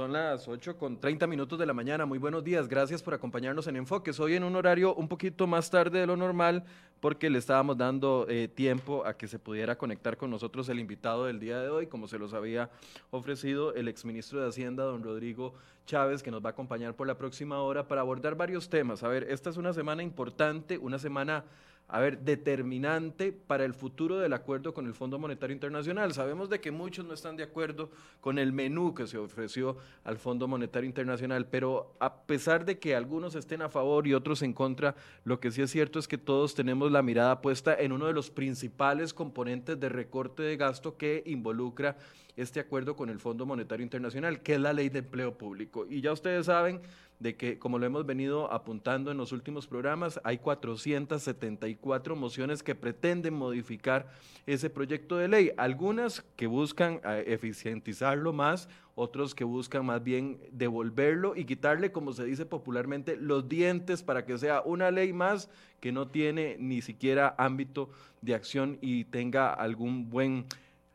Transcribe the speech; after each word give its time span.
Son 0.00 0.14
las 0.14 0.48
8 0.48 0.78
con 0.78 0.98
30 0.98 1.26
minutos 1.26 1.58
de 1.58 1.66
la 1.66 1.74
mañana. 1.74 2.06
Muy 2.06 2.16
buenos 2.16 2.42
días. 2.42 2.68
Gracias 2.68 3.02
por 3.02 3.12
acompañarnos 3.12 3.66
en 3.66 3.76
Enfoques. 3.76 4.18
Hoy 4.18 4.34
en 4.34 4.44
un 4.44 4.56
horario 4.56 4.94
un 4.94 5.08
poquito 5.08 5.46
más 5.46 5.68
tarde 5.68 6.00
de 6.00 6.06
lo 6.06 6.16
normal 6.16 6.64
porque 7.00 7.28
le 7.28 7.38
estábamos 7.38 7.76
dando 7.76 8.24
eh, 8.30 8.48
tiempo 8.48 9.04
a 9.04 9.18
que 9.18 9.28
se 9.28 9.38
pudiera 9.38 9.76
conectar 9.76 10.16
con 10.16 10.30
nosotros 10.30 10.70
el 10.70 10.80
invitado 10.80 11.26
del 11.26 11.38
día 11.38 11.60
de 11.60 11.68
hoy, 11.68 11.86
como 11.86 12.08
se 12.08 12.18
los 12.18 12.32
había 12.32 12.70
ofrecido 13.10 13.74
el 13.74 13.88
exministro 13.88 14.40
de 14.40 14.48
Hacienda, 14.48 14.84
don 14.84 15.02
Rodrigo 15.02 15.52
Chávez, 15.84 16.22
que 16.22 16.30
nos 16.30 16.42
va 16.42 16.48
a 16.48 16.52
acompañar 16.52 16.96
por 16.96 17.06
la 17.06 17.18
próxima 17.18 17.60
hora 17.60 17.86
para 17.86 18.00
abordar 18.00 18.36
varios 18.36 18.70
temas. 18.70 19.02
A 19.02 19.08
ver, 19.08 19.24
esta 19.24 19.50
es 19.50 19.58
una 19.58 19.74
semana 19.74 20.02
importante, 20.02 20.78
una 20.78 20.98
semana 20.98 21.44
a 21.92 21.98
ver, 21.98 22.20
determinante 22.20 23.32
para 23.32 23.64
el 23.64 23.74
futuro 23.74 24.18
del 24.18 24.32
acuerdo 24.32 24.72
con 24.72 24.86
el 24.86 24.94
Fondo 24.94 25.18
Monetario 25.18 25.54
Internacional. 25.54 26.14
Sabemos 26.14 26.48
de 26.48 26.60
que 26.60 26.70
muchos 26.70 27.04
no 27.04 27.14
están 27.14 27.36
de 27.36 27.42
acuerdo 27.42 27.90
con 28.20 28.38
el 28.38 28.52
menú 28.52 28.94
que 28.94 29.08
se 29.08 29.18
ofreció 29.18 29.76
al 30.04 30.16
Fondo 30.16 30.46
Monetario 30.46 30.86
Internacional, 30.86 31.46
pero 31.46 31.96
a 31.98 32.22
pesar 32.22 32.64
de 32.64 32.78
que 32.78 32.94
algunos 32.94 33.34
estén 33.34 33.60
a 33.62 33.68
favor 33.68 34.06
y 34.06 34.14
otros 34.14 34.42
en 34.42 34.52
contra, 34.52 34.94
lo 35.24 35.40
que 35.40 35.50
sí 35.50 35.62
es 35.62 35.70
cierto 35.72 35.98
es 35.98 36.06
que 36.06 36.18
todos 36.18 36.54
tenemos 36.54 36.92
la 36.92 37.02
mirada 37.02 37.40
puesta 37.40 37.74
en 37.74 37.90
uno 37.90 38.06
de 38.06 38.12
los 38.12 38.30
principales 38.30 39.12
componentes 39.12 39.80
de 39.80 39.88
recorte 39.88 40.44
de 40.44 40.56
gasto 40.56 40.96
que 40.96 41.24
involucra 41.26 41.96
este 42.36 42.60
acuerdo 42.60 42.94
con 42.94 43.10
el 43.10 43.18
Fondo 43.18 43.46
Monetario 43.46 43.82
Internacional, 43.82 44.42
que 44.42 44.54
es 44.54 44.60
la 44.60 44.72
ley 44.72 44.88
de 44.90 45.00
empleo 45.00 45.36
público. 45.36 45.86
Y 45.90 46.00
ya 46.00 46.12
ustedes 46.12 46.46
saben 46.46 46.80
de 47.20 47.36
que, 47.36 47.58
como 47.58 47.78
lo 47.78 47.86
hemos 47.86 48.06
venido 48.06 48.50
apuntando 48.50 49.10
en 49.10 49.18
los 49.18 49.30
últimos 49.30 49.66
programas, 49.66 50.18
hay 50.24 50.38
474 50.38 52.16
mociones 52.16 52.62
que 52.62 52.74
pretenden 52.74 53.34
modificar 53.34 54.10
ese 54.46 54.70
proyecto 54.70 55.18
de 55.18 55.28
ley. 55.28 55.52
Algunas 55.58 56.22
que 56.34 56.46
buscan 56.46 57.00
eh, 57.04 57.24
eficientizarlo 57.26 58.32
más, 58.32 58.70
otros 58.94 59.34
que 59.34 59.44
buscan 59.44 59.84
más 59.84 60.02
bien 60.02 60.40
devolverlo 60.50 61.36
y 61.36 61.44
quitarle, 61.44 61.92
como 61.92 62.14
se 62.14 62.24
dice 62.24 62.46
popularmente, 62.46 63.16
los 63.16 63.48
dientes 63.48 64.02
para 64.02 64.24
que 64.24 64.38
sea 64.38 64.62
una 64.62 64.90
ley 64.90 65.12
más 65.12 65.50
que 65.78 65.92
no 65.92 66.08
tiene 66.08 66.56
ni 66.58 66.80
siquiera 66.80 67.34
ámbito 67.36 67.90
de 68.22 68.34
acción 68.34 68.78
y 68.80 69.04
tenga 69.04 69.52
algún 69.52 70.08
buen 70.08 70.46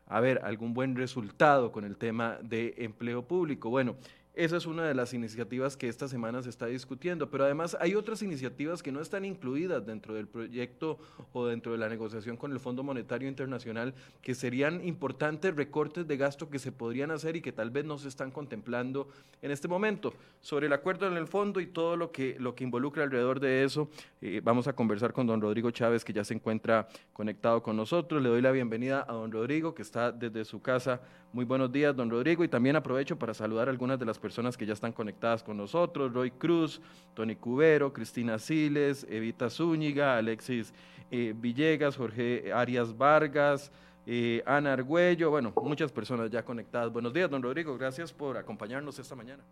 a 0.08 0.20
ver, 0.20 0.40
algún 0.44 0.72
buen 0.72 0.94
resultado 0.94 1.72
con 1.72 1.84
el 1.84 1.96
tema 1.96 2.38
de 2.40 2.74
empleo 2.78 3.26
público. 3.26 3.70
Bueno, 3.70 3.96
esa 4.36 4.58
es 4.58 4.66
una 4.66 4.84
de 4.84 4.94
las 4.94 5.14
iniciativas 5.14 5.78
que 5.78 5.88
esta 5.88 6.08
semana 6.08 6.42
se 6.42 6.50
está 6.50 6.66
discutiendo, 6.66 7.30
pero 7.30 7.44
además 7.44 7.74
hay 7.80 7.94
otras 7.94 8.20
iniciativas 8.20 8.82
que 8.82 8.92
no 8.92 9.00
están 9.00 9.24
incluidas 9.24 9.86
dentro 9.86 10.12
del 10.12 10.28
proyecto 10.28 10.98
o 11.32 11.46
dentro 11.46 11.72
de 11.72 11.78
la 11.78 11.88
negociación 11.88 12.36
con 12.36 12.52
el 12.52 12.60
Fondo 12.60 12.82
Monetario 12.82 13.30
Internacional, 13.30 13.94
que 14.20 14.34
serían 14.34 14.86
importantes 14.86 15.56
recortes 15.56 16.06
de 16.06 16.18
gasto 16.18 16.50
que 16.50 16.58
se 16.58 16.70
podrían 16.70 17.12
hacer 17.12 17.34
y 17.36 17.40
que 17.40 17.50
tal 17.50 17.70
vez 17.70 17.86
no 17.86 17.96
se 17.96 18.08
están 18.08 18.30
contemplando 18.30 19.08
en 19.40 19.50
este 19.50 19.68
momento. 19.68 20.12
Sobre 20.42 20.66
el 20.66 20.74
acuerdo 20.74 21.06
en 21.06 21.16
el 21.16 21.26
fondo 21.26 21.58
y 21.58 21.66
todo 21.66 21.96
lo 21.96 22.12
que, 22.12 22.36
lo 22.38 22.54
que 22.54 22.64
involucra 22.64 23.04
alrededor 23.04 23.40
de 23.40 23.64
eso, 23.64 23.88
eh, 24.20 24.42
vamos 24.44 24.68
a 24.68 24.74
conversar 24.74 25.14
con 25.14 25.26
don 25.26 25.40
Rodrigo 25.40 25.70
Chávez, 25.70 26.04
que 26.04 26.12
ya 26.12 26.24
se 26.24 26.34
encuentra 26.34 26.88
conectado 27.14 27.62
con 27.62 27.74
nosotros. 27.74 28.22
Le 28.22 28.28
doy 28.28 28.42
la 28.42 28.50
bienvenida 28.50 29.06
a 29.08 29.14
don 29.14 29.32
Rodrigo, 29.32 29.74
que 29.74 29.80
está 29.80 30.12
desde 30.12 30.44
su 30.44 30.60
casa. 30.60 31.00
Muy 31.32 31.44
buenos 31.44 31.72
días, 31.72 31.96
don 31.96 32.10
Rodrigo, 32.10 32.44
y 32.44 32.48
también 32.48 32.76
aprovecho 32.76 33.18
para 33.18 33.34
saludar 33.34 33.68
a 33.68 33.70
algunas 33.70 33.98
de 33.98 34.06
las 34.06 34.18
personas 34.18 34.25
que 34.56 34.66
ya 34.66 34.72
están 34.72 34.92
conectadas 34.92 35.42
con 35.42 35.56
nosotros, 35.56 36.12
Roy 36.12 36.30
Cruz, 36.30 36.80
Tony 37.14 37.36
Cubero, 37.36 37.92
Cristina 37.92 38.38
Siles, 38.38 39.06
Evita 39.08 39.48
Zúñiga, 39.48 40.16
Alexis 40.18 40.72
eh, 41.10 41.32
Villegas, 41.36 41.96
Jorge 41.96 42.52
Arias 42.52 42.96
Vargas, 42.96 43.70
eh, 44.06 44.42
Ana 44.46 44.72
Argüello, 44.72 45.30
bueno, 45.30 45.52
muchas 45.62 45.92
personas 45.92 46.30
ya 46.30 46.44
conectadas. 46.44 46.92
Buenos 46.92 47.12
días, 47.12 47.30
don 47.30 47.42
Rodrigo, 47.42 47.76
gracias 47.78 48.12
por 48.12 48.36
acompañarnos 48.36 48.98
esta 48.98 49.14
mañana. 49.14 49.42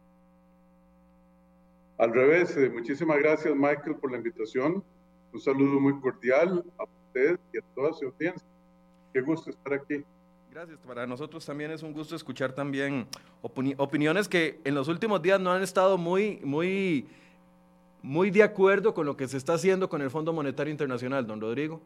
Al 1.98 2.12
revés, 2.12 2.56
eh, 2.56 2.68
muchísimas 2.70 3.18
gracias 3.18 3.54
Michael 3.54 3.96
por 3.96 4.10
la 4.10 4.18
invitación. 4.18 4.82
Un 5.32 5.40
saludo 5.40 5.80
muy 5.80 6.00
cordial 6.00 6.64
a 6.78 6.84
usted 6.84 7.38
y 7.52 7.58
a 7.58 7.62
toda 7.74 7.92
su 7.92 8.06
audiencia. 8.06 8.46
Qué 9.12 9.20
gusto 9.20 9.50
estar 9.50 9.74
aquí. 9.74 10.04
Gracias. 10.54 10.78
Para 10.86 11.04
nosotros 11.04 11.44
también 11.44 11.72
es 11.72 11.82
un 11.82 11.92
gusto 11.92 12.14
escuchar 12.14 12.52
también 12.52 13.08
opiniones 13.42 14.28
que 14.28 14.60
en 14.62 14.76
los 14.76 14.86
últimos 14.86 15.20
días 15.20 15.40
no 15.40 15.50
han 15.50 15.64
estado 15.64 15.98
muy, 15.98 16.38
muy, 16.44 17.08
muy 18.02 18.30
de 18.30 18.44
acuerdo 18.44 18.94
con 18.94 19.04
lo 19.04 19.16
que 19.16 19.26
se 19.26 19.36
está 19.36 19.54
haciendo 19.54 19.88
con 19.88 20.00
el 20.00 20.10
Fondo 20.10 20.32
Monetario 20.32 20.70
Internacional, 20.70 21.26
don 21.26 21.40
Rodrigo. 21.40 21.80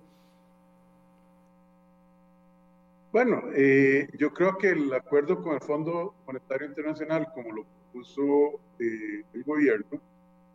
Bueno, 3.10 3.42
eh, 3.54 4.06
yo 4.18 4.34
creo 4.34 4.58
que 4.58 4.68
el 4.68 4.92
acuerdo 4.92 5.42
con 5.42 5.54
el 5.54 5.62
Fondo 5.62 6.14
Monetario 6.26 6.66
Internacional, 6.66 7.28
como 7.32 7.52
lo 7.52 7.64
puso 7.90 8.60
eh, 8.78 9.24
el 9.32 9.44
gobierno, 9.44 9.98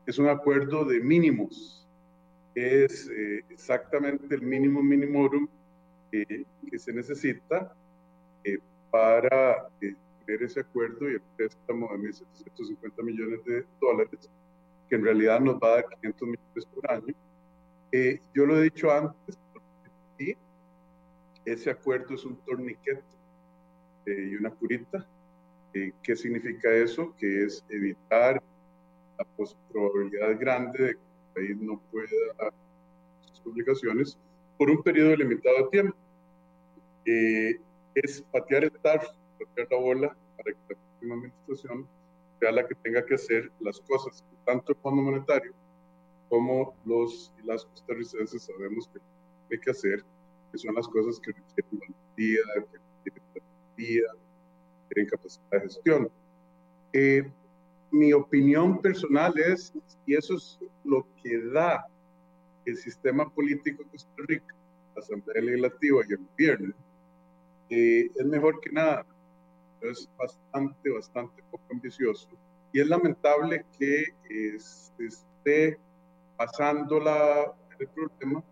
es 0.06 0.20
un 0.20 0.30
acuerdo 0.30 0.86
de 0.86 1.00
mínimos. 1.00 1.88
Es 2.54 3.10
eh, 3.10 3.44
exactamente 3.50 4.36
el 4.36 4.44
mínimo 4.44 4.84
minimorum 4.84 5.48
que 6.12 6.46
se 6.78 6.94
necesita 6.94 7.74
eh, 8.44 8.60
para 8.92 9.68
eh, 9.82 9.96
tener 10.26 10.44
ese 10.44 10.62
acuerdo 10.62 11.10
y 11.10 11.14
el 11.14 11.22
préstamo 11.36 11.90
de 11.92 11.98
1.750 11.98 13.04
millones 13.04 13.44
de 13.46 13.66
dólares, 13.82 14.30
que 14.90 14.96
en 14.96 15.04
realidad 15.04 15.40
nos 15.40 15.56
va 15.56 15.68
a 15.68 15.76
dar 15.76 15.86
500 16.02 16.28
millones 16.28 16.66
por 16.74 16.92
año. 16.92 17.14
Eh, 17.92 18.20
yo 18.34 18.46
lo 18.46 18.60
he 18.60 18.64
dicho 18.64 18.92
antes, 18.92 19.38
y 20.20 20.36
ese 21.46 21.72
acuerdo 21.72 22.16
es 22.16 22.24
un 22.26 22.36
torniquete 22.46 23.04
y 24.06 24.36
una 24.36 24.52
curita. 24.52 25.08
¿Qué 25.74 26.16
significa 26.16 26.70
eso? 26.72 27.16
Que 27.18 27.46
es 27.46 27.66
evitar 27.70 28.42
la 29.18 29.26
probabilidad 29.72 30.40
grande 30.40 30.84
de 30.84 30.94
que 30.94 31.00
el 31.00 31.34
país 31.34 31.58
no 31.58 31.82
pueda 31.92 32.08
sus 33.22 33.48
obligaciones 33.48 34.18
por 34.58 34.70
un 34.70 34.84
periodo 34.84 35.16
limitado 35.16 35.58
de 35.58 35.70
tiempo. 35.70 35.98
Eh, 37.06 37.60
es 37.96 38.22
patear 38.32 38.66
el 38.66 38.72
tarro, 38.72 39.08
patear 39.40 39.68
la 39.72 39.78
bola 39.78 40.18
para 40.38 40.52
que 40.52 40.60
la 40.70 40.76
próxima 40.76 41.16
administración 41.16 41.88
sea 42.40 42.52
la 42.52 42.68
que 42.68 42.76
tenga 42.76 43.06
que 43.06 43.16
hacer 43.16 43.52
las 43.60 43.80
cosas, 43.82 44.24
tanto 44.46 44.74
el 44.74 44.78
Fondo 44.80 45.02
Monetario 45.02 45.54
como 46.30 46.76
los 46.86 47.32
y 47.42 47.46
las 47.46 47.64
costarricenses 47.66 48.44
sabemos 48.44 48.88
que 48.88 49.00
hay 49.54 49.60
que 49.60 49.72
hacer, 49.72 50.04
que 50.52 50.58
son 50.58 50.74
las 50.74 50.88
cosas 50.88 51.20
que 51.20 51.32
requieren 51.32 51.80
valentía, 51.80 52.40
que 53.04 53.12
que 53.12 54.02
requieren 54.90 55.10
capacidad 55.10 55.52
de 55.52 55.60
gestión. 55.62 56.12
Eh, 56.94 57.32
mi 57.92 58.14
opinión 58.14 58.82
personal 58.82 59.38
es, 59.38 59.74
y 60.08 60.16
eso 60.16 60.36
es 60.36 60.60
lo 60.84 61.06
que 61.22 61.40
da 61.52 61.86
el 62.66 62.78
sistema 62.78 63.30
político 63.30 63.84
de 63.84 63.90
Costa 63.92 64.12
Rica, 64.28 64.56
la 64.96 65.02
Asamblea 65.02 65.44
Legislativa 65.44 66.02
y 66.08 66.14
el 66.14 66.18
gobierno, 66.18 66.74
es 68.16 68.26
mejor 68.26 68.60
que 68.60 68.72
nada. 68.72 69.06
Es 69.82 70.10
bastante, 70.18 70.90
bastante 70.90 71.44
poco 71.52 71.64
ambicioso. 71.72 72.30
Y 72.72 72.80
es 72.80 72.88
lamentable 72.88 73.66
que 73.78 74.06
esté 75.00 75.78
pasando 76.38 77.00
la, 77.00 77.54
el 77.80 77.88
problema 77.90 78.44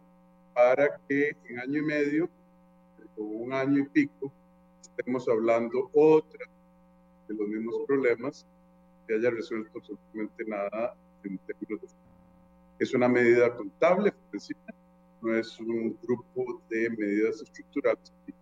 para 0.53 0.97
que 1.07 1.35
en 1.45 1.59
año 1.59 1.79
y 1.79 1.83
medio 1.83 2.29
o 3.17 3.23
un 3.23 3.53
año 3.53 3.79
y 3.79 3.89
pico 3.89 4.31
estemos 4.81 5.27
hablando 5.27 5.89
otra 5.93 6.45
de 7.27 7.33
los 7.33 7.47
mismos 7.47 7.75
problemas 7.87 8.45
que 9.07 9.15
haya 9.15 9.29
resuelto 9.29 9.79
absolutamente 9.79 10.43
nada 10.45 10.95
en 11.23 11.37
términos 11.39 11.81
de 11.81 11.87
es 12.81 12.95
una 12.95 13.07
medida 13.07 13.55
contable, 13.55 14.11
no 15.21 15.35
es 15.35 15.59
un 15.59 15.95
grupo 16.01 16.63
de 16.67 16.89
medidas 16.89 17.39
estructurales 17.43 18.11
y 18.25 18.33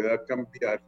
pueda 0.00 0.24
cambiar 0.24 0.80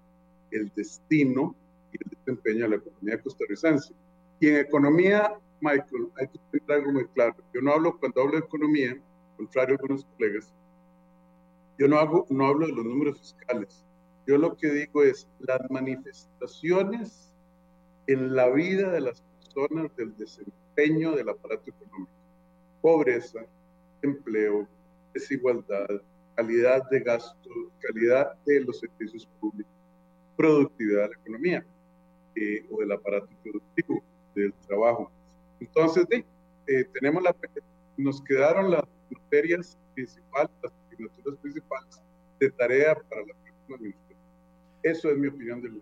el 0.51 0.73
destino 0.75 1.55
y 1.93 1.97
el 2.03 2.11
desempeño 2.19 2.65
de 2.65 2.69
la 2.71 2.77
economía 2.77 3.23
costarricense. 3.23 3.95
Y 4.41 4.49
en 4.49 4.57
economía, 4.57 5.35
Michael, 5.61 6.09
hay 6.17 6.29
que 6.29 6.39
tener 6.51 6.79
algo 6.79 6.93
muy 6.93 7.07
claro. 7.09 7.37
Yo 7.55 7.61
no 7.61 7.73
hablo, 7.73 7.99
cuando 7.99 8.23
hablo 8.23 8.33
de 8.33 8.47
economía, 8.47 8.97
contrario 9.37 9.75
a 9.75 9.79
algunos 9.81 10.05
colegas, 10.17 10.53
yo 11.79 11.89
no, 11.89 11.99
hago, 11.99 12.27
no 12.31 12.47
hablo 12.47 12.67
de 12.67 12.73
los 12.73 12.85
números 12.85 13.19
fiscales. 13.19 13.85
Yo 14.27 14.39
lo 14.39 14.57
que 14.57 14.71
digo 14.71 15.03
es 15.03 15.29
las 15.41 15.61
manifestaciones 15.71 17.35
en 18.07 18.35
la 18.35 18.49
vida 18.51 18.91
de 18.91 19.01
las 19.01 19.23
personas 19.23 19.95
del 19.97 20.17
desempeño 20.17 21.13
del 21.13 21.29
aparato 21.29 21.71
económico. 21.71 22.13
Pobreza, 22.81 23.41
empleo, 24.03 24.67
desigualdad, 25.13 26.03
calidad 26.43 26.83
de 26.91 27.01
gasto, 27.01 27.51
calidad 27.79 28.35
de 28.45 28.61
los 28.63 28.81
servicios 28.81 29.29
públicos, 29.39 29.73
productividad 30.37 31.03
de 31.03 31.09
la 31.09 31.21
economía 31.21 31.67
eh, 32.35 32.67
o 32.71 32.81
del 32.81 32.91
aparato 32.91 33.29
productivo, 33.45 34.03
del 34.35 34.53
trabajo. 34.67 35.11
Entonces, 35.61 36.05
eh, 36.11 36.85
tenemos 36.93 37.23
la, 37.23 37.35
nos 37.97 38.21
quedaron 38.23 38.73
las 38.73 38.83
materias 39.11 39.79
principales, 39.95 40.51
las 40.63 40.73
asignaturas 40.87 41.39
principales 41.41 42.03
de 42.41 42.51
tarea 42.51 42.97
para 43.09 43.21
la 43.21 43.35
próxima 43.35 43.77
administración. 43.77 44.19
Eso 44.83 45.11
es 45.11 45.19
mi 45.19 45.29
opinión 45.29 45.63
del 45.63 45.81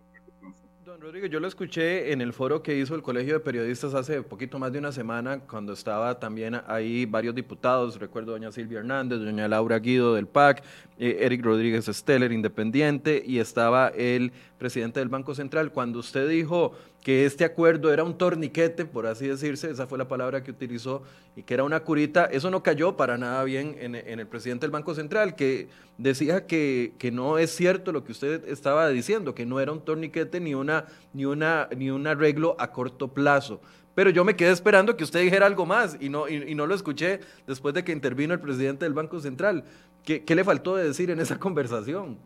Don 0.85 0.99
Rodrigo, 0.99 1.27
yo 1.27 1.41
lo 1.41 1.47
escuché 1.47 2.11
en 2.11 2.23
el 2.23 2.33
foro 2.33 2.63
que 2.63 2.75
hizo 2.75 2.95
el 2.95 3.03
Colegio 3.03 3.35
de 3.35 3.41
Periodistas 3.41 3.93
hace 3.93 4.23
poquito 4.23 4.59
más 4.59 4.73
de 4.73 4.79
una 4.79 4.93
semana, 4.93 5.41
cuando 5.41 5.75
estaba 5.75 6.19
también 6.19 6.59
ahí 6.67 7.05
varios 7.05 7.35
diputados, 7.35 8.01
recuerdo 8.01 8.33
doña 8.33 8.51
Silvia 8.51 8.79
Hernández, 8.79 9.19
doña 9.19 9.47
Laura 9.47 9.79
Guido 9.79 10.15
del 10.15 10.27
PAC, 10.27 10.65
eh, 10.99 11.19
Eric 11.21 11.45
Rodríguez 11.45 11.85
Steller, 11.85 12.33
independiente, 12.33 13.23
y 13.27 13.41
estaba 13.41 13.89
el 13.89 14.33
presidente 14.57 15.01
del 15.01 15.11
Banco 15.11 15.35
Central. 15.35 15.71
Cuando 15.71 15.99
usted 15.99 16.27
dijo 16.27 16.73
que 17.03 17.25
este 17.25 17.45
acuerdo 17.45 17.93
era 17.93 18.05
un 18.05 18.17
torniquete, 18.17 18.85
por 18.85 19.07
así 19.07 19.27
decirse, 19.27 19.71
esa 19.71 19.87
fue 19.87 19.97
la 19.97 20.07
palabra 20.07 20.43
que 20.43 20.51
utilizó, 20.51 21.03
y 21.35 21.43
que 21.43 21.55
era 21.55 21.65
una 21.65 21.81
curita, 21.81 22.27
eso 22.27 22.51
no 22.51 22.63
cayó 22.63 22.97
para 22.97 23.17
nada 23.17 23.43
bien 23.45 23.77
en, 23.81 23.95
el 23.95 24.27
presidente 24.27 24.65
del 24.65 24.71
Banco 24.71 24.95
Central, 24.95 25.35
que 25.35 25.69
decía 25.97 26.47
que, 26.47 26.93
que, 26.99 27.11
no 27.11 27.39
es 27.39 27.51
cierto 27.51 27.93
lo 27.93 28.05
que 28.05 28.13
usted 28.13 28.47
estaba 28.49 28.89
diciendo, 28.91 29.35
que 29.35 29.47
no 29.47 29.61
era 29.61 29.73
un 29.73 29.81
torniquete 29.83 30.41
ni, 30.41 30.55
una, 30.55 30.87
ni, 31.15 31.25
una, 31.25 31.69
ni 31.75 31.91
un 31.91 32.07
arreglo 32.07 32.55
a 32.59 32.71
corto 32.71 33.09
plazo. 33.09 33.61
Pero 33.95 34.11
yo 34.11 34.25
me 34.25 34.37
quedé 34.37 34.51
esperando 34.51 34.97
que 34.97 35.05
usted 35.05 35.21
dijera 35.21 35.47
algo 35.47 35.67
más 35.67 35.97
y 36.01 36.09
no, 36.11 36.29
y, 36.29 36.55
no 36.55 36.67
lo 36.67 36.75
escuché 36.75 37.21
después 37.47 37.75
de 37.75 37.83
que 37.83 37.93
intervino 37.93 38.35
el 38.35 38.41
presidente 38.41 38.85
del 38.85 38.95
Banco 38.95 39.21
Central. 39.21 39.65
¿Qué, 40.05 40.23
qué 40.25 40.35
le 40.35 40.45
faltó 40.45 40.77
de 40.77 40.85
decir 40.85 41.11
en 41.11 41.19
esa 41.19 41.39
conversación? 41.41 42.19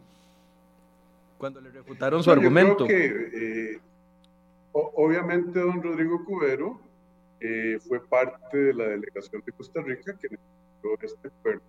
Cuando 1.38 1.60
le 1.60 1.70
refutaron 1.70 2.22
su 2.22 2.30
argumento. 2.30 2.86
que, 2.86 3.06
eh, 3.34 3.80
obviamente, 4.74 5.60
don 5.60 5.82
Rodrigo 5.82 6.24
Cubero 6.24 6.80
eh, 7.40 7.78
fue 7.86 8.06
parte 8.06 8.56
de 8.56 8.74
la 8.74 8.84
delegación 8.88 9.42
de 9.44 9.52
Costa 9.52 9.80
Rica 9.82 10.16
que 10.18 10.28
necesitó 10.28 10.98
este 11.02 11.28
acuerdo 11.28 11.62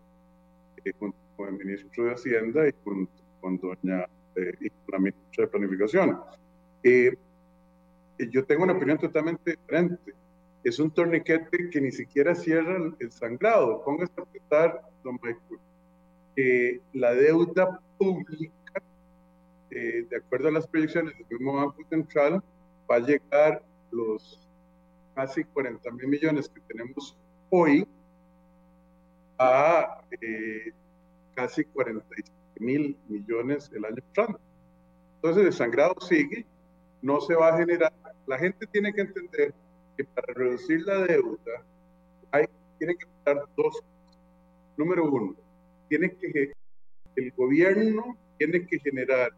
eh, 0.83 0.91
junto 0.99 1.17
con 1.37 1.49
el 1.49 1.53
ministro 1.53 2.05
de 2.05 2.13
Hacienda 2.13 2.67
y 2.67 2.73
con, 2.83 3.09
con 3.41 3.57
doña 3.57 4.05
y 4.59 4.69
con 4.69 4.91
la 4.91 4.99
ministra 4.99 5.45
de 5.45 5.47
Planificación. 5.47 6.19
yo 8.19 8.45
tengo 8.45 8.63
una 8.63 8.73
opinión 8.73 8.97
totalmente 8.97 9.51
diferente. 9.51 10.13
Es 10.63 10.79
un 10.79 10.91
torniquete 10.91 11.69
que 11.69 11.79
ni 11.79 11.91
siquiera 11.91 12.35
cierra 12.35 12.77
el, 12.99 13.11
sangrado. 13.11 13.83
Póngase 13.85 14.13
a 14.19 14.25
pensar, 14.25 14.81
don 15.03 15.19
Michael, 15.21 16.81
la 16.93 17.13
deuda 17.13 17.79
pública 17.97 18.51
eh, 19.75 20.05
de 20.09 20.17
acuerdo 20.17 20.47
a 20.47 20.51
las 20.51 20.67
proyecciones 20.67 21.13
del 21.17 21.25
mismo 21.29 21.53
Banco 21.53 21.83
Central, 21.89 22.41
va 22.89 22.95
a 22.95 22.99
llegar 22.99 23.63
los 23.91 24.47
casi 25.15 25.43
40 25.43 25.89
mil 25.91 26.07
millones 26.07 26.49
que 26.49 26.61
tenemos 26.61 27.17
hoy 27.49 27.87
a 29.37 30.01
eh, 30.21 30.71
casi 31.33 31.63
45 31.65 32.29
mil 32.59 32.97
millones 33.07 33.69
el 33.73 33.85
año 33.85 34.01
pasado. 34.13 34.39
Entonces 35.15 35.45
el 35.45 35.53
sangrado 35.53 35.95
sigue, 36.01 36.45
no 37.01 37.21
se 37.21 37.35
va 37.35 37.49
a 37.49 37.57
generar. 37.57 37.93
La 38.27 38.37
gente 38.37 38.65
tiene 38.67 38.93
que 38.93 39.01
entender 39.01 39.53
que 39.97 40.03
para 40.03 40.33
reducir 40.33 40.81
la 40.85 40.99
deuda 40.99 41.63
hay, 42.31 42.45
tiene 42.77 42.95
que 42.95 43.05
dar 43.25 43.45
dos 43.55 43.81
cosas. 43.81 43.83
Número 44.77 45.09
uno, 45.09 45.35
tiene 45.87 46.15
que 46.15 46.53
el 47.15 47.31
gobierno 47.31 48.17
tiene 48.37 48.65
que 48.67 48.79
generar 48.79 49.31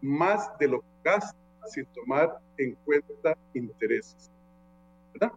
más 0.00 0.56
de 0.58 0.68
lo 0.68 0.80
que 0.80 0.86
gasta 1.04 1.36
sin 1.66 1.86
tomar 1.86 2.38
en 2.56 2.74
cuenta 2.84 3.36
intereses. 3.54 4.30
¿verdad? 5.12 5.32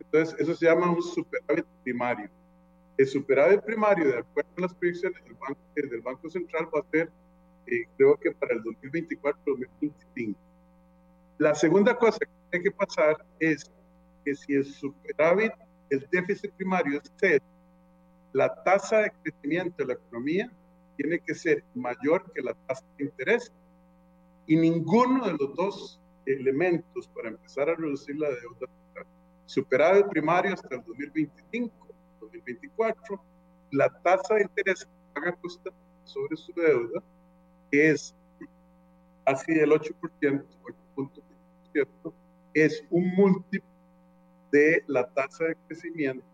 Entonces, 0.00 0.36
eso 0.38 0.54
se 0.54 0.66
llama 0.66 0.90
un 0.90 1.02
superávit 1.02 1.66
primario. 1.82 2.28
El 2.96 3.06
superávit 3.06 3.60
primario, 3.60 4.08
de 4.08 4.18
acuerdo 4.18 4.50
a 4.58 4.60
las 4.62 4.74
proyecciones 4.74 5.22
del 5.24 5.34
Banco, 5.34 5.60
del 5.74 6.00
banco 6.00 6.30
Central, 6.30 6.68
va 6.74 6.80
a 6.80 6.90
ser, 6.90 7.10
eh, 7.66 7.86
creo 7.96 8.16
que 8.16 8.32
para 8.32 8.54
el 8.54 8.62
2024-2025. 8.62 10.36
La 11.38 11.54
segunda 11.54 11.96
cosa 11.96 12.18
que 12.18 12.30
tiene 12.50 12.64
que 12.64 12.70
pasar 12.72 13.24
es 13.38 13.70
que 14.24 14.34
si 14.34 14.54
el 14.54 14.64
superávit, 14.64 15.52
el 15.88 16.06
déficit 16.10 16.52
primario 16.52 17.00
es 17.00 17.10
cero, 17.18 17.44
la 18.32 18.62
tasa 18.62 18.98
de 18.98 19.12
crecimiento 19.22 19.76
de 19.78 19.86
la 19.86 19.94
economía 19.94 20.50
tiene 20.96 21.18
que 21.20 21.34
ser 21.34 21.64
mayor 21.74 22.30
que 22.32 22.42
la 22.42 22.54
tasa 22.66 22.84
de 22.98 23.04
interés 23.04 23.50
y 24.46 24.56
ninguno 24.56 25.26
de 25.26 25.32
los 25.32 25.54
dos 25.54 26.00
elementos 26.26 27.08
para 27.08 27.28
empezar 27.28 27.68
a 27.70 27.74
reducir 27.74 28.16
la 28.18 28.28
deuda 28.28 28.66
superar 29.50 29.96
el 29.96 30.04
primario 30.06 30.54
hasta 30.54 30.76
el 30.76 30.84
2025, 30.84 31.74
2024, 32.20 33.20
la 33.72 33.88
tasa 34.02 34.36
de 34.36 34.42
interés 34.42 34.84
que 34.84 34.90
paga 35.12 35.32
Costa 35.42 35.70
sobre 36.04 36.36
su 36.36 36.52
deuda 36.52 37.02
es 37.72 38.14
así 39.24 39.52
del 39.52 39.72
8%, 39.72 40.44
8.5%, 40.94 42.12
es 42.54 42.84
un 42.90 43.08
múltiplo 43.16 43.68
de 44.52 44.84
la 44.86 45.08
tasa 45.08 45.46
de 45.46 45.56
crecimiento 45.66 46.24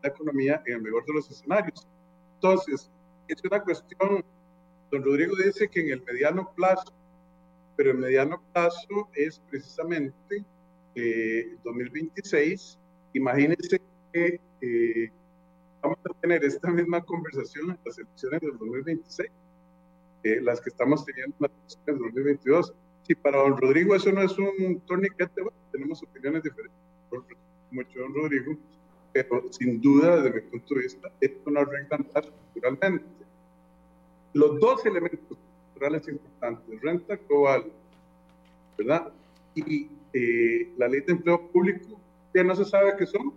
de 0.00 0.08
la 0.08 0.14
economía 0.14 0.62
en 0.64 0.76
el 0.76 0.82
mejor 0.82 1.04
de 1.04 1.12
los 1.12 1.30
escenarios. 1.30 1.86
Entonces, 2.36 2.90
es 3.28 3.44
una 3.44 3.62
cuestión, 3.62 4.24
don 4.90 5.04
Rodrigo 5.04 5.36
dice 5.36 5.68
que 5.68 5.80
en 5.80 5.90
el 5.90 6.02
mediano 6.04 6.50
plazo 6.54 6.90
pero 7.82 7.96
el 7.96 7.98
mediano 7.98 8.40
plazo 8.52 9.08
es 9.12 9.42
precisamente 9.50 10.44
eh, 10.94 11.56
2026. 11.64 12.78
Imagínense 13.14 13.80
que 14.12 14.40
eh, 14.60 15.10
vamos 15.82 15.98
a 16.08 16.20
tener 16.20 16.44
esta 16.44 16.70
misma 16.70 17.00
conversación 17.00 17.70
en 17.70 17.78
las 17.84 17.98
elecciones 17.98 18.40
del 18.40 18.56
2026, 18.56 19.30
eh, 20.22 20.40
las 20.42 20.60
que 20.60 20.70
estamos 20.70 21.04
teniendo 21.04 21.34
en 21.40 21.42
las 21.42 21.50
elecciones 21.50 21.86
del 21.86 21.98
2022. 21.98 22.74
Si 23.02 23.14
para 23.16 23.38
don 23.38 23.56
Rodrigo 23.56 23.96
eso 23.96 24.12
no 24.12 24.22
es 24.22 24.38
un 24.38 24.80
torniquete, 24.86 25.42
bueno, 25.42 25.58
tenemos 25.72 26.00
opiniones 26.04 26.44
diferentes, 26.44 26.78
mucho 27.72 27.98
don 27.98 28.14
Rodrigo, 28.14 28.56
pero 29.12 29.42
sin 29.50 29.80
duda, 29.80 30.22
desde 30.22 30.40
mi 30.40 30.40
punto 30.42 30.76
de 30.76 30.82
vista, 30.82 31.10
esto 31.20 31.50
no 31.50 31.58
arregla 31.58 31.98
naturalmente. 31.98 33.04
Los 34.34 34.60
dos 34.60 34.86
elementos 34.86 35.36
importantes, 36.08 36.80
renta 36.80 37.16
global, 37.28 37.72
¿verdad? 38.78 39.12
Y 39.54 39.88
eh, 40.12 40.72
la 40.76 40.88
ley 40.88 41.00
de 41.00 41.12
empleo 41.12 41.48
público, 41.48 42.00
que 42.32 42.44
no 42.44 42.54
se 42.54 42.64
sabe 42.64 42.94
qué 42.98 43.06
son, 43.06 43.32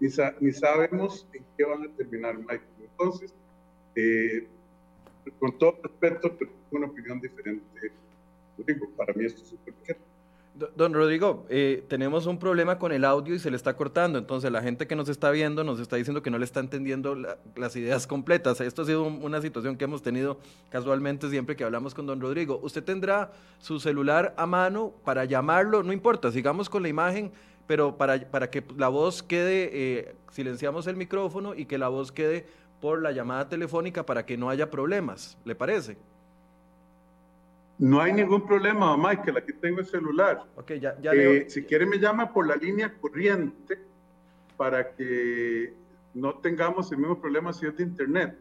ni, 0.00 0.08
ni 0.40 0.52
sabemos 0.52 1.26
en 1.32 1.44
qué 1.56 1.64
van 1.64 1.84
a 1.84 1.88
terminar, 1.96 2.36
Michael. 2.38 2.60
Entonces, 2.80 3.34
eh, 3.94 4.46
con 5.38 5.56
todo 5.58 5.78
respeto, 5.82 6.36
pero 6.36 6.50
una 6.70 6.86
opinión 6.86 7.20
diferente. 7.20 7.92
Digo, 8.66 8.88
para 8.90 9.12
mí 9.14 9.24
esto 9.24 9.42
es 9.42 9.48
súper 9.48 9.74
Don 10.54 10.92
Rodrigo, 10.92 11.46
eh, 11.48 11.82
tenemos 11.88 12.26
un 12.26 12.38
problema 12.38 12.78
con 12.78 12.92
el 12.92 13.06
audio 13.06 13.34
y 13.34 13.38
se 13.38 13.50
le 13.50 13.56
está 13.56 13.74
cortando, 13.74 14.18
entonces 14.18 14.52
la 14.52 14.60
gente 14.60 14.86
que 14.86 14.94
nos 14.94 15.08
está 15.08 15.30
viendo 15.30 15.64
nos 15.64 15.80
está 15.80 15.96
diciendo 15.96 16.22
que 16.22 16.30
no 16.30 16.36
le 16.36 16.44
está 16.44 16.60
entendiendo 16.60 17.16
las 17.56 17.74
ideas 17.74 18.06
completas. 18.06 18.60
Esto 18.60 18.82
ha 18.82 18.84
sido 18.84 19.04
una 19.04 19.40
situación 19.40 19.78
que 19.78 19.84
hemos 19.84 20.02
tenido 20.02 20.38
casualmente 20.68 21.30
siempre 21.30 21.56
que 21.56 21.64
hablamos 21.64 21.94
con 21.94 22.04
don 22.04 22.20
Rodrigo. 22.20 22.60
¿Usted 22.62 22.84
tendrá 22.84 23.32
su 23.60 23.80
celular 23.80 24.34
a 24.36 24.44
mano 24.44 24.92
para 25.04 25.24
llamarlo? 25.24 25.82
No 25.82 25.92
importa, 25.92 26.30
sigamos 26.30 26.68
con 26.68 26.82
la 26.82 26.90
imagen, 26.90 27.32
pero 27.66 27.96
para, 27.96 28.30
para 28.30 28.50
que 28.50 28.62
la 28.76 28.88
voz 28.88 29.22
quede, 29.22 29.70
eh, 29.72 30.14
silenciamos 30.30 30.86
el 30.86 30.96
micrófono 30.96 31.54
y 31.54 31.64
que 31.64 31.78
la 31.78 31.88
voz 31.88 32.12
quede 32.12 32.44
por 32.82 33.00
la 33.00 33.12
llamada 33.12 33.48
telefónica 33.48 34.04
para 34.04 34.26
que 34.26 34.36
no 34.36 34.50
haya 34.50 34.68
problemas. 34.70 35.38
¿Le 35.46 35.54
parece? 35.54 35.96
No 37.82 38.00
hay 38.00 38.12
ningún 38.12 38.46
problema, 38.46 38.96
Michael, 38.96 39.38
aquí 39.38 39.52
tengo 39.54 39.80
el 39.80 39.86
celular. 39.86 40.44
Okay, 40.54 40.78
ya, 40.78 40.96
ya 41.02 41.10
eh, 41.14 41.50
Si 41.50 41.64
quiere 41.64 41.84
me 41.84 41.98
llama 41.98 42.32
por 42.32 42.46
la 42.46 42.54
línea 42.54 42.94
corriente 43.00 43.76
para 44.56 44.94
que 44.94 45.74
no 46.14 46.32
tengamos 46.34 46.92
el 46.92 46.98
mismo 46.98 47.20
problema 47.20 47.52
si 47.52 47.66
es 47.66 47.76
de 47.76 47.82
internet. 47.82 48.38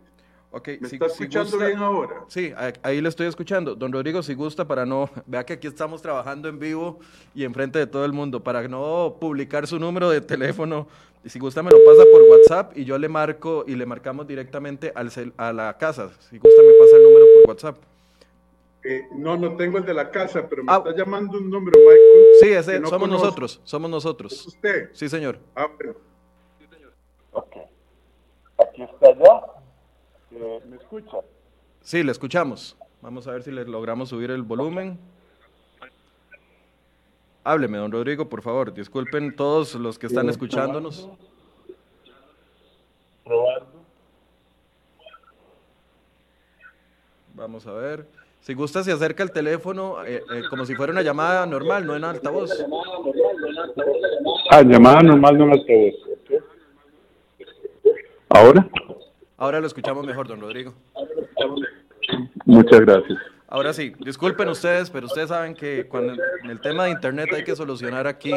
Okay, 0.52 0.78
¿Me 0.80 0.88
está 0.88 1.08
escuchando 1.08 1.58
bien 1.58 1.80
ahora? 1.80 2.24
Sí, 2.28 2.54
ahí 2.84 3.02
le 3.02 3.10
estoy 3.10 3.26
escuchando. 3.26 3.74
Don 3.74 3.92
Rodrigo, 3.92 4.22
si 4.22 4.36
gusta, 4.36 4.68
para 4.68 4.86
no, 4.86 5.10
vea 5.26 5.44
que 5.44 5.54
aquí 5.54 5.66
estamos 5.66 6.04
trabajando 6.04 6.48
en 6.48 6.60
vivo 6.60 7.00
y 7.34 7.44
enfrente 7.44 7.80
de 7.80 7.88
todo 7.88 8.06
el 8.06 8.14
mundo, 8.14 8.44
para 8.44 8.68
no 8.68 9.18
publicar 9.20 9.66
su 9.66 9.80
número 9.80 10.12
de 10.12 10.22
teléfono, 10.22 10.88
si 11.26 11.40
gusta 11.40 11.64
me 11.64 11.72
lo 11.72 11.84
pasa 11.84 12.04
por 12.12 12.22
WhatsApp 12.30 12.78
y 12.78 12.86
yo 12.86 12.96
le 13.00 13.10
marco 13.10 13.64
y 13.68 13.74
le 13.74 13.88
marcamos 13.88 14.28
directamente 14.28 14.92
al 14.94 15.12
a 15.38 15.52
la 15.52 15.76
casa. 15.80 16.12
Si 16.30 16.38
gusta 16.38 16.62
me 16.62 16.74
pasa 16.74 16.98
el 16.98 17.04
número 17.06 17.26
por 17.26 17.50
WhatsApp. 17.50 17.91
Eh, 18.84 19.08
no, 19.12 19.38
no 19.38 19.56
tengo 19.56 19.78
el 19.78 19.86
de 19.86 19.94
la 19.94 20.10
casa, 20.10 20.48
pero 20.50 20.64
me 20.64 20.72
ah. 20.72 20.78
está 20.78 20.96
llamando 20.96 21.38
un 21.38 21.50
número, 21.50 21.80
Michael. 21.80 22.26
Sí, 22.40 22.50
ese, 22.50 22.86
somos 22.88 23.10
nosotros, 23.10 23.62
somos 23.64 23.92
nosotros. 23.92 24.34
¿Es 24.34 24.48
usted? 24.48 24.90
Sí, 24.94 25.08
señor. 25.08 25.40
Ah, 25.56 25.68
pero. 25.78 25.96
Sí, 26.58 26.66
señor. 26.68 26.94
Ok. 27.32 27.58
Aquí 28.58 28.82
está 28.82 29.14
ya. 29.14 29.46
Eh, 30.32 30.62
¿Me 30.68 30.78
escucha? 30.78 31.18
Sí, 31.82 32.04
le 32.04 32.12
escuchamos. 32.12 32.76
Vamos 33.02 33.28
a 33.28 33.32
ver 33.32 33.44
si 33.44 33.52
le 33.52 33.66
logramos 33.66 34.10
subir 34.10 34.32
el 34.32 34.42
volumen. 34.42 35.00
Hábleme, 37.44 37.78
don 37.78 37.92
Rodrigo, 37.92 38.30
por 38.30 38.42
favor. 38.42 38.74
Disculpen 38.74 39.36
todos 39.36 39.76
los 39.76 39.98
que 39.98 40.08
están 40.08 40.30
escuchándonos. 40.30 41.10
Probando. 43.24 43.86
Vamos 47.34 47.66
a 47.66 47.72
ver. 47.74 48.21
Si 48.42 48.56
gusta, 48.56 48.84
se 48.84 48.92
acerca 48.92 49.22
el 49.22 49.32
teléfono 49.32 50.04
eh, 50.04 50.24
eh, 50.34 50.42
como 50.50 50.66
si 50.66 50.74
fuera 50.74 50.92
una 50.92 51.04
llamada 51.04 51.46
normal, 51.46 51.86
no 51.86 51.96
en 51.96 52.04
altavoz. 52.04 52.50
Ah, 54.50 54.64
llamada 54.64 55.04
normal, 55.04 55.38
no 55.38 55.44
en 55.46 55.52
altavoz. 55.52 55.94
¿Ahora? 58.30 58.68
Ahora 59.38 59.60
lo 59.60 59.68
escuchamos 59.68 60.06
mejor, 60.06 60.28
don 60.28 60.42
Rodrigo. 60.42 60.74
Muchas 62.46 62.82
gracias. 62.82 63.20
Ahora 63.48 63.74
sí, 63.74 63.94
disculpen 64.00 64.48
ustedes, 64.48 64.90
pero 64.90 65.06
ustedes 65.06 65.30
saben 65.30 65.54
que 65.54 65.88
cuando 65.88 66.14
en 66.44 66.50
el 66.50 66.60
tema 66.62 66.86
de 66.86 66.92
Internet 66.92 67.30
hay 67.34 67.44
que 67.44 67.56
solucionar 67.56 68.08
aquí 68.08 68.32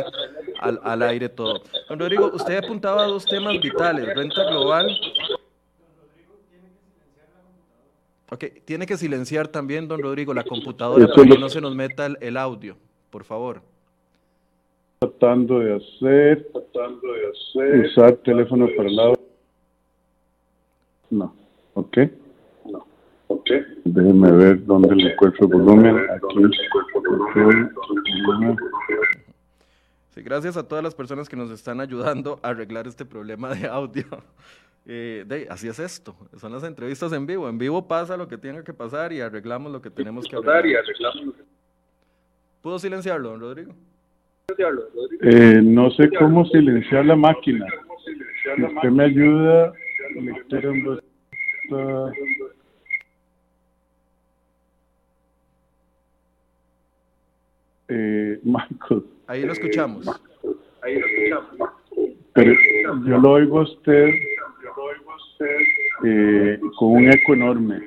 al, 0.60 0.80
al 0.82 1.02
aire 1.02 1.30
todo. 1.30 1.62
Don 1.88 1.98
Rodrigo, 1.98 2.30
usted 2.34 2.58
apuntaba 2.62 3.04
a 3.04 3.06
dos 3.06 3.24
temas 3.24 3.58
vitales, 3.60 4.12
renta 4.14 4.44
global. 4.44 4.86
Ok, 8.34 8.46
tiene 8.64 8.84
que 8.84 8.96
silenciar 8.96 9.46
también, 9.46 9.86
don 9.86 10.02
Rodrigo, 10.02 10.34
la 10.34 10.42
computadora 10.42 11.06
para 11.06 11.22
que 11.22 11.38
no 11.38 11.48
se 11.48 11.60
nos 11.60 11.72
meta 11.76 12.06
el, 12.06 12.18
el 12.20 12.36
audio, 12.36 12.76
por 13.10 13.22
favor. 13.22 13.62
Tratando 14.98 15.60
de 15.60 15.76
hacer, 15.76 16.48
tratando 16.52 17.12
de 17.12 17.28
hacer, 17.28 17.86
usar 17.86 18.16
teléfono 18.24 18.66
para 18.76 18.88
el 18.88 18.96
lado. 18.96 19.14
No, 21.10 21.32
ok. 21.74 21.98
No. 22.64 22.84
Ok. 23.28 23.50
Déjeme 23.84 24.32
ver 24.32 24.64
dónde 24.64 24.96
le 24.96 25.12
encuentro 25.12 25.46
volumen. 25.46 25.96
Aquí. 26.10 26.42
Sí, 30.10 30.22
gracias 30.22 30.56
a 30.56 30.66
todas 30.66 30.82
las 30.82 30.96
personas 30.96 31.28
que 31.28 31.36
nos 31.36 31.52
están 31.52 31.80
ayudando 31.80 32.40
a 32.42 32.48
arreglar 32.48 32.88
este 32.88 33.04
problema 33.04 33.54
de 33.54 33.68
audio. 33.68 34.04
Eh, 34.86 35.24
de, 35.26 35.46
así 35.48 35.66
es 35.66 35.78
esto, 35.78 36.14
son 36.36 36.52
las 36.52 36.62
entrevistas 36.62 37.12
en 37.12 37.26
vivo. 37.26 37.48
En 37.48 37.56
vivo 37.56 37.88
pasa 37.88 38.16
lo 38.16 38.28
que 38.28 38.36
tenga 38.36 38.62
que 38.62 38.74
pasar 38.74 39.12
y 39.12 39.20
arreglamos 39.20 39.72
lo 39.72 39.80
que 39.80 39.90
tenemos 39.90 40.26
que 40.28 40.36
arreglar. 40.36 40.84
¿Pudo 42.60 42.78
silenciarlo, 42.78 43.30
don 43.30 43.40
Rodrigo? 43.40 43.74
Eh, 45.22 45.60
no 45.62 45.90
sé 45.90 46.10
cómo 46.18 46.44
silenciar 46.46 47.06
la 47.06 47.16
máquina. 47.16 47.66
Si 48.04 48.62
usted 48.62 48.90
me 48.90 49.04
ayuda. 49.04 49.72
Eh, 57.88 58.40
Michael. 58.42 59.04
Ahí 59.26 59.44
lo 59.44 59.52
escuchamos. 59.52 60.06
Ahí 60.82 60.98
lo 60.98 61.06
escuchamos. 61.06 61.70
Pero 62.34 62.52
yo 63.06 63.18
lo 63.18 63.30
oigo 63.30 63.60
a 63.60 63.62
usted 63.62 64.10
eh, 66.04 66.60
con 66.78 66.92
un 66.92 67.10
eco 67.10 67.34
enorme. 67.34 67.80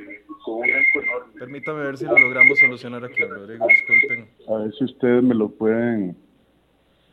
Permítame 1.38 1.84
ver 1.84 1.98
si 1.98 2.06
lo 2.06 2.18
logramos 2.18 2.58
solucionar 2.60 3.04
aquí, 3.04 3.22
Rodrigo. 3.24 3.66
Disculpen. 3.68 4.28
A 4.48 4.58
ver 4.64 4.74
si 4.74 4.84
ustedes 4.86 5.24
me 5.24 5.36
lo 5.36 5.50
pueden. 5.50 6.16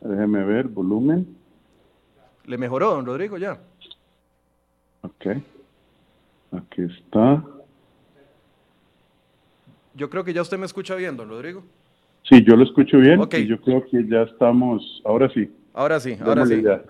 Déjeme 0.01 0.43
ver, 0.45 0.67
volumen. 0.67 1.35
¿Le 2.45 2.57
mejoró, 2.57 2.91
don 2.91 3.05
Rodrigo, 3.05 3.37
ya? 3.37 3.59
Ok. 5.01 5.27
Aquí 6.51 6.81
está. 6.83 7.43
Yo 9.95 10.09
creo 10.09 10.23
que 10.23 10.33
ya 10.33 10.41
usted 10.41 10.57
me 10.57 10.65
escucha 10.65 10.95
bien, 10.95 11.17
don 11.17 11.29
Rodrigo. 11.29 11.63
Sí, 12.29 12.43
yo 12.43 12.55
lo 12.55 12.63
escucho 12.63 12.97
bien 12.97 13.19
Ok. 13.19 13.35
y 13.35 13.47
yo 13.47 13.59
creo 13.61 13.85
que 13.85 14.05
ya 14.07 14.23
estamos, 14.23 15.01
ahora 15.05 15.29
sí. 15.29 15.51
Ahora 15.73 15.99
sí, 15.99 16.17
ahora 16.21 16.45
démosle 16.45 16.55
sí. 16.57 16.63
ya. 16.63 16.83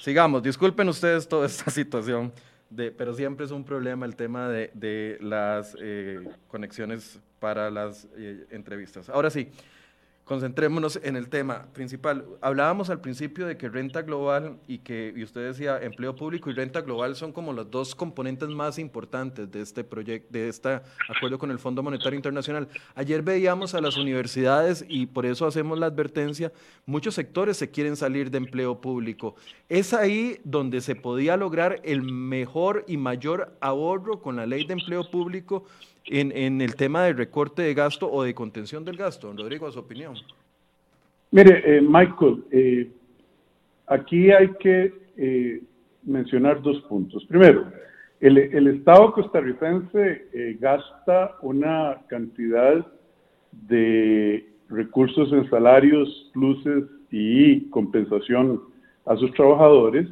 Sigamos, 0.00 0.42
disculpen 0.42 0.88
ustedes 0.88 1.26
toda 1.28 1.46
esta 1.46 1.70
situación, 1.70 2.32
de, 2.74 2.90
pero 2.90 3.14
siempre 3.14 3.44
es 3.44 3.52
un 3.52 3.64
problema 3.64 4.06
el 4.06 4.16
tema 4.16 4.48
de, 4.48 4.70
de 4.74 5.18
las 5.20 5.76
eh, 5.80 6.28
conexiones 6.48 7.20
para 7.38 7.70
las 7.70 8.08
eh, 8.16 8.46
entrevistas. 8.50 9.08
Ahora 9.08 9.30
sí, 9.30 9.50
concentrémonos 10.24 11.00
en 11.02 11.16
el 11.16 11.28
tema 11.28 11.66
principal. 11.72 12.24
Hablábamos 12.40 12.90
al 12.90 13.00
principio 13.00 13.46
de 13.46 13.56
que 13.56 13.68
renta 13.68 14.02
global 14.02 14.58
y 14.68 14.78
que, 14.78 15.12
y 15.16 15.24
usted 15.24 15.48
decía, 15.48 15.82
empleo 15.82 16.14
público 16.14 16.48
y 16.48 16.52
renta 16.52 16.80
global 16.80 17.16
son 17.16 17.32
como 17.32 17.52
los 17.52 17.70
dos 17.70 17.94
componentes 17.94 18.48
más 18.48 18.78
importantes 18.78 19.50
de 19.50 19.60
este 19.60 19.82
proyecto, 19.82 20.28
de 20.32 20.48
este 20.48 20.80
acuerdo 21.08 21.38
con 21.38 21.50
el 21.50 21.58
Fondo 21.58 21.82
Monetario 21.82 22.16
Internacional. 22.16 22.68
Ayer 22.94 23.22
veíamos 23.22 23.74
a 23.74 23.80
las 23.80 23.96
universidades 23.96 24.84
y 24.88 25.06
por 25.06 25.26
eso 25.26 25.46
hacemos 25.46 25.78
la 25.78 25.86
advertencia, 25.86 26.52
muchos 26.86 27.14
sectores 27.14 27.56
se 27.56 27.70
quieren 27.70 27.96
salir 27.96 28.30
de 28.30 28.38
empleo 28.38 28.80
público. 28.80 29.34
Es 29.68 29.92
ahí 29.92 30.40
donde 30.44 30.80
se 30.80 30.94
podía 30.94 31.36
lograr 31.36 31.80
el 31.82 32.02
mejor 32.02 32.84
y 32.86 32.96
mayor 32.96 33.56
ahorro 33.60 34.22
con 34.22 34.36
la 34.36 34.46
ley 34.46 34.64
de 34.66 34.74
empleo 34.74 35.10
público 35.10 35.64
en, 36.06 36.32
en 36.32 36.60
el 36.60 36.76
tema 36.76 37.04
de 37.04 37.12
recorte 37.12 37.62
de 37.62 37.74
gasto 37.74 38.10
o 38.10 38.22
de 38.22 38.34
contención 38.34 38.84
del 38.84 38.96
gasto. 38.96 39.32
Rodrigo, 39.32 39.66
a 39.66 39.72
su 39.72 39.78
opinión. 39.78 40.14
Mire, 41.30 41.62
eh, 41.64 41.80
Michael, 41.80 42.44
eh, 42.50 42.90
aquí 43.86 44.30
hay 44.30 44.48
que 44.60 44.92
eh, 45.16 45.62
mencionar 46.04 46.60
dos 46.62 46.80
puntos. 46.82 47.24
Primero, 47.26 47.70
el, 48.20 48.38
el 48.38 48.66
Estado 48.68 49.12
costarricense 49.12 50.28
eh, 50.32 50.56
gasta 50.60 51.36
una 51.42 51.98
cantidad 52.08 52.86
de 53.50 54.46
recursos 54.68 55.32
en 55.32 55.48
salarios, 55.50 56.30
pluses 56.32 56.84
y 57.10 57.68
compensación 57.70 58.62
a 59.06 59.16
sus 59.16 59.32
trabajadores 59.32 60.08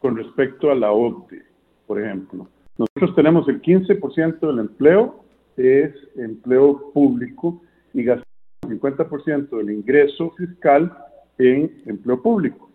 con 0.00 0.16
respecto 0.16 0.70
a 0.70 0.74
la 0.74 0.90
OCDE, 0.90 1.42
por 1.86 2.02
ejemplo. 2.02 2.48
Nosotros 2.76 3.14
tenemos 3.14 3.48
el 3.48 3.62
15% 3.62 4.40
del 4.40 4.58
empleo 4.58 5.21
es 5.56 5.94
empleo 6.16 6.92
público 6.92 7.62
y 7.92 8.04
gastamos 8.04 8.26
el 8.62 8.80
50% 8.80 9.56
del 9.56 9.70
ingreso 9.70 10.30
fiscal 10.32 10.92
en 11.38 11.82
empleo 11.86 12.20
público. 12.22 12.70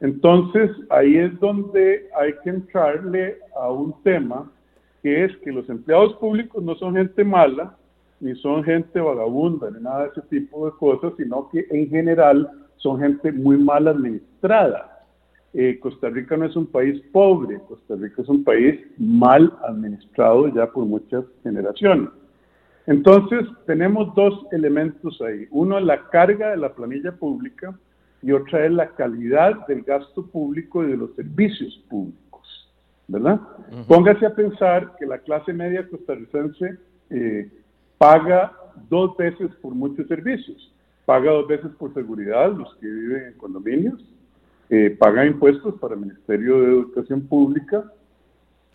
Entonces, 0.00 0.70
ahí 0.90 1.16
es 1.16 1.38
donde 1.38 2.08
hay 2.18 2.32
que 2.42 2.50
entrarle 2.50 3.38
a 3.54 3.70
un 3.70 3.94
tema 4.02 4.50
que 5.02 5.24
es 5.24 5.36
que 5.38 5.52
los 5.52 5.68
empleados 5.68 6.14
públicos 6.14 6.62
no 6.62 6.74
son 6.76 6.94
gente 6.94 7.24
mala, 7.24 7.76
ni 8.20 8.34
son 8.36 8.62
gente 8.62 9.00
vagabunda, 9.00 9.70
ni 9.70 9.82
nada 9.82 10.04
de 10.04 10.08
ese 10.10 10.22
tipo 10.22 10.66
de 10.66 10.76
cosas, 10.76 11.12
sino 11.16 11.48
que 11.50 11.66
en 11.70 11.88
general 11.88 12.48
son 12.76 13.00
gente 13.00 13.32
muy 13.32 13.56
mal 13.56 13.88
administrada. 13.88 14.91
Eh, 15.54 15.78
Costa 15.80 16.08
Rica 16.08 16.36
no 16.36 16.46
es 16.46 16.56
un 16.56 16.66
país 16.66 17.02
pobre, 17.12 17.60
Costa 17.68 17.94
Rica 17.96 18.22
es 18.22 18.28
un 18.28 18.42
país 18.42 18.80
mal 18.96 19.52
administrado 19.66 20.48
ya 20.48 20.66
por 20.66 20.86
muchas 20.86 21.24
generaciones. 21.42 22.08
Entonces, 22.86 23.46
tenemos 23.66 24.14
dos 24.14 24.46
elementos 24.50 25.20
ahí. 25.20 25.46
Uno 25.50 25.78
es 25.78 25.84
la 25.84 26.08
carga 26.08 26.50
de 26.50 26.56
la 26.56 26.74
planilla 26.74 27.12
pública 27.12 27.78
y 28.22 28.32
otra 28.32 28.64
es 28.64 28.72
la 28.72 28.88
calidad 28.88 29.66
del 29.66 29.82
gasto 29.82 30.26
público 30.26 30.82
y 30.82 30.88
de 30.88 30.96
los 30.96 31.14
servicios 31.14 31.76
públicos, 31.88 32.70
¿verdad? 33.06 33.40
Póngase 33.86 34.26
a 34.26 34.34
pensar 34.34 34.96
que 34.98 35.06
la 35.06 35.18
clase 35.18 35.52
media 35.52 35.86
costarricense 35.88 36.78
eh, 37.10 37.50
paga 37.98 38.52
dos 38.88 39.16
veces 39.16 39.50
por 39.60 39.74
muchos 39.74 40.06
servicios. 40.08 40.72
Paga 41.04 41.32
dos 41.32 41.48
veces 41.48 41.70
por 41.78 41.92
seguridad, 41.94 42.52
los 42.52 42.74
que 42.76 42.86
viven 42.86 43.24
en 43.26 43.34
condominios, 43.34 44.04
eh, 44.72 44.96
paga 44.98 45.26
impuestos 45.26 45.74
para 45.74 45.92
el 45.92 46.00
Ministerio 46.00 46.58
de 46.58 46.66
Educación 46.68 47.20
Pública, 47.26 47.84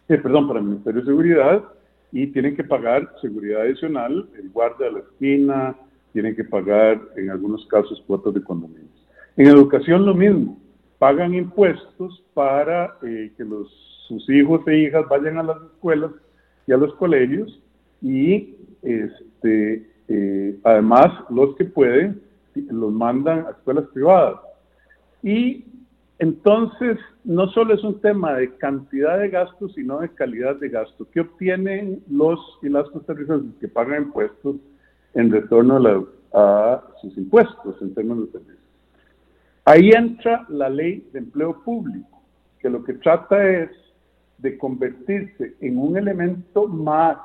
eh, 0.08 0.18
perdón, 0.20 0.48
para 0.48 0.60
el 0.60 0.66
Ministerio 0.68 1.02
de 1.02 1.08
Seguridad, 1.08 1.64
y 2.12 2.28
tienen 2.28 2.56
que 2.56 2.64
pagar 2.64 3.12
seguridad 3.20 3.62
adicional, 3.62 4.30
el 4.38 4.52
guardia 4.52 4.86
de 4.86 4.92
la 4.92 5.00
esquina, 5.00 5.76
tienen 6.14 6.36
que 6.36 6.44
pagar 6.44 7.02
en 7.16 7.32
algunos 7.32 7.66
casos 7.66 8.00
cuotas 8.06 8.36
de 8.36 8.44
condominios. 8.44 9.08
En 9.38 9.48
educación 9.48 10.06
lo 10.06 10.14
mismo, 10.14 10.60
pagan 11.00 11.34
impuestos 11.34 12.24
para 12.36 12.96
eh, 13.02 13.32
que 13.36 13.44
sus 14.08 14.30
hijos 14.30 14.68
e 14.68 14.78
hijas 14.78 15.10
vayan 15.10 15.40
a 15.40 15.44
las 15.44 15.58
escuelas 15.64 16.12
y 16.68 16.74
a 16.74 16.78
los 16.78 16.94
colegios 16.94 17.60
y 18.04 18.56
este, 18.84 19.90
eh, 20.10 20.60
además 20.64 21.08
los 21.32 21.56
que 21.56 21.66
pueden 21.66 22.22
los 22.54 22.94
mandan 22.94 23.48
a 23.48 23.50
escuelas 23.50 23.86
privadas. 23.96 24.42
Y 25.24 25.66
entonces, 26.20 26.98
no 27.24 27.48
solo 27.50 27.76
es 27.76 27.84
un 27.84 28.02
tema 28.02 28.34
de 28.34 28.56
cantidad 28.56 29.20
de 29.20 29.30
gastos, 29.30 29.74
sino 29.76 30.00
de 30.00 30.10
calidad 30.10 30.56
de 30.56 30.70
gasto. 30.70 31.08
¿Qué 31.12 31.20
obtienen 31.22 32.04
los 32.10 32.40
y 32.64 32.70
las 32.70 32.90
costarricenses 32.90 33.54
que 33.60 33.68
pagan 33.68 34.04
impuestos 34.04 34.56
en 35.14 35.32
retorno 35.32 35.78
a, 35.78 35.80
la- 35.80 36.84
sus 37.02 37.16
impuestos 37.18 37.80
en 37.82 37.94
términos 37.94 38.26
de 38.26 38.32
servicios? 38.32 38.58
Ahí 39.66 39.90
entra 39.92 40.46
la 40.50 40.70
ley 40.70 41.08
de 41.14 41.20
empleo 41.20 41.62
público, 41.64 42.22
que 42.60 42.70
lo 42.70 42.84
que 42.84 42.94
trata 42.94 43.48
es 43.48 43.70
de 44.40 44.58
convertirse 44.58 45.56
en 45.62 45.78
un 45.78 45.98
elemento 45.98 46.68
más, 46.68 47.18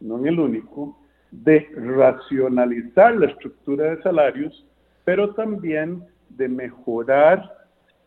no 0.00 0.18
en 0.18 0.26
el 0.26 0.38
único, 0.38 0.96
de 1.30 1.66
racionalizar 1.76 3.16
la 3.16 3.26
estructura 3.26 3.94
de 3.96 4.02
salarios, 4.02 4.64
pero 5.04 5.34
también 5.34 6.04
de 6.28 6.48
mejorar 6.48 7.61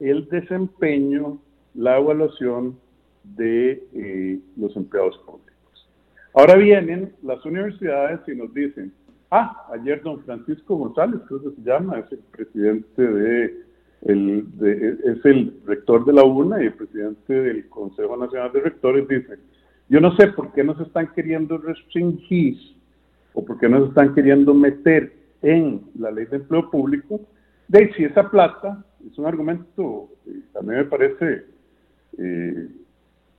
el 0.09 0.27
desempeño, 0.29 1.39
la 1.73 1.97
evaluación 1.97 2.77
de 3.23 3.83
eh, 3.93 4.39
los 4.57 4.75
empleados 4.75 5.17
públicos. 5.19 5.89
Ahora 6.33 6.55
vienen 6.55 7.13
las 7.23 7.43
universidades 7.45 8.19
y 8.27 8.35
nos 8.35 8.53
dicen, 8.53 8.93
ah, 9.31 9.67
ayer 9.73 10.01
don 10.03 10.21
Francisco 10.23 10.75
González, 10.75 11.21
creo 11.27 11.41
que 11.41 11.51
se 11.51 11.61
llama, 11.61 11.99
es 11.99 12.11
el 12.11 12.19
presidente 12.31 13.01
de, 13.01 13.65
el, 14.03 14.47
es 15.03 15.25
el 15.25 15.59
rector 15.65 16.05
de 16.05 16.13
la 16.13 16.23
UNA 16.23 16.61
y 16.61 16.67
el 16.67 16.73
presidente 16.73 17.33
del 17.33 17.67
Consejo 17.69 18.17
Nacional 18.17 18.51
de 18.51 18.61
Rectores, 18.61 19.07
dice, 19.07 19.37
yo 19.89 20.01
no 20.01 20.15
sé 20.17 20.27
por 20.27 20.51
qué 20.53 20.63
nos 20.63 20.79
están 20.79 21.11
queriendo 21.13 21.57
restringir 21.57 22.57
o 23.33 23.43
por 23.43 23.59
qué 23.59 23.69
nos 23.69 23.89
están 23.89 24.13
queriendo 24.13 24.53
meter 24.53 25.13
en 25.41 25.81
la 25.99 26.11
ley 26.11 26.25
de 26.25 26.37
empleo 26.37 26.69
público, 26.69 27.21
de 27.67 27.93
si 27.93 28.03
esa 28.03 28.29
plata, 28.29 28.83
es 29.11 29.17
un 29.17 29.25
argumento, 29.25 30.09
eh, 30.27 30.39
a 30.57 30.61
mí 30.61 30.69
me 30.69 30.85
parece 30.85 31.45
eh, 32.17 32.67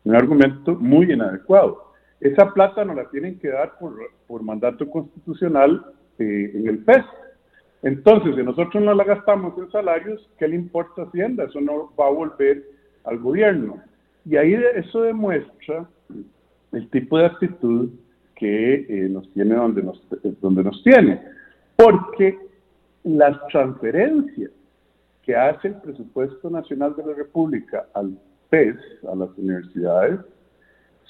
un 0.04 0.14
argumento 0.14 0.74
muy 0.76 1.12
inadecuado. 1.12 1.92
Esa 2.20 2.52
plata 2.52 2.84
nos 2.84 2.96
la 2.96 3.08
tienen 3.10 3.38
que 3.38 3.48
dar 3.48 3.78
por, 3.78 3.94
por 4.26 4.42
mandato 4.42 4.88
constitucional 4.88 5.84
eh, 6.18 6.52
en 6.54 6.68
el 6.68 6.78
PES. 6.78 7.04
Entonces, 7.82 8.34
si 8.34 8.42
nosotros 8.42 8.82
no 8.82 8.94
la 8.94 9.04
gastamos 9.04 9.56
en 9.58 9.70
salarios, 9.70 10.28
¿qué 10.38 10.48
le 10.48 10.56
importa 10.56 11.02
Hacienda? 11.02 11.44
Eso 11.44 11.60
no 11.60 11.92
va 11.98 12.06
a 12.06 12.10
volver 12.10 12.64
al 13.04 13.18
gobierno. 13.18 13.82
Y 14.24 14.36
ahí 14.36 14.54
eso 14.74 15.02
demuestra 15.02 15.88
el 16.72 16.88
tipo 16.90 17.18
de 17.18 17.26
actitud 17.26 17.90
que 18.34 19.08
nos 19.10 19.30
tiene 19.34 19.54
donde 19.54 19.82
nos, 19.82 20.02
donde 20.40 20.64
nos 20.64 20.82
tiene. 20.82 21.22
Porque 21.76 22.38
las 23.04 23.36
transferencias 23.48 24.50
que 25.26 25.34
hace 25.34 25.68
el 25.68 25.74
presupuesto 25.74 26.48
nacional 26.48 26.94
de 26.94 27.04
la 27.04 27.14
República 27.14 27.88
al 27.94 28.16
PES, 28.48 28.76
a 29.10 29.16
las 29.16 29.28
universidades, 29.36 30.20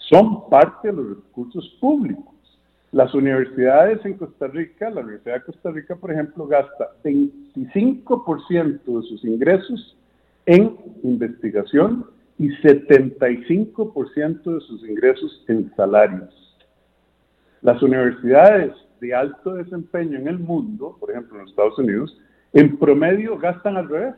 son 0.08 0.48
parte 0.48 0.88
de 0.88 0.94
los 0.94 1.08
recursos 1.10 1.76
públicos. 1.80 2.34
Las 2.92 3.14
universidades 3.14 4.02
en 4.06 4.14
Costa 4.14 4.46
Rica, 4.46 4.88
la 4.88 5.02
Universidad 5.02 5.34
de 5.34 5.42
Costa 5.42 5.70
Rica, 5.70 5.96
por 5.96 6.10
ejemplo, 6.10 6.46
gasta 6.46 6.92
25% 7.04 8.84
de 8.84 9.02
sus 9.06 9.22
ingresos 9.22 9.98
en 10.46 10.74
investigación 11.02 12.06
y 12.38 12.48
75% 12.48 14.42
de 14.44 14.60
sus 14.60 14.88
ingresos 14.88 15.44
en 15.48 15.70
salarios. 15.76 16.56
Las 17.60 17.82
universidades 17.82 18.72
de 19.00 19.14
alto 19.14 19.54
desempeño 19.54 20.18
en 20.18 20.28
el 20.28 20.38
mundo, 20.38 20.96
por 20.98 21.10
ejemplo 21.10 21.34
en 21.36 21.42
los 21.42 21.50
Estados 21.50 21.78
Unidos, 21.78 22.16
en 22.56 22.78
promedio 22.78 23.36
gastan 23.36 23.76
al 23.76 23.86
revés, 23.86 24.14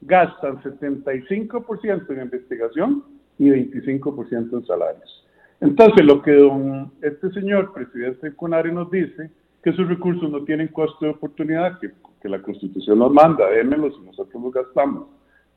gastan 0.00 0.56
75% 0.62 2.10
en 2.10 2.22
investigación 2.22 3.04
y 3.38 3.50
25% 3.50 4.52
en 4.54 4.66
salarios. 4.66 5.26
Entonces, 5.60 6.02
lo 6.06 6.22
que 6.22 6.32
don, 6.32 6.92
este 7.02 7.30
señor, 7.32 7.74
presidente 7.74 8.34
Conari, 8.34 8.72
nos 8.72 8.90
dice, 8.90 9.30
que 9.62 9.72
sus 9.72 9.86
recursos 9.86 10.30
no 10.30 10.44
tienen 10.44 10.68
costo 10.68 11.04
de 11.04 11.10
oportunidad, 11.10 11.78
que, 11.78 11.90
que 12.22 12.28
la 12.30 12.40
Constitución 12.40 12.98
nos 12.98 13.12
manda, 13.12 13.50
démelos 13.50 13.94
y 14.00 14.06
nosotros 14.06 14.42
los 14.42 14.52
gastamos. 14.54 15.08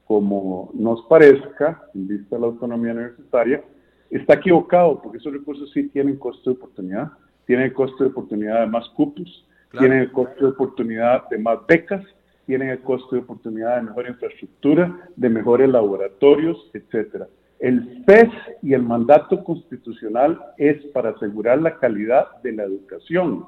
Como 0.06 0.70
nos 0.74 1.04
parezca, 1.04 1.82
en 1.96 2.10
vista 2.10 2.36
de 2.36 2.42
la 2.42 2.48
autonomía 2.48 2.92
universitaria, 2.92 3.64
está 4.10 4.34
equivocado, 4.34 5.02
porque 5.02 5.20
esos 5.20 5.32
recursos 5.32 5.72
sí 5.72 5.88
tienen 5.90 6.18
costo 6.18 6.50
de 6.50 6.58
oportunidad, 6.58 7.10
tienen 7.46 7.72
costo 7.72 8.04
de 8.04 8.10
oportunidad 8.10 8.62
de 8.62 8.68
más 8.68 8.88
cupos, 8.90 9.46
tienen 9.80 10.00
el 10.00 10.12
costo 10.12 10.46
de 10.46 10.52
oportunidad 10.52 11.30
de 11.30 11.38
más 11.38 11.60
becas, 11.68 12.04
tienen 12.48 12.70
el 12.70 12.80
costo 12.80 13.16
de 13.16 13.22
oportunidad 13.22 13.76
de 13.76 13.84
mejor 13.84 14.08
infraestructura, 14.08 15.10
de 15.16 15.30
mejores 15.30 15.70
laboratorios, 15.70 16.72
etcétera. 16.74 17.28
El 17.60 18.04
FES 18.06 18.30
y 18.64 18.74
el 18.74 18.84
mandato 18.84 19.44
constitucional 19.44 20.40
es 20.58 20.84
para 20.88 21.10
asegurar 21.10 21.62
la 21.62 21.78
calidad 21.78 22.42
de 22.42 22.54
la 22.54 22.64
educación, 22.64 23.46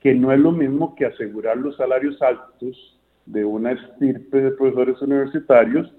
que 0.00 0.14
no 0.14 0.32
es 0.32 0.40
lo 0.40 0.52
mismo 0.52 0.94
que 0.96 1.06
asegurar 1.06 1.56
los 1.56 1.76
salarios 1.76 2.20
altos 2.20 2.98
de 3.26 3.44
una 3.44 3.72
estirpe 3.72 4.40
de 4.40 4.50
profesores 4.52 5.00
universitarios 5.02 5.92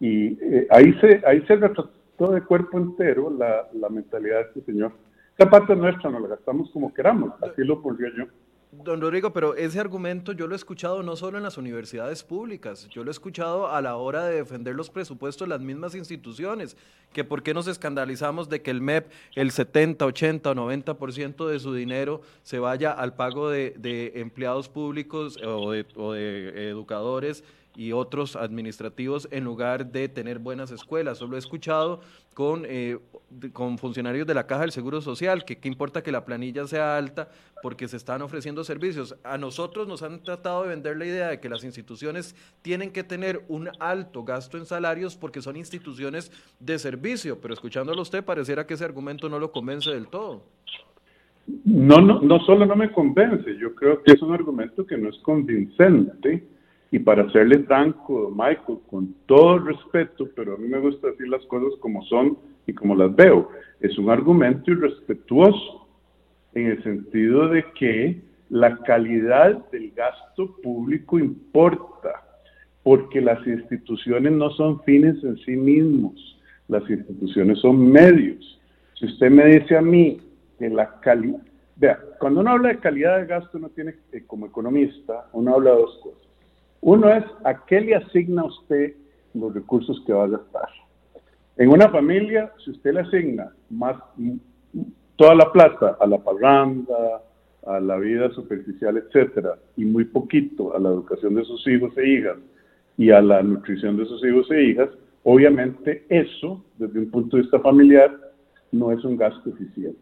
y 0.00 0.38
eh, 0.42 0.66
ahí 0.70 0.92
se 1.00 1.22
ahí 1.24 1.40
se 1.46 1.56
retrató 1.56 2.32
de 2.32 2.42
cuerpo 2.42 2.76
entero 2.76 3.30
la, 3.30 3.88
mentalidad 3.88 4.36
de 4.36 4.42
este 4.42 4.72
señor. 4.72 4.92
Esta 5.30 5.48
parte 5.48 5.76
nuestra 5.76 6.10
nos 6.10 6.22
la 6.22 6.28
gastamos 6.28 6.70
como 6.72 6.92
queramos, 6.92 7.32
así 7.40 7.62
lo 7.62 7.80
pondría 7.80 8.10
yo. 8.16 8.24
Don 8.74 9.02
Rodrigo, 9.02 9.34
pero 9.34 9.54
ese 9.54 9.78
argumento 9.78 10.32
yo 10.32 10.46
lo 10.46 10.54
he 10.54 10.56
escuchado 10.56 11.02
no 11.02 11.14
solo 11.14 11.36
en 11.36 11.44
las 11.44 11.58
universidades 11.58 12.22
públicas, 12.22 12.88
yo 12.88 13.04
lo 13.04 13.10
he 13.10 13.12
escuchado 13.12 13.68
a 13.68 13.82
la 13.82 13.96
hora 13.96 14.24
de 14.24 14.36
defender 14.36 14.74
los 14.74 14.88
presupuestos 14.88 15.46
de 15.46 15.50
las 15.50 15.60
mismas 15.60 15.94
instituciones, 15.94 16.74
que 17.12 17.22
por 17.22 17.42
qué 17.42 17.52
nos 17.52 17.66
escandalizamos 17.66 18.48
de 18.48 18.62
que 18.62 18.70
el 18.70 18.80
MEP, 18.80 19.12
el 19.34 19.50
70, 19.50 20.06
80 20.06 20.50
o 20.52 20.54
90% 20.54 21.46
de 21.48 21.60
su 21.60 21.74
dinero 21.74 22.22
se 22.44 22.60
vaya 22.60 22.92
al 22.92 23.14
pago 23.14 23.50
de, 23.50 24.12
empleados 24.14 24.70
públicos 24.70 25.38
o 25.44 25.72
de 25.72 26.70
educadores 26.70 27.44
y 27.76 27.92
otros 27.92 28.36
administrativos 28.36 29.28
en 29.30 29.44
lugar 29.44 29.90
de 29.90 30.08
tener 30.08 30.38
buenas 30.38 30.70
escuelas. 30.70 31.18
Solo 31.18 31.36
he 31.36 31.38
escuchado 31.38 32.00
con, 32.34 32.64
eh, 32.66 32.98
con 33.52 33.78
funcionarios 33.78 34.26
de 34.26 34.34
la 34.34 34.46
Caja 34.46 34.62
del 34.62 34.72
Seguro 34.72 35.00
Social 35.00 35.44
que 35.44 35.58
qué 35.58 35.68
importa 35.68 36.02
que 36.02 36.12
la 36.12 36.24
planilla 36.24 36.66
sea 36.66 36.96
alta 36.96 37.28
porque 37.62 37.88
se 37.88 37.96
están 37.96 38.22
ofreciendo 38.22 38.64
servicios. 38.64 39.16
A 39.24 39.38
nosotros 39.38 39.88
nos 39.88 40.02
han 40.02 40.22
tratado 40.22 40.62
de 40.62 40.70
vender 40.70 40.96
la 40.96 41.06
idea 41.06 41.28
de 41.28 41.40
que 41.40 41.48
las 41.48 41.64
instituciones 41.64 42.34
tienen 42.62 42.90
que 42.90 43.04
tener 43.04 43.44
un 43.48 43.70
alto 43.78 44.24
gasto 44.24 44.58
en 44.58 44.66
salarios 44.66 45.16
porque 45.16 45.40
son 45.40 45.56
instituciones 45.56 46.30
de 46.60 46.78
servicio, 46.78 47.40
pero 47.40 47.54
escuchándolo 47.54 48.02
usted 48.02 48.24
pareciera 48.24 48.66
que 48.66 48.74
ese 48.74 48.84
argumento 48.84 49.28
no 49.28 49.38
lo 49.38 49.52
convence 49.52 49.90
del 49.90 50.08
todo. 50.08 50.42
No, 51.64 52.00
no, 52.00 52.20
no 52.20 52.38
solo 52.40 52.66
no 52.66 52.76
me 52.76 52.92
convence, 52.92 53.56
yo 53.58 53.74
creo 53.74 54.02
que 54.02 54.12
es 54.12 54.22
un 54.22 54.32
argumento 54.32 54.86
que 54.86 54.96
no 54.96 55.08
es 55.08 55.18
convincente 55.18 56.46
y 56.92 56.98
para 56.98 57.28
serle 57.32 57.60
franco, 57.60 58.30
Michael, 58.30 58.78
con 58.90 59.14
todo 59.24 59.58
respeto, 59.60 60.28
pero 60.36 60.54
a 60.54 60.58
mí 60.58 60.68
me 60.68 60.78
gusta 60.78 61.08
decir 61.08 61.26
las 61.26 61.44
cosas 61.46 61.72
como 61.80 62.04
son 62.04 62.36
y 62.66 62.74
como 62.74 62.94
las 62.94 63.16
veo, 63.16 63.48
es 63.80 63.96
un 63.96 64.10
argumento 64.10 64.70
irrespetuoso 64.70 65.88
en 66.52 66.66
el 66.66 66.82
sentido 66.82 67.48
de 67.48 67.64
que 67.78 68.20
la 68.50 68.76
calidad 68.80 69.70
del 69.70 69.90
gasto 69.92 70.54
público 70.62 71.18
importa, 71.18 72.24
porque 72.82 73.22
las 73.22 73.44
instituciones 73.46 74.30
no 74.32 74.50
son 74.50 74.82
fines 74.82 75.16
en 75.24 75.38
sí 75.38 75.52
mismos, 75.52 76.38
las 76.68 76.88
instituciones 76.90 77.58
son 77.60 77.90
medios. 77.90 78.60
Si 78.98 79.06
usted 79.06 79.30
me 79.30 79.46
dice 79.46 79.78
a 79.78 79.82
mí 79.82 80.20
que 80.58 80.68
la 80.68 81.00
calidad, 81.00 81.40
vea, 81.76 81.98
cuando 82.20 82.42
uno 82.42 82.50
habla 82.50 82.68
de 82.68 82.80
calidad 82.80 83.18
de 83.18 83.26
gasto, 83.26 83.56
uno 83.56 83.70
tiene, 83.70 83.94
como 84.26 84.44
economista, 84.44 85.30
uno 85.32 85.54
habla 85.54 85.70
de 85.70 85.76
dos 85.76 85.98
cosas 86.02 86.31
uno 86.82 87.08
es 87.08 87.24
a 87.44 87.64
qué 87.64 87.80
le 87.80 87.94
asigna 87.94 88.44
usted 88.44 88.94
los 89.34 89.54
recursos 89.54 90.02
que 90.04 90.12
va 90.12 90.24
a 90.24 90.28
gastar. 90.28 90.68
En 91.56 91.68
una 91.70 91.88
familia, 91.88 92.52
si 92.64 92.72
usted 92.72 92.92
le 92.92 93.00
asigna 93.00 93.52
más 93.70 93.96
toda 95.16 95.34
la 95.34 95.50
plata 95.52 95.96
a 96.00 96.06
la 96.06 96.18
parranda, 96.18 97.22
a 97.66 97.78
la 97.78 97.96
vida 97.98 98.30
superficial, 98.30 98.96
etcétera, 98.96 99.58
y 99.76 99.84
muy 99.84 100.04
poquito 100.04 100.74
a 100.74 100.80
la 100.80 100.88
educación 100.88 101.36
de 101.36 101.44
sus 101.44 101.66
hijos 101.68 101.96
e 101.96 102.08
hijas 102.08 102.38
y 102.98 103.10
a 103.10 103.22
la 103.22 103.42
nutrición 103.42 103.96
de 103.96 104.06
sus 104.06 104.24
hijos 104.24 104.50
e 104.50 104.62
hijas, 104.64 104.88
obviamente 105.22 106.04
eso, 106.08 106.64
desde 106.78 106.98
un 106.98 107.10
punto 107.10 107.36
de 107.36 107.42
vista 107.42 107.60
familiar, 107.60 108.10
no 108.72 108.90
es 108.90 109.04
un 109.04 109.16
gasto 109.16 109.50
eficiente. 109.50 110.00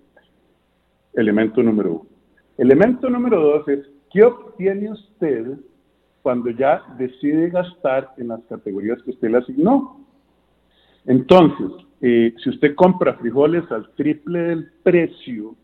Elemento 1.13 1.63
número 1.63 1.93
uno. 1.93 2.07
Elemento 2.57 3.11
número 3.11 3.39
dos 3.39 3.69
es, 3.69 3.81
¿qué 4.11 4.23
obtiene 4.23 4.93
usted 4.93 5.59
cuando 6.23 6.51
ya 6.51 6.83
decide 6.99 7.51
gastar 7.51 8.13
en 8.19 8.29
las 8.29 8.41
categorías 8.45 9.03
que 9.03 9.11
usted 9.11 9.31
le 9.31 9.39
asignó. 9.39 10.01
Entonces, 11.07 11.87
eh, 12.01 12.35
si 12.43 12.51
usted 12.51 12.75
compra 12.75 13.15
frijoles 13.15 13.71
al 13.71 13.89
triple 13.95 14.41
del 14.41 14.73
precio, 14.83 15.55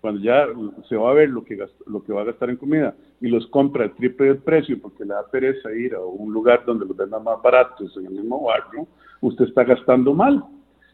cuando 0.00 0.20
ya 0.20 0.46
se 0.88 0.96
va 0.96 1.10
a 1.10 1.14
ver 1.14 1.30
lo 1.30 1.44
que, 1.44 1.56
lo 1.86 2.02
que 2.02 2.12
va 2.12 2.22
a 2.22 2.26
gastar 2.26 2.50
en 2.50 2.56
comida, 2.56 2.94
y 3.20 3.28
los 3.28 3.46
compra 3.48 3.84
al 3.84 3.94
triple 3.94 4.26
del 4.26 4.38
precio 4.38 4.80
porque 4.80 5.04
le 5.04 5.14
da 5.14 5.28
pereza 5.30 5.72
ir 5.72 5.94
a 5.94 6.00
un 6.00 6.32
lugar 6.32 6.64
donde 6.64 6.86
los 6.86 6.96
vendan 6.96 7.22
más 7.22 7.40
baratos 7.40 7.96
en 7.96 8.06
el 8.06 8.12
mismo 8.12 8.44
barrio, 8.44 8.86
usted 9.20 9.46
está 9.46 9.64
gastando 9.64 10.12
mal. 10.14 10.44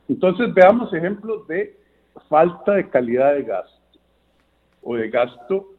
Entonces, 0.09 0.53
veamos 0.55 0.93
ejemplos 0.93 1.47
de 1.49 1.77
falta 2.29 2.75
de 2.75 2.89
calidad 2.89 3.35
de 3.35 3.43
gasto 3.45 3.79
o 4.83 4.97
de 4.97 5.09
gasto 5.11 5.75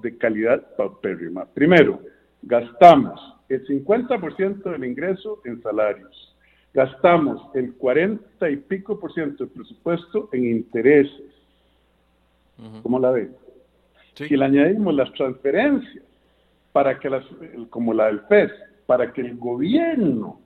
de 0.00 0.16
calidad 0.18 0.74
paupérrima. 0.76 1.44
Primero, 1.44 2.00
gastamos 2.42 3.20
el 3.48 3.66
50% 3.66 4.62
del 4.62 4.84
ingreso 4.84 5.40
en 5.44 5.62
salarios, 5.62 6.36
gastamos 6.72 7.42
el 7.54 7.74
40 7.74 8.50
y 8.50 8.56
pico 8.56 8.98
por 8.98 9.12
ciento 9.12 9.44
del 9.44 9.52
presupuesto 9.52 10.28
en 10.32 10.44
intereses. 10.46 11.32
¿Cómo 12.82 12.98
la 12.98 13.10
ven? 13.10 13.34
Si 14.14 14.36
le 14.36 14.44
añadimos 14.44 14.94
las 14.94 15.12
transferencias, 15.12 16.04
para 16.72 16.98
que 16.98 17.10
las, 17.10 17.24
como 17.70 17.92
la 17.92 18.06
del 18.06 18.20
FES, 18.20 18.50
para 18.86 19.12
que 19.12 19.20
el 19.20 19.36
gobierno 19.36 20.40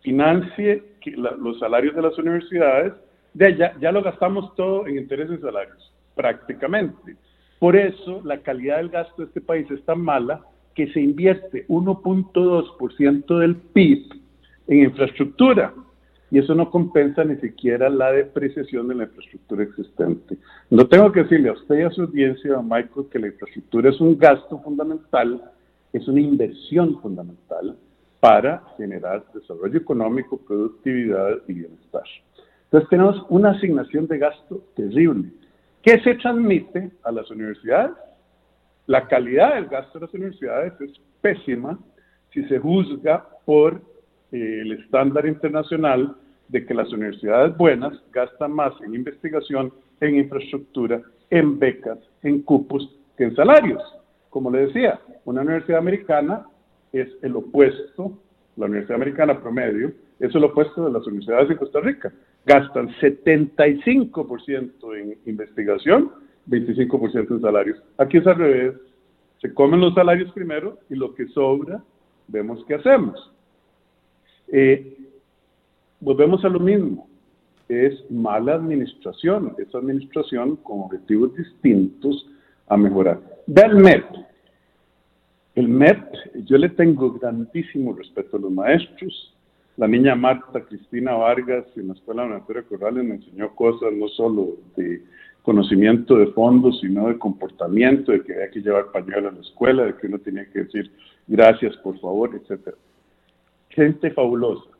financie 0.00 0.84
los 1.04 1.58
salarios 1.58 1.94
de 1.94 2.02
las 2.02 2.16
universidades, 2.18 2.92
de 3.34 3.56
ya, 3.56 3.76
ya 3.80 3.92
lo 3.92 4.02
gastamos 4.02 4.54
todo 4.54 4.86
en 4.86 4.98
intereses 4.98 5.38
y 5.38 5.42
salarios, 5.42 5.92
prácticamente. 6.14 7.16
Por 7.58 7.76
eso 7.76 8.22
la 8.24 8.38
calidad 8.38 8.78
del 8.78 8.90
gasto 8.90 9.22
de 9.22 9.28
este 9.28 9.40
país 9.40 9.70
es 9.70 9.84
tan 9.84 10.00
mala 10.00 10.42
que 10.74 10.92
se 10.92 11.00
invierte 11.00 11.66
1.2% 11.68 13.38
del 13.38 13.56
PIB 13.56 14.06
en 14.68 14.84
infraestructura 14.84 15.74
y 16.30 16.38
eso 16.38 16.54
no 16.54 16.70
compensa 16.70 17.24
ni 17.24 17.36
siquiera 17.36 17.88
la 17.90 18.12
depreciación 18.12 18.86
de 18.88 18.94
la 18.94 19.04
infraestructura 19.04 19.64
existente. 19.64 20.36
No 20.70 20.86
tengo 20.86 21.10
que 21.10 21.24
decirle 21.24 21.48
a 21.48 21.54
usted 21.54 21.78
y 21.78 21.82
a 21.82 21.90
su 21.90 22.02
audiencia, 22.02 22.56
a 22.56 22.62
Michael, 22.62 23.06
que 23.10 23.18
la 23.18 23.26
infraestructura 23.26 23.90
es 23.90 24.00
un 24.00 24.16
gasto 24.16 24.60
fundamental, 24.60 25.42
es 25.92 26.06
una 26.06 26.20
inversión 26.20 27.00
fundamental 27.00 27.76
para 28.20 28.62
generar 28.76 29.24
desarrollo 29.34 29.76
económico, 29.76 30.36
productividad 30.36 31.38
y 31.48 31.54
bienestar. 31.54 32.04
Entonces 32.64 32.88
tenemos 32.90 33.26
una 33.28 33.50
asignación 33.50 34.06
de 34.06 34.18
gasto 34.18 34.62
terrible 34.76 35.30
que 35.82 35.98
se 36.00 36.14
transmite 36.16 36.90
a 37.02 37.10
las 37.10 37.28
universidades. 37.30 37.92
La 38.90 39.06
calidad 39.06 39.54
del 39.54 39.66
gasto 39.66 40.00
de 40.00 40.06
las 40.06 40.14
universidades 40.14 40.72
es 40.80 40.90
pésima 41.20 41.78
si 42.32 42.42
se 42.48 42.58
juzga 42.58 43.24
por 43.44 43.80
eh, 44.32 44.62
el 44.62 44.72
estándar 44.72 45.26
internacional 45.26 46.16
de 46.48 46.66
que 46.66 46.74
las 46.74 46.92
universidades 46.92 47.56
buenas 47.56 47.96
gastan 48.12 48.50
más 48.50 48.72
en 48.84 48.96
investigación, 48.96 49.72
en 50.00 50.16
infraestructura, 50.16 51.00
en 51.30 51.56
becas, 51.56 52.00
en 52.24 52.42
cupos 52.42 52.98
que 53.16 53.22
en 53.22 53.36
salarios. 53.36 53.80
Como 54.28 54.50
le 54.50 54.66
decía, 54.66 54.98
una 55.24 55.42
universidad 55.42 55.78
americana 55.78 56.46
es 56.92 57.06
el 57.22 57.36
opuesto, 57.36 58.18
la 58.56 58.66
universidad 58.66 58.96
americana 58.96 59.40
promedio, 59.40 59.92
es 60.18 60.34
el 60.34 60.42
opuesto 60.42 60.86
de 60.86 60.90
las 60.90 61.06
universidades 61.06 61.48
de 61.48 61.56
Costa 61.56 61.78
Rica. 61.78 62.12
Gastan 62.44 62.88
75% 63.00 64.98
en 64.98 65.16
investigación, 65.26 66.10
25% 66.48 67.30
en 67.30 67.40
salarios. 67.40 67.82
Aquí 67.98 68.18
es 68.18 68.26
al 68.26 68.36
revés. 68.36 68.74
Se 69.40 69.52
comen 69.54 69.80
los 69.80 69.94
salarios 69.94 70.32
primero 70.32 70.78
y 70.88 70.96
lo 70.96 71.14
que 71.14 71.26
sobra, 71.28 71.82
vemos 72.28 72.64
qué 72.66 72.74
hacemos. 72.74 73.32
Eh, 74.48 74.98
volvemos 76.00 76.44
a 76.44 76.48
lo 76.48 76.60
mismo. 76.60 77.08
Es 77.68 78.10
mala 78.10 78.54
administración, 78.54 79.54
es 79.58 79.72
administración 79.74 80.56
con 80.56 80.80
objetivos 80.80 81.34
distintos 81.36 82.26
a 82.66 82.76
mejorar. 82.76 83.20
Ve 83.46 83.62
el 83.62 83.76
MEP. 83.76 84.04
El 85.54 85.68
MEP, 85.68 86.14
yo 86.46 86.58
le 86.58 86.68
tengo 86.70 87.12
grandísimo 87.12 87.92
respeto 87.92 88.36
a 88.36 88.40
los 88.40 88.50
maestros. 88.50 89.34
La 89.76 89.86
niña 89.86 90.14
Marta 90.14 90.64
Cristina 90.64 91.12
Vargas 91.12 91.64
en 91.76 91.88
la 91.88 91.94
Escuela 91.94 92.24
de 92.26 92.62
Corrales 92.64 93.04
me 93.04 93.14
enseñó 93.16 93.54
cosas 93.54 93.92
no 93.92 94.08
solo 94.08 94.56
de 94.76 95.02
conocimiento 95.42 96.16
de 96.16 96.26
fondo, 96.28 96.72
sino 96.72 97.08
de 97.08 97.18
comportamiento, 97.18 98.12
de 98.12 98.22
que 98.22 98.34
había 98.34 98.50
que 98.50 98.60
llevar 98.60 98.92
pañuelo 98.92 99.28
a 99.28 99.32
la 99.32 99.40
escuela, 99.40 99.84
de 99.84 99.96
que 99.96 100.06
uno 100.06 100.18
tenía 100.18 100.44
que 100.50 100.60
decir 100.60 100.90
gracias, 101.26 101.76
por 101.78 101.98
favor, 102.00 102.30
etc. 102.34 102.74
Gente 103.70 104.10
fabulosa 104.10 104.70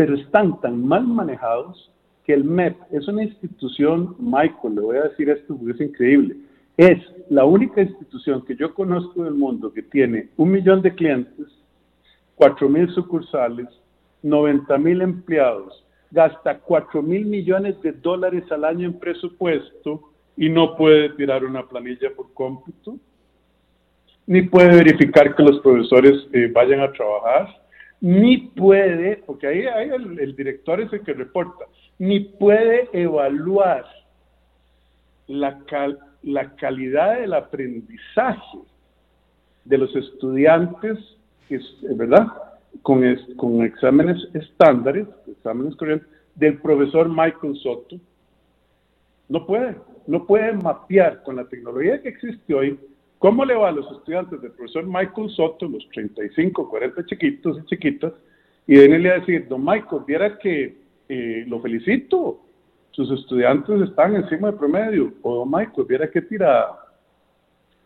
pero 0.00 0.14
están 0.14 0.58
tan 0.62 0.82
mal 0.82 1.06
manejados 1.06 1.92
que 2.24 2.32
el 2.32 2.42
MEP 2.42 2.74
es 2.90 3.06
una 3.06 3.22
institución, 3.22 4.16
Michael, 4.18 4.76
le 4.76 4.80
voy 4.80 4.96
a 4.96 5.02
decir 5.02 5.28
esto 5.28 5.54
porque 5.54 5.72
es 5.72 5.80
increíble, 5.90 6.36
es 6.78 6.96
la 7.28 7.44
única 7.44 7.82
institución 7.82 8.42
que 8.46 8.56
yo 8.56 8.72
conozco 8.72 9.24
del 9.24 9.34
mundo 9.34 9.70
que 9.70 9.82
tiene 9.82 10.30
un 10.38 10.52
millón 10.52 10.80
de 10.80 10.94
clientes, 10.94 11.48
cuatro 12.34 12.66
mil 12.66 12.88
sucursales, 12.94 13.68
90 14.22 14.78
mil 14.78 15.02
empleados, 15.02 15.84
gasta 16.10 16.58
cuatro 16.58 17.02
mil 17.02 17.26
millones 17.26 17.80
de 17.82 17.92
dólares 17.92 18.44
al 18.50 18.64
año 18.64 18.86
en 18.86 18.98
presupuesto 18.98 20.10
y 20.36 20.48
no 20.48 20.76
puede 20.76 21.10
tirar 21.10 21.44
una 21.44 21.66
planilla 21.66 22.10
por 22.16 22.32
cómputo, 22.32 22.96
ni 24.26 24.42
puede 24.42 24.76
verificar 24.76 25.34
que 25.34 25.42
los 25.42 25.60
profesores 25.60 26.26
eh, 26.32 26.50
vayan 26.52 26.80
a 26.80 26.92
trabajar, 26.92 27.48
ni 28.00 28.38
puede, 28.38 29.18
porque 29.26 29.46
ahí, 29.46 29.90
el, 29.90 30.34
director 30.34 30.80
es 30.80 30.92
el 30.92 31.02
que 31.02 31.12
reporta, 31.12 31.66
ni 31.98 32.20
puede 32.20 32.88
evaluar 32.92 33.84
la, 35.26 35.58
la 36.22 36.56
calidad 36.56 37.20
del 37.20 37.34
aprendizaje 37.34 38.58
de 39.64 39.78
los 39.78 39.94
estudiantes, 39.94 40.98
¿verdad? 41.82 42.28
Con, 42.82 43.02
con 43.36 43.62
exámenes 43.62 44.16
estándares, 44.34 45.06
exámenes 45.26 45.76
corrientes, 45.76 46.08
del 46.34 46.58
profesor 46.58 47.08
Michael 47.08 47.56
Soto. 47.62 47.96
No 49.28 49.46
puede, 49.46 49.76
no 50.06 50.26
puede 50.26 50.52
mapear 50.52 51.22
con 51.22 51.36
la 51.36 51.44
tecnología 51.48 52.00
que 52.00 52.08
existe 52.08 52.54
hoy 52.54 52.78
¿Cómo 53.20 53.44
le 53.44 53.54
va 53.54 53.68
a 53.68 53.72
los 53.72 53.86
estudiantes 53.92 54.40
del 54.40 54.52
profesor 54.52 54.86
Michael 54.86 55.28
Soto, 55.28 55.68
los 55.68 55.86
35, 55.90 56.70
40 56.70 57.04
chiquitos 57.04 57.58
y 57.58 57.66
chiquitas? 57.66 58.14
Y 58.66 58.78
venirle 58.78 59.10
a 59.10 59.18
decir, 59.18 59.46
don 59.46 59.62
Michael, 59.62 60.04
viera 60.06 60.38
que 60.38 60.78
eh, 61.06 61.44
lo 61.46 61.60
felicito, 61.60 62.40
sus 62.92 63.10
estudiantes 63.10 63.78
están 63.82 64.16
encima 64.16 64.48
del 64.48 64.58
promedio. 64.58 65.12
O 65.20 65.34
don 65.34 65.50
Michael, 65.50 65.86
viera 65.86 66.10
que 66.10 66.22
tira, 66.22 66.68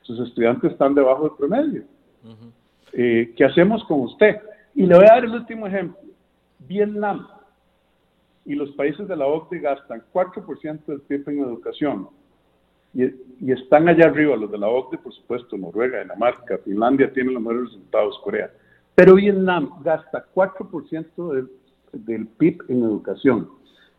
sus 0.02 0.20
estudiantes 0.20 0.70
están 0.70 0.94
debajo 0.94 1.24
del 1.24 1.36
promedio. 1.36 1.82
Eh, 2.92 3.34
¿Qué 3.36 3.44
hacemos 3.44 3.82
con 3.86 4.02
usted? 4.02 4.36
Y 4.74 4.86
le 4.86 4.96
voy 4.96 5.04
a 5.04 5.14
dar 5.14 5.24
el 5.24 5.30
último 5.30 5.66
ejemplo. 5.66 6.00
Vietnam 6.58 7.26
y 8.44 8.54
los 8.54 8.70
países 8.72 9.06
de 9.06 9.16
la 9.16 9.26
OCDE 9.26 9.60
gastan 9.60 10.02
4% 10.12 10.84
del 10.86 11.00
PIB 11.00 11.28
en 11.28 11.38
educación 11.40 12.08
y, 12.92 13.04
están 13.50 13.88
allá 13.88 14.06
arriba 14.06 14.36
los 14.36 14.50
de 14.50 14.58
la 14.58 14.68
OCDE, 14.68 14.98
por 14.98 15.12
supuesto, 15.12 15.56
Noruega, 15.56 16.00
Dinamarca, 16.00 16.58
Finlandia 16.58 17.12
tiene 17.12 17.32
los 17.32 17.42
mejores 17.42 17.70
resultados, 17.70 18.18
Corea. 18.22 18.50
Pero 18.94 19.16
Vietnam 19.16 19.82
gasta 19.82 20.24
4% 20.32 21.32
del, 21.32 21.50
del 21.92 22.26
PIB 22.26 22.62
en 22.68 22.84
educación, 22.84 23.48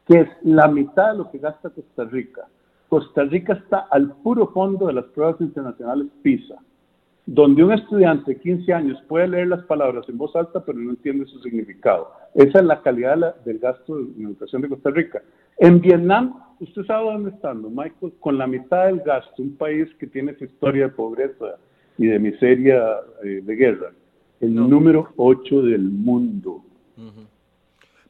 que 0.07 0.21
es 0.21 0.29
la 0.43 0.67
mitad 0.67 1.11
de 1.11 1.17
lo 1.17 1.31
que 1.31 1.39
gasta 1.39 1.69
Costa 1.69 2.05
Rica. 2.05 2.47
Costa 2.87 3.23
Rica 3.23 3.53
está 3.53 3.87
al 3.91 4.13
puro 4.17 4.47
fondo 4.47 4.87
de 4.87 4.93
las 4.93 5.05
pruebas 5.05 5.41
internacionales 5.41 6.07
PISA 6.21 6.55
donde 7.25 7.63
un 7.63 7.73
estudiante 7.73 8.33
de 8.33 8.39
15 8.39 8.73
años 8.73 9.03
puede 9.07 9.27
leer 9.27 9.47
las 9.47 9.63
palabras 9.65 10.07
en 10.07 10.17
voz 10.17 10.35
alta 10.35 10.63
pero 10.63 10.77
no 10.77 10.91
entiende 10.91 11.25
su 11.25 11.39
significado. 11.39 12.11
Esa 12.35 12.59
es 12.59 12.65
la 12.65 12.81
calidad 12.81 13.35
del 13.43 13.59
gasto 13.59 13.95
de 13.95 14.23
educación 14.23 14.61
de 14.61 14.69
Costa 14.69 14.91
Rica. 14.91 15.21
En 15.57 15.81
Vietnam, 15.81 16.35
usted 16.59 16.83
sabe 16.85 17.11
dónde 17.11 17.31
están, 17.31 17.63
Michael, 17.63 18.13
con 18.19 18.37
la 18.37 18.45
mitad 18.45 18.87
del 18.87 18.99
gasto, 18.99 19.41
un 19.41 19.55
país 19.55 19.87
que 19.99 20.07
tiene 20.07 20.35
su 20.37 20.45
historia 20.45 20.83
de 20.83 20.93
pobreza 20.93 21.57
y 21.97 22.07
de 22.07 22.19
miseria 22.19 22.83
eh, 23.23 23.41
de 23.43 23.55
guerra, 23.55 23.91
el 24.41 24.53
número 24.53 25.09
8 25.15 25.61
del 25.63 25.83
mundo. 25.83 26.61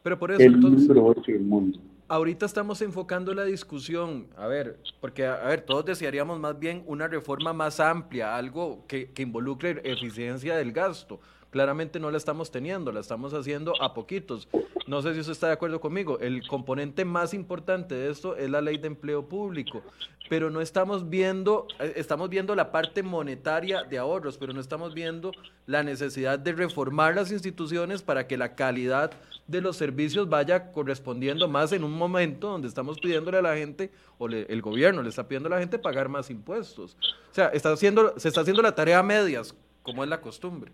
Pero 0.03 0.19
por 0.19 0.31
eso, 0.31 0.41
el 0.41 0.59
número 0.59 1.05
8 1.05 1.31
del 1.31 1.43
mundo 1.43 1.79
ahorita 2.07 2.45
estamos 2.45 2.81
enfocando 2.81 3.33
la 3.33 3.43
discusión, 3.43 4.27
a 4.37 4.47
ver, 4.47 4.79
porque, 5.01 5.25
a 5.25 5.45
ver, 5.47 5.61
todos 5.61 5.85
desearíamos 5.85 6.39
más 6.39 6.57
bien 6.59 6.83
una 6.85 7.07
reforma 7.07 7.53
más 7.53 7.79
amplia, 7.79 8.35
algo 8.35 8.85
que, 8.87 9.11
que 9.11 9.23
involucre 9.23 9.81
eficiencia 9.83 10.55
del 10.55 10.71
gasto. 10.71 11.19
Claramente 11.55 12.01
no 12.01 12.11
la 12.11 12.17
estamos 12.17 12.51
teniendo, 12.51 12.91
la 12.91 12.99
estamos 12.99 13.33
haciendo 13.33 13.81
a 13.81 13.93
poquitos. 13.93 14.49
No 14.87 15.01
sé 15.01 15.13
si 15.13 15.21
usted 15.21 15.31
está 15.31 15.47
de 15.47 15.53
acuerdo 15.53 15.79
conmigo. 15.79 16.19
El 16.19 16.45
componente 16.45 17.05
más 17.05 17.33
importante 17.33 17.95
de 17.95 18.11
esto 18.11 18.35
es 18.35 18.49
la 18.49 18.59
ley 18.59 18.77
de 18.77 18.87
empleo 18.87 19.29
público, 19.29 19.81
pero 20.29 20.49
no 20.49 20.59
estamos 20.59 21.09
viendo, 21.09 21.65
eh, 21.79 21.93
estamos 21.95 22.29
viendo 22.29 22.55
la 22.55 22.73
parte 22.73 23.03
monetaria 23.03 23.83
de 23.83 23.97
ahorros, 23.97 24.37
pero 24.37 24.51
no 24.51 24.59
estamos 24.59 24.93
viendo 24.93 25.31
la 25.65 25.81
necesidad 25.81 26.37
de 26.37 26.51
reformar 26.51 27.15
las 27.15 27.31
instituciones 27.31 28.01
para 28.01 28.27
que 28.27 28.35
la 28.35 28.53
calidad 28.55 29.11
de 29.47 29.61
los 29.61 29.77
servicios 29.77 30.27
vaya 30.27 30.73
correspondiendo 30.73 31.47
más 31.47 31.71
en 31.71 31.85
un 31.85 31.93
momento 31.93 32.49
donde 32.49 32.67
estamos 32.67 32.99
pidiéndole 32.99 33.37
a 33.37 33.41
la 33.41 33.55
gente, 33.55 33.91
o 34.17 34.27
el 34.27 34.61
gobierno 34.61 35.01
le 35.01 35.07
está 35.07 35.25
pidiendo 35.25 35.47
a 35.47 35.51
la 35.51 35.59
gente 35.59 35.79
pagar 35.79 36.09
más 36.09 36.29
impuestos. 36.29 36.97
O 37.31 37.33
sea, 37.33 37.47
está 37.47 37.71
haciendo, 37.71 38.13
se 38.19 38.27
está 38.27 38.41
haciendo 38.41 38.61
la 38.61 38.75
tarea 38.75 38.99
a 38.99 39.03
medias, 39.03 39.55
como 39.83 40.03
es 40.03 40.09
la 40.09 40.19
costumbre. 40.19 40.73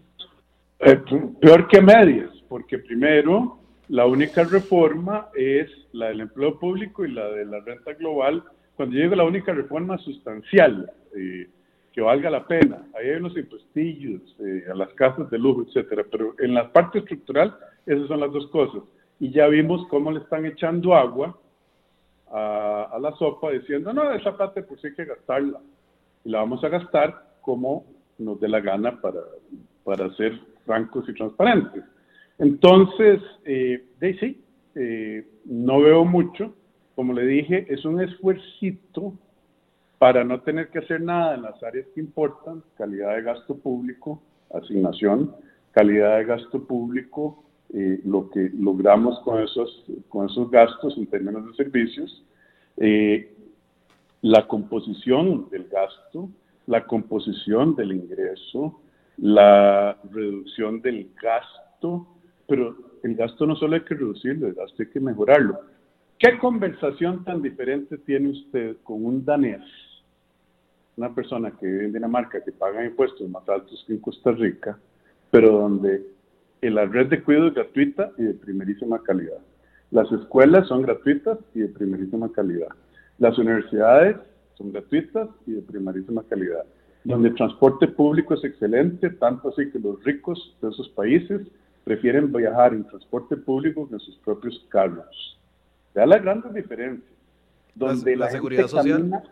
Eh, 0.84 1.00
peor 1.40 1.68
que 1.68 1.80
medias, 1.80 2.32
porque 2.50 2.80
primero, 2.80 3.60
la 3.88 4.08
única 4.08 4.44
reforma 4.44 5.28
es 5.36 5.70
la 5.92 6.08
del 6.08 6.22
empleo 6.22 6.58
público 6.58 7.06
y 7.06 7.12
la 7.12 7.30
de 7.30 7.46
la 7.46 7.60
renta 7.60 7.94
global. 7.94 8.44
Cuando 8.76 8.96
llegue 8.96 9.16
la 9.16 9.24
única 9.24 9.54
reforma 9.54 10.00
sustancial, 10.00 10.92
eh, 11.16 11.48
que 11.94 12.02
valga 12.02 12.32
la 12.32 12.48
pena, 12.48 12.84
ahí 12.96 13.10
hay 13.10 13.18
unos 13.18 13.38
impuestillos 13.38 14.22
eh, 14.40 14.66
a 14.72 14.76
las 14.76 14.92
casas 14.94 15.30
de 15.30 15.38
lujo, 15.38 15.64
etcétera, 15.68 16.04
pero 16.10 16.34
en 16.40 16.54
la 16.56 16.72
parte 16.72 17.00
estructural, 17.00 17.56
esas 17.86 18.08
son 18.08 18.22
las 18.22 18.32
dos 18.32 18.48
cosas. 18.48 18.82
Y 19.20 19.30
ya 19.32 19.48
vimos 19.48 19.86
cómo 19.88 20.12
le 20.12 20.22
están 20.22 20.48
echando 20.48 20.96
agua 20.96 21.38
a, 22.32 22.98
la 23.00 23.12
sopa 23.18 23.52
diciendo, 23.52 23.94
no, 23.94 24.12
esa 24.14 24.36
parte 24.36 24.64
pues 24.64 24.84
hay 24.84 24.96
que 24.96 25.06
gastarla. 25.06 25.60
Y 26.24 26.30
la 26.30 26.40
vamos 26.40 26.64
a 26.64 26.70
gastar 26.70 27.36
como 27.42 27.86
nos 28.18 28.40
dé 28.40 28.48
la 28.48 28.62
gana 28.62 29.00
para, 29.00 29.20
para 29.84 30.06
hacer 30.06 30.40
francos 30.72 31.04
y 31.10 31.14
transparentes. 31.14 31.84
Entonces, 32.38 33.20
eh, 33.44 33.84
sí, 34.00 34.42
eh, 34.76 35.28
no 35.46 35.82
veo 35.82 36.06
mucho. 36.06 36.54
Como 36.96 37.14
le 37.14 37.26
dije, 37.26 37.66
es 37.70 37.84
un 37.84 38.00
esfuercito 38.02 39.14
para 39.98 40.24
no 40.24 40.40
tener 40.42 40.70
que 40.70 40.80
hacer 40.80 41.02
nada 41.02 41.36
en 41.36 41.42
las 41.42 41.62
áreas 41.62 41.88
que 41.94 42.00
importan, 42.00 42.64
calidad 42.78 43.16
de 43.16 43.24
gasto 43.24 43.56
público, 43.58 44.22
asignación, 44.54 45.36
calidad 45.72 46.18
de 46.18 46.26
gasto 46.26 46.64
público, 46.64 47.44
eh, 47.74 48.00
lo 48.06 48.30
que 48.30 48.50
logramos 48.58 49.20
con 49.20 49.44
esos, 49.44 49.86
con 50.10 50.30
esos 50.30 50.50
gastos 50.50 50.98
en 50.98 51.08
términos 51.08 51.46
de 51.48 51.54
servicios, 51.54 52.24
eh, 52.78 53.34
la 54.22 54.48
composición 54.48 55.50
del 55.50 55.68
gasto, 55.68 56.30
la 56.66 56.86
composición 56.86 57.76
del 57.76 57.92
ingreso, 57.92 58.82
la 59.22 59.96
reducción 60.12 60.82
del 60.82 61.12
gasto, 61.22 62.08
pero 62.48 62.76
el 63.04 63.16
gasto 63.16 63.46
no 63.46 63.56
solo 63.56 63.76
hay 63.76 63.82
que 63.82 63.94
reducirlo, 63.94 64.48
el 64.48 64.56
gasto 64.56 64.82
hay 64.82 64.90
que 64.90 65.00
mejorarlo. 65.00 65.62
¿Qué 66.18 66.38
conversación 66.40 67.24
tan 67.24 67.42
diferente 67.42 68.00
tiene 68.00 68.30
usted 68.30 68.78
con 68.84 69.06
un 69.06 69.24
danés, 69.24 69.62
una 70.98 71.14
persona 71.14 71.52
que 71.52 71.68
vive 71.68 71.86
en 71.86 71.94
Dinamarca, 71.94 72.44
que 72.44 72.52
paga 72.52 72.84
impuestos 72.84 73.30
más 73.30 73.48
altos 73.48 73.84
que 73.86 73.94
en 73.94 74.00
Costa 74.00 74.32
Rica, 74.32 74.78
pero 75.30 75.52
donde 75.52 76.04
la 76.62 76.86
red 76.86 77.08
de 77.08 77.24
cuidado 77.24 77.48
es 77.48 77.54
gratuita 77.54 78.12
y 78.18 78.24
de 78.24 78.34
primerísima 78.34 79.02
calidad? 79.04 79.40
Las 79.92 80.12
escuelas 80.12 80.68
son 80.68 80.82
gratuitas 80.82 81.38
y 81.54 81.60
de 81.60 81.68
primerísima 81.68 82.32
calidad. 82.32 82.70
Las 83.20 83.38
universidades 83.38 84.18
son 84.56 84.72
gratuitas 84.72 85.30
y 85.46 85.52
de 85.52 85.62
primerísima 85.62 86.24
calidad. 86.28 86.66
Donde 87.04 87.30
el 87.30 87.36
transporte 87.36 87.88
público 87.88 88.36
es 88.36 88.44
excelente, 88.44 89.10
tanto 89.10 89.50
así 89.50 89.72
que 89.72 89.80
los 89.80 90.04
ricos 90.04 90.56
de 90.62 90.70
esos 90.70 90.88
países 90.90 91.42
prefieren 91.84 92.32
viajar 92.32 92.74
en 92.74 92.88
transporte 92.88 93.38
público 93.38 93.88
que 93.88 93.96
en 93.96 94.00
sus 94.00 94.16
propios 94.18 94.64
carros. 94.70 95.40
Vea 95.96 96.06
las 96.06 96.22
grandes 96.22 96.54
diferencias. 96.54 97.10
Donde 97.74 98.16
la, 98.16 98.30
seguridad 98.30 98.68
social. 98.68 99.24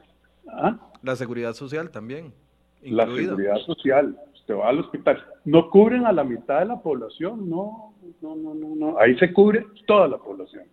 ¿Ah? 0.47 0.77
La 1.03 1.15
seguridad 1.15 1.53
social 1.53 1.91
también. 1.91 2.33
La 2.81 3.05
seguridad 3.05 3.57
social. 3.57 4.17
Usted 4.33 4.55
va 4.55 4.69
al 4.69 4.79
hospital. 4.79 5.23
No 5.45 5.69
cubren 5.69 6.05
a 6.05 6.11
la 6.11 6.23
mitad 6.23 6.59
de 6.59 6.65
la 6.65 6.81
población, 6.81 7.49
no, 7.49 7.93
no, 8.21 8.35
no, 8.35 8.55
no, 8.55 8.75
no. 8.75 8.97
Ahí 8.97 9.17
se 9.19 9.31
cubre 9.31 9.67
toda 9.85 10.07
la 10.07 10.17
población. 10.17 10.63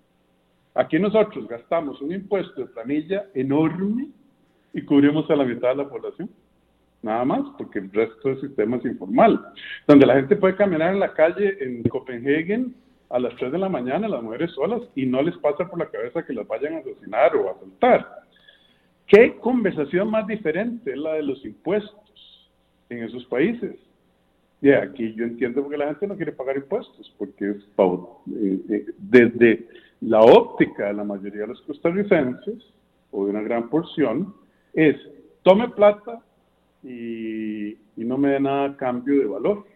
Aquí 0.74 0.98
nosotros 0.98 1.46
gastamos 1.48 2.00
un 2.00 2.12
impuesto 2.12 2.62
de 2.62 2.66
planilla 2.68 3.26
enorme 3.34 4.08
y 4.72 4.82
cubrimos 4.82 5.28
a 5.30 5.36
la 5.36 5.44
mitad 5.44 5.70
de 5.70 5.76
la 5.76 5.88
población 5.88 6.30
nada 7.06 7.24
más, 7.24 7.42
porque 7.56 7.78
el 7.78 7.90
resto 7.90 8.28
del 8.28 8.40
sistema 8.40 8.76
es 8.76 8.84
informal, 8.84 9.40
donde 9.86 10.06
la 10.06 10.16
gente 10.16 10.36
puede 10.36 10.56
caminar 10.56 10.92
en 10.92 11.00
la 11.00 11.14
calle 11.14 11.56
en 11.60 11.82
Copenhagen 11.84 12.74
a 13.08 13.18
las 13.18 13.34
3 13.36 13.52
de 13.52 13.58
la 13.58 13.68
mañana, 13.68 14.08
las 14.08 14.22
mujeres 14.22 14.50
solas, 14.52 14.82
y 14.94 15.06
no 15.06 15.22
les 15.22 15.36
pasa 15.38 15.68
por 15.68 15.78
la 15.78 15.88
cabeza 15.88 16.24
que 16.24 16.32
las 16.32 16.46
vayan 16.46 16.74
a 16.74 16.78
asesinar 16.78 17.34
o 17.36 17.48
a 17.48 17.52
asaltar. 17.52 18.26
¿Qué 19.06 19.36
conversación 19.36 20.10
más 20.10 20.26
diferente 20.26 20.90
es 20.90 20.98
la 20.98 21.14
de 21.14 21.22
los 21.22 21.44
impuestos 21.44 22.50
en 22.90 23.04
esos 23.04 23.24
países? 23.26 23.76
Y 24.60 24.70
aquí 24.70 25.14
yo 25.14 25.24
entiendo 25.24 25.62
porque 25.62 25.76
la 25.76 25.86
gente 25.86 26.06
no 26.08 26.16
quiere 26.16 26.32
pagar 26.32 26.56
impuestos, 26.56 27.14
porque 27.18 27.50
es 27.50 27.56
eh, 27.56 28.58
eh, 28.68 28.86
desde 28.98 29.68
la 30.00 30.20
óptica 30.20 30.86
de 30.86 30.94
la 30.94 31.04
mayoría 31.04 31.42
de 31.42 31.48
los 31.48 31.62
costarricenses, 31.62 32.64
o 33.12 33.24
de 33.24 33.30
una 33.30 33.42
gran 33.42 33.68
porción, 33.68 34.34
es 34.74 34.96
tome 35.42 35.68
plata 35.68 36.20
y, 36.82 37.76
no 37.96 38.16
me 38.18 38.28
dé 38.30 38.40
nada 38.40 38.76
cambio 38.76 39.18
de 39.18 39.26
valor. 39.26 39.66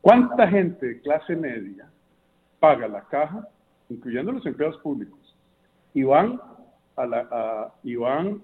¿Cuánta 0.00 0.48
gente 0.48 0.86
de 0.86 1.00
clase 1.00 1.36
media 1.36 1.88
paga 2.58 2.88
la 2.88 3.02
caja, 3.02 3.48
incluyendo 3.88 4.32
los 4.32 4.44
empleados 4.46 4.78
públicos, 4.78 5.36
y 5.94 6.02
van 6.02 6.40
a, 6.96 7.06
la, 7.06 7.28
a, 7.30 7.72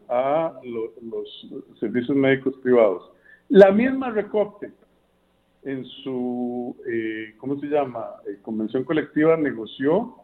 a 0.08 0.60
los 0.62 1.50
servicios 1.80 2.16
médicos 2.16 2.54
privados? 2.62 3.10
La 3.48 3.70
misma 3.70 4.10
Recopte, 4.10 4.72
en 5.64 5.84
su, 5.84 6.76
eh, 6.86 7.34
¿cómo 7.38 7.58
se 7.60 7.66
llama?, 7.66 8.06
eh, 8.26 8.38
convención 8.42 8.84
colectiva 8.84 9.36
negoció, 9.36 10.16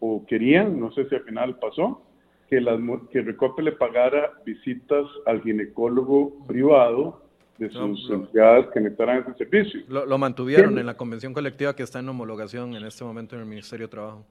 o 0.00 0.24
querían, 0.26 0.78
no 0.78 0.90
sé 0.92 1.08
si 1.08 1.14
al 1.14 1.22
final 1.22 1.58
pasó, 1.58 2.02
que, 2.48 2.60
las, 2.60 2.78
que 3.10 3.22
Recope 3.22 3.62
le 3.62 3.72
pagara 3.72 4.32
visitas 4.44 5.06
al 5.26 5.42
ginecólogo 5.42 6.46
privado 6.46 7.22
de 7.58 7.70
sus 7.70 8.10
empleadas 8.10 8.66
que 8.72 8.80
necesitaran 8.80 9.24
ese 9.26 9.34
servicio. 9.38 9.80
Lo, 9.88 10.18
mantuvieron 10.18 10.78
en 10.78 10.86
la 10.86 10.96
convención 10.96 11.32
colectiva 11.32 11.74
que 11.74 11.82
está 11.82 12.00
en 12.00 12.08
homologación 12.08 12.74
en 12.74 12.84
este 12.84 13.04
momento 13.04 13.34
en 13.34 13.42
el 13.42 13.48
Ministerio 13.48 13.86
de 13.86 13.90
Trabajo. 13.90 14.26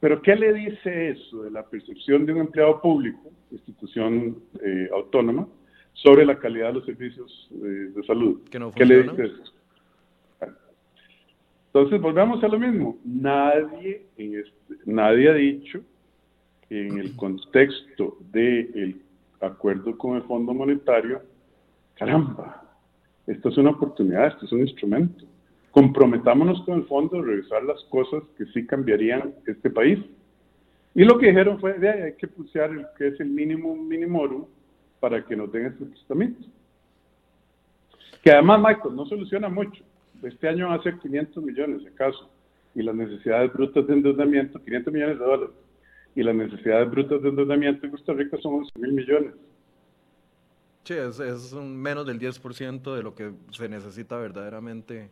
Pero 0.00 0.22
¿qué 0.22 0.34
le 0.34 0.52
dice 0.54 1.10
eso 1.10 1.42
de 1.42 1.50
la 1.50 1.62
percepción 1.64 2.24
de 2.24 2.32
un 2.32 2.40
empleado 2.40 2.80
público, 2.80 3.30
institución 3.50 4.38
eh, 4.64 4.88
autónoma, 4.94 5.46
sobre 5.92 6.24
la 6.24 6.38
calidad 6.38 6.68
de 6.68 6.74
los 6.74 6.86
servicios 6.86 7.50
eh, 7.52 7.90
de 7.94 8.06
salud? 8.06 8.40
¿Qué 8.48 8.84
le 8.84 9.02
dice 9.02 9.24
eso? 9.24 9.42
Entonces, 11.66 12.00
volvemos 12.00 12.42
a 12.42 12.48
lo 12.48 12.58
mismo. 12.58 12.98
Nadie, 13.04 14.06
en 14.16 14.38
este, 14.38 14.74
nadie 14.86 15.28
ha 15.28 15.34
dicho 15.34 15.82
en 16.70 16.98
el 16.98 17.16
contexto 17.16 18.18
del 18.32 19.00
acuerdo 19.40 19.96
con 19.96 20.16
el 20.16 20.22
Fondo 20.22 20.52
Monetario, 20.52 21.22
caramba, 21.94 22.62
esto 23.26 23.48
es 23.48 23.58
una 23.58 23.70
oportunidad, 23.70 24.28
esto 24.28 24.46
es 24.46 24.52
un 24.52 24.60
instrumento. 24.60 25.24
Comprometámonos 25.70 26.62
con 26.62 26.78
el 26.78 26.84
fondo 26.86 27.18
a 27.18 27.22
revisar 27.22 27.62
las 27.62 27.82
cosas 27.84 28.22
que 28.36 28.46
sí 28.46 28.66
cambiarían 28.66 29.34
este 29.46 29.70
país. 29.70 29.98
Y 30.94 31.04
lo 31.04 31.18
que 31.18 31.26
dijeron 31.28 31.60
fue, 31.60 31.74
de 31.74 31.88
hay 31.88 32.12
que 32.14 32.26
pulsear 32.26 32.70
el 32.70 32.86
que 32.96 33.08
es 33.08 33.20
el 33.20 33.28
mínimo 33.28 33.76
minimorum 33.76 34.46
para 34.98 35.24
que 35.24 35.36
nos 35.36 35.52
den 35.52 35.66
este 35.66 35.84
tratamiento. 35.84 36.46
Que 38.22 38.32
además, 38.32 38.60
Michael, 38.60 38.96
no 38.96 39.06
soluciona 39.06 39.48
mucho. 39.48 39.84
Este 40.22 40.48
año 40.48 40.68
va 40.68 40.74
a 40.74 40.82
ser 40.82 40.98
500 40.98 41.44
millones, 41.44 41.86
acaso. 41.86 42.28
Y 42.74 42.82
las 42.82 42.94
necesidades 42.94 43.52
brutas 43.52 43.86
de 43.86 43.92
endeudamiento, 43.92 44.62
500 44.64 44.92
millones 44.92 45.18
de 45.18 45.24
dólares 45.24 45.54
y 46.18 46.22
las 46.24 46.34
necesidades 46.34 46.90
brutas 46.90 47.22
de 47.22 47.28
endeudamiento 47.28 47.86
en 47.86 47.92
Costa 47.92 48.12
Rica 48.12 48.36
son 48.42 48.54
11 48.54 48.72
mil 48.80 48.92
millones. 48.92 49.34
Sí, 50.82 50.94
es, 50.94 51.20
es 51.20 51.52
un 51.52 51.76
menos 51.76 52.06
del 52.06 52.18
10% 52.18 52.96
de 52.96 53.02
lo 53.04 53.14
que 53.14 53.30
se 53.52 53.68
necesita 53.68 54.16
verdaderamente. 54.16 55.10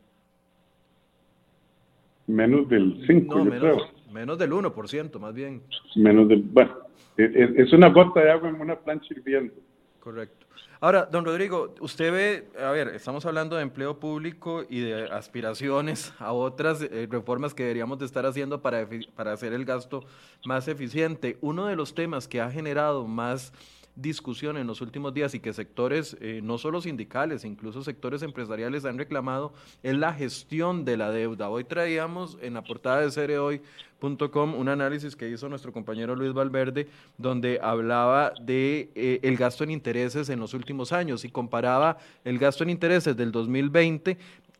Menos 2.27 2.69
del 2.69 3.05
5, 3.07 3.38
no, 3.38 3.45
menos, 3.45 3.83
Menos 4.12 4.37
del 4.37 4.51
1%, 4.51 5.19
más 5.21 5.33
bien. 5.33 5.62
Menos 5.95 6.27
del, 6.27 6.42
bueno, 6.42 6.75
es 7.16 7.73
una 7.73 7.88
gota 7.90 8.21
de 8.21 8.31
agua 8.33 8.49
en 8.49 8.61
una 8.61 8.75
plancha 8.75 9.07
hirviendo. 9.14 9.55
Correcto. 10.01 10.45
Ahora, 10.79 11.07
don 11.07 11.25
Rodrigo, 11.25 11.75
usted 11.81 12.12
ve, 12.12 12.49
a 12.62 12.71
ver, 12.71 12.89
estamos 12.89 13.25
hablando 13.25 13.57
de 13.57 13.62
empleo 13.62 13.99
público 13.99 14.62
y 14.69 14.81
de 14.81 15.05
aspiraciones 15.11 16.12
a 16.19 16.33
otras 16.33 16.83
eh, 16.83 17.09
reformas 17.11 17.55
que 17.55 17.62
deberíamos 17.62 17.99
de 17.99 18.05
estar 18.05 18.27
haciendo 18.27 18.61
para, 18.61 18.87
para 19.15 19.33
hacer 19.33 19.55
el 19.55 19.65
gasto 19.65 20.05
más 20.45 20.69
eficiente. 20.69 21.39
Uno 21.41 21.65
de 21.65 21.77
los 21.77 21.95
temas 21.95 22.29
que 22.29 22.43
ha 22.43 22.51
generado 22.51 23.07
más 23.07 23.55
discusión 23.96 24.59
en 24.59 24.66
los 24.66 24.82
últimos 24.82 25.14
días 25.14 25.35
y 25.35 25.40
que 25.40 25.52
sectores, 25.52 26.16
eh, 26.20 26.40
no 26.42 26.59
solo 26.59 26.80
sindicales, 26.82 27.44
incluso 27.44 27.82
sectores 27.82 28.22
empresariales 28.22 28.85
han 28.85 28.98
reclamado, 28.98 29.52
es 29.82 29.96
la 29.96 30.12
gestión 30.12 30.85
de 30.85 30.98
la 30.98 31.11
deuda. 31.11 31.48
Hoy 31.48 31.64
traíamos 31.64 32.37
en 32.42 32.54
la 32.54 32.62
portada 32.62 33.00
de 33.00 33.11
cereoy.com 33.11 34.54
un 34.54 34.68
análisis 34.68 35.16
que 35.16 35.30
hizo 35.30 35.48
nuestro 35.48 35.72
compañero 35.72 36.14
Luis 36.14 36.35
Valverde, 36.35 36.88
donde 37.16 37.59
hablaba 37.62 38.35
de 38.40 38.90
eh, 38.94 39.20
el 39.22 39.37
gasto 39.37 39.64
en 39.64 39.70
intereses 39.70 40.28
en 40.28 40.38
los 40.38 40.52
últimos 40.52 40.92
años 40.92 41.24
y 41.24 41.30
comparaba 41.30 41.96
el 42.24 42.38
gasto 42.38 42.64
en 42.64 42.70
intereses 42.70 43.16
del 43.16 43.32
2020 43.32 44.18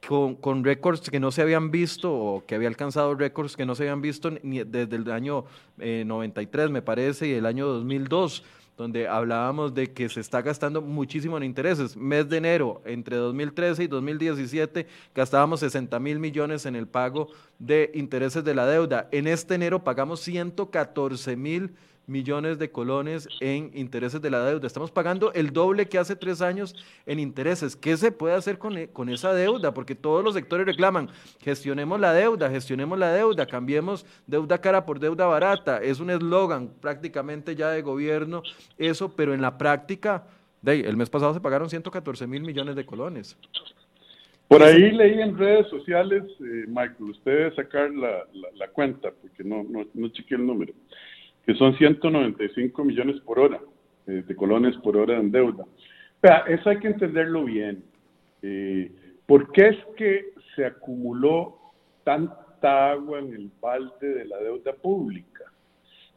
con, 0.09 0.37
con 0.37 0.65
récords 0.65 1.11
que 1.11 1.21
no 1.21 1.31
se 1.31 1.43
habían 1.43 1.71
visto 1.71 2.13
o 2.13 2.47
que 2.47 2.55
había 2.55 2.69
alcanzado 2.69 3.15
récords 3.15 3.57
que 3.57 3.67
no 3.67 3.75
se 3.75 3.83
habían 3.83 4.01
visto 4.01 4.31
desde 4.31 4.97
el 4.97 5.11
año 5.11 5.45
93, 5.77 6.67
eh, 6.67 6.69
me 6.71 6.81
parece, 6.81 7.29
y 7.29 7.33
el 7.33 7.45
año 7.45 7.67
2002 7.67 8.43
donde 8.77 9.09
hablábamos 9.09 9.75
de 9.75 9.93
que 9.93 10.09
se 10.09 10.21
está 10.21 10.43
gastando 10.43 10.83
muchísimo 10.83 11.37
en 11.37 11.43
intereses. 11.43 11.97
Mes 11.97 12.29
de 12.29 12.37
enero, 12.37 12.83
entre 12.85 13.17
2013 13.17 13.85
y 13.85 13.87
2017, 13.87 14.87
gastábamos 15.15 15.61
60 15.61 15.99
mil 15.99 16.19
millones 16.19 16.67
en 16.67 16.77
el 16.77 16.87
pago 16.87 17.29
de 17.59 17.91
intereses 17.95 18.45
de 18.45 18.55
la 18.55 18.67
deuda. 18.67 19.09
En 19.13 19.27
este 19.27 19.55
enero 19.55 19.83
pagamos 19.83 20.21
114 20.21 21.37
mil 21.37 21.61
millones 21.63 21.96
de 22.07 22.71
colones 22.71 23.29
en 23.41 23.73
intereses 23.75 24.23
de 24.23 24.31
la 24.31 24.45
deuda. 24.45 24.67
Estamos 24.67 24.93
pagando 24.93 25.33
el 25.33 25.53
doble 25.53 25.87
que 25.87 25.99
hace 25.99 26.15
tres 26.15 26.41
años 26.41 26.77
en 27.05 27.19
intereses. 27.19 27.75
¿Qué 27.75 27.97
se 27.97 28.13
puede 28.13 28.35
hacer 28.35 28.59
con, 28.59 28.79
e, 28.79 28.89
con, 28.89 29.09
esa 29.09 29.35
deuda? 29.35 29.75
Porque 29.75 29.97
todos 29.97 30.23
los 30.23 30.35
sectores 30.35 30.67
reclaman, 30.67 31.09
gestionemos 31.41 31.99
la 31.99 32.13
deuda, 32.13 32.49
gestionemos 32.49 32.97
la 32.97 33.13
deuda, 33.13 33.47
cambiemos 33.47 34.07
deuda 34.27 34.61
cara 34.61 34.87
por 34.87 35.01
deuda 35.01 35.27
barata. 35.27 35.83
Es 35.83 35.99
un 35.99 36.11
eslogan 36.11 36.71
prácticamente 36.81 37.57
ya 37.57 37.71
de 37.71 37.83
gobierno 37.83 38.43
eso, 38.79 39.15
pero 39.17 39.35
en 39.35 39.43
la 39.43 39.59
práctica, 39.59 40.25
de 40.63 40.81
el 40.81 40.97
mes 40.97 41.11
pasado 41.11 41.35
se 41.35 41.41
pagaron 41.41 41.69
114 41.69 42.27
mil 42.29 42.43
millones 42.43 42.77
de 42.77 42.87
colones. 42.87 43.37
Por 44.47 44.63
ahí 44.63 44.93
leí 44.93 45.21
en 45.21 45.37
redes 45.37 45.67
sociales, 45.69 46.23
eh, 46.39 46.67
Michael, 46.69 47.11
usted 47.11 47.33
debe 47.33 47.55
sacar 47.57 47.91
la, 47.91 48.25
la, 48.55 48.69
cuenta, 48.69 49.11
porque 49.21 49.43
no, 49.43 49.65
no, 49.65 49.85
no 49.93 50.09
chequeé 50.09 50.39
el 50.39 50.47
número 50.47 50.73
que 51.47 51.55
son 51.55 51.77
195 51.77 52.85
millones 52.85 53.21
por 53.21 53.39
hora, 53.39 53.61
eh, 54.07 54.25
de 54.27 54.37
colones 54.37 54.77
por 54.79 54.97
hora 54.97 55.17
en 55.17 55.31
deuda. 55.31 55.65
Pero 56.21 56.47
eso 56.47 56.71
hay 56.71 56.79
que 56.79 56.89
entenderlo 56.89 57.45
bien. 57.45 57.85
Eh, 58.43 58.91
¿Por 59.27 59.53
qué 59.53 59.69
es 59.69 59.77
que 59.97 60.33
se 60.55 60.65
acumuló 60.65 61.59
tanta 62.05 62.91
agua 62.91 63.21
en 63.21 63.33
el 63.33 63.51
balde 63.61 64.09
de 64.09 64.25
la 64.25 64.39
deuda 64.39 64.73
pública? 64.73 65.45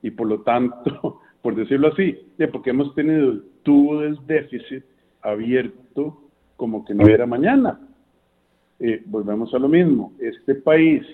Y 0.02 0.12
por 0.12 0.28
lo 0.28 0.42
tanto, 0.42 1.22
por 1.42 1.56
decirlo 1.56 1.90
así, 1.90 2.18
porque 2.52 2.72
hemos 2.72 2.94
tenido 2.96 3.32
el 3.32 3.44
tubo 3.64 4.02
del 4.02 4.18
déficit 4.26 4.84
abierto 5.22 6.22
como 6.56 6.84
que 6.84 6.94
no 6.94 7.08
era 7.08 7.26
mañana. 7.26 7.80
Eh, 8.80 9.02
volvemos 9.06 9.54
a 9.54 9.60
lo 9.60 9.68
mismo. 9.68 10.14
Este 10.20 10.56
país 10.56 11.06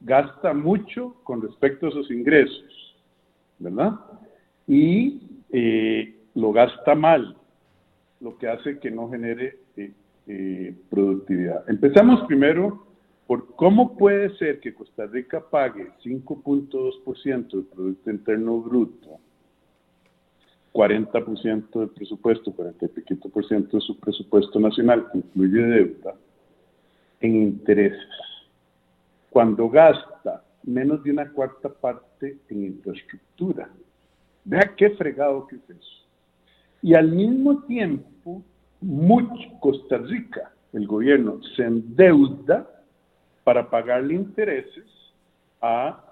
gasta 0.00 0.54
mucho 0.54 1.16
con 1.24 1.42
respecto 1.42 1.88
a 1.88 1.90
sus 1.90 2.10
ingresos, 2.10 2.64
¿verdad? 3.58 3.98
Y 4.66 5.20
eh, 5.50 6.14
lo 6.34 6.52
gasta 6.52 6.94
mal, 6.94 7.36
lo 8.20 8.36
que 8.38 8.48
hace 8.48 8.78
que 8.78 8.90
no 8.90 9.10
genere 9.10 9.58
eh, 9.76 9.92
eh, 10.26 10.74
productividad. 10.90 11.68
Empezamos 11.68 12.26
primero 12.26 12.86
por 13.26 13.54
cómo 13.56 13.96
puede 13.96 14.36
ser 14.36 14.60
que 14.60 14.74
Costa 14.74 15.06
Rica 15.06 15.40
pague 15.40 15.90
5.2% 16.04 17.50
del 17.50 17.64
Producto 17.64 18.10
Interno 18.10 18.60
Bruto, 18.60 19.18
40% 20.72 21.80
del 21.80 21.88
presupuesto, 21.90 22.52
40 22.52 22.86
y 22.86 23.14
por 23.14 23.48
de 23.48 23.80
su 23.80 23.98
presupuesto 23.98 24.60
nacional, 24.60 25.06
incluye 25.14 25.62
deuda, 25.62 26.14
en 27.20 27.36
intereses 27.42 28.08
cuando 29.30 29.68
gasta 29.68 30.42
menos 30.62 31.02
de 31.02 31.12
una 31.12 31.30
cuarta 31.30 31.68
parte 31.68 32.38
en 32.48 32.64
infraestructura. 32.64 33.68
Vea 34.44 34.74
qué 34.76 34.90
fregado 34.90 35.46
que 35.46 35.56
es 35.56 35.70
eso. 35.70 36.06
Y 36.82 36.94
al 36.94 37.10
mismo 37.10 37.62
tiempo, 37.64 38.42
mucho 38.80 39.58
Costa 39.60 39.98
Rica, 39.98 40.52
el 40.72 40.86
gobierno, 40.86 41.40
se 41.56 41.64
endeuda 41.64 42.68
para 43.44 43.68
pagarle 43.68 44.14
intereses 44.14 44.86
a 45.60 46.04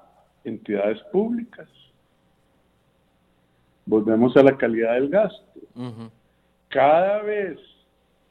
entidades 0.45 1.01
públicas. 1.13 1.69
Volvemos 3.85 4.37
a 4.37 4.43
la 4.43 4.57
calidad 4.57 4.95
del 4.95 5.09
gasto. 5.09 5.61
Cada 6.69 7.23
vez 7.23 7.59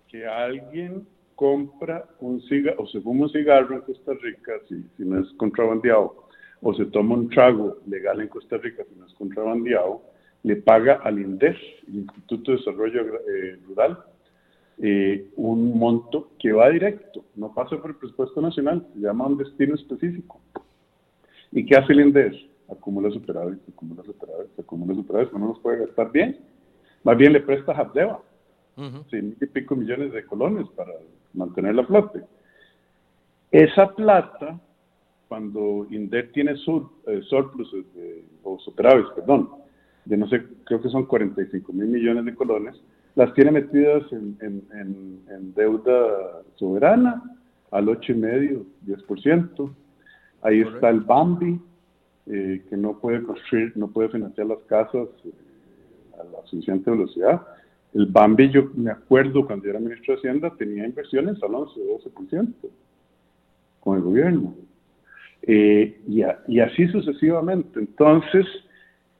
que 0.10 0.28
alguien 0.28 1.08
compra 1.36 2.06
un 2.19 2.41
cigarro 2.41 2.84
o 2.84 2.88
se 2.88 3.02
fuma 3.02 3.24
un 3.24 3.30
cigarro 3.30 3.76
en 3.76 3.82
Costa 3.82 4.13
Rica, 4.21 4.54
si, 4.67 4.84
si 4.98 5.04
no 5.04 5.19
es 5.19 5.32
contrabandeado, 5.34 6.28
o 6.62 6.74
se 6.74 6.86
toma 6.86 7.15
un 7.15 7.30
trago 7.30 7.78
legal 7.88 8.21
en 8.21 8.28
Costa 8.28 8.58
Rica, 8.58 8.84
si 8.89 9.00
no 9.00 9.06
es 9.06 9.13
contrabandeado, 9.13 10.02
le 10.43 10.56
paga 10.58 11.02
al 11.04 11.19
INDES, 11.19 11.58
el 11.88 11.95
Instituto 11.95 12.52
de 12.52 12.58
Desarrollo 12.58 13.02
eh, 13.02 13.60
Rural, 13.67 13.98
eh, 14.78 15.30
un 15.38 15.78
monto 15.78 16.32
que 16.39 16.52
va 16.52 16.69
directo, 16.69 17.24
no 17.36 17.54
pasa 17.54 17.78
por 17.82 17.91
el 17.91 17.98
presupuesto 17.98 18.41
nacional, 18.41 18.86
se 18.93 19.00
llama 19.00 19.28
un 19.28 19.38
destino 19.38 19.76
específico. 19.76 20.39
¿Y 21.52 21.65
qué 21.65 21.76
hace 21.76 21.93
el 21.93 22.02
INDES? 22.02 22.36
Acumula 22.69 23.10
superávit, 23.12 23.60
acumula 23.69 24.04
superávit, 24.04 24.60
acumula 24.60 24.95
superávit, 24.95 25.32
no 25.34 25.48
los 25.48 25.60
puede 25.60 25.86
gastar 25.86 26.12
bien. 26.12 26.39
Más 27.04 27.17
bien 27.17 27.34
le 27.34 27.41
presta 27.41 27.71
a 27.71 27.80
Habdeba, 27.80 28.21
uh 28.77 29.05
y 29.11 29.45
pico 29.47 29.75
millones 29.75 30.11
de 30.11 30.25
colones 30.25 30.67
para 30.75 30.91
mantener 31.33 31.75
la 31.75 31.85
flote. 31.85 32.23
Esa 33.51 33.93
plata, 33.93 34.59
cuando 35.27 35.88
INDER 35.89 36.31
tiene 36.31 36.55
sur, 36.57 36.89
eh, 37.07 37.21
surplus 37.23 37.73
o 38.43 38.59
superávit, 38.59 39.07
perdón, 39.15 39.49
de 40.05 40.17
no 40.17 40.27
sé, 40.27 40.43
creo 40.65 40.81
que 40.81 40.89
son 40.89 41.05
45 41.05 41.73
mil 41.73 41.88
millones 41.88 42.25
de 42.25 42.35
colones, 42.35 42.75
las 43.15 43.33
tiene 43.33 43.51
metidas 43.51 44.03
en, 44.11 44.38
en, 44.41 45.53
deuda 45.53 46.41
soberana 46.55 47.23
al 47.71 47.88
8,5, 47.88 48.65
10%. 48.85 49.73
Ahí 50.41 50.61
está 50.61 50.89
el 50.89 50.99
Bambi, 50.99 51.59
eh, 52.27 52.61
que 52.69 52.75
no 52.75 52.99
puede 52.99 53.23
construir, 53.23 53.71
no 53.75 53.88
puede 53.88 54.09
financiar 54.09 54.47
las 54.47 54.59
casas 54.67 55.07
eh, 55.23 55.31
a 56.19 56.23
la 56.25 56.45
suficiente 56.45 56.91
velocidad. 56.91 57.41
El 57.95 58.08
Bambi, 58.08 58.49
yo 58.49 58.69
me 58.75 58.91
acuerdo 58.91 59.47
cuando 59.47 59.69
era 59.69 59.79
ministro 59.79 60.13
de 60.13 60.19
Hacienda, 60.19 60.53
tenía 60.58 60.86
inversiones 60.86 61.41
al 61.41 61.55
11 61.55 61.79
12% 62.13 62.53
con 63.79 63.95
el 63.95 64.03
gobierno. 64.03 64.53
Eh, 65.43 66.01
y, 66.05 66.21
y 66.49 66.60
así 66.60 66.88
sucesivamente. 66.89 67.79
Entonces, 67.79 68.45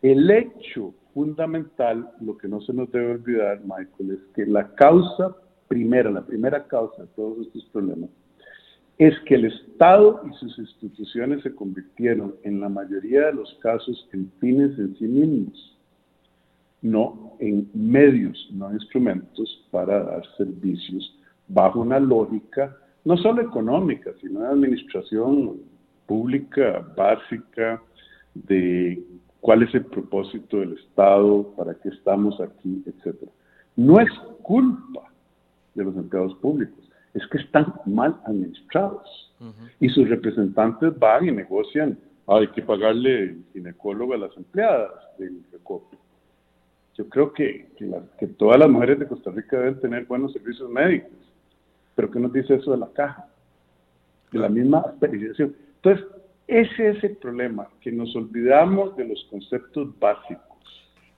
el 0.02 0.30
hecho 0.30 0.94
fundamental, 1.14 2.12
lo 2.20 2.38
que 2.38 2.50
no 2.50 2.60
se 2.60 2.74
nos 2.74 2.92
debe 2.92 3.14
olvidar, 3.14 3.62
Michael, 3.62 4.12
es 4.12 4.36
que 4.36 4.46
la 4.46 4.76
causa 4.76 5.34
primera, 5.70 6.12
la 6.12 6.26
primera 6.26 6.68
causa 6.68 7.04
de 7.04 7.08
todos 7.16 7.48
estos 7.48 7.64
problemas, 7.72 8.10
es 8.98 9.18
que 9.22 9.36
el 9.36 9.46
Estado 9.46 10.22
y 10.30 10.34
sus 10.36 10.60
instituciones 10.60 11.44
se 11.44 11.56
convirtieron 11.56 12.36
en 12.44 12.60
la 12.60 12.68
mayoría 12.68 13.28
de 13.28 13.36
los 13.36 13.54
casos 13.62 14.10
en 14.12 14.30
fines 14.42 14.78
en 14.78 14.98
sí 14.98 15.06
mismos 15.06 15.75
no 16.86 17.36
en 17.40 17.70
medios, 17.74 18.48
no 18.52 18.72
instrumentos 18.72 19.68
para 19.72 20.04
dar 20.04 20.24
servicios 20.38 21.18
bajo 21.48 21.82
una 21.82 22.00
lógica 22.00 22.78
no 23.04 23.18
solo 23.18 23.42
económica, 23.42 24.12
sino 24.22 24.40
de 24.40 24.48
administración 24.48 25.58
pública 26.08 26.86
básica 26.96 27.82
de 28.34 29.04
cuál 29.42 29.64
es 29.64 29.74
el 29.76 29.86
propósito 29.86 30.58
del 30.58 30.74
Estado, 30.74 31.54
para 31.56 31.76
qué 31.76 31.90
estamos 31.90 32.40
aquí, 32.42 32.84
etcétera. 32.86 33.32
No 33.76 34.00
es 34.00 34.10
culpa 34.42 35.12
de 35.76 35.84
los 35.84 35.96
empleados 35.96 36.34
públicos, 36.36 36.84
es 37.14 37.26
que 37.28 37.38
están 37.38 37.74
mal 37.86 38.20
administrados. 38.26 39.08
Y 39.80 39.90
sus 39.90 40.10
representantes 40.10 40.98
van 40.98 41.28
y 41.28 41.32
negocian, 41.32 42.00
hay 42.26 42.48
que 42.48 42.64
pagarle 42.64 43.38
ginecólogo 43.54 44.14
a 44.14 44.18
las 44.18 44.36
empleadas 44.36 44.92
del 45.20 45.44
recopio 45.52 46.00
yo 46.98 47.10
creo 47.10 47.34
que, 47.34 47.68
que, 48.18 48.28
todas 48.28 48.60
las 48.60 48.70
mujeres 48.70 49.00
de 49.00 49.08
Costa 49.08 49.32
Rica 49.32 49.58
deben 49.58 49.80
tener 49.80 50.06
buenos 50.06 50.32
servicios 50.32 50.70
médicos. 50.70 51.12
Pero 51.94 52.10
¿qué 52.10 52.20
nos 52.20 52.32
dice 52.32 52.56
eso 52.56 52.72
de 52.72 52.78
la 52.78 52.90
caja? 52.94 53.28
De 54.32 54.40
la 54.40 54.50
misma 54.50 54.94
periodización. 55.00 55.56
Entonces, 55.76 56.06
ese 56.48 56.90
es 56.90 57.04
el 57.04 57.18
problema, 57.18 57.68
que 57.82 57.92
nos 57.92 58.16
olvidamos 58.16 58.96
de 58.96 59.06
los 59.06 59.26
conceptos 59.30 59.98
básicos. 60.00 60.46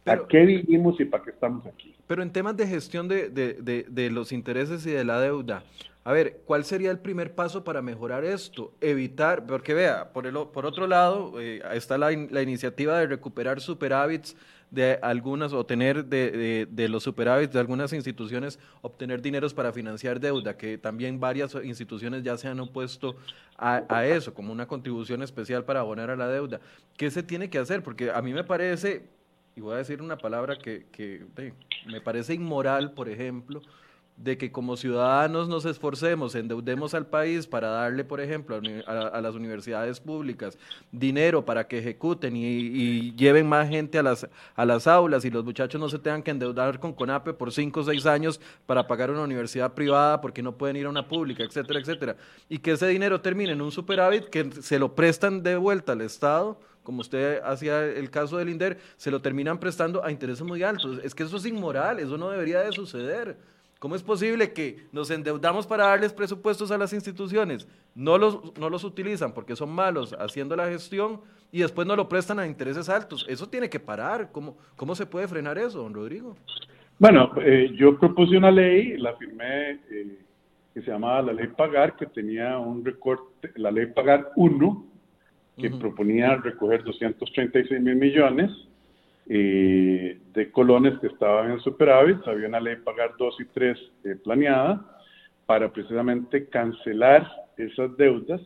¿Para 0.03 0.25
qué 0.27 0.45
vivimos 0.45 0.99
y 0.99 1.05
para 1.05 1.23
qué 1.23 1.31
estamos 1.31 1.65
aquí? 1.65 1.93
Pero 2.07 2.23
en 2.23 2.31
temas 2.31 2.55
de 2.55 2.65
gestión 2.65 3.07
de, 3.07 3.29
de, 3.29 3.85
de, 3.87 4.09
los 4.09 4.31
intereses 4.31 4.85
y 4.85 4.91
de 4.91 5.03
la 5.03 5.19
deuda, 5.19 5.63
a 6.05 6.13
ver, 6.13 6.39
¿cuál 6.45 6.63
sería 6.63 6.89
el 6.89 6.99
primer 6.99 7.35
paso 7.35 7.65
para 7.65 7.81
mejorar 7.81 8.23
esto? 8.23 8.71
Evitar, 8.79 9.45
porque 9.45 9.73
vea, 9.73 10.13
por, 10.13 10.25
el, 10.25 10.35
por 10.53 10.65
otro 10.65 10.87
lado, 10.87 11.41
eh, 11.41 11.61
está 11.73 11.97
la, 11.97 12.09
la 12.11 12.41
iniciativa 12.41 12.97
de 12.97 13.07
recuperar 13.07 13.59
superávits 13.59 14.37
de 14.69 14.99
algunas, 15.01 15.53
o 15.53 15.65
tener 15.65 16.05
de, 16.05 16.67
de, 16.69 16.89
los 16.89 17.03
superávits 17.03 17.53
de 17.53 17.59
algunas 17.59 17.93
instituciones, 17.93 18.59
obtener 18.81 19.21
dineros 19.21 19.53
para 19.53 19.71
financiar 19.71 20.19
deuda, 20.19 20.57
que 20.57 20.77
también 20.77 21.19
varias 21.19 21.55
instituciones 21.63 22.23
ya 22.23 22.37
se 22.37 22.47
han 22.47 22.59
opuesto 22.59 23.15
a, 23.57 23.83
a, 23.87 24.05
eso, 24.05 24.33
como 24.33 24.51
una 24.51 24.67
contribución 24.67 25.23
especial 25.23 25.63
para 25.63 25.79
abonar 25.79 26.09
a 26.09 26.15
la 26.15 26.27
deuda. 26.27 26.59
¿Qué 26.97 27.09
se 27.09 27.23
tiene 27.23 27.49
que 27.49 27.59
hacer? 27.59 27.81
Porque 27.81 28.11
a 28.11 28.21
mí 28.21 28.33
me 28.33 28.43
parece, 28.43 29.05
y 29.55 29.61
voy 29.61 29.75
a 29.75 29.77
decir 29.77 30.01
una 30.01 30.17
palabra 30.17 30.57
que, 30.57 30.85
que 30.91 31.25
me 31.85 32.01
parece 32.01 32.33
inmoral, 32.33 32.91
por 32.91 33.07
ejemplo, 33.07 33.61
de 34.17 34.35
que 34.37 34.51
como 34.51 34.75
ciudadanos 34.75 35.47
nos 35.47 35.65
esforcemos, 35.65 36.33
endeudemos 36.33 36.95
al 36.95 37.05
país 37.05 37.45
para 37.45 37.69
darle, 37.69 38.03
por 38.03 38.19
ejemplo, 38.19 38.59
a, 38.87 39.21
las 39.21 39.35
universidades 39.35 39.99
públicas 39.99 40.57
dinero 40.91 41.45
para 41.45 41.67
que 41.67 41.77
ejecuten 41.77 42.35
y, 42.35 43.13
lleven 43.15 43.47
más 43.47 43.69
gente 43.69 43.99
a 43.99 44.03
las, 44.03 44.27
a 44.55 44.65
las 44.65 44.87
aulas 44.87 45.23
y 45.23 45.29
los 45.29 45.45
muchachos 45.45 45.79
no 45.79 45.87
se 45.87 45.99
tengan 45.99 46.23
que 46.23 46.31
endeudar 46.31 46.79
con 46.79 46.93
CONAPE 46.93 47.33
por 47.33 47.51
cinco 47.51 47.81
o 47.81 47.83
seis 47.83 48.05
años 48.07 48.41
para 48.65 48.87
pagar 48.87 49.11
una 49.11 49.21
universidad 49.21 49.73
privada 49.73 50.19
porque 50.19 50.41
no 50.41 50.57
pueden 50.57 50.77
ir 50.77 50.87
a 50.87 50.89
una 50.89 51.07
pública, 51.07 51.43
etcétera, 51.43 51.79
etcétera. 51.79 52.15
Y 52.49 52.57
que 52.57 52.71
ese 52.71 52.87
dinero 52.87 53.21
termine 53.21 53.51
en 53.51 53.61
un 53.61 53.71
superávit 53.71 54.25
que 54.25 54.51
se 54.61 54.79
lo 54.79 54.95
prestan 54.95 55.43
de 55.43 55.57
vuelta 55.57 55.91
al 55.91 56.01
Estado 56.01 56.59
como 56.81 57.01
usted 57.01 57.41
hacía 57.43 57.83
el 57.83 58.09
caso 58.09 58.37
del 58.37 58.47
INDER, 58.47 58.77
se 58.95 59.11
lo 59.11 59.21
terminan 59.21 59.59
prestando 59.59 60.05
a 60.05 60.09
intereses 60.09 60.41
muy 60.41 60.63
altos. 60.63 61.01
Es 61.03 61.13
que 61.13 61.23
eso 61.23 61.35
es 61.35 61.45
inmoral, 61.45 61.99
eso 61.99 62.17
no 62.17 62.29
debería 62.29 62.61
de 62.61 62.71
suceder. 62.71 63.37
¿Cómo 63.79 63.95
es 63.95 64.01
posible 64.01 64.53
que 64.53 64.87
nos 64.91 65.11
endeudamos 65.11 65.67
para 65.67 65.85
darles 65.87 66.11
presupuestos 66.11 66.71
a 66.71 66.77
las 66.77 66.93
instituciones? 66.93 67.67
No 67.93 68.17
los, 68.17 68.57
no 68.57 68.69
los 68.69 68.83
utilizan 68.83 69.33
porque 69.33 69.55
son 69.55 69.69
malos 69.69 70.15
haciendo 70.19 70.55
la 70.55 70.67
gestión 70.67 71.21
y 71.51 71.59
después 71.59 71.87
no 71.87 71.95
lo 71.95 72.09
prestan 72.09 72.39
a 72.39 72.47
intereses 72.47 72.89
altos. 72.89 73.25
Eso 73.29 73.47
tiene 73.47 73.69
que 73.69 73.79
parar. 73.79 74.31
¿Cómo, 74.31 74.57
cómo 74.75 74.95
se 74.95 75.05
puede 75.05 75.27
frenar 75.27 75.57
eso, 75.59 75.83
don 75.83 75.93
Rodrigo? 75.93 76.35
Bueno, 76.97 77.31
eh, 77.39 77.71
yo 77.75 77.97
propuse 77.99 78.37
una 78.37 78.49
ley, 78.49 78.97
la 78.97 79.15
firmé, 79.15 79.71
eh, 79.91 80.17
que 80.73 80.81
se 80.81 80.89
llamaba 80.89 81.21
la 81.21 81.33
ley 81.33 81.47
Pagar, 81.47 81.95
que 81.95 82.07
tenía 82.07 82.57
un 82.57 82.83
recorte, 82.83 83.51
la 83.55 83.69
ley 83.69 83.85
Pagar 83.87 84.31
1, 84.35 84.85
que 85.57 85.69
proponía 85.71 86.35
recoger 86.35 86.83
236 86.83 87.81
mil 87.81 87.95
millones 87.95 88.51
eh, 89.29 90.19
de 90.33 90.51
colones 90.51 90.97
que 90.99 91.07
estaban 91.07 91.51
en 91.51 91.59
superávit, 91.59 92.25
había 92.27 92.47
una 92.47 92.61
ley 92.61 92.77
pagar 92.77 93.11
dos 93.17 93.35
y 93.39 93.45
tres 93.45 93.77
eh, 94.05 94.15
planeada 94.15 94.85
para 95.45 95.71
precisamente 95.71 96.47
cancelar 96.47 97.27
esas 97.57 97.95
deudas 97.97 98.41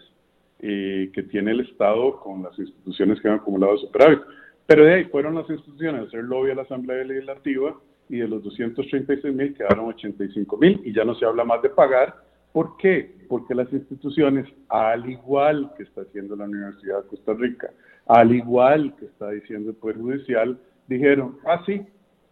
eh, 0.59 1.11
que 1.13 1.23
tiene 1.23 1.51
el 1.51 1.61
Estado 1.61 2.19
con 2.19 2.43
las 2.43 2.57
instituciones 2.57 3.21
que 3.21 3.27
han 3.27 3.35
acumulado 3.35 3.77
superávit. 3.77 4.21
Pero 4.65 4.85
de 4.85 4.93
ahí 4.93 5.03
fueron 5.05 5.35
las 5.35 5.49
instituciones 5.49 6.01
a 6.01 6.05
hacer 6.05 6.23
lobby 6.23 6.51
a 6.51 6.55
la 6.55 6.61
Asamblea 6.63 7.03
Legislativa 7.03 7.75
y 8.09 8.17
de 8.17 8.27
los 8.27 8.43
236 8.43 9.33
mil 9.33 9.53
quedaron 9.53 9.85
85 9.85 10.57
mil 10.57 10.81
y 10.83 10.93
ya 10.93 11.03
no 11.03 11.13
se 11.15 11.25
habla 11.25 11.43
más 11.43 11.61
de 11.61 11.69
pagar. 11.69 12.15
¿Por 12.51 12.75
qué? 12.77 13.15
Porque 13.29 13.55
las 13.55 13.71
instituciones, 13.71 14.47
al 14.67 15.09
igual 15.09 15.71
que 15.77 15.83
está 15.83 16.01
haciendo 16.01 16.35
la 16.35 16.45
Universidad 16.45 17.03
de 17.03 17.07
Costa 17.07 17.33
Rica, 17.33 17.71
al 18.07 18.33
igual 18.33 18.95
que 18.97 19.05
está 19.05 19.29
diciendo 19.29 19.69
el 19.69 19.75
Poder 19.75 19.97
Judicial, 19.97 20.59
dijeron, 20.87 21.37
ah, 21.45 21.61
sí, 21.65 21.81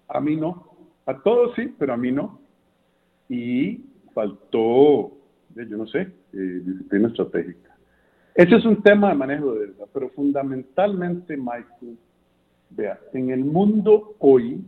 a 0.07 0.19
mí 0.19 0.35
no. 0.35 0.67
A 1.05 1.17
todos 1.21 1.55
sí, 1.55 1.73
pero 1.77 1.93
a 1.93 1.97
mí 1.97 2.11
no. 2.11 2.39
Y 3.29 3.85
faltó, 4.13 5.11
yo 5.55 5.77
no 5.77 5.87
sé, 5.87 6.01
eh, 6.33 6.61
disciplina 6.63 7.07
estratégica. 7.07 7.75
Ese 8.35 8.55
es 8.55 8.65
un 8.65 8.81
tema 8.81 9.09
de 9.09 9.15
manejo 9.15 9.53
de 9.53 9.67
deuda, 9.67 9.85
pero 9.93 10.09
fundamentalmente, 10.09 11.35
Michael, 11.35 11.97
vea, 12.69 12.99
en 13.13 13.31
el 13.31 13.43
mundo 13.43 14.15
hoy, 14.19 14.63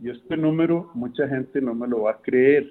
y 0.00 0.10
este 0.10 0.36
número 0.36 0.90
mucha 0.94 1.26
gente 1.26 1.60
no 1.60 1.74
me 1.74 1.88
lo 1.88 2.02
va 2.02 2.12
a 2.12 2.18
creer, 2.18 2.70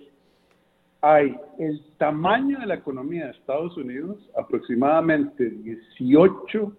hay 1.01 1.35
el 1.59 1.81
tamaño 1.97 2.59
de 2.59 2.65
la 2.65 2.75
economía 2.75 3.25
de 3.25 3.31
Estados 3.31 3.75
Unidos, 3.77 4.17
aproximadamente 4.37 5.49
18 5.49 6.73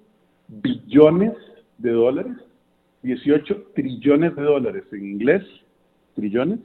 billones 0.48 1.34
de 1.78 1.90
dólares, 1.90 2.36
18 3.03 3.72
trillones 3.74 4.34
de 4.34 4.42
dólares 4.42 4.84
en 4.92 5.05
inglés, 5.05 5.42
trillones, 6.14 6.61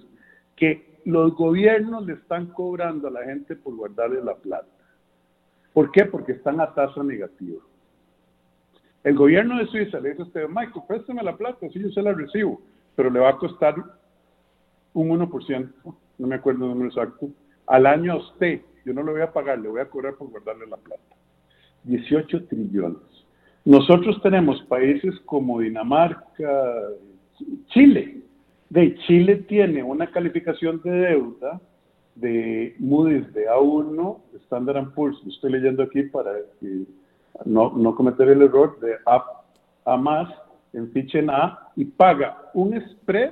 que 0.55 0.99
los 1.05 1.35
gobiernos 1.35 2.05
le 2.05 2.13
están 2.13 2.47
cobrando 2.47 3.07
a 3.07 3.11
la 3.11 3.23
gente 3.23 3.55
por 3.55 3.75
guardarle 3.75 4.23
la 4.23 4.35
plata. 4.35 4.67
¿Por 5.73 5.91
qué? 5.91 6.05
Porque 6.05 6.33
están 6.33 6.61
a 6.61 6.73
tasa 6.73 7.03
negativa. 7.03 7.61
El 9.03 9.15
gobierno 9.15 9.57
de 9.57 9.67
Suiza 9.67 9.99
le 9.99 10.11
dice 10.11 10.21
a 10.21 10.25
usted, 10.25 10.47
Michael, 10.47 10.85
préstame 10.87 11.23
la 11.23 11.35
plata, 11.35 11.67
sí, 11.69 11.79
yo 11.79 11.89
se 11.89 12.01
la 12.01 12.13
recibo, 12.13 12.61
pero 12.95 13.09
le 13.09 13.19
va 13.19 13.29
a 13.29 13.37
costar 13.37 13.75
un 14.93 15.09
1%, 15.09 15.73
no 16.19 16.27
me 16.27 16.35
acuerdo 16.35 16.65
el 16.65 16.71
número 16.71 16.89
exacto, 16.89 17.29
al 17.67 17.85
año 17.85 18.13
a 18.13 18.17
usted. 18.17 18.61
Yo 18.85 18.93
no 18.93 19.03
le 19.03 19.11
voy 19.11 19.21
a 19.21 19.31
pagar, 19.31 19.59
le 19.59 19.69
voy 19.69 19.81
a 19.81 19.89
cobrar 19.89 20.15
por 20.15 20.29
guardarle 20.29 20.67
la 20.67 20.77
plata. 20.77 21.01
18 21.83 22.47
trillones. 22.47 23.12
Nosotros 23.65 24.21
tenemos 24.21 24.61
países 24.63 25.17
como 25.25 25.59
Dinamarca, 25.59 26.89
Chile. 27.67 28.17
De 28.69 28.95
Chile 29.07 29.37
tiene 29.47 29.83
una 29.83 30.07
calificación 30.11 30.81
de 30.83 30.91
deuda 30.91 31.61
de 32.15 32.75
Moody's 32.79 33.33
de 33.33 33.47
A1, 33.47 34.17
Standard 34.45 34.93
Poor's, 34.93 35.17
estoy 35.27 35.53
leyendo 35.53 35.83
aquí 35.83 36.03
para 36.03 36.31
no, 37.45 37.71
no 37.75 37.95
cometer 37.95 38.29
el 38.29 38.41
error 38.43 38.79
de 38.79 38.95
A, 39.05 39.23
a 39.85 39.97
más 39.97 40.31
en 40.73 40.91
Fitch 40.91 41.15
en 41.15 41.29
A 41.29 41.71
y 41.75 41.85
paga 41.85 42.51
un 42.53 42.79
spread, 42.91 43.31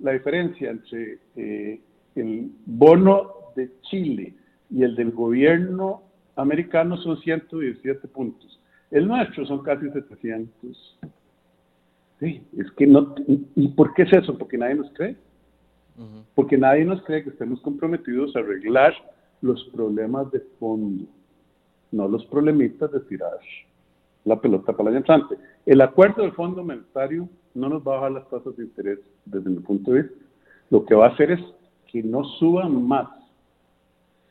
la 0.00 0.12
diferencia 0.12 0.70
entre 0.70 1.18
eh, 1.36 1.80
el 2.14 2.50
bono 2.66 3.32
de 3.56 3.70
Chile 3.82 4.34
y 4.70 4.82
el 4.82 4.94
del 4.94 5.10
gobierno 5.12 6.02
americano 6.36 6.96
son 6.98 7.16
117 7.18 8.06
puntos. 8.08 8.60
El 8.90 9.08
nuestro 9.08 9.46
son 9.46 9.62
casi 9.62 9.90
700. 9.90 10.98
Sí, 12.20 12.42
es 12.56 12.70
que 12.72 12.86
no. 12.86 13.14
¿Y 13.26 13.68
por 13.68 13.94
qué 13.94 14.02
es 14.02 14.12
eso? 14.12 14.36
Porque 14.38 14.56
nadie 14.56 14.74
nos 14.74 14.90
cree. 14.92 15.16
Porque 16.34 16.58
nadie 16.58 16.84
nos 16.84 17.02
cree 17.02 17.24
que 17.24 17.30
estemos 17.30 17.60
comprometidos 17.62 18.36
a 18.36 18.40
arreglar 18.40 18.94
los 19.40 19.64
problemas 19.72 20.30
de 20.30 20.40
fondo, 20.58 21.04
no 21.92 22.08
los 22.08 22.24
problemitas 22.26 22.90
de 22.92 23.00
tirar 23.00 23.38
la 24.24 24.40
pelota 24.40 24.76
para 24.76 24.90
el 24.90 24.96
entrante. 24.96 25.36
El 25.64 25.80
acuerdo 25.80 26.22
del 26.22 26.32
Fondo 26.32 26.64
Monetario 26.64 27.28
no 27.54 27.68
nos 27.68 27.86
va 27.86 27.92
a 27.92 27.96
bajar 27.96 28.12
las 28.12 28.28
tasas 28.28 28.56
de 28.56 28.64
interés 28.64 28.98
desde 29.24 29.48
mi 29.48 29.60
punto 29.60 29.92
de 29.92 30.02
vista. 30.02 30.18
Lo 30.70 30.84
que 30.84 30.94
va 30.94 31.06
a 31.06 31.10
hacer 31.10 31.30
es 31.30 31.40
que 31.86 32.02
no 32.02 32.24
suban 32.24 32.86
más. 32.86 33.08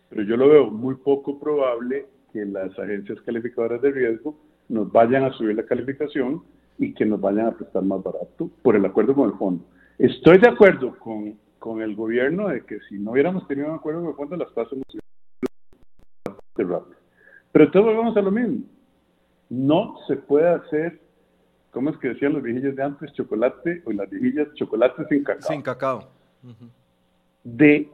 Pero 0.10 0.24
yo 0.24 0.38
lo 0.38 0.50
veo 0.50 0.70
muy 0.70 0.96
poco 0.96 1.40
probable 1.40 2.08
que 2.32 2.46
las 2.46 2.78
agencias 2.78 3.20
calificadoras 3.22 3.82
de 3.82 3.92
riesgo 3.92 4.38
nos 4.70 4.92
vayan 4.92 5.24
a 5.24 5.34
subir 5.34 5.56
la 5.56 5.66
calificación 5.66 6.44
y 6.78 6.94
que 6.94 7.06
nos 7.06 7.22
vayan 7.22 7.48
a 7.48 7.52
prestar 7.52 7.84
más 7.84 8.04
barato 8.04 8.50
por 8.62 8.76
el 8.76 8.86
acuerdo 8.86 9.16
con 9.16 9.30
el 9.30 9.38
fondo. 9.38 9.64
Estoy 9.98 10.38
de 10.40 10.50
acuerdo 10.50 10.98
con, 11.00 11.38
con 11.60 11.82
el 11.82 11.96
gobierno 11.96 12.50
de 12.50 12.66
que 12.66 12.80
si 12.90 12.98
no 13.00 13.12
hubiéramos 13.12 13.48
tenido 13.48 13.70
un 13.70 13.76
acuerdo 13.76 14.02
con 14.02 14.10
el 14.10 14.16
fondo, 14.16 14.38
las 14.38 14.54
tasas 14.54 14.78
no 14.78 14.84
se 14.90 15.00
rápido. 16.64 16.98
Pero 17.52 17.66
entonces 17.66 17.94
volvemos 17.94 18.18
a 18.18 18.22
lo 18.22 18.32
mismo. 18.32 18.66
No 19.50 19.96
se 20.08 20.16
puede 20.16 20.50
hacer, 20.50 21.00
¿cómo 21.72 21.92
es 21.92 21.98
que 21.98 22.10
decían 22.10 22.34
los 22.34 22.44
viejillos 22.44 22.76
de 22.76 22.84
antes? 22.84 23.14
Chocolate 23.14 23.84
o 23.86 23.92
las 23.92 24.10
viejillas, 24.10 24.54
chocolate 24.56 25.06
sin 25.08 25.24
cacao. 25.24 25.50
Sin 25.50 25.62
cacao. 25.62 26.10
De, 27.44 27.90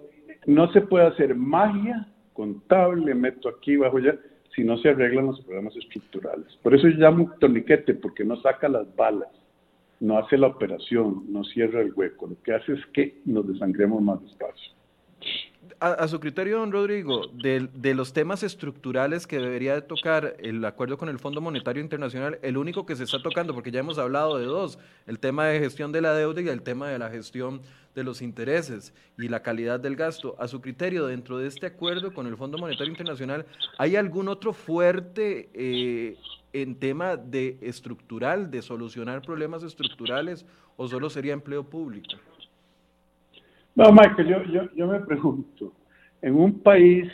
no 0.48 0.72
se 0.72 0.82
puede 0.82 1.08
hacer 1.08 1.36
magia 1.36 2.08
contable, 2.34 3.14
meto 3.14 3.50
aquí, 3.50 3.76
bajo 3.76 4.00
ya, 4.00 4.16
si 4.56 4.64
no 4.64 4.78
se 4.78 4.90
arreglan 4.90 5.28
los 5.28 5.42
problemas 5.42 5.76
estructurales. 5.76 6.48
Por 6.62 6.76
eso 6.76 6.88
yo 6.88 6.98
llamo 6.98 7.32
torniquete, 7.40 7.94
porque 7.94 8.24
no 8.24 8.42
saca 8.42 8.68
las 8.68 8.94
balas, 8.96 9.30
no 10.00 10.18
hace 10.18 10.38
la 10.38 10.48
operación, 10.48 11.26
no 11.30 11.44
cierra 11.44 11.82
el 11.82 11.94
hueco. 11.94 12.28
Lo 12.28 12.42
que 12.42 12.54
hace 12.54 12.74
es 12.74 12.86
que 12.94 13.22
nos 13.26 13.48
desangremos 13.48 14.02
más 14.02 14.22
despacio. 14.22 14.74
A, 15.80 16.08
su 16.08 16.20
criterio, 16.20 16.60
don 16.60 16.72
Rodrigo, 16.72 17.28
de, 17.34 17.68
de, 17.74 17.96
los 17.96 18.14
temas 18.14 18.44
estructurales 18.44 19.26
que 19.26 19.40
debería 19.40 19.74
de 19.74 19.82
tocar 19.82 20.36
el 20.40 20.64
acuerdo 20.64 20.98
con 20.98 21.10
el 21.10 21.18
Fondo 21.18 21.42
Monetario 21.42 21.82
Internacional, 21.82 22.38
el 22.44 22.58
único 22.58 22.86
que 22.86 22.96
se 22.96 23.04
está 23.04 23.22
tocando, 23.22 23.56
porque 23.56 23.72
ya 23.72 23.80
hemos 23.80 23.98
hablado 23.98 24.38
de 24.38 24.46
dos, 24.46 24.78
el 25.08 25.18
tema 25.18 25.48
de 25.48 25.60
gestión 25.60 25.92
de 25.92 26.02
la 26.02 26.14
deuda 26.14 26.42
y 26.42 26.50
el 26.50 26.62
tema 26.62 26.90
de 26.90 27.00
la 27.00 27.10
gestión 27.10 27.62
de 27.96 28.04
los 28.04 28.22
intereses 28.22 28.94
y 29.18 29.28
la 29.28 29.42
calidad 29.42 29.80
del 29.80 29.96
gasto. 29.96 30.36
A 30.40 30.48
su 30.48 30.62
criterio, 30.62 31.08
dentro 31.08 31.38
de 31.38 31.48
este 31.48 31.66
acuerdo 31.66 32.14
con 32.14 32.28
el 32.28 32.38
Fondo 32.38 32.58
Monetario 32.58 32.92
Internacional, 32.92 33.46
¿hay 33.78 33.96
algún 33.96 34.28
otro 34.28 34.54
fuerte 34.54 35.50
eh, 35.54 36.18
en 36.54 36.76
tema 36.76 37.18
de 37.18 37.58
estructural, 37.62 38.50
de 38.52 38.62
solucionar 38.62 39.22
problemas 39.22 39.64
estructurales, 39.64 40.46
o 40.78 40.88
solo 40.88 41.10
sería 41.10 41.34
empleo 41.34 41.64
público? 41.64 42.16
No, 43.76 43.92
Michael, 43.92 44.28
yo, 44.28 44.44
yo, 44.44 44.70
yo 44.76 44.88
me 44.88 45.00
pregunto, 45.00 45.74
en 46.22 46.36
un 46.36 46.60
país 46.60 47.10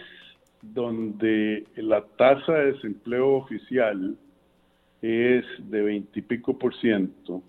donde 0.62 1.66
la 1.76 2.02
tasa 2.02 2.54
de 2.54 2.74
desempleo 2.74 3.36
oficial 3.36 4.18
es 5.02 5.46
de 5.60 5.82
veintipico 5.82 6.58
por 6.58 6.76
ciento, 6.76 7.44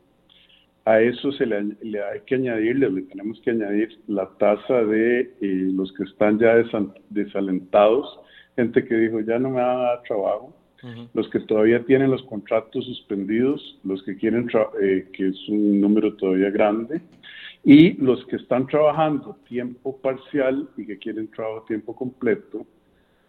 a 0.88 1.02
eso 1.02 1.30
se 1.32 1.44
le, 1.44 1.76
hay 2.02 2.20
que 2.24 2.36
añadirle, 2.36 2.90
le 2.90 3.02
tenemos 3.02 3.38
que 3.42 3.50
añadir 3.50 4.00
la 4.06 4.26
tasa 4.38 4.82
de 4.84 5.20
eh, 5.20 5.70
los 5.74 5.92
que 5.92 6.04
están 6.04 6.38
ya 6.38 6.54
desalentados, 7.10 8.18
gente 8.56 8.82
que 8.86 8.94
dijo 8.94 9.20
ya 9.20 9.38
no 9.38 9.50
me 9.50 9.60
va 9.60 9.72
a 9.72 9.88
dar 9.90 10.02
trabajo, 10.04 10.54
los 11.12 11.28
que 11.28 11.40
todavía 11.40 11.84
tienen 11.84 12.10
los 12.10 12.22
contratos 12.22 12.86
suspendidos, 12.86 13.78
los 13.84 14.02
que 14.04 14.16
quieren, 14.16 14.48
eh, 14.80 15.08
que 15.12 15.28
es 15.28 15.48
un 15.50 15.78
número 15.78 16.14
todavía 16.14 16.50
grande, 16.50 17.02
y 17.64 17.92
los 18.02 18.24
que 18.26 18.36
están 18.36 18.66
trabajando 18.66 19.36
tiempo 19.46 19.98
parcial 19.98 20.70
y 20.78 20.86
que 20.86 20.96
quieren 20.96 21.30
trabajo 21.30 21.66
tiempo 21.66 21.94
completo, 21.94 22.64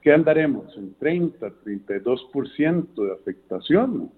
¿qué 0.02 0.14
andaremos? 0.14 0.78
En 0.78 0.94
30, 0.94 1.46
32% 1.66 2.96
de 2.96 3.12
afectación 3.12 4.12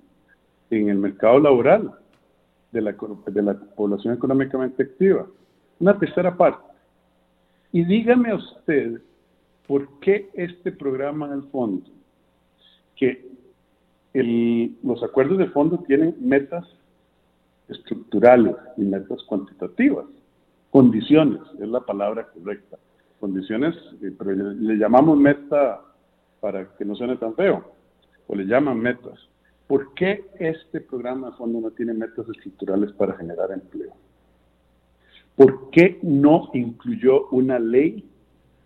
en 0.70 0.90
el 0.90 0.98
mercado 0.98 1.40
laboral 1.40 1.92
de 2.72 2.82
la, 2.82 2.96
de 3.28 3.42
la 3.42 3.54
población 3.76 4.14
económicamente 4.14 4.84
activa. 4.84 5.28
Una 5.80 5.98
tercera 5.98 6.36
parte. 6.36 6.64
Y 7.72 7.84
dígame 7.84 8.34
usted, 8.34 9.02
¿por 9.68 9.88
qué 10.00 10.30
este 10.34 10.72
programa 10.72 11.28
en 11.28 11.34
el 11.34 11.44
fondo? 11.44 11.90
Que 12.96 13.30
los 14.84 15.02
acuerdos 15.04 15.38
de 15.38 15.48
fondo 15.48 15.78
tienen 15.88 16.16
metas 16.20 16.66
estructurales 17.70 18.56
y 18.78 18.82
metas 18.84 19.24
cuantitativas. 19.24 20.06
Condiciones, 20.70 21.42
es 21.60 21.68
la 21.68 21.82
palabra 21.82 22.28
correcta. 22.28 22.78
Condiciones, 23.20 23.76
eh, 24.02 24.14
pero 24.18 24.32
le, 24.32 24.56
le 24.56 24.76
llamamos 24.76 25.18
meta 25.18 25.82
para 26.40 26.66
que 26.76 26.84
no 26.84 26.96
suene 26.96 27.18
tan 27.18 27.36
feo, 27.36 27.64
o 28.28 28.36
le 28.36 28.46
llaman 28.46 28.80
metas. 28.80 29.31
¿Por 29.72 29.94
qué 29.94 30.26
este 30.38 30.82
programa 30.82 31.30
de 31.30 31.38
fondo 31.38 31.62
no 31.62 31.72
tiene 31.72 31.94
metas 31.94 32.28
estructurales 32.28 32.92
para 32.92 33.16
generar 33.16 33.54
empleo? 33.54 33.94
¿Por 35.38 35.70
qué 35.70 35.98
no 36.04 36.50
incluyó 36.54 37.30
una 37.30 37.58
ley 37.58 38.04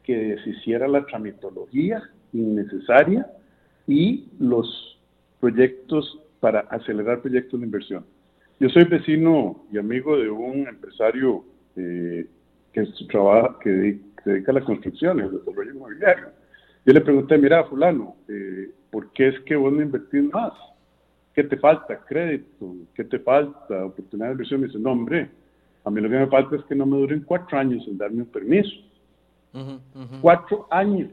que 0.02 0.18
deshiciera 0.18 0.88
la 0.88 1.06
tramitología 1.06 2.02
innecesaria 2.34 3.28
y 3.86 4.30
los 4.40 5.00
proyectos 5.40 6.22
para 6.40 6.62
acelerar 6.62 7.22
proyectos 7.22 7.60
de 7.60 7.68
inversión? 7.68 8.04
Yo 8.60 8.68
soy 8.70 8.86
vecino 8.86 9.64
y 9.72 9.78
amigo 9.78 10.18
de 10.18 10.28
un 10.32 10.68
empresario 10.68 11.46
eh, 11.76 12.26
que 12.74 12.84
trabaja, 13.12 13.60
que 13.62 14.00
se 14.24 14.32
dedica 14.32 14.52
a 14.52 14.56
la 14.56 14.66
construcción, 14.66 15.20
el 15.20 15.38
desarrollo 15.38 15.72
inmobiliario. 15.72 16.30
Yo 16.84 16.94
le 16.94 17.02
pregunté, 17.02 17.38
mira, 17.38 17.64
fulano, 17.66 18.16
eh, 18.28 18.72
¿por 18.90 19.12
qué 19.14 19.28
es 19.28 19.40
que 19.42 19.56
vos 19.56 19.72
no 19.72 19.84
invertís 19.84 20.24
más? 20.34 20.54
¿Qué 21.36 21.44
te 21.44 21.58
falta? 21.58 22.00
¿Crédito? 22.06 22.74
¿Qué 22.96 23.04
te 23.04 23.20
falta? 23.20 23.86
¿Oportunidad 23.86 24.28
de 24.28 24.32
inversión? 24.32 24.62
Me 24.62 24.68
dice, 24.68 24.80
no, 24.80 24.94
hombre, 24.94 25.30
a 25.84 25.92
mí 25.92 26.00
lo 26.00 26.10
que 26.10 26.16
me 26.16 26.28
falta 26.28 26.56
es 26.56 26.64
que 26.64 26.76
no 26.76 26.86
me 26.86 26.98
duren 26.98 27.26
cuatro 27.26 27.60
años 27.60 27.86
en 27.88 27.98
darme 27.98 28.22
un 28.22 28.28
permiso. 28.28 28.74
Cuatro 30.22 30.68
años 30.72 31.12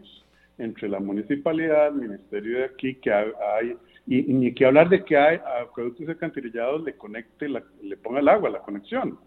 entre 0.58 0.88
la 0.88 1.00
municipalidad, 1.00 1.88
el 1.88 1.94
ministerio 1.94 2.58
de 2.58 2.64
aquí, 2.64 2.94
que 2.96 3.12
hay, 3.12 3.76
y, 4.06 4.22
ni 4.22 4.54
que 4.54 4.64
hablar 4.64 4.88
de 4.88 5.04
que 5.04 5.16
hay 5.16 5.40
acueductos 5.60 6.08
alcantarillados 6.08 6.84
le 6.84 6.96
conecte, 6.96 7.48
le 7.48 7.96
ponga 7.96 8.20
el 8.20 8.28
agua, 8.28 8.50
la 8.50 8.60
conexión. 8.60 9.18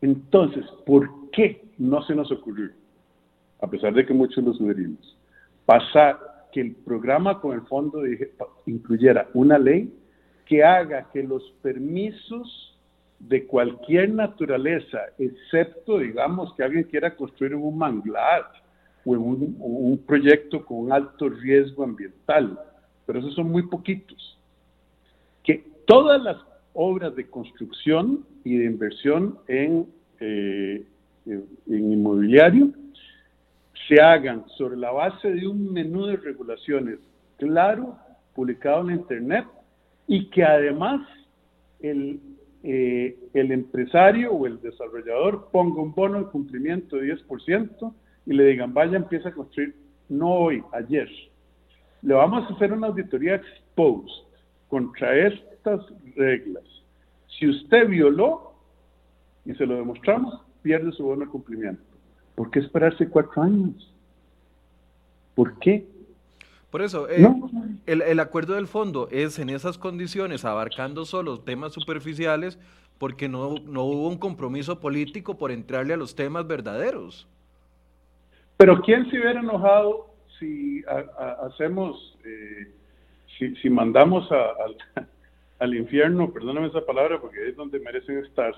Entonces, 0.00 0.64
¿por 0.84 1.08
qué 1.30 1.62
no 1.78 2.02
se 2.02 2.14
nos 2.14 2.30
ocurrió, 2.32 2.70
a 3.60 3.68
pesar 3.68 3.94
de 3.94 4.04
que 4.04 4.12
muchos 4.12 4.42
lo 4.42 4.52
sugerimos, 4.52 5.16
pasar 5.64 6.18
que 6.52 6.60
el 6.60 6.74
programa 6.74 7.40
con 7.40 7.54
el 7.54 7.62
fondo 7.62 8.02
incluyera 8.66 9.28
una 9.34 9.58
ley 9.58 9.92
que 10.46 10.62
haga 10.62 11.08
que 11.12 11.22
los 11.22 11.42
permisos 11.62 12.78
de 13.18 13.46
cualquier 13.46 14.12
naturaleza, 14.12 14.98
excepto, 15.18 15.98
digamos, 15.98 16.54
que 16.54 16.64
alguien 16.64 16.84
quiera 16.84 17.14
construir 17.14 17.54
un 17.54 17.78
manglar 17.78 18.46
o 19.04 19.12
un, 19.12 20.02
proyecto 20.06 20.64
con 20.64 20.92
alto 20.92 21.28
riesgo 21.28 21.84
ambiental, 21.84 22.58
pero 23.06 23.20
esos 23.20 23.34
son 23.34 23.50
muy 23.50 23.62
poquitos, 23.62 24.38
que 25.42 25.64
todas 25.86 26.22
las 26.22 26.36
obras 26.72 27.14
de 27.16 27.28
construcción 27.28 28.24
y 28.44 28.58
de 28.58 28.64
inversión 28.64 29.38
en, 29.48 29.86
eh, 30.20 30.84
en 31.26 31.92
inmobiliario 31.92 32.72
se 33.92 34.00
hagan 34.00 34.46
sobre 34.56 34.78
la 34.78 34.90
base 34.90 35.30
de 35.30 35.46
un 35.46 35.70
menú 35.70 36.06
de 36.06 36.16
regulaciones 36.16 36.98
claro, 37.36 37.98
publicado 38.34 38.88
en 38.88 38.96
Internet, 38.96 39.44
y 40.06 40.30
que 40.30 40.42
además 40.42 41.06
el, 41.80 42.18
eh, 42.62 43.18
el 43.34 43.52
empresario 43.52 44.32
o 44.32 44.46
el 44.46 44.62
desarrollador 44.62 45.50
ponga 45.52 45.82
un 45.82 45.92
bono 45.92 46.20
de 46.20 46.30
cumplimiento 46.30 46.96
de 46.96 47.14
10% 47.16 47.94
y 48.24 48.32
le 48.32 48.46
digan, 48.46 48.72
vaya, 48.72 48.96
empieza 48.96 49.28
a 49.28 49.32
construir, 49.32 49.74
no 50.08 50.30
hoy, 50.30 50.62
ayer. 50.72 51.10
Le 52.00 52.14
vamos 52.14 52.50
a 52.50 52.54
hacer 52.54 52.72
una 52.72 52.86
auditoría 52.86 53.34
exposed 53.34 54.24
contra 54.68 55.14
estas 55.26 55.82
reglas. 56.16 56.64
Si 57.38 57.46
usted 57.46 57.88
violó 57.88 58.54
y 59.44 59.52
se 59.52 59.66
lo 59.66 59.76
demostramos, 59.76 60.40
pierde 60.62 60.92
su 60.92 61.04
bono 61.04 61.26
de 61.26 61.30
cumplimiento. 61.30 61.91
¿Por 62.34 62.50
qué 62.50 62.60
esperarse 62.60 63.08
cuatro 63.08 63.42
años? 63.42 63.92
¿Por 65.34 65.58
qué? 65.58 65.86
Por 66.70 66.80
eso, 66.80 67.06
eh, 67.10 67.26
el, 67.84 68.20
acuerdo 68.20 68.54
del 68.54 68.66
fondo 68.66 69.08
es 69.10 69.38
en 69.38 69.50
esas 69.50 69.76
condiciones, 69.76 70.46
abarcando 70.46 71.04
solo 71.04 71.40
temas 71.40 71.74
superficiales, 71.74 72.58
porque 72.98 73.28
no, 73.28 73.56
no 73.66 73.84
hubo 73.84 74.08
un 74.08 74.16
compromiso 74.16 74.80
político 74.80 75.36
por 75.36 75.50
entrarle 75.50 75.92
a 75.92 75.98
los 75.98 76.14
temas 76.14 76.46
verdaderos. 76.46 77.28
Pero 78.56 78.80
¿quién 78.80 79.10
se 79.10 79.20
hubiera 79.20 79.40
enojado 79.40 80.12
si 80.38 80.82
hacemos, 81.40 82.16
eh, 82.24 82.72
si, 83.60 83.70
mandamos 83.70 84.28
al 85.58 85.74
infierno, 85.74 86.32
perdóname 86.32 86.68
esa 86.68 86.84
palabra 86.84 87.20
porque 87.20 87.48
es 87.48 87.56
donde 87.56 87.78
merecen 87.80 88.18
estar, 88.18 88.54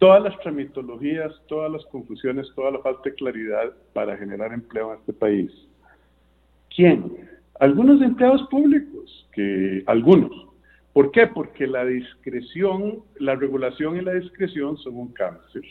todas 0.00 0.22
las 0.22 0.36
tramitologías, 0.40 1.30
todas 1.46 1.70
las 1.70 1.84
confusiones, 1.86 2.50
toda 2.56 2.72
la 2.72 2.78
falta 2.78 3.02
de 3.04 3.14
claridad 3.14 3.70
para 3.92 4.16
generar 4.16 4.52
empleo 4.52 4.94
en 4.94 4.98
este 4.98 5.12
país. 5.12 5.52
¿Quién? 6.74 7.28
Algunos 7.60 8.00
empleados 8.00 8.42
públicos, 8.48 9.28
que 9.32 9.84
algunos. 9.86 10.32
¿Por 10.94 11.12
qué? 11.12 11.26
Porque 11.26 11.66
la 11.66 11.84
discreción, 11.84 13.00
la 13.18 13.36
regulación 13.36 13.98
y 13.98 14.00
la 14.00 14.14
discreción 14.14 14.78
son 14.78 14.96
un 14.96 15.12
cáncer. 15.12 15.62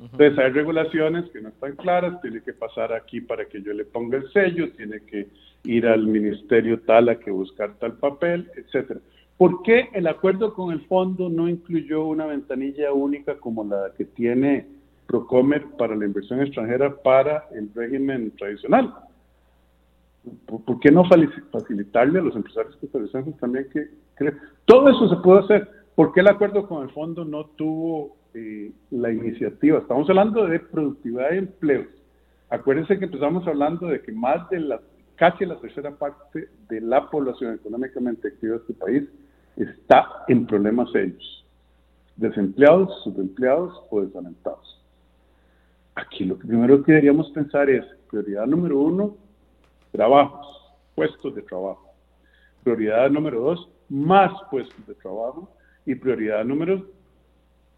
Entonces 0.00 0.38
hay 0.38 0.50
regulaciones 0.52 1.30
que 1.30 1.42
no 1.42 1.50
están 1.50 1.76
claras, 1.76 2.20
tiene 2.22 2.40
que 2.40 2.54
pasar 2.54 2.94
aquí 2.94 3.20
para 3.20 3.44
que 3.44 3.60
yo 3.60 3.74
le 3.74 3.84
ponga 3.84 4.16
el 4.16 4.32
sello, 4.32 4.72
tiene 4.72 5.00
que 5.02 5.28
ir 5.64 5.86
al 5.86 6.06
ministerio 6.06 6.80
tal 6.80 7.10
a 7.10 7.18
que 7.18 7.30
buscar 7.30 7.74
tal 7.78 7.98
papel, 7.98 8.50
etcétera. 8.56 9.00
¿Por 9.36 9.62
qué 9.62 9.90
el 9.92 10.06
acuerdo 10.06 10.54
con 10.54 10.72
el 10.72 10.80
fondo 10.86 11.28
no 11.28 11.48
incluyó 11.48 12.06
una 12.06 12.26
ventanilla 12.26 12.92
única 12.92 13.36
como 13.36 13.64
la 13.64 13.92
que 13.96 14.04
tiene 14.04 14.66
Procomer 15.06 15.64
para 15.78 15.94
la 15.94 16.06
inversión 16.06 16.40
extranjera 16.40 16.96
para 17.02 17.46
el 17.52 17.70
régimen 17.74 18.32
tradicional? 18.32 18.94
¿Por, 20.46 20.80
qué 20.80 20.90
no 20.90 21.04
facilitarle 21.04 22.18
a 22.18 22.22
los 22.22 22.34
empresarios 22.34 22.76
costarricenses 22.76 23.36
también 23.36 23.68
que, 23.72 23.88
todo 24.64 24.88
eso 24.88 25.08
se 25.08 25.22
puede 25.22 25.40
hacer? 25.40 25.68
¿Por 25.94 26.12
qué 26.12 26.20
el 26.20 26.28
acuerdo 26.28 26.66
con 26.66 26.82
el 26.82 26.90
fondo 26.90 27.24
no 27.24 27.44
tuvo 27.44 28.16
eh, 28.34 28.72
la 28.90 29.12
iniciativa? 29.12 29.78
Estamos 29.78 30.08
hablando 30.08 30.46
de 30.46 30.58
productividad 30.58 31.32
y 31.32 31.38
empleos. 31.38 31.86
Acuérdense 32.48 32.98
que 32.98 33.04
empezamos 33.04 33.46
hablando 33.46 33.86
de 33.86 34.00
que 34.00 34.12
más 34.12 34.48
de 34.48 34.60
la 34.60 34.80
casi 35.16 35.46
la 35.46 35.58
tercera 35.60 35.90
parte 35.92 36.48
de 36.68 36.80
la 36.80 37.08
población 37.10 37.54
económicamente 37.54 38.28
activa 38.28 38.54
de 38.54 38.60
este 38.60 38.74
país 38.74 39.08
está 39.56 40.24
en 40.28 40.46
problemas 40.46 40.90
serios, 40.92 41.44
desempleados, 42.16 43.02
subempleados 43.02 43.82
o 43.90 44.02
desalentados. 44.02 44.82
Aquí 45.94 46.24
lo 46.24 46.36
primero 46.36 46.82
que 46.82 46.92
deberíamos 46.92 47.30
pensar 47.30 47.70
es, 47.70 47.84
prioridad 48.10 48.46
número 48.46 48.78
uno, 48.78 49.16
trabajos, 49.92 50.46
puestos 50.94 51.34
de 51.34 51.42
trabajo. 51.42 51.94
Prioridad 52.62 53.10
número 53.10 53.40
dos, 53.40 53.68
más 53.88 54.32
puestos 54.50 54.86
de 54.86 54.94
trabajo. 54.94 55.48
Y 55.84 55.94
prioridad 55.94 56.44
número 56.44 56.84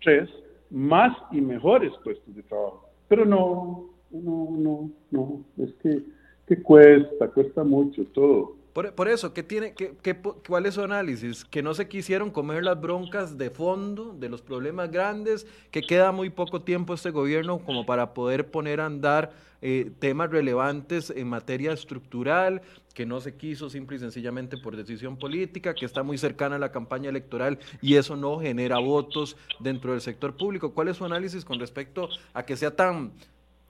tres, 0.02 0.28
más 0.70 1.16
y 1.30 1.40
mejores 1.40 1.92
puestos 2.02 2.34
de 2.34 2.42
trabajo. 2.42 2.88
Pero 3.06 3.24
no, 3.24 3.90
no, 4.10 4.48
no, 4.50 4.90
no, 5.10 5.44
es 5.58 5.72
que, 5.74 6.02
que 6.46 6.62
cuesta, 6.62 7.28
cuesta 7.28 7.62
mucho 7.64 8.04
todo. 8.14 8.56
Por, 8.94 9.08
eso, 9.08 9.34
¿qué 9.34 9.42
tiene, 9.42 9.74
qué, 9.74 9.94
qué, 10.02 10.16
¿cuál 10.46 10.66
es 10.66 10.74
su 10.74 10.82
análisis? 10.82 11.44
Que 11.44 11.64
no 11.64 11.74
se 11.74 11.88
quisieron 11.88 12.30
comer 12.30 12.62
las 12.62 12.80
broncas 12.80 13.36
de 13.36 13.50
fondo, 13.50 14.14
de 14.16 14.28
los 14.28 14.40
problemas 14.40 14.92
grandes, 14.92 15.48
que 15.72 15.82
queda 15.82 16.12
muy 16.12 16.30
poco 16.30 16.62
tiempo 16.62 16.94
este 16.94 17.10
gobierno 17.10 17.58
como 17.58 17.84
para 17.84 18.14
poder 18.14 18.52
poner 18.52 18.80
a 18.80 18.86
andar 18.86 19.32
eh, 19.62 19.90
temas 19.98 20.30
relevantes 20.30 21.10
en 21.10 21.26
materia 21.28 21.72
estructural, 21.72 22.62
que 22.94 23.04
no 23.04 23.20
se 23.20 23.34
quiso 23.34 23.68
simple 23.68 23.96
y 23.96 24.00
sencillamente 24.00 24.56
por 24.56 24.76
decisión 24.76 25.16
política, 25.16 25.74
que 25.74 25.84
está 25.84 26.04
muy 26.04 26.16
cercana 26.16 26.54
a 26.54 26.60
la 26.60 26.70
campaña 26.70 27.10
electoral 27.10 27.58
y 27.82 27.96
eso 27.96 28.14
no 28.16 28.38
genera 28.38 28.78
votos 28.78 29.36
dentro 29.58 29.90
del 29.90 30.00
sector 30.00 30.36
público. 30.36 30.72
¿Cuál 30.72 30.86
es 30.86 30.98
su 30.98 31.04
análisis 31.04 31.44
con 31.44 31.58
respecto 31.58 32.08
a 32.32 32.44
que 32.44 32.56
sea 32.56 32.76
tan 32.76 33.12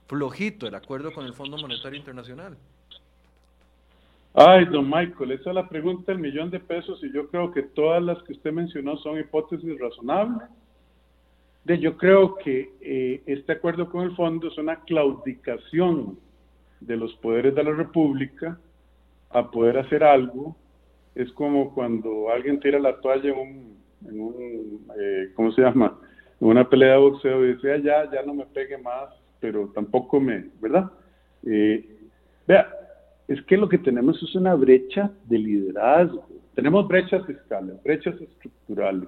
flojito 0.07 0.67
el 0.67 0.75
acuerdo 0.75 1.11
con 1.11 1.25
el 1.25 1.33
Fondo 1.33 1.57
Monetario 1.57 1.97
Internacional? 1.97 2.55
Ay, 4.33 4.65
don 4.65 4.87
Michael, 4.89 5.31
esa 5.31 5.49
es 5.49 5.55
la 5.55 5.67
pregunta 5.67 6.11
del 6.11 6.21
millón 6.21 6.51
de 6.51 6.59
pesos 6.59 7.03
y 7.03 7.11
yo 7.11 7.27
creo 7.29 7.51
que 7.51 7.63
todas 7.63 8.01
las 8.01 8.21
que 8.23 8.33
usted 8.33 8.51
mencionó 8.51 8.95
son 8.97 9.19
hipótesis 9.19 9.79
razonables. 9.79 10.47
De, 11.65 11.79
yo 11.79 11.97
creo 11.97 12.35
que 12.35 12.71
eh, 12.79 13.23
este 13.25 13.53
acuerdo 13.53 13.89
con 13.89 14.03
el 14.03 14.15
fondo 14.15 14.47
es 14.47 14.57
una 14.57 14.81
claudicación 14.81 16.19
de 16.79 16.95
los 16.95 17.13
poderes 17.15 17.55
de 17.55 17.63
la 17.63 17.71
República 17.71 18.59
a 19.31 19.49
poder 19.49 19.79
hacer 19.79 20.03
algo. 20.03 20.55
Es 21.15 21.31
como 21.33 21.73
cuando 21.73 22.29
alguien 22.29 22.59
tira 22.59 22.79
la 22.79 22.99
toalla 23.01 23.31
en 23.31 24.21
un, 24.21 24.87
eh, 24.99 25.31
¿cómo 25.35 25.51
se 25.51 25.61
llama? 25.61 25.97
En 26.39 26.47
una 26.47 26.69
pelea 26.69 26.93
de 26.93 26.99
boxeo 26.99 27.45
y 27.45 27.55
dice, 27.55 27.73
ah, 27.73 27.77
ya, 27.77 28.11
ya 28.11 28.23
no 28.23 28.35
me 28.35 28.45
pegue 28.45 28.77
más, 28.77 29.09
pero 29.39 29.69
tampoco 29.69 30.19
me, 30.19 30.45
¿verdad? 30.61 30.89
Eh, 31.45 31.97
vea, 32.47 32.69
es 33.29 33.41
que 33.43 33.57
lo 33.57 33.69
que 33.69 33.77
tenemos 33.77 34.21
es 34.23 34.33
una 34.33 34.55
brecha 34.55 35.11
de 35.25 35.37
liderazgo. 35.37 36.27
Tenemos 36.55 36.87
brechas 36.87 37.23
fiscales, 37.27 37.81
brechas 37.83 38.19
estructurales, 38.19 39.07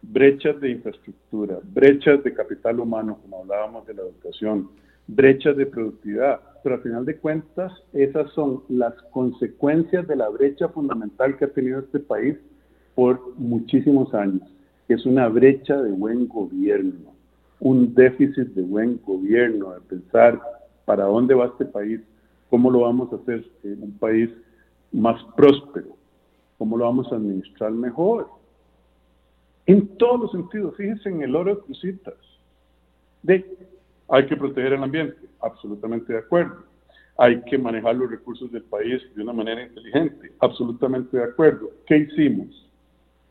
brechas 0.00 0.58
de 0.62 0.70
infraestructura, 0.70 1.58
brechas 1.62 2.24
de 2.24 2.32
capital 2.32 2.80
humano, 2.80 3.18
como 3.20 3.42
hablábamos 3.42 3.86
de 3.86 3.94
la 3.94 4.02
educación, 4.02 4.70
brechas 5.06 5.58
de 5.58 5.66
productividad. 5.66 6.40
Pero 6.62 6.76
al 6.76 6.80
final 6.80 7.04
de 7.04 7.18
cuentas, 7.18 7.70
esas 7.92 8.32
son 8.32 8.62
las 8.70 8.94
consecuencias 9.12 10.08
de 10.08 10.16
la 10.16 10.30
brecha 10.30 10.68
fundamental 10.70 11.36
que 11.36 11.44
ha 11.44 11.48
tenido 11.48 11.80
este 11.80 12.00
país 12.00 12.36
por 12.94 13.20
muchísimos 13.36 14.14
años, 14.14 14.42
es 14.88 15.04
una 15.04 15.28
brecha 15.28 15.82
de 15.82 15.90
buen 15.90 16.28
gobierno, 16.28 17.12
un 17.60 17.94
déficit 17.94 18.48
de 18.54 18.62
buen 18.62 19.00
gobierno, 19.04 19.74
de 19.74 19.80
pensar 19.80 20.40
para 20.86 21.04
dónde 21.04 21.34
va 21.34 21.46
este 21.46 21.64
país, 21.64 22.00
¿Cómo 22.54 22.70
lo 22.70 22.82
vamos 22.82 23.12
a 23.12 23.16
hacer 23.16 23.44
en 23.64 23.82
un 23.82 23.98
país 23.98 24.30
más 24.92 25.20
próspero? 25.34 25.96
¿Cómo 26.56 26.76
lo 26.76 26.84
vamos 26.84 27.10
a 27.10 27.16
administrar 27.16 27.72
mejor? 27.72 28.28
En 29.66 29.88
todos 29.98 30.20
los 30.20 30.30
sentidos, 30.30 30.76
fíjense 30.76 31.08
en 31.08 31.22
el 31.22 31.34
oro 31.34 31.56
de 31.56 31.62
crucitas. 31.62 32.14
De, 33.24 33.44
hay 34.08 34.26
que 34.26 34.36
proteger 34.36 34.74
el 34.74 34.84
ambiente, 34.84 35.16
absolutamente 35.40 36.12
de 36.12 36.20
acuerdo. 36.20 36.62
Hay 37.18 37.42
que 37.42 37.58
manejar 37.58 37.96
los 37.96 38.08
recursos 38.08 38.52
del 38.52 38.62
país 38.62 39.02
de 39.16 39.22
una 39.24 39.32
manera 39.32 39.64
inteligente, 39.64 40.30
absolutamente 40.38 41.16
de 41.16 41.24
acuerdo. 41.24 41.72
¿Qué 41.88 41.96
hicimos? 41.96 42.70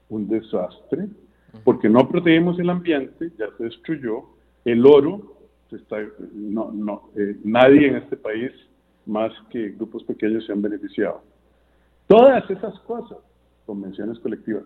Un 0.09 0.27
desastre, 0.27 1.07
porque 1.63 1.87
no 1.87 2.09
protegemos 2.09 2.59
el 2.59 2.69
ambiente, 2.69 3.31
ya 3.39 3.45
se 3.57 3.63
destruyó, 3.63 4.25
el 4.65 4.85
oro, 4.85 5.37
está, 5.71 5.99
no, 6.33 6.73
no, 6.73 7.09
eh, 7.15 7.37
nadie 7.45 7.87
en 7.87 7.95
este 7.95 8.17
país 8.17 8.51
más 9.05 9.31
que 9.49 9.69
grupos 9.69 10.03
pequeños 10.03 10.45
se 10.45 10.51
han 10.51 10.61
beneficiado. 10.61 11.21
Todas 12.07 12.49
esas 12.49 12.77
cosas, 12.81 13.17
convenciones 13.65 14.19
colectivas, 14.19 14.63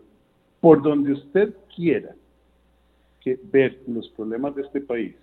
por 0.59 0.81
donde 0.81 1.13
usted 1.13 1.53
quiera 1.75 2.15
que 3.21 3.39
ver 3.51 3.79
los 3.87 4.09
problemas 4.09 4.55
de 4.55 4.63
este 4.63 4.81
país, 4.81 5.15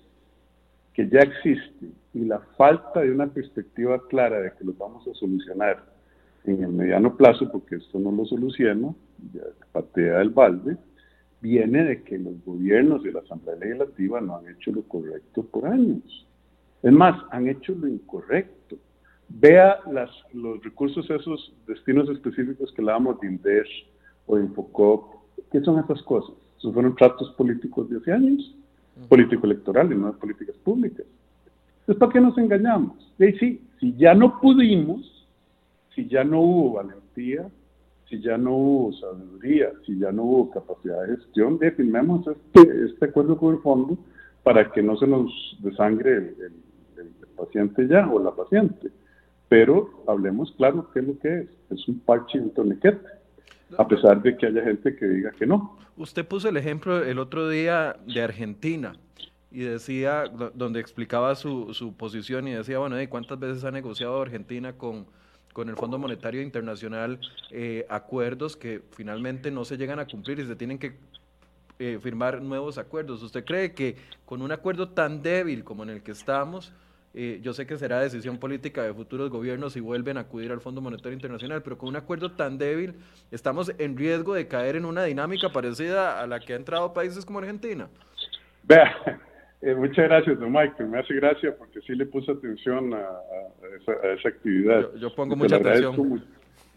que 0.92 1.08
ya 1.08 1.20
existen, 1.20 1.92
y 2.12 2.24
la 2.24 2.38
falta 2.56 3.00
de 3.00 3.10
una 3.10 3.26
perspectiva 3.26 4.00
clara 4.08 4.40
de 4.40 4.52
que 4.52 4.64
los 4.64 4.78
vamos 4.78 5.06
a 5.08 5.14
solucionar 5.14 5.84
en 6.44 6.62
el 6.62 6.70
mediano 6.70 7.16
plazo, 7.16 7.50
porque 7.50 7.76
esto 7.76 7.98
no 7.98 8.12
lo 8.12 8.24
soluciona, 8.26 8.94
ya 9.32 9.42
patea 9.72 10.20
el 10.20 10.30
balde, 10.30 10.76
viene 11.40 11.84
de 11.84 12.02
que 12.02 12.18
los 12.18 12.42
gobiernos 12.44 13.02
de 13.02 13.12
la 13.12 13.20
Asamblea 13.20 13.56
Legislativa 13.56 14.20
no 14.20 14.36
han 14.36 14.48
hecho 14.48 14.72
lo 14.72 14.82
correcto 14.82 15.42
por 15.42 15.66
años. 15.66 16.26
Es 16.82 16.92
más, 16.92 17.22
han 17.30 17.48
hecho 17.48 17.74
lo 17.74 17.88
incorrecto. 17.88 18.76
Vea 19.36 19.80
las, 19.90 20.10
los 20.32 20.62
recursos, 20.62 21.10
esos 21.10 21.52
destinos 21.66 22.08
específicos 22.08 22.72
que 22.72 22.82
hablábamos 22.82 23.20
de 23.20 23.26
INDER 23.26 23.66
o 24.26 24.36
de 24.36 24.44
Infocop. 24.44 25.12
¿Qué 25.50 25.60
son 25.60 25.82
esas 25.82 26.00
cosas? 26.04 26.36
Esos 26.56 26.72
fueron 26.72 26.94
tratos 26.94 27.32
políticos 27.32 27.90
de 27.90 27.96
hace 27.96 28.12
años, 28.12 28.54
político-electorales, 29.08 29.98
no 29.98 30.12
de 30.12 30.18
políticas 30.18 30.54
públicas. 30.58 31.04
Entonces, 31.80 31.98
¿para 31.98 32.12
qué 32.12 32.20
nos 32.20 32.38
engañamos? 32.38 32.96
Y 33.18 33.32
sí, 33.32 33.60
si 33.80 33.96
ya 33.96 34.14
no 34.14 34.40
pudimos, 34.40 35.26
si 35.96 36.06
ya 36.06 36.22
no 36.22 36.40
hubo 36.40 36.74
valentía, 36.74 37.48
si 38.08 38.20
ya 38.20 38.38
no 38.38 38.54
hubo 38.56 38.92
sabiduría, 38.92 39.72
si 39.84 39.98
ya 39.98 40.12
no 40.12 40.22
hubo 40.22 40.50
capacidad 40.50 41.02
de 41.02 41.16
gestión, 41.16 41.58
definimos 41.58 42.24
este, 42.28 42.84
este 42.84 43.06
acuerdo 43.06 43.36
con 43.36 43.56
el 43.56 43.60
fondo 43.62 43.98
para 44.44 44.70
que 44.70 44.80
no 44.80 44.96
se 44.96 45.08
nos 45.08 45.58
desangre 45.58 46.18
el, 46.18 46.52
el 46.98 47.26
paciente 47.36 47.88
ya 47.88 48.08
o 48.08 48.22
la 48.22 48.30
paciente 48.30 48.92
pero 49.54 49.88
hablemos 50.08 50.52
claro 50.56 50.90
qué 50.92 50.98
es 50.98 51.06
lo 51.06 51.18
que 51.20 51.42
es. 51.42 51.48
Es 51.70 51.86
un 51.86 52.00
parche 52.00 52.38
y 52.38 52.40
un 52.40 52.50
torniquete, 52.54 53.06
a 53.78 53.86
pesar 53.86 54.20
de 54.20 54.36
que 54.36 54.46
haya 54.46 54.64
gente 54.64 54.96
que 54.96 55.06
diga 55.06 55.30
que 55.30 55.46
no. 55.46 55.78
Usted 55.96 56.26
puso 56.26 56.48
el 56.48 56.56
ejemplo 56.56 57.04
el 57.04 57.20
otro 57.20 57.48
día 57.48 57.94
de 58.04 58.20
Argentina 58.20 58.96
y 59.52 59.60
decía, 59.60 60.24
donde 60.54 60.80
explicaba 60.80 61.36
su, 61.36 61.72
su 61.72 61.94
posición 61.94 62.48
y 62.48 62.52
decía, 62.54 62.80
bueno, 62.80 63.00
¿y 63.00 63.06
cuántas 63.06 63.38
veces 63.38 63.62
ha 63.62 63.70
negociado 63.70 64.20
Argentina 64.20 64.72
con, 64.72 65.06
con 65.52 65.68
el 65.68 65.76
Fondo 65.76 66.00
Monetario 66.00 66.42
Internacional 66.42 67.20
eh, 67.52 67.86
acuerdos 67.88 68.56
que 68.56 68.82
finalmente 68.90 69.52
no 69.52 69.64
se 69.64 69.76
llegan 69.76 70.00
a 70.00 70.06
cumplir 70.06 70.40
y 70.40 70.46
se 70.46 70.56
tienen 70.56 70.80
que 70.80 70.96
eh, 71.78 72.00
firmar 72.02 72.42
nuevos 72.42 72.76
acuerdos? 72.76 73.22
¿Usted 73.22 73.44
cree 73.44 73.72
que 73.72 73.94
con 74.24 74.42
un 74.42 74.50
acuerdo 74.50 74.88
tan 74.88 75.22
débil 75.22 75.62
como 75.62 75.84
en 75.84 75.90
el 75.90 76.02
que 76.02 76.10
estamos, 76.10 76.72
eh, 77.16 77.38
yo 77.42 77.52
sé 77.52 77.64
que 77.64 77.76
será 77.76 78.00
decisión 78.00 78.38
política 78.38 78.82
de 78.82 78.92
futuros 78.92 79.30
gobiernos 79.30 79.72
si 79.72 79.80
vuelven 79.80 80.16
a 80.16 80.22
acudir 80.22 80.50
al 80.50 80.60
Fondo 80.60 80.80
Monetario 80.80 81.12
Internacional, 81.12 81.62
pero 81.62 81.78
con 81.78 81.88
un 81.88 81.96
acuerdo 81.96 82.32
tan 82.32 82.58
débil, 82.58 82.94
estamos 83.30 83.72
en 83.78 83.96
riesgo 83.96 84.34
de 84.34 84.48
caer 84.48 84.74
en 84.74 84.84
una 84.84 85.04
dinámica 85.04 85.50
parecida 85.50 86.20
a 86.20 86.26
la 86.26 86.40
que 86.40 86.54
ha 86.54 86.56
entrado 86.56 86.92
países 86.92 87.24
como 87.24 87.38
Argentina. 87.38 87.88
Vea, 88.64 89.20
eh, 89.62 89.74
muchas 89.76 90.08
gracias, 90.08 90.40
don 90.40 90.50
Michael. 90.50 90.88
Me 90.88 90.98
hace 90.98 91.14
gracia 91.14 91.56
porque 91.56 91.80
sí 91.82 91.94
le 91.94 92.04
puse 92.06 92.32
atención 92.32 92.92
a, 92.94 93.06
esa, 94.12 94.28
actividad. 94.28 94.90
Yo, 94.96 95.14
pongo 95.14 95.36
mucha 95.36 95.56
atención. 95.56 96.20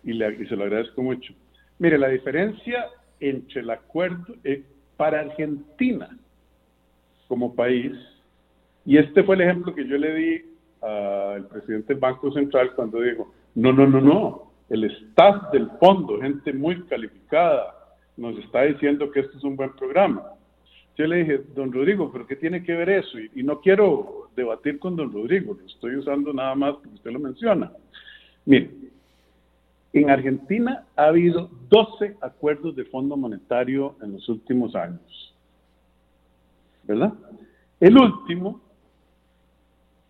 y, 0.04 0.20
se 0.20 0.56
lo 0.56 0.66
agradezco 0.66 1.02
mucho. 1.02 1.34
Mire, 1.80 1.98
la 1.98 2.10
diferencia 2.10 2.90
entre 3.20 3.62
el 3.62 3.70
acuerdo 3.72 4.36
eh, 4.44 4.64
para 4.98 5.22
Argentina 5.22 6.16
como 7.28 7.56
país 7.56 7.94
y 8.88 8.98
este 8.98 9.22
fue 9.22 9.36
el 9.36 9.42
ejemplo 9.42 9.76
que 9.76 9.86
yo 9.86 9.98
le 9.98 10.16
di 10.16 10.42
al 10.82 11.46
presidente 11.48 11.94
del 11.94 12.00
Banco 12.00 12.32
Central 12.32 12.72
cuando 12.74 13.02
dijo, 13.02 13.34
no, 13.54 13.74
no, 13.74 13.86
no, 13.86 14.00
no, 14.00 14.52
el 14.70 14.86
staff 14.86 15.52
del 15.52 15.70
fondo, 15.72 16.22
gente 16.22 16.54
muy 16.54 16.82
calificada, 16.84 17.76
nos 18.16 18.40
está 18.40 18.62
diciendo 18.62 19.12
que 19.12 19.20
esto 19.20 19.38
es 19.38 19.44
un 19.44 19.58
buen 19.58 19.74
programa. 19.76 20.24
Yo 20.96 21.06
le 21.06 21.18
dije, 21.18 21.42
don 21.54 21.74
Rodrigo, 21.74 22.10
¿pero 22.14 22.26
qué 22.26 22.38
tiene 22.38 22.64
que 22.64 22.76
ver 22.76 22.90
eso? 22.90 23.20
Y, 23.20 23.44
no 23.44 23.60
quiero 23.60 24.30
debatir 24.38 24.80
con 24.80 24.96
don 24.96 25.12
Rodrigo, 25.12 25.58
lo 25.60 25.66
estoy 25.66 25.98
usando 25.98 26.32
nada 26.32 26.56
más 26.56 26.76
porque 26.76 26.96
usted 26.96 27.12
lo 27.12 27.20
menciona. 27.20 27.74
Mire, 28.46 28.72
en 29.92 30.10
Argentina 30.10 30.86
ha 30.96 31.08
habido 31.08 31.50
12 31.70 32.16
acuerdos 32.22 32.74
de 32.78 32.86
Fondo 32.86 33.18
Monetario 33.18 33.98
en 34.02 34.14
los 34.14 34.30
últimos 34.30 34.76
años. 34.76 35.36
¿Verdad? 36.86 37.14
El 37.82 37.98
último 37.98 38.62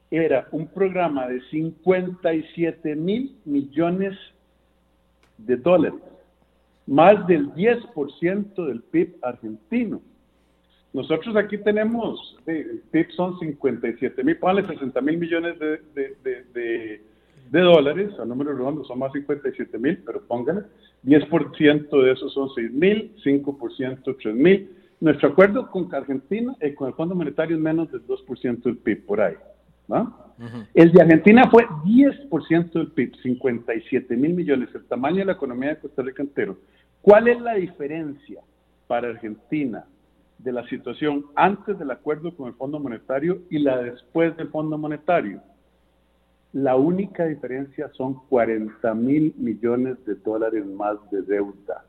era 0.10 0.48
un 0.52 0.68
programa 0.68 1.28
de 1.28 1.42
57 1.50 2.96
mil 2.96 3.36
millones 3.46 4.18
de 5.38 5.58
dólares, 5.58 6.00
más 6.86 7.28
del 7.28 7.52
10% 7.54 8.66
del 8.66 8.82
PIB 8.82 9.18
argentino. 9.22 10.02
Nosotros 10.94 11.36
aquí 11.36 11.58
tenemos, 11.58 12.38
el 12.46 12.82
PIB 12.92 13.12
son 13.12 13.38
57 13.38 14.24
mil, 14.24 14.38
póngale 14.38 14.66
60 14.66 15.02
mil 15.02 15.18
millones 15.18 15.60
de, 15.60 17.02
dólares, 17.52 18.18
a 18.20 18.26
número 18.26 18.54
redondo 18.54 18.84
son 18.86 19.00
más 19.00 19.12
57 19.12 19.78
mil, 19.78 20.02
pero 20.06 20.22
póngale, 20.22 20.62
10% 21.06 22.04
de 22.04 22.12
eso 22.12 22.30
son 22.30 22.50
6 22.56 22.72
mil, 22.72 23.14
5% 23.24 24.16
3 24.20 24.36
mil. 24.36 24.72
Nuestro 25.00 25.30
acuerdo 25.30 25.70
con 25.70 25.94
Argentina, 25.94 26.56
eh, 26.60 26.74
con 26.74 26.88
el 26.88 26.96
Fondo 26.96 27.14
Monetario 27.14 27.58
es 27.58 27.62
menos 27.62 27.92
del 27.92 28.06
2% 28.08 28.64
del 28.64 28.78
PIB 28.78 29.06
por 29.06 29.22
ahí. 29.22 29.36
El 30.74 30.92
de 30.92 31.02
Argentina 31.02 31.50
fue 31.50 31.66
10% 31.86 32.72
del 32.72 32.92
PIB, 32.92 33.16
57 33.22 34.16
mil 34.16 34.34
millones, 34.34 34.70
el 34.76 34.86
tamaño 34.86 35.18
de 35.18 35.26
la 35.26 35.32
economía 35.34 35.70
de 35.70 35.80
Costa 35.80 36.04
Rica 36.04 36.22
entero. 36.22 36.58
¿Cuál 37.02 37.28
es 37.28 37.42
la 37.42 37.56
diferencia 37.56 38.42
para 38.88 39.10
Argentina 39.10 39.86
de 40.38 40.52
la 40.52 40.68
situación 40.68 41.26
antes 41.36 41.80
del 41.80 41.90
acuerdo 41.90 42.36
con 42.36 42.48
el 42.48 42.54
Fondo 42.54 42.80
Monetario 42.80 43.40
y 43.50 43.60
la 43.60 43.82
después 43.82 44.36
del 44.38 44.50
Fondo 44.50 44.78
Monetario? 44.78 45.42
La 46.54 46.76
única 46.76 47.26
diferencia 47.26 47.90
son 47.94 48.16
40 48.30 48.94
mil 48.94 49.34
millones 49.38 50.04
de 50.06 50.16
dólares 50.16 50.66
más 50.66 50.98
de 51.12 51.22
deuda. 51.24 51.86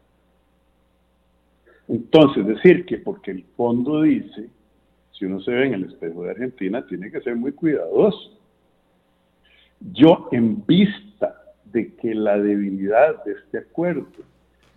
Entonces, 1.86 2.46
decir 2.46 2.84
que 2.84 2.98
porque 2.98 3.30
el 3.30 3.44
fondo 3.56 4.02
dice 4.02 4.50
si 5.18 5.24
uno 5.24 5.40
se 5.40 5.50
ve 5.50 5.66
en 5.66 5.74
el 5.74 5.84
espejo 5.84 6.22
de 6.24 6.30
Argentina, 6.30 6.86
tiene 6.86 7.10
que 7.10 7.20
ser 7.20 7.34
muy 7.34 7.52
cuidadoso. 7.52 8.38
Yo, 9.92 10.28
en 10.32 10.64
vista 10.66 11.34
de 11.72 11.94
que 11.94 12.14
la 12.14 12.38
debilidad 12.38 13.24
de 13.24 13.32
este 13.32 13.58
acuerdo 13.58 14.06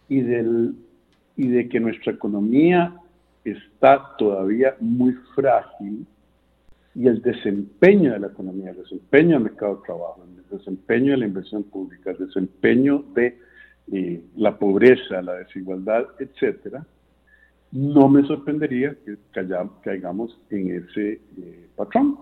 y, 0.09 0.21
del, 0.21 0.75
y 1.37 1.47
de 1.47 1.69
que 1.69 1.79
nuestra 1.79 2.13
economía 2.13 2.93
está 3.43 4.15
todavía 4.17 4.75
muy 4.79 5.13
frágil 5.35 6.05
y 6.93 7.07
el 7.07 7.21
desempeño 7.21 8.13
de 8.13 8.19
la 8.19 8.27
economía, 8.27 8.71
el 8.71 8.77
desempeño 8.77 9.35
del 9.35 9.43
mercado 9.43 9.77
de 9.77 9.85
trabajo, 9.85 10.23
el 10.25 10.57
desempeño 10.57 11.11
de 11.11 11.17
la 11.17 11.25
inversión 11.25 11.63
pública, 11.63 12.11
el 12.11 12.27
desempeño 12.27 13.05
de 13.15 13.39
eh, 13.91 14.21
la 14.35 14.57
pobreza, 14.57 15.21
la 15.21 15.35
desigualdad, 15.35 16.05
etcétera, 16.19 16.85
no 17.71 18.09
me 18.09 18.23
sorprendería 18.27 18.95
que 19.05 19.15
caigamos 19.81 20.37
en 20.49 20.83
ese 20.83 21.21
eh, 21.37 21.67
patrón. 21.75 22.17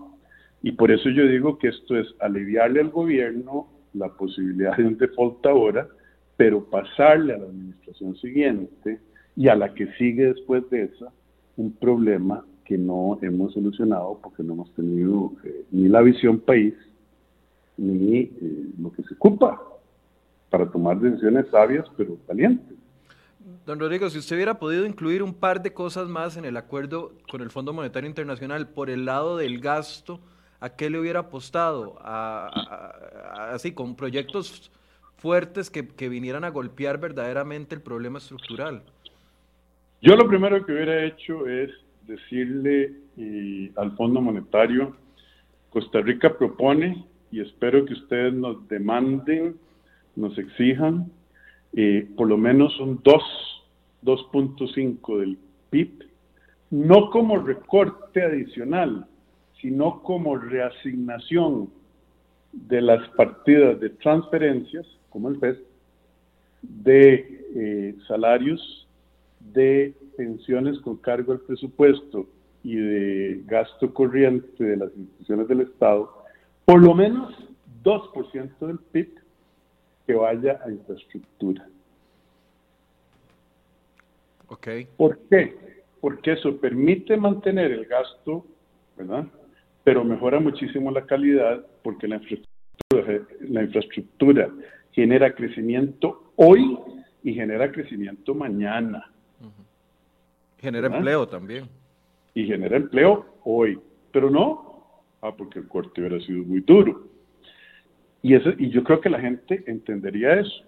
Y 0.62 0.72
por 0.72 0.90
eso 0.90 1.08
yo 1.10 1.26
digo 1.26 1.58
que 1.58 1.68
esto 1.68 1.96
es 1.96 2.06
aliviarle 2.20 2.80
al 2.80 2.90
gobierno 2.90 3.68
la 3.94 4.08
posibilidad 4.08 4.76
de 4.76 4.86
un 4.86 4.98
default 4.98 5.44
ahora, 5.46 5.88
pero 6.36 6.64
pasarle 6.64 7.34
a 7.34 7.38
la 7.38 7.44
administración 7.46 8.16
siguiente 8.16 9.00
y 9.36 9.48
a 9.48 9.56
la 9.56 9.74
que 9.74 9.86
sigue 9.94 10.26
después 10.26 10.68
de 10.70 10.84
esa 10.84 11.12
un 11.56 11.72
problema 11.72 12.44
que 12.64 12.78
no 12.78 13.18
hemos 13.20 13.52
solucionado 13.52 14.18
porque 14.22 14.42
no 14.42 14.54
hemos 14.54 14.72
tenido 14.74 15.32
eh, 15.44 15.64
ni 15.72 15.88
la 15.88 16.00
visión 16.02 16.38
país 16.38 16.74
ni 17.76 18.18
eh, 18.18 18.30
lo 18.78 18.92
que 18.92 19.02
se 19.02 19.14
ocupa 19.14 19.60
para 20.50 20.70
tomar 20.70 21.00
decisiones 21.00 21.46
sabias 21.50 21.86
pero 21.96 22.16
valientes. 22.28 22.76
Don 23.70 23.78
Rodrigo, 23.78 24.10
si 24.10 24.18
usted 24.18 24.34
hubiera 24.34 24.58
podido 24.58 24.84
incluir 24.84 25.22
un 25.22 25.32
par 25.32 25.62
de 25.62 25.72
cosas 25.72 26.08
más 26.08 26.36
en 26.36 26.44
el 26.44 26.56
acuerdo 26.56 27.12
con 27.30 27.40
el 27.40 27.50
Fondo 27.50 27.72
Monetario 27.72 28.08
Internacional 28.08 28.66
por 28.66 28.90
el 28.90 29.04
lado 29.04 29.36
del 29.36 29.60
gasto, 29.60 30.18
¿a 30.58 30.70
qué 30.70 30.90
le 30.90 30.98
hubiera 30.98 31.20
apostado? 31.20 31.96
así, 32.02 33.70
con 33.70 33.94
proyectos 33.94 34.72
fuertes 35.18 35.70
que, 35.70 36.08
vinieran 36.08 36.42
a 36.42 36.48
golpear 36.48 36.98
verdaderamente 36.98 37.76
el 37.76 37.80
problema 37.80 38.18
estructural. 38.18 38.82
Yo 40.02 40.16
lo 40.16 40.26
primero 40.26 40.66
que 40.66 40.72
hubiera 40.72 41.04
hecho 41.04 41.46
es 41.46 41.70
decirle 42.08 42.92
al 43.76 43.92
Fondo 43.96 44.20
Monetario, 44.20 44.96
Costa 45.68 46.00
Rica 46.00 46.36
propone, 46.36 47.06
y 47.30 47.40
espero 47.40 47.84
que 47.84 47.92
ustedes 47.92 48.34
nos 48.34 48.66
demanden, 48.66 49.54
nos 50.16 50.36
exijan, 50.38 51.12
eh, 51.72 52.08
por 52.16 52.26
lo 52.26 52.36
menos 52.36 52.76
un 52.80 53.00
2, 53.04 53.49
2.5 54.02 55.18
del 55.18 55.38
PIB, 55.70 56.04
no 56.70 57.10
como 57.10 57.38
recorte 57.38 58.22
adicional, 58.22 59.06
sino 59.60 60.02
como 60.02 60.36
reasignación 60.36 61.70
de 62.52 62.80
las 62.80 63.06
partidas 63.10 63.78
de 63.80 63.90
transferencias, 63.90 64.86
como 65.10 65.28
el 65.28 65.38
FES, 65.38 65.58
de 66.62 67.44
eh, 67.54 67.94
salarios, 68.06 68.86
de 69.52 69.94
pensiones 70.16 70.78
con 70.80 70.96
cargo 70.96 71.32
al 71.32 71.40
presupuesto 71.40 72.26
y 72.62 72.76
de 72.76 73.42
gasto 73.46 73.92
corriente 73.92 74.62
de 74.62 74.76
las 74.76 74.94
instituciones 74.96 75.48
del 75.48 75.62
Estado, 75.62 76.12
por 76.64 76.82
lo 76.82 76.94
menos 76.94 77.34
2% 77.82 78.66
del 78.66 78.78
PIB 78.78 79.14
que 80.06 80.14
vaya 80.14 80.60
a 80.64 80.70
infraestructura. 80.70 81.66
Okay. 84.50 84.88
¿Por 84.96 85.18
qué? 85.30 85.56
Porque 86.00 86.32
eso 86.32 86.56
permite 86.58 87.16
mantener 87.16 87.70
el 87.70 87.86
gasto, 87.86 88.44
¿verdad? 88.96 89.26
Pero 89.84 90.04
mejora 90.04 90.40
muchísimo 90.40 90.90
la 90.90 91.06
calidad 91.06 91.64
porque 91.82 92.08
la 92.08 92.16
infraestructura, 92.16 93.26
la 93.40 93.62
infraestructura 93.62 94.50
genera 94.92 95.32
crecimiento 95.34 96.32
hoy 96.36 96.76
y 97.22 97.34
genera 97.34 97.70
crecimiento 97.70 98.34
mañana. 98.34 99.10
Genera 100.58 100.88
empleo 100.88 101.26
también. 101.28 101.68
Y 102.34 102.46
genera 102.46 102.76
empleo 102.76 103.26
hoy, 103.44 103.78
pero 104.12 104.28
no, 104.30 105.02
ah, 105.22 105.34
porque 105.34 105.60
el 105.60 105.68
corte 105.68 106.00
hubiera 106.00 106.20
sido 106.24 106.44
muy 106.44 106.60
duro. 106.60 107.06
Y, 108.22 108.34
eso, 108.34 108.50
y 108.58 108.68
yo 108.68 108.84
creo 108.84 109.00
que 109.00 109.08
la 109.08 109.20
gente 109.20 109.62
entendería 109.66 110.40
eso. 110.40 110.64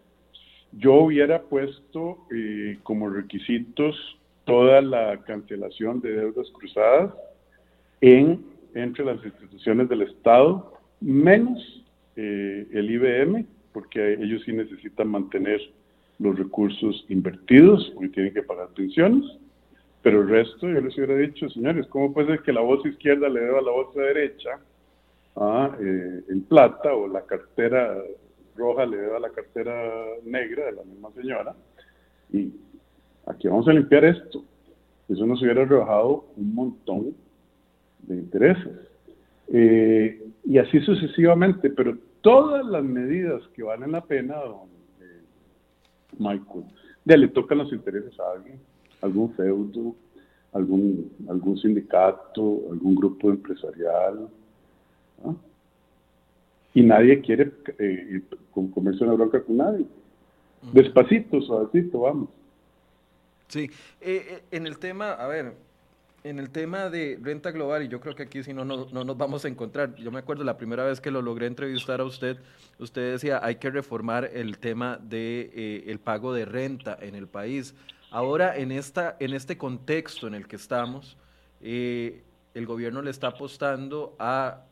Yo 0.73 0.95
hubiera 0.95 1.43
puesto 1.43 2.19
eh, 2.35 2.79
como 2.83 3.11
requisitos 3.11 3.97
toda 4.45 4.81
la 4.81 5.19
cancelación 5.25 6.01
de 6.01 6.13
deudas 6.13 6.51
cruzadas 6.53 7.13
en, 8.01 8.45
entre 8.75 9.05
las 9.05 9.25
instituciones 9.25 9.89
del 9.89 10.03
Estado, 10.03 10.73
menos 11.01 11.85
eh, 12.17 12.67
el 12.73 12.91
IBM, 12.91 13.47
porque 13.73 14.15
ellos 14.15 14.43
sí 14.45 14.53
necesitan 14.53 15.09
mantener 15.09 15.61
los 16.19 16.39
recursos 16.39 17.05
invertidos, 17.09 17.91
porque 17.95 18.09
tienen 18.09 18.35
que 18.35 18.43
pagar 18.43 18.69
pensiones, 18.69 19.25
pero 20.03 20.23
el 20.23 20.29
resto 20.29 20.69
yo 20.69 20.81
les 20.81 20.97
hubiera 20.97 21.17
dicho, 21.17 21.49
señores, 21.51 21.87
¿cómo 21.89 22.13
puede 22.13 22.29
ser 22.29 22.43
que 22.43 22.53
la 22.53 22.61
voz 22.61 22.85
izquierda 22.85 23.29
le 23.29 23.41
deba 23.41 23.61
a 23.61 23.63
la 23.63 23.71
voz 23.71 23.95
derecha 23.95 24.59
ah, 25.37 25.71
eh, 25.81 26.23
en 26.29 26.43
plata 26.43 26.93
o 26.93 27.07
la 27.07 27.23
cartera 27.23 27.97
roja 28.57 28.87
le 28.87 28.97
deba 28.97 29.17
a 29.17 29.21
la 29.21 29.31
cartera 29.31 29.75
negra 30.25 30.67
de 30.67 30.73
la 30.73 30.83
misma 30.85 31.11
señora? 31.13 31.55
Y 32.33 32.53
aquí 33.27 33.49
vamos 33.49 33.69
a 33.69 33.73
limpiar 33.73 34.05
esto. 34.05 34.45
Eso 35.09 35.27
nos 35.27 35.43
hubiera 35.43 35.65
rebajado 35.65 36.27
un 36.37 36.55
montón 36.55 37.15
de 38.01 38.15
intereses. 38.15 38.79
Eh, 39.49 40.23
y 40.45 40.59
así 40.59 40.81
sucesivamente, 40.81 41.71
pero 41.71 41.97
todas 42.21 42.65
las 42.65 42.83
medidas 42.83 43.43
que 43.55 43.63
valen 43.63 43.93
la 43.93 44.01
pena, 44.01 44.37
don 44.37 44.69
eh, 45.01 45.23
Michael, 46.19 46.65
ya 47.05 47.17
le 47.17 47.29
tocan 47.29 47.59
los 47.59 47.73
intereses 47.73 48.19
a 48.19 48.33
alguien 48.33 48.59
algún 49.03 49.35
feudo, 49.35 49.95
algún, 50.53 51.13
algún 51.29 51.59
sindicato, 51.59 52.63
algún 52.71 52.95
grupo 52.95 53.31
empresarial. 53.31 54.29
Y 56.75 56.83
nadie 56.83 57.21
quiere 57.21 57.53
eh, 57.79 58.23
comerse 58.53 59.05
una 59.05 59.15
bronca 59.15 59.43
con 59.43 59.57
nadie. 59.59 59.87
Despacito, 60.73 61.41
suavecito, 61.43 62.01
vamos. 62.01 62.29
Sí, 63.49 63.71
eh, 64.01 64.27
eh, 64.29 64.43
en 64.51 64.67
el 64.67 64.79
tema, 64.79 65.11
a 65.13 65.27
ver, 65.27 65.55
en 66.25 66.39
el 66.39 66.51
tema 66.51 66.89
de 66.89 67.19
renta 67.21 67.51
global, 67.51 67.83
y 67.83 67.89
yo 67.89 68.01
creo 68.01 68.15
que 68.15 68.23
aquí 68.23 68.43
si 68.43 68.55
no, 68.55 68.65
no, 68.65 68.87
nos 68.87 69.19
vamos 69.19 69.45
a 69.45 69.49
encontrar, 69.49 69.95
yo 69.97 70.11
me 70.11 70.21
acuerdo 70.21 70.45
la 70.45 70.57
primera 70.57 70.85
vez 70.85 71.01
que 71.01 71.11
lo 71.11 71.21
logré 71.21 71.47
entrevistar 71.47 72.01
a 72.01 72.05
usted, 72.05 72.39
usted 72.79 73.13
decía, 73.13 73.41
hay 73.43 73.57
que 73.57 73.71
reformar 73.71 74.31
el 74.33 74.59
tema 74.59 74.99
de 75.03 75.83
el 75.87 75.99
pago 75.99 76.33
de 76.33 76.47
renta 76.47 76.97
en 77.01 77.15
el 77.15 77.27
país. 77.27 77.75
Ahora, 78.13 78.57
en, 78.57 78.73
esta, 78.73 79.17
en 79.21 79.33
este 79.33 79.57
contexto 79.57 80.27
en 80.27 80.35
el 80.35 80.47
que 80.47 80.57
estamos, 80.57 81.17
eh, 81.63 82.23
el 82.55 82.67
gobierno 82.67 83.01
le 83.01 83.11
está 83.11 83.29
apostando 83.29 84.15
a 84.19 84.65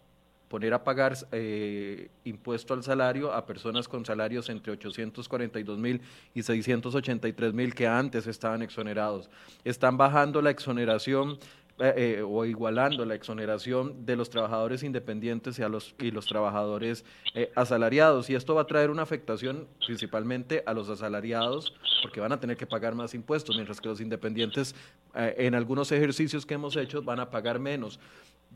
poner 0.50 0.74
a 0.74 0.82
pagar 0.82 1.16
eh, 1.30 2.10
impuesto 2.24 2.74
al 2.74 2.82
salario 2.82 3.32
a 3.32 3.46
personas 3.46 3.86
con 3.86 4.04
salarios 4.04 4.48
entre 4.48 4.72
842 4.72 5.78
mil 5.78 6.00
y 6.34 6.42
683 6.42 7.54
mil 7.54 7.72
que 7.72 7.86
antes 7.86 8.26
estaban 8.26 8.60
exonerados. 8.60 9.30
Están 9.62 9.96
bajando 9.96 10.42
la 10.42 10.50
exoneración 10.50 11.38
eh, 11.82 12.18
eh, 12.18 12.22
o 12.22 12.44
igualando 12.44 13.06
la 13.06 13.14
exoneración 13.14 14.04
de 14.04 14.14
los 14.14 14.28
trabajadores 14.28 14.82
independientes 14.82 15.58
y, 15.58 15.62
a 15.62 15.68
los, 15.70 15.94
y 15.98 16.10
los 16.10 16.26
trabajadores 16.26 17.06
eh, 17.34 17.50
asalariados. 17.54 18.28
Y 18.28 18.34
esto 18.34 18.54
va 18.54 18.62
a 18.62 18.66
traer 18.66 18.90
una 18.90 19.00
afectación 19.00 19.66
principalmente 19.86 20.62
a 20.66 20.74
los 20.74 20.90
asalariados 20.90 21.72
porque 22.02 22.20
van 22.20 22.32
a 22.32 22.38
tener 22.38 22.58
que 22.58 22.66
pagar 22.66 22.94
más 22.94 23.14
impuestos, 23.14 23.56
mientras 23.56 23.80
que 23.80 23.88
los 23.88 24.00
independientes 24.02 24.74
en 25.14 25.54
algunos 25.54 25.90
ejercicios 25.90 26.44
que 26.44 26.52
hemos 26.52 26.76
hecho 26.76 27.02
van 27.02 27.18
a 27.18 27.30
pagar 27.30 27.58
menos. 27.58 27.98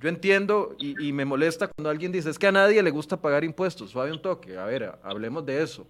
Yo 0.00 0.10
entiendo 0.10 0.76
y, 0.78 1.08
y, 1.08 1.12
me 1.12 1.24
molesta 1.24 1.68
cuando 1.68 1.88
alguien 1.88 2.12
dice, 2.12 2.28
es 2.28 2.38
que 2.38 2.46
a 2.46 2.52
nadie 2.52 2.82
le 2.82 2.90
gusta 2.90 3.16
pagar 3.16 3.42
impuestos, 3.42 3.90
suave 3.90 4.12
un 4.12 4.20
toque, 4.20 4.58
a 4.58 4.66
ver, 4.66 4.98
hablemos 5.02 5.46
de 5.46 5.62
eso 5.62 5.86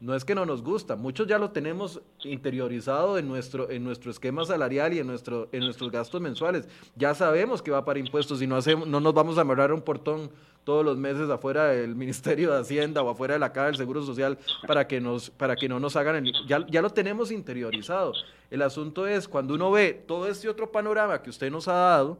no 0.00 0.14
es 0.14 0.24
que 0.24 0.34
no 0.34 0.44
nos 0.44 0.62
gusta, 0.62 0.96
muchos 0.96 1.26
ya 1.26 1.38
lo 1.38 1.50
tenemos 1.50 2.00
interiorizado 2.24 3.16
en 3.16 3.28
nuestro, 3.28 3.70
en 3.70 3.84
nuestro 3.84 4.10
esquema 4.10 4.44
salarial 4.44 4.92
y 4.92 4.98
en, 4.98 5.06
nuestro, 5.06 5.48
en 5.52 5.60
nuestros 5.60 5.90
gastos 5.90 6.20
mensuales. 6.20 6.68
Ya 6.96 7.14
sabemos 7.14 7.62
que 7.62 7.70
va 7.70 7.84
para 7.84 7.98
impuestos 7.98 8.42
y 8.42 8.46
no, 8.46 8.56
hacemos, 8.56 8.86
no 8.86 9.00
nos 9.00 9.14
vamos 9.14 9.38
a 9.38 9.42
amarrar 9.42 9.72
un 9.72 9.80
portón 9.80 10.30
todos 10.64 10.84
los 10.84 10.96
meses 10.96 11.30
afuera 11.30 11.68
del 11.68 11.94
Ministerio 11.96 12.52
de 12.52 12.60
Hacienda 12.60 13.02
o 13.02 13.08
afuera 13.08 13.34
de 13.34 13.40
la 13.40 13.52
Caja 13.52 13.68
del 13.68 13.76
Seguro 13.76 14.02
Social 14.02 14.38
para 14.66 14.86
que, 14.86 15.00
nos, 15.00 15.30
para 15.30 15.56
que 15.56 15.68
no 15.68 15.78
nos 15.78 15.96
hagan 15.96 16.16
el... 16.16 16.32
Ya, 16.46 16.66
ya 16.66 16.82
lo 16.82 16.90
tenemos 16.90 17.30
interiorizado. 17.30 18.12
El 18.50 18.62
asunto 18.62 19.06
es 19.06 19.28
cuando 19.28 19.54
uno 19.54 19.70
ve 19.70 20.04
todo 20.06 20.26
este 20.26 20.48
otro 20.48 20.70
panorama 20.72 21.22
que 21.22 21.30
usted 21.30 21.50
nos 21.50 21.68
ha 21.68 21.74
dado 21.74 22.18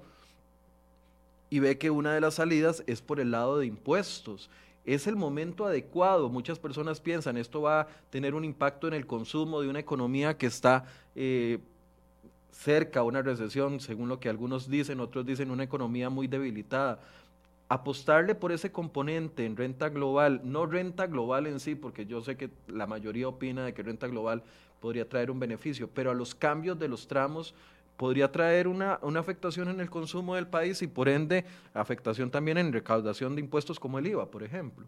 y 1.50 1.58
ve 1.58 1.76
que 1.76 1.90
una 1.90 2.14
de 2.14 2.20
las 2.20 2.34
salidas 2.34 2.82
es 2.86 3.02
por 3.02 3.20
el 3.20 3.30
lado 3.30 3.58
de 3.58 3.66
impuestos 3.66 4.48
es 4.84 5.06
el 5.06 5.16
momento 5.16 5.64
adecuado. 5.64 6.28
Muchas 6.28 6.58
personas 6.58 7.00
piensan 7.00 7.36
esto 7.36 7.62
va 7.62 7.82
a 7.82 7.88
tener 8.10 8.34
un 8.34 8.44
impacto 8.44 8.86
en 8.88 8.94
el 8.94 9.06
consumo 9.06 9.60
de 9.60 9.68
una 9.68 9.78
economía 9.78 10.36
que 10.36 10.46
está 10.46 10.84
eh, 11.14 11.58
cerca 12.50 13.00
a 13.00 13.02
una 13.02 13.22
recesión, 13.22 13.80
según 13.80 14.08
lo 14.08 14.20
que 14.20 14.28
algunos 14.28 14.68
dicen, 14.68 15.00
otros 15.00 15.26
dicen 15.26 15.50
una 15.50 15.64
economía 15.64 16.10
muy 16.10 16.26
debilitada. 16.26 17.00
Apostarle 17.68 18.34
por 18.34 18.52
ese 18.52 18.70
componente 18.70 19.46
en 19.46 19.56
renta 19.56 19.88
global, 19.88 20.42
no 20.44 20.66
renta 20.66 21.06
global 21.06 21.46
en 21.46 21.60
sí, 21.60 21.74
porque 21.74 22.06
yo 22.06 22.20
sé 22.20 22.36
que 22.36 22.50
la 22.68 22.86
mayoría 22.86 23.26
opina 23.26 23.64
de 23.64 23.72
que 23.72 23.82
renta 23.82 24.06
global 24.06 24.42
podría 24.80 25.08
traer 25.08 25.30
un 25.30 25.40
beneficio, 25.40 25.88
pero 25.92 26.10
a 26.10 26.14
los 26.14 26.34
cambios 26.34 26.78
de 26.78 26.88
los 26.88 27.08
tramos 27.08 27.54
podría 27.96 28.30
traer 28.30 28.68
una, 28.68 28.98
una, 29.02 29.20
afectación 29.20 29.68
en 29.68 29.80
el 29.80 29.90
consumo 29.90 30.34
del 30.34 30.46
país 30.46 30.82
y 30.82 30.86
por 30.86 31.08
ende 31.08 31.44
afectación 31.72 32.30
también 32.30 32.58
en 32.58 32.72
recaudación 32.72 33.34
de 33.34 33.40
impuestos 33.40 33.78
como 33.78 33.98
el 33.98 34.06
IVA, 34.06 34.30
por 34.30 34.42
ejemplo. 34.42 34.86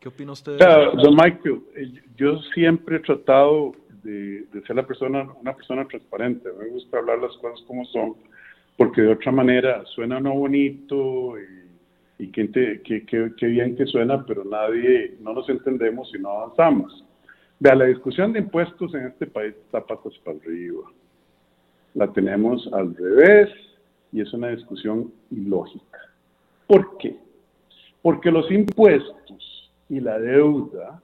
¿Qué 0.00 0.08
opina 0.08 0.32
usted? 0.32 0.58
don 0.58 1.14
Michael, 1.14 1.62
eh, 1.76 2.02
yo 2.16 2.38
siempre 2.54 2.96
he 2.96 3.00
tratado 3.00 3.72
de, 4.02 4.44
ser 4.66 4.76
la 4.76 4.86
persona, 4.86 5.26
una 5.40 5.54
persona 5.54 5.86
transparente. 5.86 6.50
Me 6.58 6.68
gusta 6.68 6.98
hablar 6.98 7.18
las 7.20 7.34
cosas 7.38 7.64
como 7.66 7.84
son, 7.86 8.14
porque 8.76 9.00
de 9.02 9.12
otra 9.12 9.32
manera 9.32 9.82
suena 9.94 10.20
no 10.20 10.34
bonito 10.34 11.38
y, 12.18 12.24
y 12.24 12.30
qué, 12.30 13.46
bien 13.46 13.76
que 13.76 13.86
suena, 13.86 14.24
pero 14.26 14.44
nadie, 14.44 15.16
no 15.20 15.32
nos 15.32 15.48
entendemos 15.48 16.12
y 16.14 16.20
no 16.20 16.30
avanzamos. 16.30 17.04
Vea, 17.60 17.74
la 17.74 17.86
discusión 17.86 18.32
de 18.32 18.40
impuestos 18.40 18.94
en 18.94 19.06
este 19.06 19.26
país 19.26 19.54
está 19.64 19.80
patas 19.80 20.12
para 20.24 20.36
arriba 20.36 20.82
la 21.94 22.12
tenemos 22.12 22.68
al 22.72 22.94
revés 22.94 23.50
y 24.12 24.20
es 24.20 24.32
una 24.32 24.48
discusión 24.48 25.12
ilógica. 25.30 26.00
¿Por 26.66 26.98
qué? 26.98 27.16
Porque 28.02 28.30
los 28.30 28.50
impuestos 28.50 29.72
y 29.88 30.00
la 30.00 30.18
deuda 30.18 31.02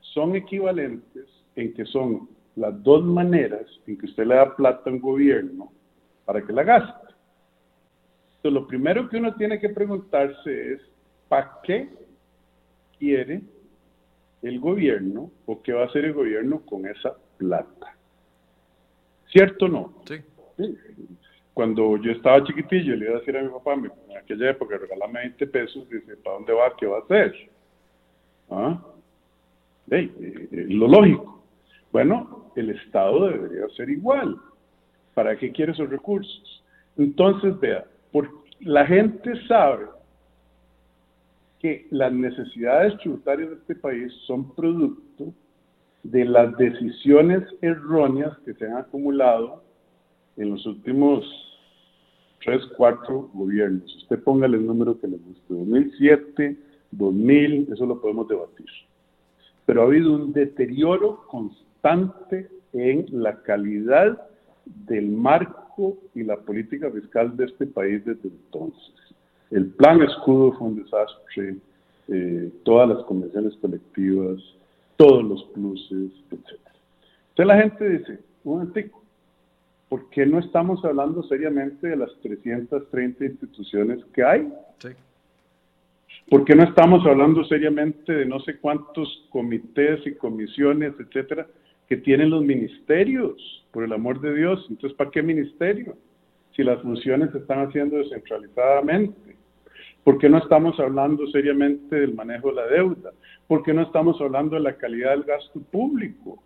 son 0.00 0.36
equivalentes 0.36 1.26
en 1.56 1.72
que 1.74 1.84
son 1.86 2.28
las 2.56 2.82
dos 2.82 3.04
maneras 3.04 3.66
en 3.86 3.98
que 3.98 4.06
usted 4.06 4.26
le 4.26 4.36
da 4.36 4.54
plata 4.54 4.88
a 4.88 4.92
un 4.92 5.00
gobierno 5.00 5.72
para 6.24 6.42
que 6.44 6.52
la 6.52 6.62
gaste. 6.62 7.14
Entonces, 8.36 8.60
lo 8.60 8.66
primero 8.66 9.08
que 9.08 9.16
uno 9.16 9.34
tiene 9.34 9.58
que 9.58 9.70
preguntarse 9.70 10.74
es, 10.74 10.80
¿para 11.28 11.58
qué 11.62 11.88
quiere 12.98 13.42
el 14.42 14.60
gobierno 14.60 15.30
o 15.46 15.62
qué 15.62 15.72
va 15.72 15.82
a 15.82 15.86
hacer 15.86 16.04
el 16.04 16.12
gobierno 16.12 16.60
con 16.60 16.86
esa 16.86 17.16
plata? 17.38 17.96
¿Cierto 19.34 19.64
o 19.64 19.68
no? 19.68 19.92
Sí. 20.06 20.14
Cuando 21.52 21.96
yo 21.96 22.12
estaba 22.12 22.44
chiquitillo, 22.44 22.94
le 22.94 23.06
iba 23.06 23.16
a 23.16 23.18
decir 23.18 23.36
a 23.36 23.42
mi 23.42 23.48
papá, 23.48 23.74
en 23.74 24.16
aquella 24.16 24.50
época, 24.50 24.78
regálame 24.78 25.20
20 25.22 25.46
pesos, 25.48 25.88
dice, 25.90 26.16
¿para 26.18 26.36
dónde 26.36 26.52
va? 26.52 26.76
¿Qué 26.78 26.86
va 26.86 26.98
a 26.98 27.00
hacer? 27.00 27.34
¿Ah? 28.48 28.80
Eh, 29.90 30.08
eh, 30.20 30.66
lo 30.68 30.86
lógico. 30.86 31.42
Bueno, 31.90 32.52
el 32.54 32.70
Estado 32.70 33.28
debería 33.28 33.68
ser 33.76 33.90
igual. 33.90 34.38
¿Para 35.14 35.36
qué 35.36 35.50
quiere 35.50 35.72
esos 35.72 35.90
recursos? 35.90 36.64
Entonces, 36.96 37.58
vea, 37.58 37.84
la 38.60 38.86
gente 38.86 39.32
sabe 39.48 39.86
que 41.58 41.88
las 41.90 42.12
necesidades 42.12 42.96
tributarias 42.98 43.50
de 43.50 43.56
este 43.56 43.74
país 43.74 44.12
son 44.28 44.54
producto 44.54 45.34
de 46.04 46.24
las 46.24 46.56
decisiones 46.56 47.42
erróneas 47.62 48.36
que 48.44 48.54
se 48.54 48.66
han 48.66 48.76
acumulado 48.76 49.62
en 50.36 50.50
los 50.50 50.64
últimos 50.66 51.24
tres, 52.44 52.62
cuatro 52.76 53.30
gobiernos. 53.32 53.96
Usted 53.96 54.22
póngale 54.22 54.58
el 54.58 54.66
número 54.66 55.00
que 55.00 55.08
le 55.08 55.16
guste, 55.16 55.42
2007, 55.48 56.56
2000, 56.90 57.68
eso 57.72 57.86
lo 57.86 58.00
podemos 58.00 58.28
debatir. 58.28 58.66
Pero 59.66 59.82
ha 59.82 59.86
habido 59.86 60.14
un 60.14 60.32
deterioro 60.32 61.24
constante 61.26 62.50
en 62.74 63.06
la 63.10 63.42
calidad 63.42 64.28
del 64.66 65.08
marco 65.08 65.96
y 66.14 66.22
la 66.22 66.36
política 66.36 66.90
fiscal 66.90 67.36
de 67.36 67.46
este 67.46 67.66
país 67.66 68.04
desde 68.04 68.28
entonces. 68.28 68.94
El 69.50 69.68
plan 69.68 70.02
escudo 70.02 70.52
fue 70.52 70.68
un 70.68 70.82
desastre, 70.82 71.56
eh, 72.08 72.52
todas 72.64 72.88
las 72.88 73.04
convenciones 73.04 73.54
colectivas, 73.56 74.38
todos 74.96 75.24
los 75.24 75.44
pluses, 75.54 76.12
etc. 76.30 76.60
Entonces 77.30 77.46
la 77.46 77.56
gente 77.58 77.88
dice, 77.88 78.18
un 78.44 78.58
momentico, 78.58 79.02
¿por 79.88 80.08
qué 80.10 80.26
no 80.26 80.38
estamos 80.38 80.84
hablando 80.84 81.22
seriamente 81.24 81.88
de 81.88 81.96
las 81.96 82.10
330 82.22 83.24
instituciones 83.24 84.04
que 84.12 84.22
hay? 84.24 84.52
Sí. 84.78 84.88
¿Por 86.30 86.44
qué 86.44 86.54
no 86.54 86.64
estamos 86.64 87.04
hablando 87.06 87.44
seriamente 87.44 88.12
de 88.12 88.26
no 88.26 88.40
sé 88.40 88.56
cuántos 88.58 89.26
comités 89.30 90.06
y 90.06 90.14
comisiones, 90.14 90.94
etcétera, 90.98 91.46
que 91.88 91.98
tienen 91.98 92.30
los 92.30 92.42
ministerios? 92.42 93.66
Por 93.72 93.84
el 93.84 93.92
amor 93.92 94.20
de 94.20 94.34
Dios, 94.34 94.64
entonces, 94.70 94.96
¿para 94.96 95.10
qué 95.10 95.22
ministerio? 95.22 95.96
Si 96.56 96.62
las 96.62 96.80
funciones 96.80 97.30
se 97.32 97.38
están 97.38 97.66
haciendo 97.66 97.96
descentralizadamente. 97.98 99.36
¿Por 100.04 100.18
qué 100.18 100.28
no 100.28 100.38
estamos 100.38 100.78
hablando 100.78 101.26
seriamente 101.28 101.96
del 101.96 102.14
manejo 102.14 102.50
de 102.50 102.54
la 102.54 102.66
deuda? 102.66 103.10
¿Por 103.48 103.62
qué 103.62 103.72
no 103.72 103.82
estamos 103.82 104.20
hablando 104.20 104.56
de 104.56 104.62
la 104.62 104.76
calidad 104.76 105.12
del 105.12 105.24
gasto 105.24 105.60
público? 105.72 106.42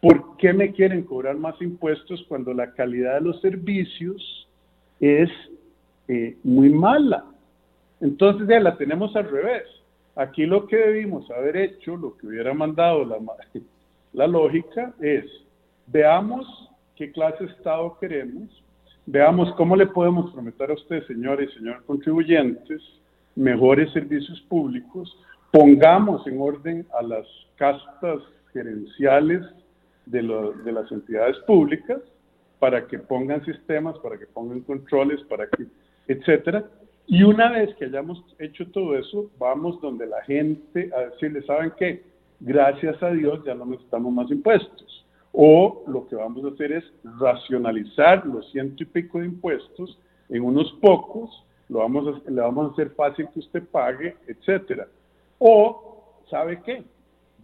¿Por 0.00 0.36
qué 0.38 0.52
me 0.52 0.72
quieren 0.72 1.04
cobrar 1.04 1.36
más 1.36 1.60
impuestos 1.62 2.24
cuando 2.28 2.52
la 2.52 2.72
calidad 2.72 3.14
de 3.14 3.20
los 3.20 3.40
servicios 3.40 4.48
es 4.98 5.30
eh, 6.08 6.36
muy 6.42 6.70
mala? 6.70 7.24
Entonces 8.00 8.48
ya 8.48 8.58
la 8.58 8.76
tenemos 8.76 9.14
al 9.14 9.30
revés. 9.30 9.64
Aquí 10.16 10.44
lo 10.44 10.66
que 10.66 10.76
debimos 10.76 11.30
haber 11.30 11.56
hecho, 11.56 11.96
lo 11.96 12.16
que 12.16 12.26
hubiera 12.26 12.52
mandado 12.54 13.04
la, 13.04 13.18
la 14.14 14.26
lógica 14.26 14.92
es, 15.00 15.26
veamos 15.86 16.70
qué 16.96 17.12
clase 17.12 17.44
de 17.44 17.52
Estado 17.52 17.96
queremos, 18.00 18.62
veamos 19.06 19.52
cómo 19.54 19.76
le 19.76 19.86
podemos 19.86 20.32
prometer 20.32 20.70
a 20.70 20.74
usted, 20.74 21.06
señores 21.06 21.50
y 21.52 21.58
señores 21.58 21.82
contribuyentes, 21.82 22.82
mejores 23.36 23.92
servicios 23.92 24.40
públicos, 24.42 25.16
pongamos 25.50 26.26
en 26.26 26.40
orden 26.40 26.86
a 26.98 27.02
las 27.02 27.26
castas 27.56 28.22
gerenciales 28.52 29.42
de, 30.06 30.22
de 30.64 30.72
las 30.72 30.90
entidades 30.90 31.36
públicas 31.46 32.00
para 32.58 32.86
que 32.86 32.98
pongan 32.98 33.44
sistemas, 33.44 33.98
para 33.98 34.18
que 34.18 34.26
pongan 34.26 34.60
controles, 34.60 35.20
para 35.24 35.48
que, 35.48 35.66
etcétera. 36.06 36.64
Y 37.06 37.22
una 37.24 37.50
vez 37.50 37.74
que 37.76 37.86
hayamos 37.86 38.22
hecho 38.38 38.70
todo 38.70 38.96
eso, 38.96 39.30
vamos 39.38 39.80
donde 39.80 40.06
la 40.06 40.22
gente 40.22 40.90
a 40.94 41.10
decirle, 41.10 41.42
¿saben 41.42 41.72
qué? 41.76 42.02
Gracias 42.38 43.02
a 43.02 43.10
Dios 43.10 43.42
ya 43.44 43.54
no 43.54 43.66
necesitamos 43.66 44.12
más 44.12 44.30
impuestos. 44.30 45.04
O 45.32 45.84
lo 45.86 46.08
que 46.08 46.16
vamos 46.16 46.44
a 46.44 46.48
hacer 46.48 46.72
es 46.72 46.84
racionalizar 47.18 48.26
los 48.26 48.50
ciento 48.50 48.82
y 48.82 48.86
pico 48.86 49.20
de 49.20 49.26
impuestos 49.26 49.98
en 50.28 50.42
unos 50.42 50.72
pocos, 50.80 51.44
lo 51.68 51.80
vamos 51.80 52.22
le 52.26 52.40
vamos 52.40 52.70
a 52.70 52.72
hacer 52.72 52.90
fácil 52.90 53.28
que 53.32 53.40
usted 53.40 53.62
pague, 53.70 54.16
etcétera. 54.26 54.88
O, 55.38 56.04
¿sabe 56.28 56.60
qué? 56.62 56.84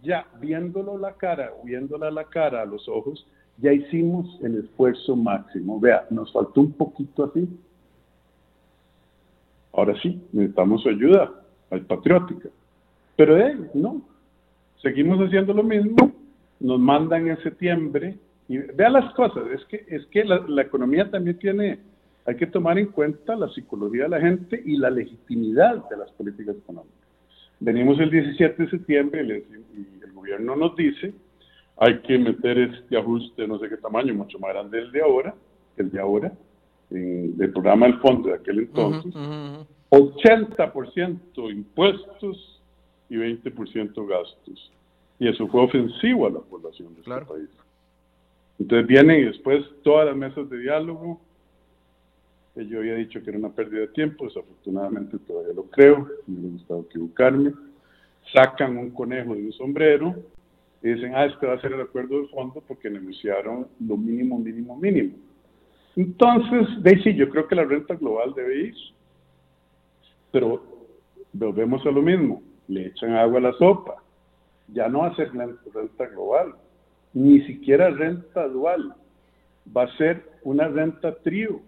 Ya 0.03 0.27
viéndolo 0.39 0.97
la 0.97 1.13
cara, 1.13 1.53
viéndola 1.63 2.11
la 2.11 2.25
cara 2.25 2.61
a 2.61 2.65
los 2.65 2.87
ojos, 2.87 3.25
ya 3.57 3.73
hicimos 3.73 4.37
el 4.43 4.59
esfuerzo 4.59 5.15
máximo. 5.15 5.79
Vea, 5.79 6.05
nos 6.09 6.31
faltó 6.31 6.61
un 6.61 6.73
poquito 6.73 7.23
así. 7.25 7.47
Ahora 9.73 9.99
sí, 10.01 10.21
necesitamos 10.31 10.83
su 10.83 10.89
ayuda, 10.89 11.31
hay 11.69 11.81
patriótica. 11.81 12.49
Pero 13.15 13.37
eh, 13.37 13.57
no, 13.73 14.01
seguimos 14.81 15.19
haciendo 15.19 15.53
lo 15.53 15.63
mismo, 15.63 16.11
nos 16.59 16.79
mandan 16.79 17.27
en 17.27 17.41
septiembre 17.43 18.17
y 18.47 18.57
vea 18.57 18.89
las 18.89 19.13
cosas, 19.13 19.43
es 19.53 19.63
que, 19.65 19.85
es 19.87 20.05
que 20.07 20.23
la, 20.23 20.39
la 20.47 20.61
economía 20.61 21.09
también 21.09 21.37
tiene, 21.37 21.79
hay 22.25 22.35
que 22.35 22.47
tomar 22.47 22.79
en 22.79 22.87
cuenta 22.87 23.35
la 23.35 23.49
psicología 23.49 24.03
de 24.03 24.09
la 24.09 24.21
gente 24.21 24.61
y 24.65 24.77
la 24.77 24.89
legitimidad 24.89 25.87
de 25.89 25.97
las 25.97 26.11
políticas 26.11 26.55
económicas. 26.55 26.97
Venimos 27.59 27.99
el 27.99 28.11
17 28.11 28.63
de 28.63 28.69
septiembre 28.69 29.45
y 29.75 30.03
el 30.03 30.13
gobierno 30.13 30.55
nos 30.55 30.75
dice, 30.75 31.13
hay 31.77 31.99
que 31.99 32.17
meter 32.17 32.57
este 32.57 32.97
ajuste 32.97 33.47
no 33.47 33.59
sé 33.59 33.69
qué 33.69 33.77
tamaño, 33.77 34.13
mucho 34.13 34.39
más 34.39 34.53
grande 34.53 34.79
el 34.79 34.91
de 34.91 35.01
ahora, 35.01 35.33
el 35.77 35.91
de 35.91 35.99
ahora, 35.99 36.31
en 36.89 37.35
el 37.39 37.51
programa 37.51 37.87
del 37.87 37.99
fondo 37.99 38.29
de 38.29 38.35
aquel 38.35 38.59
entonces, 38.59 39.13
80% 39.89 41.51
impuestos 41.51 42.61
y 43.09 43.15
20% 43.15 44.07
gastos. 44.07 44.71
Y 45.19 45.27
eso 45.27 45.47
fue 45.47 45.63
ofensivo 45.63 46.27
a 46.27 46.31
la 46.31 46.39
población 46.39 46.93
de 46.93 47.01
este 47.01 47.25
país. 47.25 47.49
Entonces 48.59 48.87
vienen 48.87 49.21
y 49.21 49.25
después 49.25 49.65
todas 49.83 50.07
las 50.07 50.15
mesas 50.15 50.49
de 50.49 50.59
diálogo, 50.59 51.19
yo 52.55 52.79
había 52.79 52.95
dicho 52.95 53.21
que 53.21 53.29
era 53.29 53.39
una 53.39 53.49
pérdida 53.49 53.81
de 53.81 53.87
tiempo, 53.89 54.25
desafortunadamente 54.25 55.17
todavía 55.19 55.53
lo 55.53 55.63
creo, 55.63 56.07
me 56.25 56.39
hubiera 56.39 56.53
gustado 56.53 56.81
equivocarme. 56.81 57.53
Sacan 58.33 58.77
un 58.77 58.89
conejo 58.91 59.35
de 59.35 59.43
un 59.43 59.53
sombrero 59.53 60.15
y 60.81 60.89
dicen, 60.89 61.13
ah, 61.15 61.25
este 61.25 61.45
va 61.45 61.53
a 61.53 61.61
ser 61.61 61.73
el 61.73 61.81
acuerdo 61.81 62.21
de 62.21 62.27
fondo 62.27 62.63
porque 62.67 62.89
negociaron 62.89 63.67
lo 63.79 63.95
mínimo, 63.95 64.37
mínimo, 64.39 64.75
mínimo. 64.75 65.15
Entonces, 65.95 66.83
de 66.83 67.15
yo 67.15 67.29
creo 67.29 67.47
que 67.47 67.55
la 67.55 67.63
renta 67.63 67.95
global 67.95 68.33
debe 68.35 68.67
ir. 68.67 68.75
Pero 70.31 70.61
volvemos 71.33 71.85
a 71.85 71.91
lo 71.91 72.01
mismo, 72.01 72.41
le 72.67 72.87
echan 72.87 73.13
agua 73.13 73.39
a 73.39 73.41
la 73.41 73.53
sopa. 73.53 74.03
Ya 74.73 74.89
no 74.89 74.99
va 74.99 75.07
a 75.07 75.15
ser 75.15 75.31
renta 75.31 76.05
global, 76.07 76.53
ni 77.13 77.41
siquiera 77.41 77.89
renta 77.89 78.47
dual. 78.47 78.93
Va 79.75 79.83
a 79.83 79.97
ser 79.97 80.23
una 80.43 80.67
renta 80.67 81.15
trío 81.15 81.61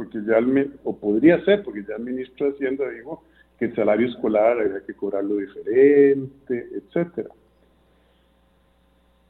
porque 0.00 0.18
ya 0.26 0.38
o 0.84 0.96
podría 0.96 1.44
ser, 1.44 1.62
porque 1.62 1.84
ya 1.86 1.96
el 1.96 2.04
ministro 2.04 2.46
de 2.46 2.52
Hacienda 2.52 2.88
dijo 2.88 3.22
que 3.58 3.66
el 3.66 3.74
salario 3.74 4.08
escolar 4.08 4.58
había 4.58 4.80
que 4.86 4.94
cobrarlo 4.94 5.36
diferente, 5.36 6.68
etcétera. 6.74 7.28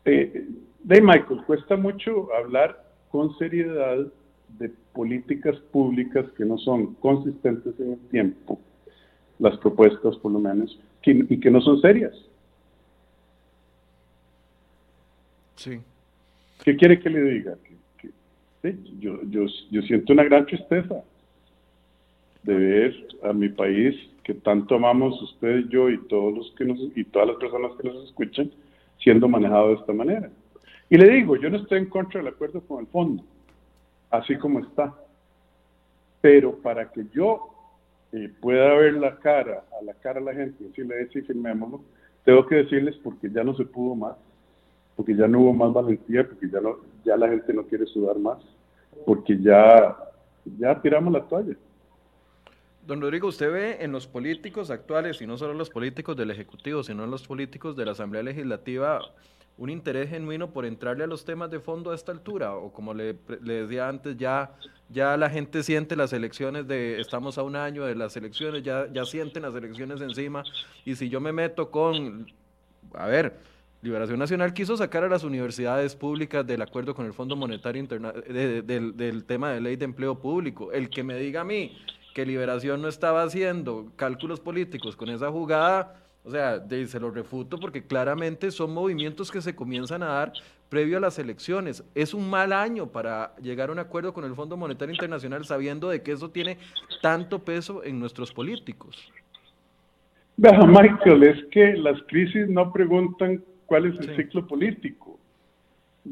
Eh, 0.04 0.46
de 0.84 1.00
Michael, 1.00 1.42
cuesta 1.44 1.76
mucho 1.76 2.32
hablar 2.32 2.84
con 3.10 3.36
seriedad 3.36 4.06
de 4.60 4.70
políticas 4.92 5.56
públicas 5.72 6.24
que 6.36 6.44
no 6.44 6.56
son 6.58 6.94
consistentes 6.94 7.74
en 7.80 7.94
el 7.94 8.08
tiempo, 8.10 8.60
las 9.40 9.58
propuestas 9.58 10.16
por 10.18 10.30
lo 10.30 10.38
menos, 10.38 10.78
y 11.02 11.40
que 11.40 11.50
no 11.50 11.60
son 11.62 11.80
serias. 11.80 12.14
Sí. 15.60 15.78
¿Qué 16.64 16.74
quiere 16.74 16.98
que 16.98 17.10
le 17.10 17.20
diga? 17.20 17.54
yo, 18.98 19.20
yo, 19.24 19.44
yo 19.70 19.82
siento 19.82 20.14
una 20.14 20.24
gran 20.24 20.46
tristeza 20.46 21.02
de 22.42 22.54
ver 22.54 23.08
a 23.22 23.34
mi 23.34 23.50
país 23.50 23.94
que 24.22 24.32
tanto 24.32 24.76
amamos 24.76 25.20
usted 25.20 25.66
yo 25.68 25.90
y 25.90 25.98
todos 26.08 26.34
los 26.34 26.54
que 26.56 26.64
nos 26.64 26.78
y 26.96 27.04
todas 27.04 27.28
las 27.28 27.36
personas 27.36 27.72
que 27.76 27.88
nos 27.88 28.08
escuchan 28.08 28.50
siendo 29.02 29.28
manejado 29.28 29.68
de 29.68 29.74
esta 29.74 29.92
manera. 29.92 30.30
Y 30.88 30.96
le 30.96 31.10
digo, 31.10 31.36
yo 31.36 31.50
no 31.50 31.58
estoy 31.58 31.78
en 31.80 31.90
contra 31.90 32.20
del 32.22 32.32
acuerdo 32.32 32.62
con 32.62 32.80
el 32.80 32.86
fondo, 32.86 33.22
así 34.10 34.36
como 34.36 34.60
está. 34.60 34.94
Pero 36.22 36.56
para 36.56 36.90
que 36.90 37.04
yo 37.12 37.50
eh, 38.12 38.30
pueda 38.40 38.74
ver 38.76 38.94
la 38.94 39.18
cara, 39.18 39.64
a 39.78 39.84
la 39.84 39.92
cara 39.92 40.20
a 40.20 40.22
la 40.22 40.32
gente 40.32 40.64
y 40.64 40.68
decirle, 40.68 41.06
sí, 41.12 41.20
firmémoslo, 41.20 41.82
tengo 42.24 42.46
que 42.46 42.56
decirles 42.56 42.96
porque 43.02 43.30
ya 43.30 43.44
no 43.44 43.54
se 43.54 43.66
pudo 43.66 43.94
más 43.94 44.16
porque 45.00 45.16
ya 45.16 45.26
no 45.26 45.40
hubo 45.40 45.54
más 45.54 45.72
valentía, 45.72 46.28
porque 46.28 46.46
ya, 46.50 46.60
no, 46.60 46.76
ya 47.06 47.16
la 47.16 47.26
gente 47.26 47.54
no 47.54 47.62
quiere 47.62 47.86
sudar 47.86 48.18
más, 48.18 48.36
porque 49.06 49.38
ya, 49.40 49.96
ya 50.58 50.78
tiramos 50.82 51.10
la 51.10 51.26
toalla. 51.26 51.56
Don 52.86 53.00
Rodrigo, 53.00 53.28
¿usted 53.28 53.50
ve 53.50 53.78
en 53.80 53.92
los 53.92 54.06
políticos 54.06 54.70
actuales, 54.70 55.22
y 55.22 55.26
no 55.26 55.38
solo 55.38 55.54
los 55.54 55.70
políticos 55.70 56.18
del 56.18 56.30
Ejecutivo, 56.30 56.82
sino 56.82 57.04
en 57.04 57.10
los 57.10 57.26
políticos 57.26 57.74
de 57.76 57.86
la 57.86 57.92
Asamblea 57.92 58.22
Legislativa, 58.22 59.00
un 59.56 59.70
interés 59.70 60.10
genuino 60.10 60.50
por 60.50 60.66
entrarle 60.66 61.04
a 61.04 61.06
los 61.06 61.24
temas 61.24 61.50
de 61.50 61.60
fondo 61.60 61.92
a 61.92 61.94
esta 61.94 62.12
altura, 62.12 62.54
o 62.54 62.70
como 62.70 62.92
le, 62.92 63.16
le, 63.42 63.62
decía 63.62 63.88
antes, 63.88 64.18
ya, 64.18 64.52
ya 64.90 65.16
la 65.16 65.30
gente 65.30 65.62
siente 65.62 65.96
las 65.96 66.12
elecciones 66.12 66.68
de, 66.68 67.00
estamos 67.00 67.38
a 67.38 67.42
un 67.42 67.56
año 67.56 67.86
de 67.86 67.94
las 67.94 68.18
elecciones, 68.18 68.62
ya, 68.64 68.86
ya 68.92 69.06
sienten 69.06 69.44
las 69.44 69.54
elecciones 69.54 70.02
encima, 70.02 70.44
y 70.84 70.94
si 70.94 71.08
yo 71.08 71.22
me 71.22 71.32
meto 71.32 71.70
con, 71.70 72.26
a 72.92 73.06
ver, 73.06 73.38
Liberación 73.82 74.18
Nacional 74.18 74.52
quiso 74.52 74.76
sacar 74.76 75.04
a 75.04 75.08
las 75.08 75.24
universidades 75.24 75.96
públicas 75.96 76.46
del 76.46 76.60
acuerdo 76.60 76.94
con 76.94 77.06
el 77.06 77.14
Fondo 77.14 77.34
Monetario 77.34 77.80
Internacional, 77.80 78.24
del, 78.66 79.24
tema 79.24 79.52
de 79.52 79.60
ley 79.60 79.76
de 79.76 79.86
empleo 79.86 80.18
público. 80.18 80.70
El 80.70 80.90
que 80.90 81.02
me 81.02 81.14
diga 81.14 81.40
a 81.40 81.44
mí 81.44 81.78
que 82.14 82.26
Liberación 82.26 82.82
no 82.82 82.88
estaba 82.88 83.22
haciendo 83.22 83.90
cálculos 83.96 84.38
políticos 84.38 84.96
con 84.96 85.08
esa 85.08 85.30
jugada, 85.30 85.96
o 86.24 86.30
sea, 86.30 86.62
se 86.68 87.00
lo 87.00 87.10
refuto 87.10 87.58
porque 87.58 87.86
claramente 87.86 88.50
son 88.50 88.74
movimientos 88.74 89.30
que 89.30 89.40
se 89.40 89.56
comienzan 89.56 90.02
a 90.02 90.08
dar 90.08 90.32
previo 90.68 90.98
a 90.98 91.00
las 91.00 91.18
elecciones. 91.18 91.82
Es 91.94 92.12
un 92.12 92.28
mal 92.28 92.52
año 92.52 92.88
para 92.88 93.34
llegar 93.36 93.70
a 93.70 93.72
un 93.72 93.78
acuerdo 93.78 94.12
con 94.12 94.24
el 94.24 94.34
Fondo 94.34 94.58
Monetario 94.58 94.92
Internacional 94.92 95.46
sabiendo 95.46 95.88
de 95.88 96.02
que 96.02 96.12
eso 96.12 96.28
tiene 96.28 96.58
tanto 97.00 97.38
peso 97.38 97.82
en 97.82 97.98
nuestros 97.98 98.30
políticos. 98.30 99.10
Michael, 100.36 101.22
es 101.22 101.44
que 101.50 101.74
las 101.76 102.00
crisis 102.08 102.48
no 102.48 102.72
preguntan 102.72 103.42
cuál 103.70 103.86
es 103.86 104.00
el 104.00 104.16
ciclo 104.16 104.44
político. 104.48 105.16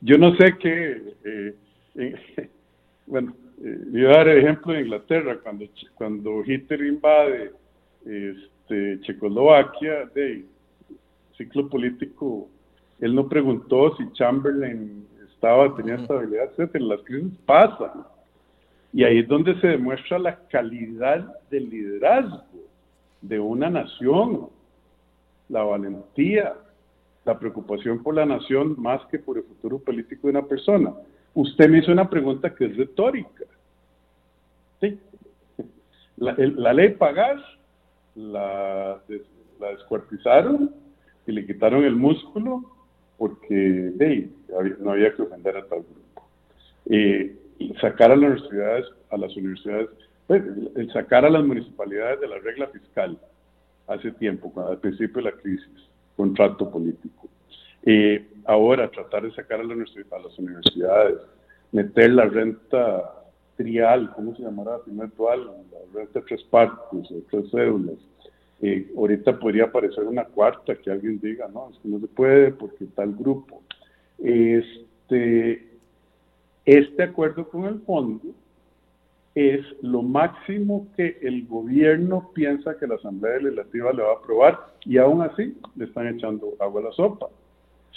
Yo 0.00 0.16
no 0.16 0.36
sé 0.36 0.56
qué, 0.56 1.02
eh, 1.24 1.54
eh, 1.96 2.48
bueno, 3.06 3.34
eh, 3.60 3.78
voy 3.88 4.04
a 4.04 4.10
dar 4.10 4.28
el 4.28 4.38
ejemplo 4.38 4.72
de 4.72 4.82
Inglaterra, 4.82 5.36
cuando, 5.42 5.64
cuando 5.96 6.44
Hitler 6.46 6.82
invade 6.82 7.50
este, 8.06 9.00
Checoslovaquia, 9.00 10.06
de 10.14 10.44
ciclo 11.36 11.68
político, 11.68 12.48
él 13.00 13.16
no 13.16 13.28
preguntó 13.28 13.96
si 13.96 14.08
Chamberlain 14.12 15.04
estaba, 15.28 15.74
tenía 15.74 15.96
estabilidad, 15.96 16.52
etcétera. 16.52 16.84
Las 16.84 17.00
crisis 17.00 17.36
pasan. 17.46 18.04
Y 18.92 19.02
ahí 19.02 19.18
es 19.18 19.26
donde 19.26 19.60
se 19.60 19.66
demuestra 19.66 20.20
la 20.20 20.38
calidad 20.46 21.34
del 21.50 21.68
liderazgo 21.68 22.44
de 23.22 23.40
una 23.40 23.70
nación, 23.70 24.50
la 25.50 25.64
valentía, 25.64 26.54
la 27.24 27.38
preocupación 27.38 28.02
por 28.02 28.14
la 28.14 28.24
nación 28.24 28.76
más 28.78 29.04
que 29.06 29.18
por 29.18 29.36
el 29.36 29.44
futuro 29.44 29.78
político 29.78 30.26
de 30.26 30.38
una 30.38 30.46
persona. 30.46 30.94
Usted 31.34 31.68
me 31.68 31.78
hizo 31.78 31.92
una 31.92 32.08
pregunta 32.08 32.54
que 32.54 32.66
es 32.66 32.76
retórica. 32.76 33.44
Sí. 34.80 34.98
La, 36.16 36.72
ley 36.72 36.90
Pagas 36.90 37.40
la, 38.14 39.00
descuartizaron 39.58 40.74
y 41.26 41.32
le 41.32 41.46
quitaron 41.46 41.84
el 41.84 41.96
músculo 41.96 42.62
porque 43.16 43.92
no 44.80 44.92
había 44.92 45.14
que 45.14 45.22
ofender 45.22 45.56
a 45.56 45.66
tal 45.66 45.80
grupo. 45.80 46.28
Eh, 46.86 47.36
sacar 47.80 48.10
a 48.10 48.16
las 48.16 48.24
universidades, 48.24 48.86
a 49.10 49.16
las 49.16 49.36
universidades, 49.36 49.88
el 50.28 50.90
sacar 50.92 51.24
a 51.24 51.30
las 51.30 51.44
municipalidades 51.44 52.20
de 52.20 52.28
la 52.28 52.38
regla 52.38 52.68
fiscal 52.68 53.18
hace 53.90 54.12
tiempo, 54.12 54.52
al 54.66 54.78
principio 54.78 55.22
de 55.22 55.30
la 55.30 55.36
crisis, 55.36 55.88
contrato 56.16 56.70
político. 56.70 57.28
Eh, 57.82 58.26
ahora 58.44 58.90
tratar 58.90 59.24
de 59.24 59.32
sacar 59.32 59.60
a, 59.60 59.64
la 59.64 59.74
a, 59.74 60.18
las 60.18 60.38
universidades, 60.38 61.18
meter 61.72 62.10
la 62.10 62.26
renta 62.26 63.14
trial, 63.56 64.12
¿cómo 64.14 64.34
se 64.36 64.42
llamará? 64.42 64.78
Primer 64.78 65.14
dual, 65.16 65.46
la 65.46 65.98
renta 66.00 66.20
de 66.20 66.26
tres 66.26 66.42
partes, 66.44 67.10
o 67.10 67.22
tres 67.30 67.50
cédulas, 67.50 67.96
eh, 68.62 68.92
ahorita 68.96 69.38
podría 69.38 69.64
aparecer 69.64 70.04
una 70.04 70.24
cuarta 70.24 70.74
que 70.76 70.90
alguien 70.90 71.18
diga, 71.20 71.48
no, 71.48 71.70
es 71.72 71.78
que 71.78 71.88
no 71.88 71.98
se 71.98 72.06
puede 72.06 72.52
porque 72.52 72.84
tal 72.94 73.14
grupo. 73.14 73.62
Este, 74.18 75.66
este 76.64 77.02
acuerdo 77.02 77.48
con 77.48 77.64
el 77.64 77.80
fondo 77.80 78.34
es 79.34 79.64
lo 79.82 80.02
máximo 80.02 80.88
que 80.96 81.18
el 81.22 81.46
gobierno 81.46 82.30
piensa 82.34 82.76
que 82.78 82.86
la 82.86 82.96
Asamblea 82.96 83.38
Legislativa 83.38 83.92
le 83.92 84.02
va 84.02 84.10
a 84.10 84.16
aprobar 84.16 84.58
y 84.84 84.98
aún 84.98 85.22
así 85.22 85.56
le 85.76 85.84
están 85.84 86.08
echando 86.08 86.54
agua 86.58 86.80
a 86.80 86.84
la 86.84 86.92
sopa. 86.92 87.26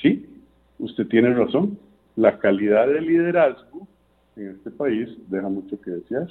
Sí, 0.02 0.26
usted 0.80 1.08
tiene 1.08 1.34
razón. 1.34 1.78
La 2.16 2.38
calidad 2.38 2.88
de 2.88 3.02
liderazgo 3.02 3.88
en 4.36 4.50
este 4.52 4.70
país 4.72 5.10
deja 5.30 5.50
mucho 5.50 5.80
que 5.82 5.92
desear. 5.92 6.28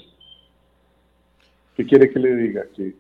¿Qué 1.76 1.86
quiere 1.86 2.10
que 2.10 2.18
le 2.18 2.36
diga? 2.36 2.64
Que, 2.76 2.94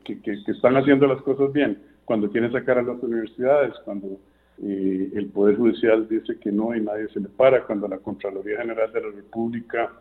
están 0.48 0.76
haciendo 0.76 1.06
las 1.06 1.20
cosas 1.22 1.52
bien. 1.52 1.78
Cuando 2.04 2.30
quieren 2.30 2.50
sacar 2.50 2.78
a 2.78 2.82
las 2.82 3.00
universidades, 3.02 3.74
cuando 3.84 4.18
eh, 4.62 5.10
el 5.14 5.26
Poder 5.26 5.56
Judicial 5.56 6.08
dice 6.08 6.38
que 6.38 6.50
no 6.50 6.74
y 6.74 6.80
nadie 6.80 7.08
se 7.08 7.20
le 7.20 7.28
para, 7.28 7.64
cuando 7.64 7.86
la 7.86 7.98
Contraloría 7.98 8.58
General 8.58 8.90
de 8.92 9.00
la 9.00 9.10
República 9.10 9.92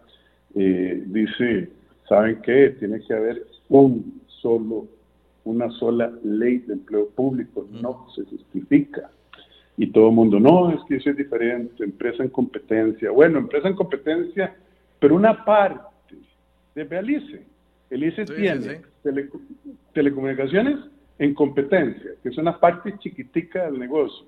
eh, 0.56 1.04
dice, 1.06 1.70
¿saben 2.08 2.42
qué? 2.42 2.76
Tiene 2.80 3.00
que 3.02 3.14
haber 3.14 3.46
un 3.70 4.22
solo, 4.28 4.88
una 5.44 5.70
sola 5.72 6.12
ley 6.24 6.60
de 6.60 6.74
empleo 6.74 7.10
público. 7.10 7.68
No 7.72 8.08
se 8.16 8.24
justifica. 8.26 9.10
Y 9.78 9.88
todo 9.88 10.10
el 10.10 10.16
mundo, 10.16 10.40
no, 10.40 10.72
es 10.72 10.80
que 10.88 10.98
eso 10.98 11.10
es 11.10 11.18
diferente, 11.18 11.84
empresa 11.84 12.24
en 12.24 12.30
competencia. 12.30 13.10
Bueno, 13.10 13.40
empresa 13.40 13.68
en 13.68 13.76
competencia, 13.76 14.56
pero 15.00 15.16
una 15.16 15.44
parte 15.44 16.16
de 16.76 16.84
Belice 16.84 17.52
el 17.92 18.06
ICE 18.06 18.26
tiene 18.26 18.82
telecomunicaciones 19.94 20.80
en 21.20 21.34
competencia, 21.34 22.12
que 22.24 22.30
es 22.30 22.38
una 22.38 22.58
parte 22.58 22.98
chiquitica 23.00 23.66
del 23.66 23.78
negocio. 23.78 24.26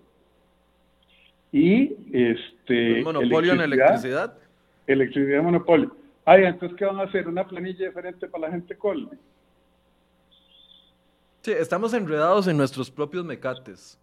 Y 1.52 1.96
este. 2.12 3.02
monopolio 3.04 3.54
en 3.54 3.62
electricidad? 3.62 4.38
Electricidad 4.86 5.42
monopolio. 5.42 5.96
Ay, 6.26 6.46
entonces, 6.46 6.78
¿qué 6.78 6.86
van 6.86 7.00
a 7.00 7.04
hacer? 7.04 7.28
¿Una 7.28 7.46
planilla 7.46 7.88
diferente 7.88 8.28
para 8.28 8.48
la 8.48 8.52
gente 8.52 8.78
Colby? 8.78 9.18
Sí, 11.42 11.52
estamos 11.52 11.94
enredados 11.94 12.48
en 12.48 12.56
nuestros 12.56 12.90
propios 12.90 13.26
mecates. 13.26 14.00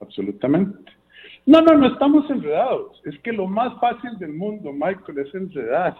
Absolutamente. 0.00 0.92
No, 1.46 1.62
no, 1.62 1.74
no 1.74 1.86
estamos 1.86 2.28
enredados. 2.30 3.00
Es 3.04 3.18
que 3.20 3.32
lo 3.32 3.46
más 3.46 3.78
fácil 3.80 4.18
del 4.18 4.34
mundo, 4.34 4.70
Michael, 4.72 5.18
es 5.18 5.34
enredar. 5.34 5.96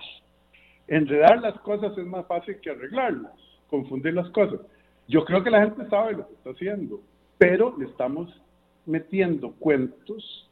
Enredar 0.86 1.41
las 1.41 1.59
cosas 1.61 1.97
es 1.97 2.05
más 2.05 2.26
fácil 2.26 2.61
que 2.61 2.70
arreglarlas, 2.70 3.32
confundir 3.68 4.12
las 4.12 4.28
cosas. 4.30 4.61
Yo 5.09 5.24
creo 5.24 5.43
que 5.43 5.51
la 5.51 5.62
gente 5.62 5.88
sabe 5.88 6.12
lo 6.12 6.28
que 6.28 6.34
está 6.34 6.51
haciendo, 6.51 7.01
pero 7.38 7.74
le 7.78 7.86
estamos 7.86 8.28
metiendo 8.84 9.53
cuentos, 9.53 10.49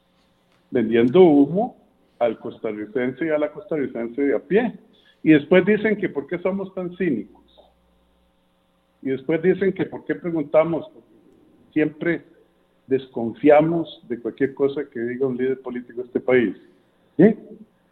vendiendo 0.71 1.21
humo 1.23 1.77
al 2.19 2.39
costarricense 2.39 3.27
y 3.27 3.29
a 3.31 3.39
la 3.39 3.53
costarricense 3.53 4.23
de 4.23 4.35
a 4.35 4.39
pie. 4.39 4.75
Y 5.23 5.33
después 5.33 5.65
dicen 5.65 5.97
que 5.97 6.09
por 6.09 6.27
qué 6.27 6.39
somos 6.39 6.73
tan 6.75 6.97
cínicos. 6.97 7.43
Y 9.03 9.11
después 9.11 9.43
dicen 9.43 9.73
que 9.73 9.87
por 9.87 10.05
qué 10.05 10.15
preguntamos, 10.15 10.87
siempre 11.73 12.23
desconfiamos 12.87 14.03
de 14.09 14.19
cualquier 14.19 14.55
cosa 14.55 14.83
que 14.91 15.01
diga 15.01 15.27
un 15.27 15.37
líder 15.37 15.61
político 15.61 16.01
de 16.01 16.07
este 16.07 16.21
país. 16.21 16.57
¿Sí? 17.17 17.35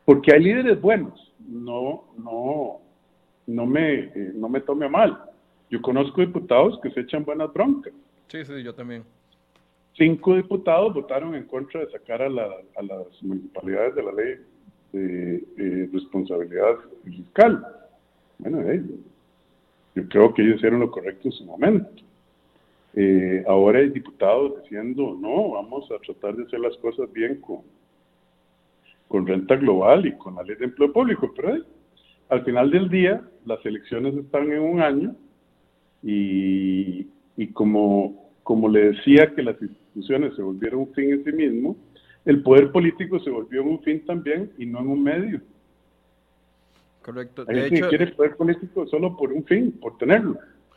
Porque 0.05 0.33
hay 0.33 0.43
líderes 0.43 0.81
buenos, 0.81 1.33
no, 1.49 2.05
no, 2.17 2.81
no 3.47 3.67
me, 3.67 3.95
eh, 3.95 4.33
no 4.35 4.49
me 4.49 4.61
tome 4.61 4.89
mal. 4.89 5.21
Yo 5.71 5.83
conozco 5.83 6.21
diputados 6.21 6.79
que 6.81 6.91
se 6.91 7.01
echan 7.01 7.25
buenas 7.25 7.53
broncas. 7.53 7.93
Sí, 8.29 8.45
sí, 8.45 8.63
yo 8.63 8.75
también. 8.75 9.05
Cinco 9.97 10.37
diputados 10.37 10.93
votaron 10.93 11.35
en 11.35 11.45
contra 11.45 11.81
de 11.81 11.91
sacar 11.91 12.21
a, 12.21 12.29
las 12.29 13.23
municipalidades 13.23 13.95
de 13.95 14.03
la 14.03 14.13
ley 14.13 14.35
de 14.93 15.37
eh, 15.57 15.89
responsabilidad 15.93 16.77
fiscal. 17.05 17.67
Bueno, 18.39 18.61
eh, 18.71 18.83
yo 19.95 20.09
creo 20.09 20.35
que 20.35 20.43
ellos 20.43 20.57
hicieron 20.57 20.81
lo 20.81 20.91
correcto 20.91 21.29
en 21.29 21.33
su 21.33 21.45
momento. 21.45 22.03
ahora 23.49 23.79
hay 23.79 23.89
diputados 23.89 24.63
diciendo, 24.63 25.17
no, 25.19 25.53
vamos 25.53 25.91
a 25.91 25.99
tratar 25.99 26.37
de 26.37 26.45
hacer 26.45 26.61
las 26.61 26.77
cosas 26.79 27.11
bien 27.13 27.41
con, 27.41 27.63
con 29.09 29.27
renta 29.27 29.57
global 29.57 30.07
y 30.07 30.13
con 30.13 30.35
la 30.35 30.43
ley 30.43 30.57
de 30.57 30.67
empleo 30.67 30.93
público, 30.93 31.33
pero 31.35 31.57
al 32.29 32.45
final 32.45 32.71
del 32.71 32.89
día 32.89 33.23
las 33.45 33.65
elecciones 33.65 34.15
están 34.15 34.51
en 34.53 34.61
un 34.61 34.81
año 34.81 35.15
y, 36.03 37.07
y 37.37 37.47
como, 37.53 38.31
como 38.43 38.69
le 38.69 38.93
decía 38.93 39.33
que 39.35 39.43
las 39.43 39.57
instituciones 39.97 40.37
se 40.37 40.43
volvieron 40.43 40.81
un 40.81 40.95
fin 40.95 41.13
en 41.13 41.25
sí 41.25 41.33
mismo, 41.33 41.77
el 42.25 42.43
poder 42.43 42.71
político 42.73 43.19
se 43.21 43.31
volvió 43.31 43.63
un 43.63 43.83
fin 43.83 44.05
también 44.05 44.53
y 44.59 44.67
no 44.67 44.81
en 44.81 44.89
un 44.89 45.03
medio. 45.03 45.41
Correcto. 47.03 47.45
Hay 47.47 47.71
gente 47.71 47.81
que 47.81 47.89
quiere 47.89 48.07
poder 48.09 48.37
político 48.37 48.87
solo 48.89 49.17
por 49.17 49.33
un 49.33 49.45
fin, 49.45 49.73
por 49.81 49.97
tenerlo, 49.97 50.37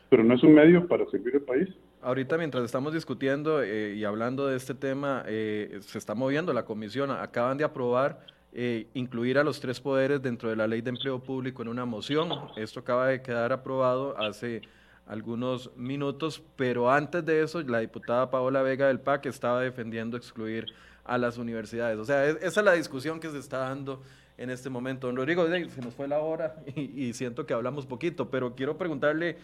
pero 0.09 0.23
no 0.23 0.35
es 0.35 0.43
un 0.43 0.53
medio 0.53 0.87
para 0.87 1.05
servir 1.09 1.35
al 1.35 1.41
país. 1.41 1.67
Ahorita 2.01 2.37
mientras 2.37 2.63
estamos 2.63 2.93
discutiendo 2.93 3.61
eh, 3.61 3.95
y 3.95 4.03
hablando 4.05 4.47
de 4.47 4.55
este 4.55 4.73
tema, 4.73 5.23
eh, 5.27 5.79
se 5.81 5.97
está 5.97 6.15
moviendo 6.15 6.53
la 6.53 6.65
comisión. 6.65 7.11
Acaban 7.11 7.57
de 7.57 7.63
aprobar 7.63 8.19
eh, 8.53 8.87
incluir 8.93 9.37
a 9.37 9.43
los 9.43 9.59
tres 9.59 9.79
poderes 9.79 10.21
dentro 10.21 10.49
de 10.49 10.55
la 10.55 10.65
ley 10.67 10.81
de 10.81 10.89
empleo 10.89 11.19
público 11.19 11.61
en 11.61 11.67
una 11.67 11.85
moción. 11.85 12.29
Esto 12.55 12.79
acaba 12.79 13.07
de 13.07 13.21
quedar 13.21 13.51
aprobado 13.51 14.17
hace, 14.17 14.61
algunos 15.09 15.75
minutos, 15.75 16.41
pero 16.55 16.91
antes 16.91 17.25
de 17.25 17.41
eso 17.41 17.61
la 17.63 17.79
diputada 17.79 18.29
Paola 18.29 18.61
Vega 18.61 18.87
del 18.87 18.99
PAC 18.99 19.25
estaba 19.25 19.59
defendiendo 19.61 20.15
excluir 20.15 20.67
a 21.03 21.17
las 21.17 21.39
universidades. 21.39 21.97
O 21.97 22.05
sea, 22.05 22.25
esa 22.27 22.59
es 22.59 22.63
la 22.63 22.73
discusión 22.73 23.19
que 23.19 23.29
se 23.31 23.39
está 23.39 23.57
dando 23.57 24.03
en 24.37 24.51
este 24.51 24.69
momento. 24.69 25.07
Don 25.07 25.15
Rodrigo, 25.15 25.45
se 25.47 25.81
nos 25.81 25.95
fue 25.95 26.07
la 26.07 26.19
hora 26.19 26.55
y, 26.75 27.11
siento 27.13 27.47
que 27.47 27.55
hablamos 27.55 27.87
poquito, 27.87 28.29
pero 28.29 28.53
quiero 28.55 28.77
preguntarle, 28.77 29.37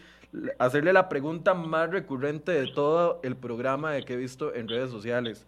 hacerle 0.60 0.94
la 0.94 1.10
pregunta 1.10 1.56
más 1.56 1.90
recurrente 1.90 2.52
de 2.52 2.68
todo 2.68 3.20
el 3.24 3.36
programa 3.36 4.00
que 4.02 4.14
he 4.14 4.18
visto 4.18 4.54
en 4.54 4.68
redes 4.68 4.92
sociales. 4.92 5.48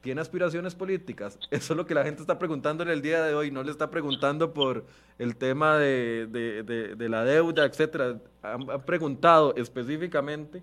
¿Tiene 0.00 0.20
aspiraciones 0.20 0.74
políticas? 0.74 1.38
Eso 1.50 1.72
es 1.72 1.76
lo 1.76 1.86
que 1.86 1.94
la 1.94 2.04
gente 2.04 2.20
está 2.20 2.38
preguntando 2.38 2.82
en 2.82 2.90
el 2.90 3.02
día 3.02 3.22
de 3.24 3.34
hoy, 3.34 3.50
no 3.50 3.62
le 3.62 3.70
está 3.70 3.90
preguntando 3.90 4.52
por 4.54 4.84
el 5.18 5.36
tema 5.36 5.76
de, 5.76 6.96
la 6.98 7.24
deuda, 7.24 7.64
etcétera. 7.64 8.18
Han, 8.42 8.66
preguntado 8.86 9.54
específicamente 9.56 10.62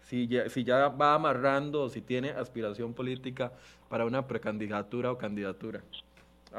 si 0.00 0.26
ya, 0.26 0.88
va 0.88 1.14
amarrando 1.14 1.82
o 1.82 1.88
si 1.88 2.00
tiene 2.00 2.30
aspiración 2.30 2.94
política 2.94 3.52
para 3.88 4.04
una 4.04 4.26
precandidatura 4.26 5.12
o 5.12 5.18
candidatura. 5.18 5.82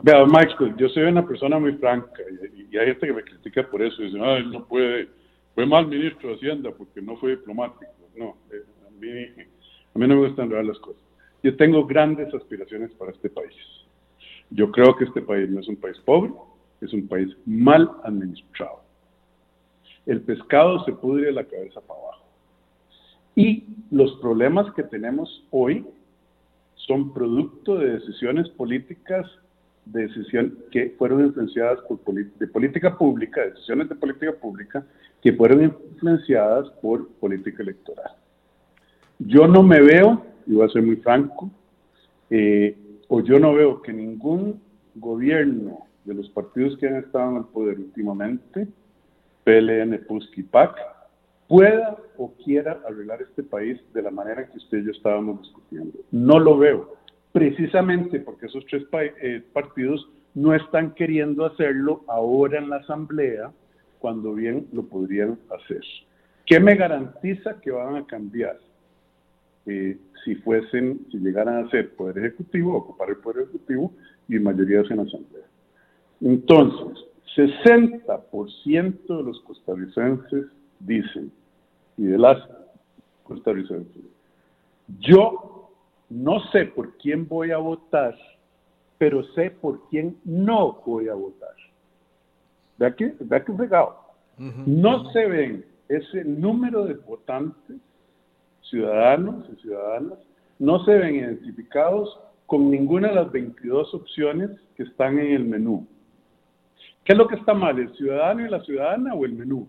Vea, 0.04 0.24
Michael, 0.26 0.76
yo 0.78 0.88
soy 0.88 1.04
una 1.04 1.28
persona 1.28 1.60
muy 1.60 1.74
franca 1.74 2.22
y, 2.56 2.78
hay 2.78 2.86
gente 2.88 3.08
que 3.08 3.14
me 3.14 3.24
critica 3.24 3.68
por 3.68 3.82
eso. 3.82 4.02
Dicen, 4.02 4.24
ah, 4.24 4.38
él 4.38 4.50
no 4.52 4.64
puede, 4.66 5.10
fue 5.54 5.66
mal 5.66 5.86
ministro 5.88 6.30
de 6.30 6.36
Hacienda 6.36 6.72
porque 6.72 7.02
no 7.02 7.18
fue 7.18 7.32
diplomático. 7.32 7.92
No, 8.16 8.38
eh, 8.52 8.64
a, 8.88 8.92
mí, 8.92 9.10
a 9.10 10.00
mí 10.00 10.08
no 10.08 10.16
me 10.16 10.28
gustan 10.28 10.50
las 10.66 10.80
cosas. 10.80 11.11
Yo 11.44 11.56
tengo 11.58 11.86
grandes 11.86 12.34
aspiraciones 12.34 12.92
para 12.92 13.12
este 13.12 13.30
país. 13.30 13.56
Yo 14.50 14.72
creo 14.72 14.96
que 14.96 15.06
este 15.06 15.22
país 15.22 15.50
no 15.50 15.60
es 15.60 15.68
un 15.68 15.78
país 15.78 15.98
pobre, 16.06 16.32
es 16.82 16.94
un 16.94 17.08
país 17.08 17.36
mal 17.46 17.90
administrado. 18.04 18.82
El 20.06 20.22
pescado 20.22 20.84
se 20.86 20.94
pudre 20.94 21.28
de 21.28 21.32
la 21.32 21.44
cabeza 21.46 21.80
para 21.82 22.00
abajo. 22.00 22.26
Y 23.36 23.66
los 23.92 24.14
problemas 24.20 24.72
que 24.74 24.84
tenemos 24.84 25.46
hoy 25.52 25.86
son 26.76 27.14
producto 27.14 27.78
de 27.78 28.00
decisiones 28.00 28.50
políticas 28.50 29.26
decisión 29.86 30.58
que 30.72 30.94
fueron 30.98 31.26
influenciadas 31.26 31.80
por 31.82 32.14
de 32.14 32.48
política 32.48 32.98
pública, 32.98 33.42
decisiones 33.42 33.90
de 33.90 33.96
política 33.96 34.34
pública 34.34 34.86
que 35.22 35.34
fueron 35.34 35.64
influenciadas 35.64 36.70
por 36.82 37.08
política 37.14 37.64
electoral. 37.64 38.12
Yo 39.20 39.48
no 39.48 39.64
me 39.64 39.82
veo, 39.82 40.26
y 40.46 40.54
voy 40.54 40.66
a 40.66 40.70
ser 40.70 40.84
muy 40.84 40.98
franco, 40.98 41.50
eh, 42.30 42.78
o 43.08 43.22
yo 43.22 43.40
no 43.40 43.54
veo 43.54 43.82
que 43.82 43.94
ningún 43.94 44.62
gobierno 44.96 45.86
de 46.06 46.14
los 46.14 46.30
partidos 46.30 46.78
que 46.78 46.88
han 46.88 46.96
estado 46.98 47.32
en 47.32 47.38
el 47.38 47.46
poder 47.46 47.80
últimamente, 47.80 48.68
PLN, 49.44 50.06
PUSC 50.08 50.38
y 50.38 50.44
PAC, 50.44 50.76
pueda 51.48 51.98
o 52.18 52.32
quiera 52.44 52.80
arreglar 52.88 53.22
este 53.22 53.44
país 53.44 53.80
de 53.94 54.02
la 54.02 54.12
manera 54.12 54.48
que 54.48 54.58
usted 54.58 54.80
y 54.80 54.86
yo 54.86 54.92
estábamos 54.92 55.42
discutiendo. 55.42 56.00
No 56.12 56.40
lo 56.40 56.58
veo 56.58 56.96
precisamente 57.32 58.20
porque 58.20 58.48
esos 58.48 58.66
tres 58.68 58.84
eh, 58.94 59.42
partidos 59.54 60.08
no 60.34 60.54
están 60.54 60.94
queriendo 60.94 61.46
hacerlo 61.46 62.04
ahora 62.08 62.60
en 62.60 62.70
la 62.70 62.78
Asamblea, 62.78 63.52
cuando 64.00 64.34
bien 64.34 64.68
lo 64.72 64.84
podrían 64.84 65.38
hacer. 65.50 65.82
¿Qué 66.46 66.60
me 66.60 66.76
garantiza 66.76 67.60
que 67.62 67.72
van 67.72 67.96
a 67.96 68.06
cambiar? 68.06 68.58
Eh, 69.66 69.98
si 70.24 70.36
fuesen, 70.36 71.06
si 71.12 71.18
llegaran 71.18 71.66
a 71.66 71.70
ser 71.70 71.94
poder 71.96 72.18
ejecutivo, 72.20 72.76
ocupar 72.76 73.10
el 73.10 73.18
poder 73.18 73.44
ejecutivo 73.44 73.94
y 74.28 74.40
mayoría 74.40 74.82
en 74.82 74.98
la 74.98 75.04
asamblea. 75.04 75.46
Entonces, 76.22 77.06
60% 77.36 79.18
de 79.18 79.24
los 79.24 79.40
costarricenses 79.42 80.46
dicen, 80.80 81.32
y 81.98 82.04
de 82.04 82.18
las 82.18 82.38
costarricenses, 83.24 84.04
yo 85.00 85.70
no 86.10 86.40
sé 86.52 86.66
por 86.66 86.98
quién 86.98 87.28
voy 87.28 87.52
a 87.52 87.58
votar, 87.58 88.18
pero 88.98 89.24
sé 89.34 89.52
por 89.52 89.88
quién 89.90 90.18
no 90.26 90.82
voy 90.86 91.08
a 91.08 91.14
votar. 91.14 91.56
¿Ve 92.78 92.96
que, 92.96 93.16
vea 93.20 93.44
que 93.44 93.54
regado? 93.54 93.98
No 94.38 95.12
se 95.12 95.28
ven 95.28 95.66
ese 95.88 96.24
número 96.26 96.86
de 96.86 96.96
votantes, 96.96 97.78
ciudadanos 98.72 99.46
y 99.52 99.62
ciudadanas, 99.62 100.18
no 100.58 100.84
se 100.86 100.98
ven 100.98 101.16
identificados 101.16 102.20
con 102.48 102.72
ninguna 102.72 103.10
de 103.10 103.16
las 103.16 103.32
22 103.32 103.94
opciones 103.94 104.50
que 104.76 104.84
están 104.84 105.20
en 105.20 105.34
el 105.34 105.46
menú. 105.46 105.88
¿Qué 107.04 107.14
es 107.14 107.18
lo 107.18 107.28
que 107.28 107.36
está 107.36 107.54
mal, 107.54 107.78
el 107.78 107.94
ciudadano 107.96 108.46
y 108.46 108.50
la 108.50 108.64
ciudadana 108.64 109.14
o 109.14 109.26
el 109.26 109.34
menú? 109.34 109.68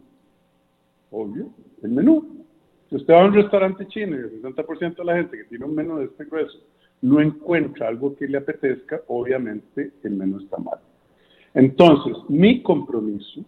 Obvio, 1.10 1.50
el 1.82 1.90
menú. 1.90 2.44
Si 2.88 2.96
usted 2.96 3.14
va 3.14 3.22
a 3.22 3.26
un 3.26 3.34
restaurante 3.34 3.86
chino 3.88 4.16
y 4.16 4.20
el 4.20 4.42
60% 4.42 4.96
de 4.96 5.04
la 5.04 5.16
gente 5.16 5.36
que 5.36 5.44
tiene 5.44 5.64
un 5.64 5.74
menú 5.74 5.98
de 5.98 6.06
este 6.06 6.24
grueso 6.24 6.58
no 7.02 7.20
encuentra 7.20 7.88
algo 7.88 8.14
que 8.16 8.28
le 8.28 8.38
apetezca, 8.38 9.00
obviamente 9.08 9.92
el 10.04 10.12
menú 10.12 10.38
está 10.38 10.56
mal. 10.58 10.78
Entonces, 11.54 12.16
mi 12.28 12.62
compromiso 12.62 13.44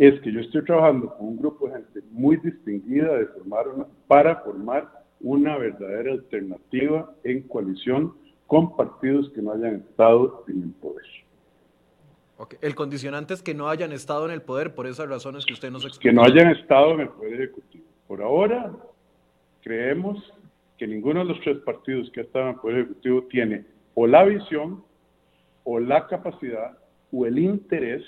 es 0.00 0.18
que 0.22 0.32
yo 0.32 0.40
estoy 0.40 0.64
trabajando 0.64 1.14
con 1.14 1.28
un 1.28 1.36
grupo 1.36 1.68
de 1.68 1.74
gente 1.74 2.00
muy 2.10 2.38
distinguida 2.38 3.18
de 3.18 3.26
formar 3.26 3.66
para 4.06 4.36
formar 4.36 4.88
una 5.20 5.58
verdadera 5.58 6.12
alternativa 6.12 7.14
en 7.22 7.42
coalición 7.42 8.14
con 8.46 8.74
partidos 8.78 9.30
que 9.34 9.42
no 9.42 9.52
hayan 9.52 9.74
estado 9.74 10.42
en 10.48 10.62
el 10.62 10.70
poder. 10.70 11.04
El 12.62 12.74
condicionante 12.74 13.34
es 13.34 13.42
que 13.42 13.52
no 13.52 13.68
hayan 13.68 13.92
estado 13.92 14.24
en 14.24 14.30
el 14.30 14.40
poder 14.40 14.74
por 14.74 14.86
esas 14.86 15.06
razones 15.06 15.44
que 15.44 15.52
usted 15.52 15.70
nos 15.70 15.84
explicó. 15.84 16.08
Que 16.08 16.14
no 16.14 16.22
hayan 16.22 16.50
estado 16.52 16.92
en 16.94 17.00
el 17.00 17.08
poder 17.10 17.34
ejecutivo. 17.34 17.84
Por 18.08 18.22
ahora, 18.22 18.72
creemos 19.60 20.32
que 20.78 20.86
ninguno 20.86 21.20
de 21.20 21.26
los 21.26 21.40
tres 21.42 21.58
partidos 21.58 22.10
que 22.12 22.22
están 22.22 22.44
en 22.44 22.48
el 22.48 22.54
Poder 22.56 22.78
Ejecutivo 22.78 23.22
tiene 23.24 23.66
o 23.92 24.06
la 24.06 24.24
visión, 24.24 24.82
o 25.64 25.78
la 25.78 26.06
capacidad, 26.06 26.78
o 27.12 27.26
el 27.26 27.38
interés 27.38 28.02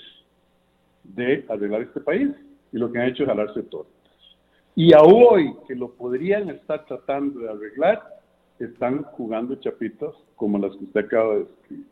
de 1.03 1.45
arreglar 1.49 1.81
este 1.81 1.99
país. 2.01 2.29
Y 2.71 2.77
lo 2.77 2.91
que 2.91 2.99
han 2.99 3.09
hecho 3.09 3.23
es 3.23 3.29
jalarse 3.29 3.63
todo. 3.63 3.87
Y 4.75 4.93
a 4.93 5.01
hoy, 5.01 5.53
que 5.67 5.75
lo 5.75 5.91
podrían 5.91 6.49
estar 6.49 6.85
tratando 6.85 7.41
de 7.41 7.49
arreglar, 7.49 8.01
están 8.59 9.03
jugando 9.03 9.55
chapitas 9.55 10.11
como 10.35 10.57
las 10.57 10.75
que 10.75 10.85
usted 10.85 11.05
acaba 11.05 11.33
de 11.33 11.39
describir. 11.41 11.85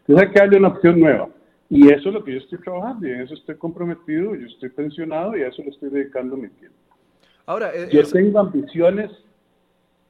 Entonces 0.00 0.26
hay 0.26 0.32
que 0.32 0.40
darle 0.40 0.58
una 0.58 0.68
opción 0.68 1.00
nueva. 1.00 1.28
Y 1.70 1.88
eso 1.92 2.08
es 2.08 2.14
lo 2.14 2.24
que 2.24 2.32
yo 2.32 2.38
estoy 2.38 2.58
trabajando, 2.58 3.06
y 3.06 3.12
en 3.12 3.20
eso 3.20 3.34
estoy 3.34 3.54
comprometido, 3.56 4.34
yo 4.34 4.46
estoy 4.46 4.70
pensionado 4.70 5.36
y 5.36 5.42
a 5.42 5.48
eso 5.48 5.62
le 5.62 5.68
estoy 5.68 5.88
dedicando 5.88 6.36
mi 6.36 6.48
tiempo. 6.48 6.76
Ahora, 7.46 7.70
eh, 7.72 7.88
Yo 7.92 8.02
tengo 8.02 8.40
ambiciones 8.40 9.10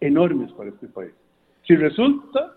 enormes 0.00 0.50
para 0.52 0.70
este 0.70 0.86
país. 0.88 1.12
Si 1.66 1.76
resulta, 1.76 2.56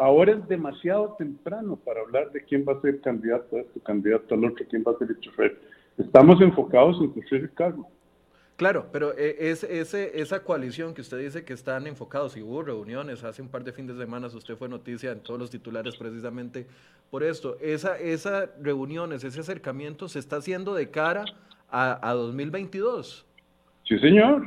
ahora 0.00 0.32
es 0.32 0.48
demasiado 0.48 1.14
temprano 1.18 1.76
para 1.76 2.00
hablar 2.00 2.32
de 2.32 2.42
quién 2.44 2.64
va 2.66 2.72
a 2.72 2.80
ser 2.80 3.00
candidato 3.00 3.56
a 3.56 3.60
esto, 3.60 3.80
candidato 3.80 4.34
al 4.34 4.44
otro, 4.46 4.64
quién 4.68 4.82
va 4.86 4.92
a 4.92 4.98
ser 4.98 5.10
el 5.10 5.20
chofer. 5.20 5.60
Estamos 5.98 6.40
enfocados 6.40 7.00
en 7.00 7.10
construir 7.10 7.42
el 7.44 7.52
cargo. 7.52 7.86
Claro, 8.56 8.88
pero 8.92 9.12
eh, 9.16 9.36
es, 9.38 9.62
ese, 9.64 10.20
esa 10.20 10.42
coalición 10.42 10.94
que 10.94 11.00
usted 11.00 11.18
dice 11.18 11.44
que 11.44 11.52
están 11.52 11.86
enfocados 11.86 12.36
y 12.36 12.42
hubo 12.42 12.62
reuniones 12.62 13.24
hace 13.24 13.42
un 13.42 13.48
par 13.48 13.64
de 13.64 13.72
fines 13.72 13.96
de 13.96 14.04
semana, 14.04 14.26
usted 14.26 14.56
fue 14.56 14.68
noticia 14.68 15.12
en 15.12 15.20
todos 15.20 15.38
los 15.38 15.50
titulares 15.50 15.96
precisamente 15.96 16.66
por 17.10 17.22
esto. 17.22 17.56
Esa, 17.60 17.98
esas 17.98 18.50
reuniones, 18.60 19.24
ese 19.24 19.40
acercamiento 19.40 20.08
se 20.08 20.18
está 20.18 20.36
haciendo 20.36 20.74
de 20.74 20.90
cara 20.90 21.24
a, 21.70 22.08
a 22.08 22.14
2022. 22.14 23.26
Sí, 23.84 23.98
señor. 23.98 24.46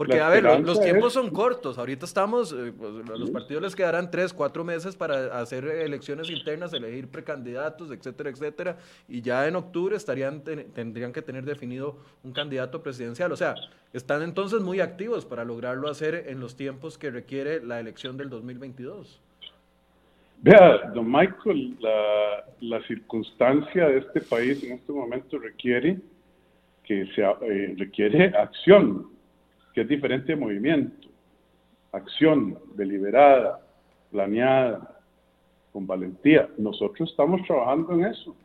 Porque, 0.00 0.18
a 0.18 0.30
ver, 0.30 0.44
los, 0.62 0.80
tiempos 0.80 1.12
son 1.12 1.28
cortos. 1.28 1.76
Ahorita 1.76 2.06
estamos, 2.06 2.54
eh, 2.54 2.72
pues, 2.74 2.90
los 3.06 3.30
partidos 3.30 3.62
les 3.62 3.76
quedarán 3.76 4.10
tres, 4.10 4.32
cuatro 4.32 4.64
meses 4.64 4.96
para 4.96 5.38
hacer 5.38 5.66
elecciones 5.66 6.30
internas, 6.30 6.72
elegir 6.72 7.06
precandidatos, 7.08 7.90
etcétera, 7.90 8.30
etcétera. 8.30 8.78
Y 9.10 9.20
ya 9.20 9.46
en 9.46 9.56
octubre 9.56 9.94
estarían 9.94 10.40
tendrían 10.40 11.12
que 11.12 11.20
tener 11.20 11.44
definido 11.44 11.98
un 12.24 12.32
candidato 12.32 12.82
presidencial. 12.82 13.30
O 13.30 13.36
sea, 13.36 13.54
están 13.92 14.22
entonces 14.22 14.62
muy 14.62 14.80
activos 14.80 15.26
para 15.26 15.44
lograrlo 15.44 15.90
hacer 15.90 16.24
en 16.28 16.40
los 16.40 16.56
tiempos 16.56 16.96
que 16.96 17.10
requiere 17.10 17.62
la 17.62 17.78
elección 17.78 18.16
del 18.16 18.30
2022. 18.30 19.20
Vea, 20.38 20.92
don 20.94 21.12
Michael, 21.12 21.76
la, 21.78 22.46
la 22.60 22.82
circunstancia 22.86 23.86
de 23.88 23.98
este 23.98 24.22
país 24.22 24.64
en 24.64 24.72
este 24.78 24.92
momento 24.92 25.38
requiere 25.38 25.98
que 26.84 27.04
se, 27.14 27.20
eh, 27.20 27.74
requiere 27.76 28.28
acción, 28.28 29.19
que 29.80 29.84
es 29.84 29.88
diferente 29.88 30.36
movimiento. 30.36 31.08
Acción 31.92 32.58
deliberada, 32.74 33.60
planeada, 34.10 35.00
con 35.72 35.86
valentía. 35.86 36.50
Nosotros 36.58 37.08
estamos 37.08 37.40
trabajando 37.46 37.94
en 37.94 38.04
eso. 38.04 38.36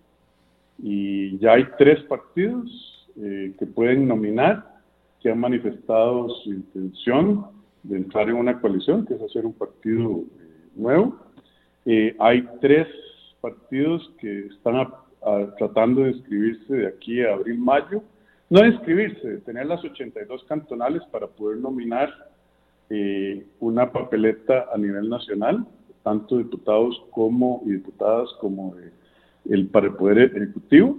Y 0.79 1.37
ya 1.39 1.53
hay 1.53 1.65
tres 1.77 2.01
partidos 2.03 2.69
eh, 3.17 3.53
que 3.59 3.65
pueden 3.65 4.07
nominar, 4.07 4.79
que 5.19 5.29
han 5.29 5.39
manifestado 5.39 6.29
su 6.29 6.53
intención 6.53 7.47
de 7.83 7.97
entrar 7.97 8.29
en 8.29 8.35
una 8.35 8.61
coalición, 8.61 9.05
que 9.05 9.15
es 9.15 9.21
hacer 9.21 9.45
un 9.45 9.53
partido 9.53 10.21
eh, 10.39 10.69
nuevo. 10.75 11.17
hay 12.19 12.47
tres 12.61 12.87
partidos 13.41 14.09
que 14.19 14.47
están 14.47 14.87
tratando 15.57 16.03
de 16.03 16.11
inscribirse 16.11 16.73
de 16.73 16.87
aquí 16.87 17.21
a 17.23 17.33
abril-mayo 17.33 18.01
no 18.49 18.65
inscribirse, 18.65 19.37
tener 19.39 19.65
las 19.65 19.83
82 19.83 20.43
cantonales 20.45 21.03
para 21.11 21.27
poder 21.27 21.57
nominar 21.57 22.09
eh, 22.89 23.43
una 23.59 23.91
papeleta 23.91 24.67
a 24.71 24.77
nivel 24.77 25.09
nacional, 25.09 25.65
tanto 26.03 26.37
diputados 26.37 27.01
como 27.11 27.63
y 27.65 27.71
diputadas 27.71 28.29
como 28.39 28.75
el, 29.49 29.67
para 29.67 29.87
el 29.87 29.93
Poder 29.93 30.31
Ejecutivo. 30.35 30.97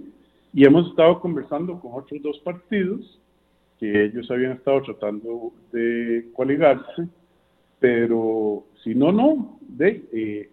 Y 0.53 0.65
hemos 0.65 0.89
estado 0.89 1.19
conversando 1.19 1.79
con 1.79 1.91
otros 1.93 2.21
dos 2.21 2.37
partidos 2.39 3.19
que 3.79 4.05
ellos 4.05 4.29
habían 4.31 4.53
estado 4.53 4.81
tratando 4.81 5.53
de 5.71 6.27
coaligarse, 6.33 7.07
pero 7.79 8.65
si 8.83 8.95
no, 8.95 9.11
no, 9.11 9.59
de, 9.61 10.03
eh, 10.11 10.49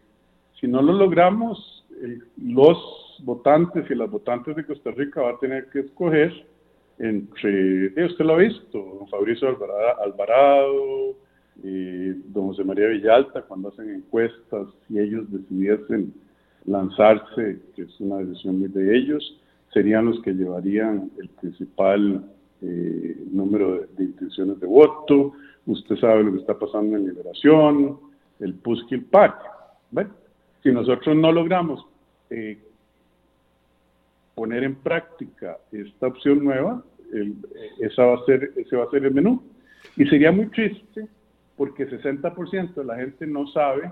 si 0.60 0.68
no 0.68 0.82
lo 0.82 0.92
logramos, 0.92 1.84
los 2.36 3.22
votantes 3.24 3.90
y 3.90 3.94
las 3.94 4.10
votantes 4.10 4.54
de 4.56 4.66
Costa 4.66 4.90
Rica 4.90 5.22
van 5.22 5.36
a 5.36 5.38
tener 5.38 5.66
que 5.70 5.80
escoger 5.80 6.32
entre, 6.98 7.86
eh, 7.86 8.04
usted 8.04 8.24
lo 8.24 8.34
ha 8.34 8.38
visto, 8.38 8.96
don 8.98 9.08
Fabricio 9.08 9.48
Alvarado, 9.48 11.16
don 11.62 12.48
José 12.48 12.64
María 12.64 12.88
Villalta, 12.88 13.42
cuando 13.42 13.68
hacen 13.68 13.90
encuestas, 13.90 14.68
si 14.86 14.98
ellos 14.98 15.30
decidiesen 15.30 16.12
lanzarse, 16.66 17.60
que 17.74 17.82
es 17.82 18.00
una 18.00 18.18
decisión 18.18 18.72
de 18.72 18.96
ellos, 18.96 19.40
serían 19.72 20.06
los 20.06 20.20
que 20.22 20.32
llevarían 20.32 21.10
el 21.18 21.28
principal 21.28 22.24
eh, 22.62 23.16
número 23.30 23.86
de, 23.96 24.04
intenciones 24.04 24.60
de 24.60 24.66
voto. 24.66 25.32
Usted 25.66 25.96
sabe 25.96 26.24
lo 26.24 26.32
que 26.32 26.38
está 26.38 26.58
pasando 26.58 26.96
en 26.96 27.06
Liberación, 27.06 27.98
el 28.40 28.54
Puskil 28.54 29.04
PAC. 29.04 29.34
Si 30.62 30.72
nosotros 30.72 31.14
no 31.14 31.30
logramos 31.30 31.84
eh, 32.30 32.58
poner 34.34 34.64
en 34.64 34.74
práctica 34.74 35.58
esta 35.72 36.08
opción 36.08 36.44
nueva, 36.44 36.82
esa 37.80 38.04
va 38.04 38.14
a 38.16 38.24
ser, 38.24 38.52
ese 38.56 38.76
va 38.76 38.84
a 38.84 38.90
ser 38.90 39.04
el 39.04 39.14
menú. 39.14 39.42
Y 39.96 40.06
sería 40.06 40.32
muy 40.32 40.46
triste 40.46 41.06
porque 41.56 41.88
60% 41.88 42.74
de 42.74 42.84
la 42.84 42.96
gente 42.96 43.26
no 43.26 43.46
sabe 43.48 43.90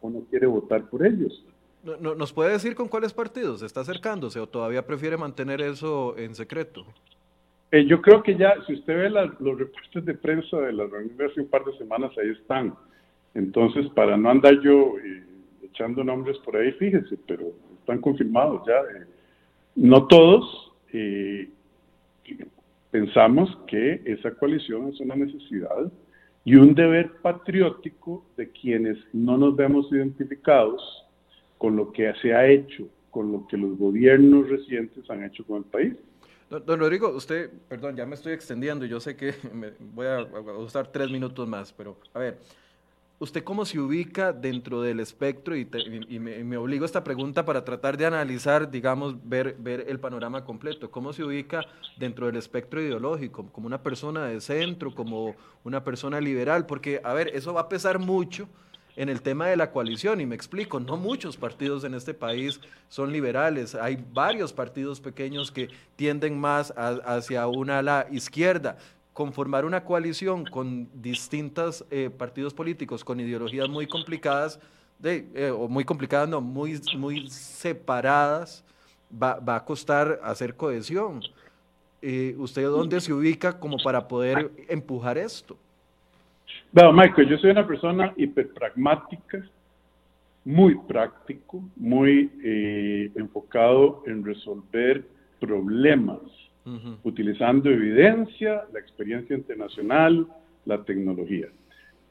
o 0.00 0.10
no 0.10 0.20
quiere 0.30 0.46
votar 0.46 0.88
por 0.88 1.06
ellos. 1.06 1.44
No, 1.84 2.14
¿Nos 2.14 2.32
puede 2.32 2.52
decir 2.52 2.74
con 2.74 2.88
cuáles 2.88 3.12
partidos 3.12 3.62
está 3.62 3.80
acercándose 3.80 4.38
o 4.38 4.46
todavía 4.46 4.86
prefiere 4.86 5.16
mantener 5.16 5.60
eso 5.60 6.16
en 6.16 6.34
secreto? 6.34 6.86
Eh, 7.72 7.86
yo 7.86 8.00
creo 8.00 8.22
que 8.22 8.36
ya, 8.36 8.54
si 8.66 8.74
usted 8.74 8.94
ve 8.94 9.10
los 9.10 9.58
reportes 9.58 10.04
de 10.04 10.14
prensa 10.14 10.58
de 10.58 10.72
las 10.72 10.90
reuniones 10.90 11.18
de 11.18 11.26
hace 11.26 11.40
un 11.40 11.48
par 11.48 11.64
de 11.64 11.76
semanas, 11.78 12.12
ahí 12.18 12.30
están. 12.30 12.74
Entonces, 13.34 13.88
para 13.94 14.16
no 14.16 14.30
andar 14.30 14.60
yo 14.60 14.98
eh, 14.98 15.24
echando 15.62 16.04
nombres 16.04 16.38
por 16.38 16.56
ahí, 16.56 16.70
fíjese, 16.72 17.18
pero 17.26 17.46
están 17.80 18.00
confirmados 18.00 18.62
ya. 18.66 18.74
Eh, 18.74 19.06
no 19.74 20.06
todos 20.06 20.72
pensamos 22.90 23.58
que 23.66 24.02
esa 24.04 24.32
coalición 24.32 24.88
es 24.88 25.00
una 25.00 25.16
necesidad 25.16 25.90
y 26.44 26.56
un 26.56 26.74
deber 26.74 27.12
patriótico 27.22 28.24
de 28.36 28.50
quienes 28.50 28.98
no 29.12 29.38
nos 29.38 29.56
vemos 29.56 29.90
identificados 29.90 30.82
con 31.56 31.76
lo 31.76 31.92
que 31.92 32.12
se 32.20 32.34
ha 32.34 32.46
hecho, 32.46 32.88
con 33.10 33.32
lo 33.32 33.46
que 33.46 33.56
los 33.56 33.78
gobiernos 33.78 34.48
recientes 34.48 35.08
han 35.08 35.24
hecho 35.24 35.44
con 35.44 35.58
el 35.58 35.64
país. 35.64 35.94
Don, 36.50 36.78
Rodrigo, 36.78 37.08
usted, 37.08 37.50
perdón, 37.68 37.96
ya 37.96 38.04
me 38.04 38.14
estoy 38.14 38.34
extendiendo, 38.34 38.84
yo 38.84 39.00
sé 39.00 39.16
que 39.16 39.32
me 39.54 39.70
voy 39.94 40.06
a, 40.06 40.22
usar 40.58 40.92
tres 40.92 41.10
minutos 41.10 41.48
más, 41.48 41.72
pero 41.72 41.96
a 42.12 42.18
ver, 42.18 42.38
¿usted 43.22 43.44
cómo 43.44 43.64
se 43.64 43.78
ubica 43.78 44.32
dentro 44.32 44.82
del 44.82 44.98
espectro? 44.98 45.56
Y, 45.56 45.64
me, 46.18 46.56
obligo 46.56 46.84
a 46.84 46.86
esta 46.86 47.04
pregunta 47.04 47.44
para 47.44 47.64
tratar 47.64 47.96
de 47.96 48.04
analizar, 48.04 48.68
digamos, 48.68 49.14
ver, 49.28 49.54
ver 49.60 49.86
el 49.88 50.00
panorama 50.00 50.44
completo. 50.44 50.90
¿Cómo 50.90 51.12
se 51.12 51.22
ubica 51.22 51.64
dentro 51.96 52.26
del 52.26 52.36
espectro 52.36 52.82
ideológico? 52.82 53.46
¿Como 53.52 53.68
una 53.68 53.80
persona 53.80 54.26
de 54.26 54.40
centro, 54.40 54.92
como 54.92 55.36
una 55.62 55.84
persona 55.84 56.20
liberal? 56.20 56.66
Porque, 56.66 57.00
a 57.04 57.14
ver, 57.14 57.28
eso 57.28 57.54
va 57.54 57.62
a 57.62 57.68
pesar 57.68 58.00
mucho 58.00 58.48
en 58.96 59.08
el 59.08 59.22
tema 59.22 59.46
de 59.46 59.56
la 59.56 59.70
coalición, 59.70 60.20
y 60.20 60.26
me 60.26 60.34
explico, 60.34 60.78
no 60.78 60.98
muchos 60.98 61.38
partidos 61.38 61.84
en 61.84 61.94
este 61.94 62.12
país 62.12 62.60
son 62.90 63.10
liberales, 63.10 63.74
hay 63.74 64.04
varios 64.12 64.52
partidos 64.52 65.00
pequeños 65.00 65.50
que 65.50 65.70
tienden 65.96 66.38
más 66.38 66.74
hacia 66.76 67.46
una 67.46 67.78
ala 67.78 68.06
izquierda. 68.10 68.76
Conformar 69.12 69.64
una 69.64 69.84
coalición 69.84 70.44
con 70.44 70.88
distintos 71.02 71.84
eh, 71.90 72.10
partidos 72.10 72.54
políticos 72.54 73.04
con 73.04 73.20
ideologías 73.20 73.68
muy 73.68 73.86
complicadas, 73.86 74.58
de, 74.98 75.26
eh, 75.34 75.50
o 75.50 75.68
muy 75.68 75.84
complicadas, 75.84 76.28
no, 76.28 76.40
muy, 76.40 76.80
muy 76.96 77.28
separadas, 77.28 78.64
va, 79.12 79.56
a 79.56 79.64
costar 79.64 80.20
hacer 80.22 80.54
cohesión. 80.54 81.20
Eh, 82.00 82.34
¿Usted 82.38 82.64
dónde 82.64 83.00
se 83.00 83.12
ubica 83.12 83.58
como 83.58 83.76
para 83.82 84.06
poder 84.08 84.50
empujar 84.68 85.18
esto? 85.18 85.56
Bueno, 86.72 86.92
Michael, 86.92 87.28
yo 87.28 87.38
soy 87.38 87.50
una 87.50 87.66
persona 87.66 88.12
hiperpragmática, 88.16 89.44
muy 90.44 90.74
práctico, 90.74 91.62
muy 91.76 92.30
eh, 92.42 93.10
enfocado 93.14 94.02
en 94.06 94.24
resolver 94.24 95.04
problemas, 95.38 96.18
utilizando 97.02 97.70
evidencia, 97.70 98.64
la 98.72 98.78
experiencia 98.78 99.36
internacional, 99.36 100.26
la 100.64 100.82
tecnología. 100.84 101.48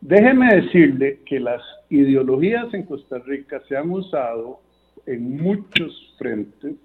Déjeme 0.02 0.56
decirle 0.56 1.20
que 1.26 1.40
las 1.40 1.62
ideologías 1.90 2.74
en 2.74 2.84
Costa 2.84 3.20
Rica 3.20 3.62
se 3.68 3.78
han 3.78 3.92
usado 3.92 4.60
en 5.06 5.38
muchos 5.38 6.16
frentes 6.18 6.76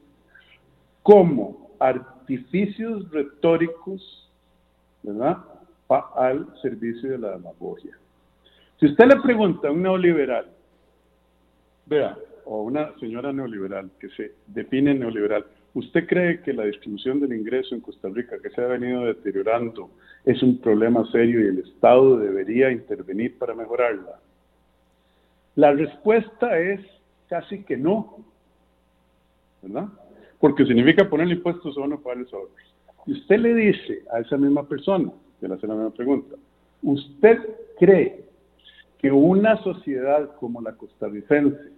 como 1.02 1.70
artificios 1.78 3.10
retóricos, 3.10 4.30
¿verdad? 5.02 5.38
al 5.88 6.48
servicio 6.60 7.10
de 7.10 7.18
la 7.18 7.32
demagogia. 7.32 7.96
Si 8.80 8.86
usted 8.86 9.06
le 9.06 9.20
pregunta 9.20 9.68
a 9.68 9.70
un 9.72 9.82
neoliberal, 9.82 10.46
vea, 11.86 12.16
o 12.44 12.58
a 12.58 12.62
una 12.62 12.98
señora 12.98 13.32
neoliberal 13.32 13.90
que 14.00 14.08
se 14.10 14.32
define 14.46 14.94
neoliberal, 14.94 15.46
¿usted 15.76 16.06
cree 16.06 16.40
que 16.40 16.54
la 16.54 16.64
distribución 16.64 17.20
del 17.20 17.34
ingreso 17.34 17.74
en 17.74 17.82
Costa 17.82 18.08
Rica, 18.08 18.38
que 18.42 18.48
se 18.48 18.62
ha 18.62 18.66
venido 18.66 19.04
deteriorando, 19.04 19.90
es 20.24 20.42
un 20.42 20.58
problema 20.58 21.04
serio 21.12 21.40
y 21.40 21.48
el 21.48 21.58
Estado 21.58 22.18
debería 22.18 22.70
intervenir 22.70 23.36
para 23.36 23.54
mejorarla? 23.54 24.18
La 25.54 25.72
respuesta 25.72 26.58
es 26.58 26.80
casi 27.28 27.62
que 27.62 27.76
no, 27.76 28.24
¿verdad? 29.60 29.88
Porque 30.40 30.64
significa 30.64 31.08
ponerle 31.10 31.34
impuestos 31.34 31.76
a 31.76 31.80
uno 31.82 32.00
para 32.00 32.20
a 32.20 32.22
otros. 32.22 32.74
Y 33.06 33.12
usted 33.12 33.38
le 33.38 33.54
dice 33.54 34.02
a 34.12 34.20
esa 34.20 34.38
misma 34.38 34.66
persona, 34.66 35.12
le 35.42 35.54
hacer 35.54 35.68
la 35.68 35.74
misma 35.74 35.90
pregunta. 35.90 36.36
¿Usted 36.82 37.38
cree 37.78 38.24
que 38.98 39.12
una 39.12 39.62
sociedad 39.62 40.34
como 40.36 40.62
la 40.62 40.72
costarricense, 40.72 41.70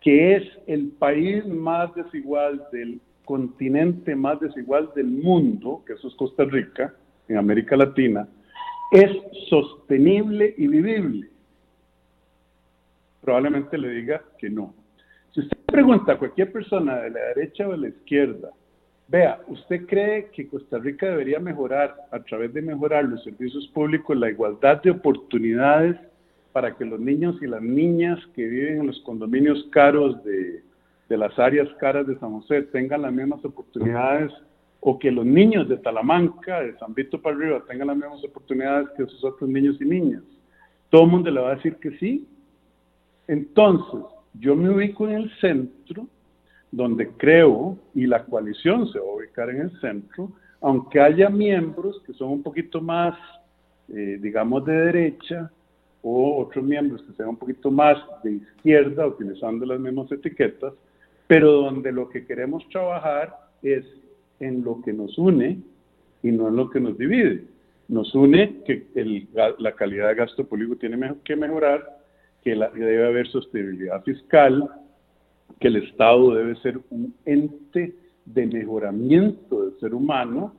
que 0.00 0.36
es 0.36 0.44
el 0.66 0.88
país 0.92 1.46
más 1.46 1.94
desigual 1.94 2.64
del 2.72 2.98
continente 3.24 4.14
más 4.14 4.40
desigual 4.40 4.90
del 4.94 5.06
mundo, 5.06 5.82
que 5.86 5.94
eso 5.94 6.08
es 6.08 6.14
Costa 6.14 6.44
Rica, 6.44 6.94
en 7.28 7.36
América 7.36 7.76
Latina, 7.76 8.28
es 8.90 9.10
sostenible 9.48 10.54
y 10.56 10.66
vivible? 10.66 11.28
Probablemente 13.20 13.78
le 13.78 13.90
diga 13.90 14.22
que 14.38 14.50
no. 14.50 14.74
Si 15.32 15.40
usted 15.40 15.56
pregunta 15.66 16.12
a 16.12 16.18
cualquier 16.18 16.52
persona 16.52 16.96
de 16.96 17.10
la 17.10 17.20
derecha 17.34 17.66
o 17.66 17.72
de 17.72 17.78
la 17.78 17.88
izquierda, 17.88 18.50
Vea, 19.08 19.40
¿usted 19.48 19.84
cree 19.86 20.30
que 20.30 20.48
Costa 20.48 20.78
Rica 20.78 21.06
debería 21.06 21.38
mejorar, 21.38 21.94
a 22.12 22.20
través 22.20 22.54
de 22.54 22.62
mejorar 22.62 23.04
los 23.04 23.22
servicios 23.22 23.68
públicos, 23.68 24.16
la 24.16 24.30
igualdad 24.30 24.80
de 24.82 24.90
oportunidades 24.90 25.96
para 26.52 26.74
que 26.74 26.86
los 26.86 26.98
niños 26.98 27.36
y 27.42 27.46
las 27.46 27.60
niñas 27.60 28.18
que 28.34 28.46
viven 28.46 28.80
en 28.80 28.86
los 28.86 29.00
condominios 29.00 29.66
caros 29.70 30.24
de, 30.24 30.62
las 31.08 31.38
áreas 31.38 31.68
caras 31.78 32.06
de 32.06 32.18
San 32.18 32.32
José 32.32 32.62
tengan 32.62 33.02
las 33.02 33.12
mismas 33.12 33.44
oportunidades 33.44 34.32
o 34.80 34.98
que 34.98 35.10
los 35.10 35.24
niños 35.24 35.68
de 35.68 35.76
Talamanca, 35.76 36.60
de 36.60 36.76
San 36.78 36.94
Vito 36.94 37.20
para 37.20 37.36
arriba, 37.36 37.62
tengan 37.68 37.88
las 37.88 37.96
mismas 37.96 38.24
oportunidades 38.24 38.88
que 38.96 39.04
esos 39.04 39.22
otros 39.24 39.48
niños 39.48 39.76
y 39.80 39.84
niñas? 39.84 40.22
Todo 40.90 41.04
el 41.04 41.10
mundo 41.10 41.30
le 41.30 41.40
va 41.40 41.52
a 41.52 41.54
decir 41.54 41.76
que 41.76 41.96
sí. 41.98 42.26
Entonces, 43.28 44.00
yo 44.34 44.56
me 44.56 44.70
ubico 44.70 45.06
en 45.08 45.14
el 45.14 45.30
centro 45.40 46.06
donde 46.72 47.10
creo, 47.10 47.76
y 47.94 48.06
la 48.06 48.24
coalición 48.24 48.88
se 48.90 48.98
va 48.98 49.04
a 49.04 49.16
ubicar 49.16 49.50
en 49.50 49.60
el 49.60 49.80
centro, 49.80 50.32
aunque 50.60 50.98
haya 50.98 51.28
miembros 51.28 52.02
que 52.06 52.14
son 52.14 52.30
un 52.30 52.42
poquito 52.42 52.80
más, 52.80 53.14
eh, 53.88 54.18
digamos, 54.20 54.64
de 54.64 54.72
derecha, 54.72 55.50
o 56.02 56.42
otros 56.42 56.64
miembros 56.64 57.02
que 57.02 57.12
sean 57.12 57.28
un 57.28 57.36
poquito 57.36 57.70
más 57.70 57.96
de 58.24 58.32
izquierda, 58.32 59.06
utilizando 59.06 59.64
las 59.66 59.78
mismas 59.78 60.10
etiquetas, 60.10 60.72
pero 61.32 61.50
donde 61.62 61.90
lo 61.92 62.10
que 62.10 62.26
queremos 62.26 62.62
trabajar 62.68 63.34
es 63.62 63.86
en 64.38 64.62
lo 64.62 64.82
que 64.82 64.92
nos 64.92 65.16
une 65.16 65.62
y 66.22 66.30
no 66.30 66.48
en 66.48 66.56
lo 66.56 66.68
que 66.68 66.78
nos 66.78 66.98
divide. 66.98 67.44
Nos 67.88 68.14
une 68.14 68.62
que 68.66 68.86
la 69.58 69.72
calidad 69.72 70.08
de 70.08 70.14
gasto 70.16 70.44
público 70.46 70.76
tiene 70.76 71.14
que 71.24 71.34
mejorar, 71.34 72.00
que, 72.44 72.50
debe 72.50 73.06
haber 73.06 73.28
sostenibilidad 73.28 74.02
fiscal, 74.02 74.68
que 75.58 75.68
el 75.68 75.76
Estado 75.76 76.34
debe 76.34 76.54
ser 76.56 76.78
un 76.90 77.14
ente 77.24 77.94
de 78.26 78.46
mejoramiento 78.46 79.64
del 79.64 79.80
ser 79.80 79.94
humano 79.94 80.52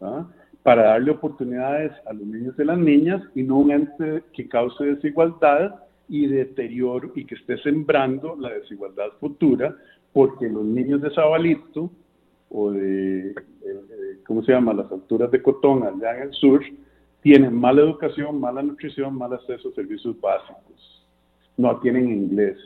¿ah? 0.00 0.28
para 0.62 0.90
darle 0.90 1.10
oportunidades 1.10 1.90
a 2.06 2.12
los 2.12 2.24
niños 2.24 2.54
y 2.56 2.62
las 2.62 2.78
niñas 2.78 3.20
y 3.34 3.42
no 3.42 3.58
un 3.58 3.72
ente 3.72 4.22
que 4.32 4.48
cause 4.48 4.84
desigualdad 4.84 5.74
y 6.12 6.26
deterioro 6.26 7.10
y 7.14 7.24
que 7.24 7.36
esté 7.36 7.56
sembrando 7.62 8.36
la 8.38 8.50
desigualdad 8.50 9.12
futura, 9.18 9.74
porque 10.12 10.46
los 10.46 10.62
niños 10.62 11.00
de 11.00 11.08
Zabalito 11.14 11.90
o 12.50 12.70
de, 12.70 13.34
¿cómo 14.26 14.42
se 14.42 14.52
llama?, 14.52 14.74
las 14.74 14.92
alturas 14.92 15.30
de 15.30 15.40
Cotón 15.40 15.84
allá 15.84 16.18
en 16.18 16.24
el 16.24 16.34
sur, 16.34 16.62
tienen 17.22 17.54
mala 17.54 17.80
educación, 17.80 18.38
mala 18.38 18.62
nutrición, 18.62 19.16
mal 19.16 19.32
acceso 19.32 19.70
a 19.70 19.72
servicios 19.72 20.20
básicos. 20.20 21.06
No 21.56 21.80
tienen 21.80 22.10
inglés, 22.10 22.58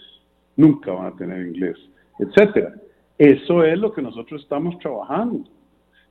nunca 0.56 0.90
van 0.90 1.06
a 1.06 1.16
tener 1.16 1.46
inglés, 1.46 1.76
etcétera. 2.18 2.74
Eso 3.16 3.62
es 3.62 3.78
lo 3.78 3.92
que 3.92 4.02
nosotros 4.02 4.42
estamos 4.42 4.76
trabajando. 4.80 5.48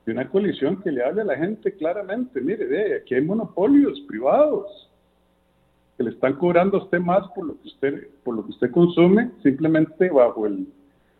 De 0.06 0.12
una 0.12 0.26
coalición 0.30 0.80
que 0.80 0.90
le 0.90 1.04
hable 1.04 1.20
a 1.20 1.24
la 1.26 1.36
gente 1.36 1.70
claramente, 1.72 2.40
mire, 2.40 2.64
ve, 2.64 2.94
aquí 2.96 3.14
hay 3.14 3.20
monopolios 3.20 4.00
privados 4.08 4.86
que 5.96 6.04
le 6.04 6.10
están 6.10 6.34
cobrando 6.34 6.78
a 6.78 6.84
usted 6.84 7.00
más 7.00 7.26
por 7.34 7.46
lo 7.46 7.60
que 7.60 7.68
usted, 7.68 8.08
por 8.22 8.36
lo 8.36 8.44
que 8.44 8.50
usted 8.50 8.70
consume, 8.70 9.30
simplemente 9.42 10.10
bajo 10.10 10.46
el 10.46 10.66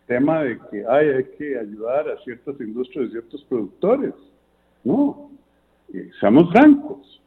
tema 0.05 0.43
de 0.43 0.59
que 0.71 0.85
ay, 0.87 1.09
hay 1.09 1.23
que 1.37 1.57
ayudar 1.57 2.09
a 2.09 2.17
ciertas 2.23 2.59
industrias 2.61 3.07
y 3.07 3.11
ciertos 3.11 3.43
productores. 3.45 4.13
No, 4.83 5.31
eh, 5.93 6.09
seamos 6.19 6.51
francos. 6.51 7.21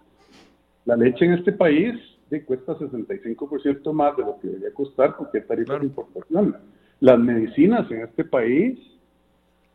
La 0.84 0.96
leche 0.96 1.24
en 1.24 1.34
este 1.34 1.52
país 1.52 1.94
de, 2.30 2.44
cuesta 2.44 2.74
65% 2.74 3.92
más 3.92 4.16
de 4.16 4.22
lo 4.22 4.38
que 4.40 4.48
debería 4.48 4.72
costar 4.72 5.16
porque 5.16 5.40
tarifa 5.40 5.78
de 5.78 5.86
importación. 5.86 6.56
Las 7.00 7.18
medicinas 7.18 7.90
en 7.90 8.02
este 8.02 8.24
país. 8.24 8.78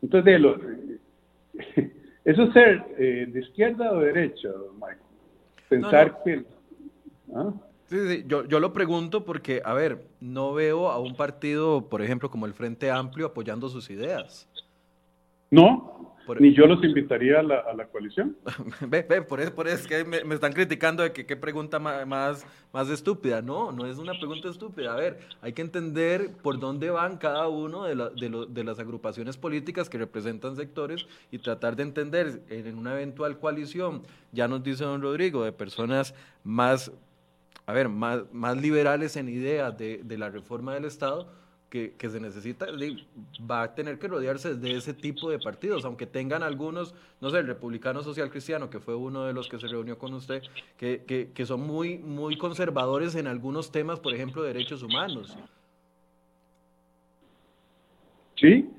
Entonces, 0.01 0.25
de 0.25 0.39
lo, 0.39 0.55
eso 2.25 2.43
es 2.43 2.53
ser 2.53 2.83
eh, 2.97 3.27
de 3.31 3.39
izquierda 3.39 3.91
o 3.91 3.99
de 3.99 4.07
derecha, 4.07 4.49
Michael. 4.73 4.97
Pensar 5.69 6.23
que... 6.23 6.45
¿ah? 7.35 7.53
Sí, 7.87 7.97
sí, 8.07 8.23
yo, 8.27 8.45
yo 8.45 8.59
lo 8.59 8.73
pregunto 8.73 9.25
porque, 9.25 9.61
a 9.63 9.73
ver, 9.73 10.07
no 10.19 10.53
veo 10.53 10.89
a 10.89 10.99
un 10.99 11.15
partido, 11.15 11.87
por 11.87 12.01
ejemplo, 12.01 12.31
como 12.31 12.45
el 12.45 12.53
Frente 12.53 12.89
Amplio 12.89 13.27
apoyando 13.27 13.69
sus 13.69 13.89
ideas. 13.89 14.47
No, 15.51 16.15
ni 16.39 16.53
yo 16.53 16.65
los 16.65 16.83
invitaría 16.83 17.39
a 17.39 17.43
la, 17.43 17.59
a 17.59 17.73
la 17.73 17.85
coalición. 17.85 18.35
ve, 18.81 19.05
ve, 19.07 19.21
por 19.21 19.39
eso, 19.39 19.53
por 19.53 19.67
eso 19.67 19.77
es 19.77 19.87
que 19.87 20.03
me, 20.03 20.33
están 20.33 20.53
criticando 20.53 21.03
de 21.03 21.11
que 21.13 21.25
qué 21.25 21.35
pregunta 21.35 21.77
más, 21.79 22.45
más, 22.73 22.89
estúpida. 22.89 23.41
No, 23.41 23.71
no 23.71 23.85
es 23.85 23.97
una 23.97 24.13
pregunta 24.13 24.49
estúpida. 24.49 24.93
A 24.93 24.95
ver, 24.95 25.19
hay 25.41 25.53
que 25.53 25.61
entender 25.61 26.31
por 26.41 26.59
dónde 26.59 26.89
van 26.89 27.17
cada 27.17 27.47
uno 27.47 27.83
de, 27.83 27.95
la, 27.95 28.09
de, 28.09 28.47
de 28.49 28.63
las 28.63 28.79
agrupaciones 28.79 29.37
políticas 29.37 29.89
que 29.89 29.97
representan 29.97 30.55
sectores 30.55 31.05
y 31.31 31.37
tratar 31.37 31.75
de 31.75 31.83
entender 31.83 32.41
en 32.49 32.77
una 32.77 32.93
eventual 32.93 33.37
coalición, 33.39 34.01
ya 34.31 34.47
nos 34.47 34.63
dice 34.63 34.83
don 34.83 35.01
Rodrigo, 35.01 35.43
de 35.43 35.51
personas 35.51 36.15
más 36.43 36.91
a 37.65 37.73
ver, 37.73 37.89
más, 37.89 38.31
más 38.31 38.57
liberales 38.57 39.15
en 39.17 39.29
ideas 39.29 39.77
de, 39.77 40.01
de 40.03 40.17
la 40.17 40.29
reforma 40.29 40.73
del 40.73 40.85
Estado, 40.85 41.27
que, 41.69 41.93
que, 41.97 42.09
se 42.09 42.19
necesita, 42.19 42.67
va 43.49 43.63
a 43.63 43.75
tener 43.75 43.97
que 43.97 44.07
rodearse 44.07 44.55
de 44.55 44.77
ese 44.77 44.93
tipo 44.93 45.29
de 45.29 45.39
partidos, 45.39 45.83
aunque 45.83 46.05
tengan 46.05 46.43
algunos, 46.43 46.93
no 47.19 47.29
sé, 47.31 47.39
el 47.39 47.47
republicano 47.47 48.01
social 48.01 48.29
cristiano, 48.29 48.69
que 48.69 48.79
fue 48.79 48.95
uno 48.95 49.25
de 49.25 49.33
los 49.33 49.49
que 49.49 49.57
se 49.57 49.67
reunió 49.67 49.97
con 49.97 50.13
usted, 50.13 50.41
que, 50.77 51.03
que, 51.05 51.31
que 51.33 51.45
son 51.45 51.61
muy, 51.61 51.97
muy 51.97 52.37
conservadores 52.37 53.15
en 53.15 53.27
algunos 53.27 53.71
temas, 53.71 53.99
por 53.99 54.13
ejemplo, 54.13 54.43
derechos 54.43 54.83
humanos. 54.83 55.37
Sí, 58.35 58.69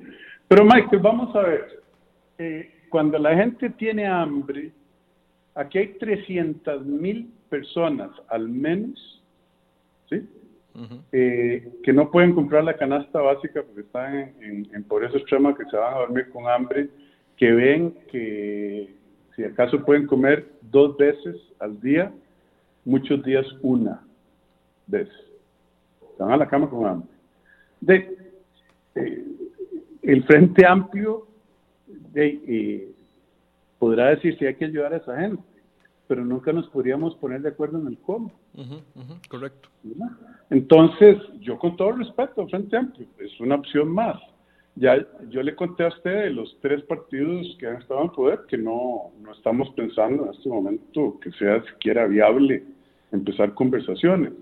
pero 0.49 0.65
Michael, 0.65 1.03
vamos 1.03 1.35
a 1.35 1.43
ver, 1.43 1.83
eh, 2.39 2.85
cuando 2.89 3.19
la 3.19 3.35
gente 3.35 3.69
tiene 3.71 4.07
hambre, 4.07 4.71
aquí 5.55 5.79
hay 5.79 5.89
300 5.99 6.87
mil 6.87 7.31
personas 7.49 8.11
al 8.29 8.49
menos, 8.49 9.23
¿sí? 10.09 10.27
Eh, 11.11 11.73
que 11.83 11.93
no 11.93 12.11
pueden 12.11 12.35
comprar 12.35 12.63
la 12.63 12.77
canasta 12.77 13.21
básica 13.21 13.63
porque 13.63 13.81
están 13.81 14.35
en, 14.41 14.85
pobreza 14.85 15.17
extrema, 15.17 15.57
que 15.57 15.65
se 15.65 15.77
van 15.77 15.95
a 15.95 15.99
dormir 15.99 16.29
con 16.31 16.47
hambre, 16.49 16.91
que 17.39 17.51
ven 17.51 17.95
que 18.11 18.95
si 19.35 19.45
acaso 19.45 19.83
pueden 19.85 20.07
comer 20.07 20.47
dos 20.71 20.97
veces 20.99 21.37
al 21.61 21.81
día, 21.81 22.13
muchos 22.85 23.23
días 23.25 23.47
una 23.63 24.03
vez. 24.87 25.09
Están 26.11 26.31
a 26.31 26.37
la 26.37 26.49
cama 26.49 26.69
con 26.69 26.87
hambre. 26.87 27.09
De, 27.81 28.19
eh, 28.97 29.25
el 30.03 30.25
Frente 30.25 30.67
Amplio 30.67 31.27
de, 31.87 32.41
eh, 32.47 32.89
podrá 33.79 34.11
decir 34.11 34.37
si 34.39 34.45
hay 34.45 34.55
que 34.55 34.67
ayudar 34.67 34.93
a 34.93 34.99
esa 34.99 35.19
gente 35.19 35.56
pero 36.09 36.25
nunca 36.25 36.53
nos 36.53 36.69
podríamos 36.69 37.15
poner 37.17 37.43
de 37.43 37.51
acuerdo 37.51 37.79
en 37.81 37.89
el 37.89 37.99
cómo. 37.99 38.33
correcto. 39.29 39.69
Entonces, 40.51 41.17
yo 41.41 41.59
con 41.59 41.77
todo 41.77 41.93
respeto, 41.93 42.47
Frente 42.49 42.77
Amplio, 42.77 43.07
es 43.19 43.39
una 43.41 43.57
opción 43.57 43.89
más. 43.89 44.17
Ya 44.77 45.07
yo 45.31 45.43
le 45.43 45.57
conté 45.57 45.85
a 45.85 45.89
usted 45.89 46.25
de 46.25 46.31
los 46.31 46.59
tres 46.61 46.83
partidos 46.83 47.57
que 47.59 47.67
han 47.67 47.77
estado 47.77 48.03
en 48.03 48.11
poder 48.11 48.41
que 48.47 48.59
no, 48.59 49.11
no 49.23 49.33
estamos 49.33 49.71
pensando 49.71 50.25
en 50.25 50.35
este 50.35 50.49
momento 50.49 51.19
que 51.21 51.33
sea 51.33 51.65
siquiera 51.65 52.07
viable 52.07 52.63
empezar 53.11 53.55
conversaciones. 53.55 54.33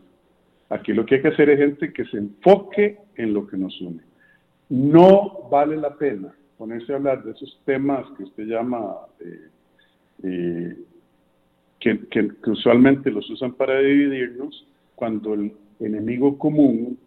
Aquí 0.71 0.93
lo 0.93 1.07
que 1.07 1.17
hay 1.17 1.23
que 1.23 1.29
hacer 1.29 1.51
es 1.51 1.59
gente 1.59 1.93
que 1.93 2.05
se 2.07 2.19
enfoque 2.19 2.99
en 3.15 3.33
lo 3.33 3.47
que 3.47 3.57
nos 3.57 3.81
une. 3.81 4.03
No 4.69 5.49
vale 5.51 5.77
la 5.77 5.95
pena 5.97 6.35
ponerse 6.59 6.93
a 6.93 6.97
hablar 6.97 7.23
de 7.23 7.33
esos 7.33 7.61
temas 7.65 8.05
que 8.17 8.25
usted 8.25 8.45
llama 8.45 8.97
eh, 9.21 9.49
eh, 10.23 10.77
que, 11.85 12.51
usualmente 12.51 13.11
los 13.11 13.29
usan 13.31 13.53
para 13.53 13.79
dividirnos, 13.81 14.67
cuando 14.95 15.35
el 15.35 15.53
enemigo 15.81 16.39
común 16.39 16.99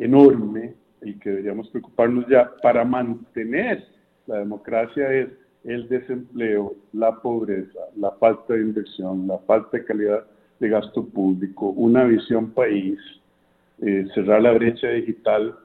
enorme, 0.00 0.74
el 1.00 1.18
que 1.20 1.30
deberíamos 1.30 1.68
preocuparnos 1.68 2.26
ya 2.28 2.50
para 2.62 2.84
mantener 2.84 3.84
la 4.26 4.38
democracia 4.38 5.12
es 5.12 5.28
el 5.64 5.88
desempleo, 5.88 6.74
la 6.92 7.20
pobreza, 7.20 7.78
la 7.96 8.10
falta 8.12 8.54
de 8.54 8.62
inversión, 8.62 9.26
la 9.26 9.38
falta 9.38 9.78
de 9.78 9.84
calidad 9.84 10.24
de 10.58 10.68
gasto 10.68 11.04
público, 11.04 11.68
una 11.70 12.04
visión 12.04 12.50
país, 12.50 12.98
eh, 13.80 14.06
cerrar 14.14 14.42
la 14.42 14.52
brecha 14.52 14.88
digital. 14.88 15.56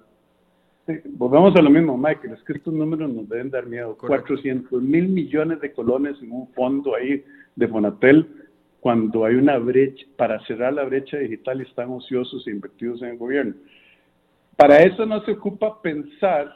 volvamos 1.12 1.56
a 1.56 1.62
lo 1.62 1.70
mismo, 1.70 1.98
Michael, 1.98 2.34
es 2.34 2.44
que 2.44 2.54
estos 2.54 2.74
números 2.74 3.12
nos 3.12 3.28
deben 3.30 3.50
dar 3.50 3.66
miedo. 3.66 3.98
400 3.98 4.82
mil 4.82 5.08
millones 5.08 5.62
de 5.62 5.72
colones 5.72 6.16
en 6.22 6.32
un 6.32 6.48
fondo 6.50 6.96
ahí 6.96 7.24
de 7.56 7.68
Fonatel 7.68 8.28
cuando 8.80 9.26
hay 9.26 9.36
una 9.36 9.58
brecha, 9.58 10.06
para 10.16 10.40
cerrar 10.46 10.74
la 10.74 10.86
brecha 10.86 11.18
digital 11.18 11.62
están 11.62 11.90
ociosos 11.90 12.48
e 12.48 12.52
invertidos 12.52 13.02
en 13.02 13.10
el 13.10 13.18
gobierno. 13.18 13.54
Para 14.56 14.84
eso 14.84 15.06
no 15.06 15.22
se 15.26 15.32
ocupa 15.32 15.82
pensar 15.82 16.52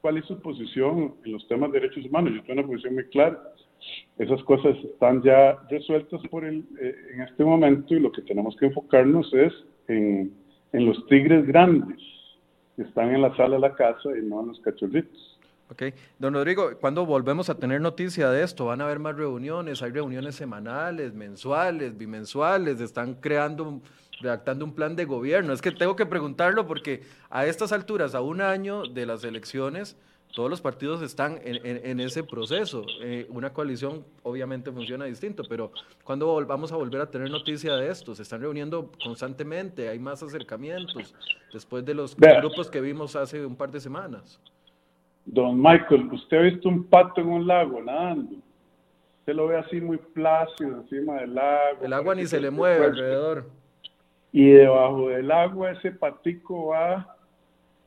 cuál 0.00 0.18
es 0.18 0.26
su 0.26 0.40
posición 0.40 1.14
en 1.24 1.32
los 1.32 1.46
temas 1.48 1.72
de 1.72 1.80
derechos 1.80 2.04
humanos. 2.06 2.32
Yo 2.34 2.42
tengo 2.42 2.60
una 2.60 2.68
posición 2.68 2.94
muy 2.94 3.04
clara. 3.04 3.40
Esas 4.18 4.42
cosas 4.44 4.76
están 4.84 5.22
ya 5.22 5.58
resueltas 5.68 6.20
por 6.30 6.44
el, 6.44 6.64
eh, 6.80 6.94
en 7.14 7.22
este 7.22 7.44
momento 7.44 7.94
y 7.94 8.00
lo 8.00 8.12
que 8.12 8.22
tenemos 8.22 8.56
que 8.56 8.66
enfocarnos 8.66 9.32
es 9.34 9.52
en, 9.88 10.32
en 10.72 10.86
los 10.86 11.06
tigres 11.06 11.46
grandes 11.46 11.98
que 12.76 12.82
están 12.82 13.14
en 13.14 13.22
la 13.22 13.34
sala 13.36 13.56
de 13.56 13.60
la 13.60 13.74
casa 13.74 14.10
y 14.16 14.24
no 14.24 14.42
en 14.42 14.48
los 14.48 14.60
cachorritos. 14.60 15.33
Ok, 15.74 15.92
don 16.20 16.34
Rodrigo, 16.34 16.70
¿cuándo 16.80 17.04
volvemos 17.04 17.50
a 17.50 17.56
tener 17.56 17.80
noticia 17.80 18.30
de 18.30 18.44
esto? 18.44 18.66
¿Van 18.66 18.80
a 18.80 18.84
haber 18.84 19.00
más 19.00 19.16
reuniones? 19.16 19.82
¿Hay 19.82 19.90
reuniones 19.90 20.36
semanales, 20.36 21.14
mensuales, 21.14 21.98
bimensuales? 21.98 22.80
¿Están 22.80 23.14
creando, 23.14 23.80
redactando 24.20 24.64
un 24.64 24.72
plan 24.72 24.94
de 24.94 25.04
gobierno? 25.04 25.52
Es 25.52 25.60
que 25.60 25.72
tengo 25.72 25.96
que 25.96 26.06
preguntarlo 26.06 26.64
porque 26.68 27.02
a 27.28 27.44
estas 27.46 27.72
alturas, 27.72 28.14
a 28.14 28.20
un 28.20 28.40
año 28.40 28.84
de 28.86 29.04
las 29.04 29.24
elecciones, 29.24 29.96
todos 30.32 30.48
los 30.48 30.60
partidos 30.60 31.02
están 31.02 31.40
en, 31.42 31.98
ese 31.98 32.22
proceso. 32.22 32.86
Eh, 33.02 33.26
una 33.30 33.52
coalición 33.52 34.04
obviamente 34.22 34.70
funciona 34.70 35.06
distinto, 35.06 35.42
pero 35.48 35.72
¿cuándo 36.04 36.36
vamos 36.46 36.70
a 36.70 36.76
volver 36.76 37.00
a 37.00 37.10
tener 37.10 37.30
noticia 37.30 37.74
de 37.74 37.90
esto? 37.90 38.14
Se 38.14 38.22
están 38.22 38.40
reuniendo 38.40 38.92
constantemente, 39.02 39.88
hay 39.88 39.98
más 39.98 40.22
acercamientos 40.22 41.16
después 41.52 41.84
de 41.84 41.94
los 41.94 42.14
grupos 42.14 42.70
que 42.70 42.80
vimos 42.80 43.16
hace 43.16 43.44
un 43.44 43.56
par 43.56 43.72
de 43.72 43.80
semanas. 43.80 44.38
Don 45.24 45.60
Michael, 45.60 46.08
usted 46.12 46.36
ha 46.36 46.42
visto 46.42 46.68
un 46.68 46.84
pato 46.84 47.20
en 47.20 47.28
un 47.28 47.46
lago 47.46 47.82
nadando. 47.82 48.36
Usted 49.20 49.34
lo 49.34 49.46
ve 49.46 49.56
así 49.56 49.80
muy 49.80 49.96
plácido 49.96 50.82
encima 50.82 51.14
del 51.20 51.34
lago. 51.34 51.78
El 51.82 51.92
agua 51.92 52.14
ni 52.14 52.26
se 52.26 52.40
le 52.40 52.50
mueve 52.50 52.84
alrededor. 52.84 53.48
Y 54.32 54.50
debajo 54.50 55.08
del 55.08 55.30
agua 55.30 55.70
ese 55.72 55.92
patico 55.92 56.66
va 56.66 57.16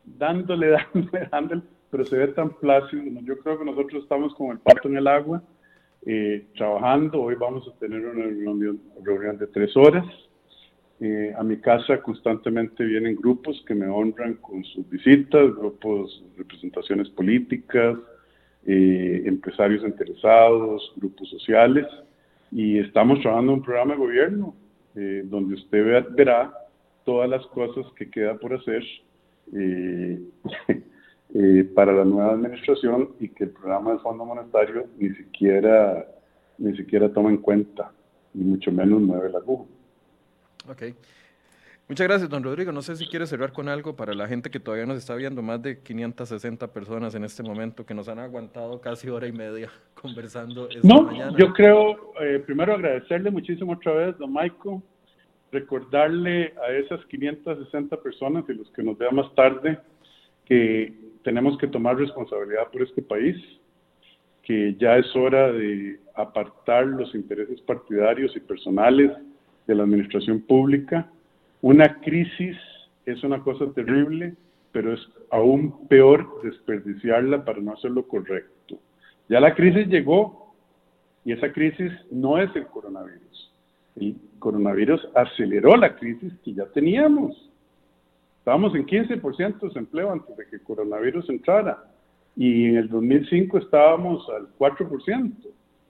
dándole, 0.03 0.69
dándole, 0.93 1.29
dándole, 1.31 1.61
pero 1.91 2.05
se 2.05 2.17
ve 2.17 2.27
tan 2.29 2.49
plácido. 2.49 3.03
Yo 3.21 3.37
creo 3.39 3.59
que 3.59 3.65
nosotros 3.65 4.03
estamos 4.03 4.33
con 4.33 4.51
el 4.51 4.59
pato 4.59 4.87
en 4.87 4.97
el 4.97 5.07
agua, 5.07 5.43
eh, 6.05 6.47
trabajando. 6.55 7.21
Hoy 7.21 7.35
vamos 7.35 7.67
a 7.67 7.79
tener 7.79 8.03
una 8.03 8.23
reunión 8.23 9.37
de 9.37 9.47
tres 9.47 9.75
horas 9.77 10.05
eh, 10.99 11.31
a 11.37 11.43
mi 11.43 11.57
casa 11.57 12.01
constantemente 12.01 12.83
vienen 12.83 13.15
grupos 13.15 13.63
que 13.67 13.75
me 13.75 13.87
honran 13.87 14.33
con 14.35 14.63
sus 14.63 14.89
visitas, 14.89 15.55
grupos, 15.55 16.23
representaciones 16.35 17.07
políticas, 17.09 17.99
eh, 18.65 19.21
empresarios 19.25 19.83
interesados, 19.83 20.91
grupos 20.95 21.29
sociales, 21.29 21.85
y 22.51 22.79
estamos 22.79 23.21
trabajando 23.21 23.53
un 23.53 23.61
programa 23.61 23.93
de 23.93 23.99
gobierno 23.99 24.55
eh, 24.95 25.21
donde 25.25 25.53
usted 25.53 26.03
verá 26.15 26.51
todas 27.05 27.29
las 27.29 27.45
cosas 27.47 27.85
que 27.93 28.09
queda 28.09 28.35
por 28.37 28.55
hacer 28.55 28.83
para 31.75 31.93
la 31.93 32.05
nueva 32.05 32.33
administración 32.33 33.11
y 33.19 33.29
que 33.29 33.45
el 33.45 33.51
programa 33.51 33.91
del 33.91 33.99
Fondo 33.99 34.25
Monetario 34.25 34.87
ni 34.97 35.11
siquiera, 35.11 36.07
ni 36.57 36.75
siquiera 36.75 37.13
toma 37.13 37.29
en 37.29 37.37
cuenta, 37.37 37.91
ni 38.33 38.43
mucho 38.43 38.71
menos 38.71 38.99
mueve 38.99 39.29
la 39.29 39.37
aguja. 39.37 39.76
Okay. 40.69 40.95
Muchas 41.89 42.05
gracias, 42.05 42.29
don 42.29 42.43
Rodrigo. 42.43 42.73
No 42.73 42.81
sé 42.81 42.97
si 42.97 43.07
quiere 43.07 43.25
cerrar 43.25 43.53
con 43.53 43.69
algo 43.69 43.95
para 43.95 44.13
la 44.13 44.27
gente 44.27 44.49
que 44.49 44.59
todavía 44.59 44.85
nos 44.85 44.97
está 44.97 45.15
viendo, 45.15 45.41
más 45.41 45.61
de 45.61 45.79
560 45.79 46.67
personas 46.73 47.15
en 47.15 47.23
este 47.23 47.43
momento 47.43 47.85
que 47.85 47.93
nos 47.93 48.09
han 48.09 48.19
aguantado 48.19 48.81
casi 48.81 49.07
hora 49.07 49.25
y 49.25 49.31
media 49.31 49.69
conversando 50.01 50.69
esta 50.69 50.85
no, 50.85 51.37
Yo 51.37 51.53
creo, 51.53 52.13
eh, 52.21 52.43
primero 52.45 52.73
agradecerle 52.73 53.31
muchísimo 53.31 53.71
otra 53.71 53.93
vez, 53.93 54.17
don 54.17 54.33
Michael, 54.33 54.81
recordarle 55.49 56.53
a 56.67 56.71
esas 56.73 57.05
560 57.05 57.95
personas 58.01 58.43
y 58.49 58.53
los 58.53 58.69
que 58.71 58.83
nos 58.83 58.97
vean 58.97 59.15
más 59.15 59.33
tarde 59.33 59.79
que 60.43 60.93
tenemos 61.23 61.57
que 61.57 61.67
tomar 61.67 61.97
responsabilidad 61.97 62.69
por 62.69 62.81
este 62.81 63.01
país, 63.01 63.37
que 64.43 64.75
ya 64.77 64.97
es 64.97 65.15
hora 65.15 65.53
de 65.53 66.01
apartar 66.15 66.85
los 66.85 67.15
intereses 67.15 67.61
partidarios 67.61 68.35
y 68.35 68.41
personales 68.41 69.11
de 69.67 69.75
la 69.75 69.83
administración 69.83 70.41
pública 70.41 71.11
una 71.61 71.99
crisis 72.01 72.57
es 73.05 73.23
una 73.23 73.41
cosa 73.41 73.65
terrible, 73.73 74.35
pero 74.71 74.93
es 74.93 74.99
aún 75.31 75.87
peor 75.87 76.41
desperdiciarla 76.43 77.43
para 77.43 77.59
no 77.59 77.73
hacer 77.73 77.91
lo 77.91 78.07
correcto. 78.07 78.77
Ya 79.27 79.39
la 79.39 79.55
crisis 79.55 79.87
llegó 79.87 80.53
y 81.25 81.31
esa 81.33 81.51
crisis 81.51 81.91
no 82.11 82.37
es 82.37 82.55
el 82.55 82.67
coronavirus. 82.67 83.53
El 83.95 84.15
coronavirus 84.39 85.07
aceleró 85.15 85.75
la 85.75 85.95
crisis 85.95 86.31
que 86.43 86.53
ya 86.53 86.65
teníamos. 86.67 87.49
Estábamos 88.39 88.75
en 88.75 88.85
15% 88.85 89.59
de 89.59 89.67
desempleo 89.67 90.11
antes 90.11 90.37
de 90.37 90.45
que 90.45 90.57
el 90.57 90.63
coronavirus 90.63 91.27
entrara 91.29 91.83
y 92.35 92.67
en 92.67 92.77
el 92.77 92.87
2005 92.87 93.57
estábamos 93.57 94.25
al 94.29 94.47
4%. 94.57 95.33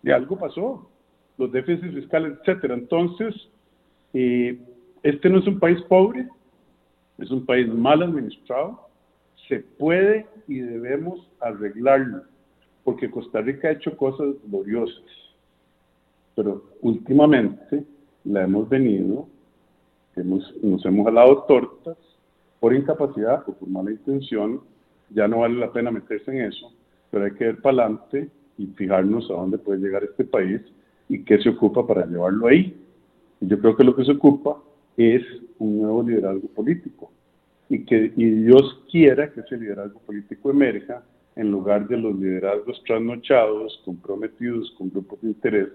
Y 0.04 0.12
algo 0.12 0.40
pasó, 0.40 0.90
los 1.38 1.52
déficits 1.52 1.94
fiscales, 1.94 2.38
etcétera. 2.40 2.74
Entonces, 2.74 3.36
este 4.14 5.30
no 5.30 5.40
es 5.40 5.48
un 5.48 5.60
país 5.60 5.82
pobre, 5.84 6.28
es 7.18 7.32
un 7.32 7.46
país 7.46 7.68
mal 7.68 8.02
administrado. 8.02 8.88
Se 9.48 9.60
puede 9.60 10.26
y 10.48 10.60
debemos 10.60 11.28
arreglarlo, 11.40 12.24
porque 12.84 13.10
Costa 13.10 13.42
Rica 13.42 13.70
ha 13.70 13.72
hecho 13.72 13.96
cosas 13.96 14.36
gloriosas. 14.46 15.04
Pero 16.36 16.64
últimamente 16.82 17.84
la 18.24 18.44
hemos 18.44 18.68
venido, 18.70 19.28
hemos, 20.16 20.54
nos 20.62 20.86
hemos 20.86 21.06
jalado 21.06 21.44
tortas 21.44 21.98
por 22.60 22.74
incapacidad 22.74 23.44
o 23.48 23.54
por 23.54 23.70
mala 23.70 23.92
intención. 23.92 24.62
Ya 25.10 25.28
no 25.28 25.40
vale 25.40 25.56
la 25.56 25.72
pena 25.72 25.90
meterse 25.90 26.32
en 26.32 26.52
eso, 26.52 26.74
pero 27.10 27.26
hay 27.26 27.32
que 27.32 27.50
ir 27.50 27.62
para 27.62 27.84
adelante 27.84 28.30
y 28.58 28.66
fijarnos 28.68 29.30
a 29.32 29.36
dónde 29.36 29.58
puede 29.58 29.80
llegar 29.80 30.04
este 30.04 30.26
país 30.26 30.62
y 31.08 31.24
qué 31.24 31.40
se 31.40 31.50
ocupa 31.50 31.86
para 31.88 32.06
llevarlo 32.06 32.48
ahí. 32.48 32.76
Yo 33.40 33.60
creo 33.60 33.76
que 33.76 33.84
lo 33.84 33.96
que 33.96 34.06
se 34.06 34.12
ocupa 34.12 34.58
es 34.96 35.22
un 35.60 35.82
nuevo 35.82 36.04
liderazgo 36.04 36.48
político 36.50 37.12
y 37.70 37.84
que 37.86 38.10
Dios 38.10 38.80
quiera 38.90 39.32
que 39.32 39.42
ese 39.42 39.58
liderazgo 39.58 40.00
político 40.00 40.50
emerja 40.50 41.04
en 41.36 41.52
lugar 41.52 41.88
de 41.88 41.98
los 41.98 42.16
liderazgos 42.18 42.82
trasnochados, 42.86 43.82
comprometidos 43.86 44.72
con 44.78 44.90
grupos 44.90 45.22
de 45.22 45.28
interés 45.28 45.68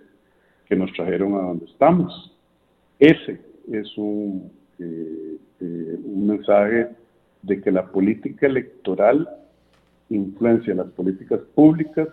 que 0.67 0.75
nos 0.75 0.93
trajeron 0.93 1.35
a 1.35 1.43
donde 1.43 1.67
estamos. 1.67 2.35
Ese 2.99 3.41
es 3.71 3.97
un, 3.97 4.51
eh, 4.79 5.37
eh, 5.61 5.99
un 6.05 6.27
mensaje 6.27 6.89
de 7.43 7.61
que 7.61 7.71
la 7.71 7.87
política 7.87 8.47
electoral 8.47 9.29
influencia 10.09 10.75
las 10.75 10.91
políticas 10.91 11.41
públicas, 11.55 12.09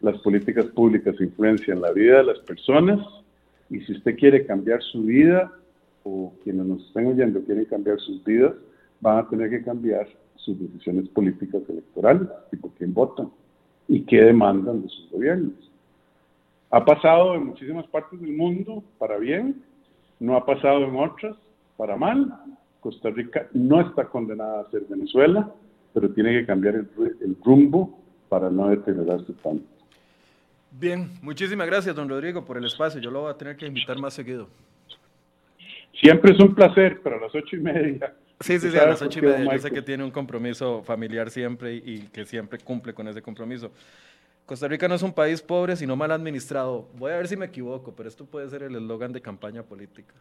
las 0.00 0.18
políticas 0.18 0.66
públicas 0.66 1.14
influencian 1.20 1.80
la 1.80 1.92
vida 1.92 2.18
de 2.18 2.24
las 2.24 2.38
personas 2.40 3.00
y 3.70 3.80
si 3.80 3.92
usted 3.92 4.16
quiere 4.16 4.46
cambiar 4.46 4.82
su 4.82 5.02
vida, 5.02 5.52
o 6.04 6.32
quienes 6.42 6.66
nos 6.66 6.86
estén 6.86 7.06
oyendo 7.06 7.42
quieren 7.42 7.66
cambiar 7.66 7.98
sus 8.00 8.22
vidas, 8.24 8.54
van 9.00 9.18
a 9.18 9.28
tener 9.28 9.50
que 9.50 9.62
cambiar 9.62 10.08
sus 10.36 10.58
decisiones 10.58 11.08
políticas 11.10 11.62
electorales, 11.68 12.28
tipo 12.50 12.70
quién 12.78 12.94
votan 12.94 13.30
y 13.86 14.02
qué 14.02 14.22
demandan 14.22 14.82
de 14.82 14.88
sus 14.88 15.10
gobiernos. 15.10 15.52
Ha 16.70 16.84
pasado 16.84 17.34
en 17.34 17.46
muchísimas 17.46 17.86
partes 17.88 18.20
del 18.20 18.36
mundo 18.36 18.82
para 18.98 19.18
bien, 19.18 19.62
no 20.20 20.36
ha 20.36 20.44
pasado 20.44 20.84
en 20.84 20.96
otras 20.96 21.36
para 21.76 21.96
mal. 21.96 22.34
Costa 22.80 23.10
Rica 23.10 23.48
no 23.52 23.80
está 23.80 24.04
condenada 24.04 24.60
a 24.60 24.70
ser 24.70 24.82
Venezuela, 24.88 25.52
pero 25.92 26.10
tiene 26.12 26.40
que 26.40 26.46
cambiar 26.46 26.74
el, 26.76 26.88
el 27.20 27.36
rumbo 27.44 27.98
para 28.28 28.50
no 28.50 28.68
deteriorarse 28.68 29.32
tanto. 29.42 29.77
Bien, 30.70 31.10
muchísimas 31.22 31.66
gracias, 31.66 31.94
don 31.94 32.08
Rodrigo, 32.08 32.44
por 32.44 32.58
el 32.58 32.64
espacio. 32.64 33.00
Yo 33.00 33.10
lo 33.10 33.22
voy 33.22 33.30
a 33.30 33.34
tener 33.34 33.56
que 33.56 33.66
invitar 33.66 33.98
más 33.98 34.14
seguido. 34.14 34.48
Siempre 36.00 36.32
es 36.32 36.40
un 36.40 36.54
placer, 36.54 37.00
pero 37.02 37.16
a 37.16 37.20
las 37.20 37.34
ocho 37.34 37.56
y 37.56 37.60
media. 37.60 38.14
Sí, 38.40 38.58
sí, 38.60 38.70
sí, 38.70 38.78
a 38.78 38.86
las 38.86 39.02
ocho 39.02 39.18
y 39.18 39.22
media. 39.22 39.52
Yo 39.52 39.58
sé 39.58 39.70
que 39.70 39.82
tiene 39.82 40.04
un 40.04 40.10
compromiso 40.10 40.82
familiar 40.84 41.30
siempre 41.30 41.74
y, 41.74 42.08
que 42.12 42.24
siempre 42.24 42.58
cumple 42.58 42.94
con 42.94 43.08
ese 43.08 43.20
compromiso. 43.20 43.72
Costa 44.46 44.68
Rica 44.68 44.86
no 44.88 44.94
es 44.94 45.02
un 45.02 45.12
país 45.12 45.42
pobre, 45.42 45.74
sino 45.76 45.96
mal 45.96 46.12
administrado. 46.12 46.88
Voy 46.94 47.12
a 47.12 47.16
ver 47.16 47.28
si 47.28 47.36
me 47.36 47.46
equivoco, 47.46 47.92
pero 47.94 48.08
esto 48.08 48.24
puede 48.24 48.48
ser 48.48 48.62
el 48.62 48.74
eslogan 48.76 49.12
de 49.12 49.20
campaña 49.20 49.62
política. 49.62 50.14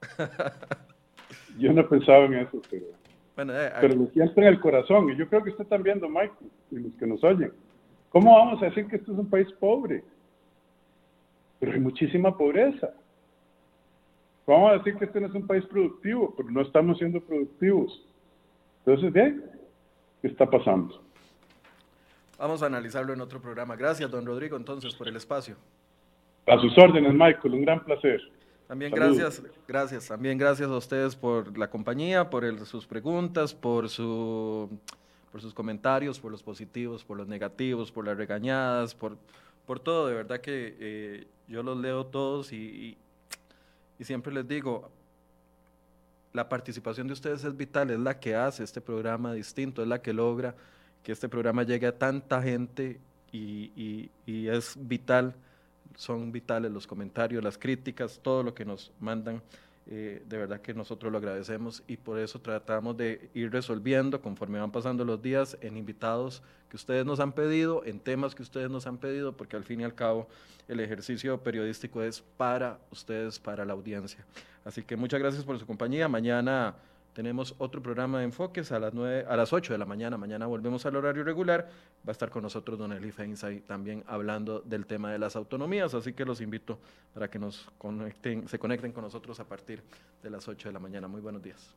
Yo 1.58 1.72
no 1.72 1.88
pensaba 1.88 2.26
en 2.26 2.34
eso, 2.34 2.60
pero, 2.70 2.84
bueno, 3.34 3.54
eh, 3.54 3.72
pero 3.80 3.94
lo 3.94 4.06
siento 4.08 4.40
en 4.40 4.46
el 4.46 4.60
corazón. 4.60 5.10
Y 5.10 5.16
yo 5.16 5.26
creo 5.28 5.42
que 5.42 5.50
usted 5.50 5.64
también, 5.66 5.98
don 6.00 6.12
Michael, 6.12 6.50
y 6.70 6.76
los 6.76 6.94
que 6.96 7.06
nos 7.06 7.24
oyen. 7.24 7.50
¿Cómo 8.16 8.34
vamos 8.34 8.62
a 8.62 8.64
decir 8.64 8.86
que 8.86 8.96
esto 8.96 9.12
es 9.12 9.18
un 9.18 9.28
país 9.28 9.46
pobre? 9.60 10.02
Pero 11.60 11.72
hay 11.72 11.80
muchísima 11.80 12.34
pobreza. 12.34 12.94
Vamos 14.46 14.70
a 14.70 14.78
decir 14.78 14.96
que 14.96 15.04
este 15.04 15.20
no 15.20 15.26
es 15.26 15.34
un 15.34 15.46
país 15.46 15.66
productivo, 15.66 16.32
pero 16.34 16.50
no 16.50 16.62
estamos 16.62 16.96
siendo 16.96 17.20
productivos. 17.20 18.02
Entonces, 18.86 19.12
¿qué? 19.12 19.38
¿Qué 20.22 20.28
está 20.28 20.48
pasando? 20.48 21.02
Vamos 22.38 22.62
a 22.62 22.66
analizarlo 22.68 23.12
en 23.12 23.20
otro 23.20 23.38
programa. 23.38 23.76
Gracias, 23.76 24.10
don 24.10 24.24
Rodrigo, 24.24 24.56
entonces, 24.56 24.94
por 24.94 25.08
el 25.08 25.16
espacio. 25.16 25.56
A 26.46 26.58
sus 26.58 26.72
órdenes, 26.78 27.12
Michael, 27.12 27.52
un 27.52 27.66
gran 27.66 27.84
placer. 27.84 28.22
También 28.66 28.92
gracias, 28.92 29.42
gracias, 29.68 30.08
también 30.08 30.38
gracias 30.38 30.70
a 30.70 30.76
ustedes 30.78 31.14
por 31.14 31.58
la 31.58 31.68
compañía, 31.68 32.30
por 32.30 32.64
sus 32.64 32.86
preguntas, 32.86 33.52
por, 33.52 33.90
su, 33.90 34.70
por 35.36 35.42
sus 35.42 35.52
comentarios, 35.52 36.18
por 36.18 36.32
los 36.32 36.42
positivos, 36.42 37.04
por 37.04 37.18
los 37.18 37.28
negativos, 37.28 37.92
por 37.92 38.06
las 38.06 38.16
regañadas, 38.16 38.94
por, 38.94 39.18
por 39.66 39.78
todo. 39.78 40.06
De 40.06 40.14
verdad 40.14 40.40
que 40.40 40.74
eh, 40.80 41.26
yo 41.46 41.62
los 41.62 41.76
leo 41.76 42.06
todos 42.06 42.54
y, 42.54 42.96
y 43.98 44.04
siempre 44.04 44.32
les 44.32 44.48
digo, 44.48 44.90
la 46.32 46.48
participación 46.48 47.06
de 47.06 47.12
ustedes 47.12 47.44
es 47.44 47.54
vital, 47.54 47.90
es 47.90 47.98
la 47.98 48.18
que 48.18 48.34
hace 48.34 48.64
este 48.64 48.80
programa 48.80 49.34
distinto, 49.34 49.82
es 49.82 49.88
la 49.88 50.00
que 50.00 50.14
logra 50.14 50.54
que 51.02 51.12
este 51.12 51.28
programa 51.28 51.64
llegue 51.64 51.86
a 51.86 51.98
tanta 51.98 52.40
gente 52.40 52.98
y, 53.30 54.10
y 54.24 54.48
es 54.48 54.72
vital, 54.80 55.34
son 55.96 56.32
vitales 56.32 56.72
los 56.72 56.86
comentarios, 56.86 57.44
las 57.44 57.58
críticas, 57.58 58.18
todo 58.22 58.42
lo 58.42 58.54
que 58.54 58.64
nos 58.64 58.90
mandan. 59.00 59.42
Eh, 59.88 60.20
de 60.26 60.36
verdad 60.36 60.60
que 60.60 60.74
nosotros 60.74 61.12
lo 61.12 61.18
agradecemos 61.18 61.84
y 61.86 61.96
por 61.96 62.18
eso 62.18 62.40
tratamos 62.40 62.96
de 62.96 63.30
ir 63.34 63.52
resolviendo 63.52 64.20
conforme 64.20 64.58
van 64.58 64.72
pasando 64.72 65.04
los 65.04 65.22
días 65.22 65.56
en 65.60 65.76
invitados 65.76 66.42
que 66.68 66.76
ustedes 66.76 67.06
nos 67.06 67.20
han 67.20 67.32
pedido, 67.32 67.84
en 67.84 68.00
temas 68.00 68.34
que 68.34 68.42
ustedes 68.42 68.68
nos 68.68 68.88
han 68.88 68.98
pedido, 68.98 69.36
porque 69.36 69.54
al 69.54 69.62
fin 69.62 69.80
y 69.80 69.84
al 69.84 69.94
cabo 69.94 70.26
el 70.66 70.80
ejercicio 70.80 71.40
periodístico 71.40 72.02
es 72.02 72.20
para 72.36 72.80
ustedes, 72.90 73.38
para 73.38 73.64
la 73.64 73.74
audiencia. 73.74 74.26
Así 74.64 74.82
que 74.82 74.96
muchas 74.96 75.20
gracias 75.20 75.44
por 75.44 75.56
su 75.56 75.66
compañía. 75.66 76.08
Mañana 76.08 76.74
tenemos 77.16 77.54
otro 77.56 77.80
programa 77.80 78.18
de 78.18 78.24
enfoques 78.24 78.72
a 78.72 78.78
las, 78.78 78.92
9, 78.92 79.24
a 79.26 79.36
las 79.36 79.50
8 79.50 79.72
de 79.72 79.78
la 79.78 79.86
mañana. 79.86 80.18
Mañana 80.18 80.44
volvemos 80.44 80.84
al 80.84 80.96
horario 80.96 81.24
regular. 81.24 81.66
Va 82.06 82.10
a 82.10 82.12
estar 82.12 82.28
con 82.28 82.42
nosotros 82.42 82.78
Don 82.78 82.92
Eli 82.92 83.10
Feinsay 83.10 83.60
también 83.60 84.04
hablando 84.06 84.60
del 84.60 84.84
tema 84.84 85.10
de 85.10 85.18
las 85.18 85.34
autonomías. 85.34 85.94
Así 85.94 86.12
que 86.12 86.26
los 86.26 86.42
invito 86.42 86.78
para 87.14 87.30
que 87.30 87.38
nos 87.38 87.70
conecten, 87.78 88.46
se 88.48 88.58
conecten 88.58 88.92
con 88.92 89.02
nosotros 89.02 89.40
a 89.40 89.44
partir 89.44 89.82
de 90.22 90.28
las 90.28 90.46
8 90.46 90.68
de 90.68 90.72
la 90.74 90.78
mañana. 90.78 91.08
Muy 91.08 91.22
buenos 91.22 91.42
días. 91.42 91.74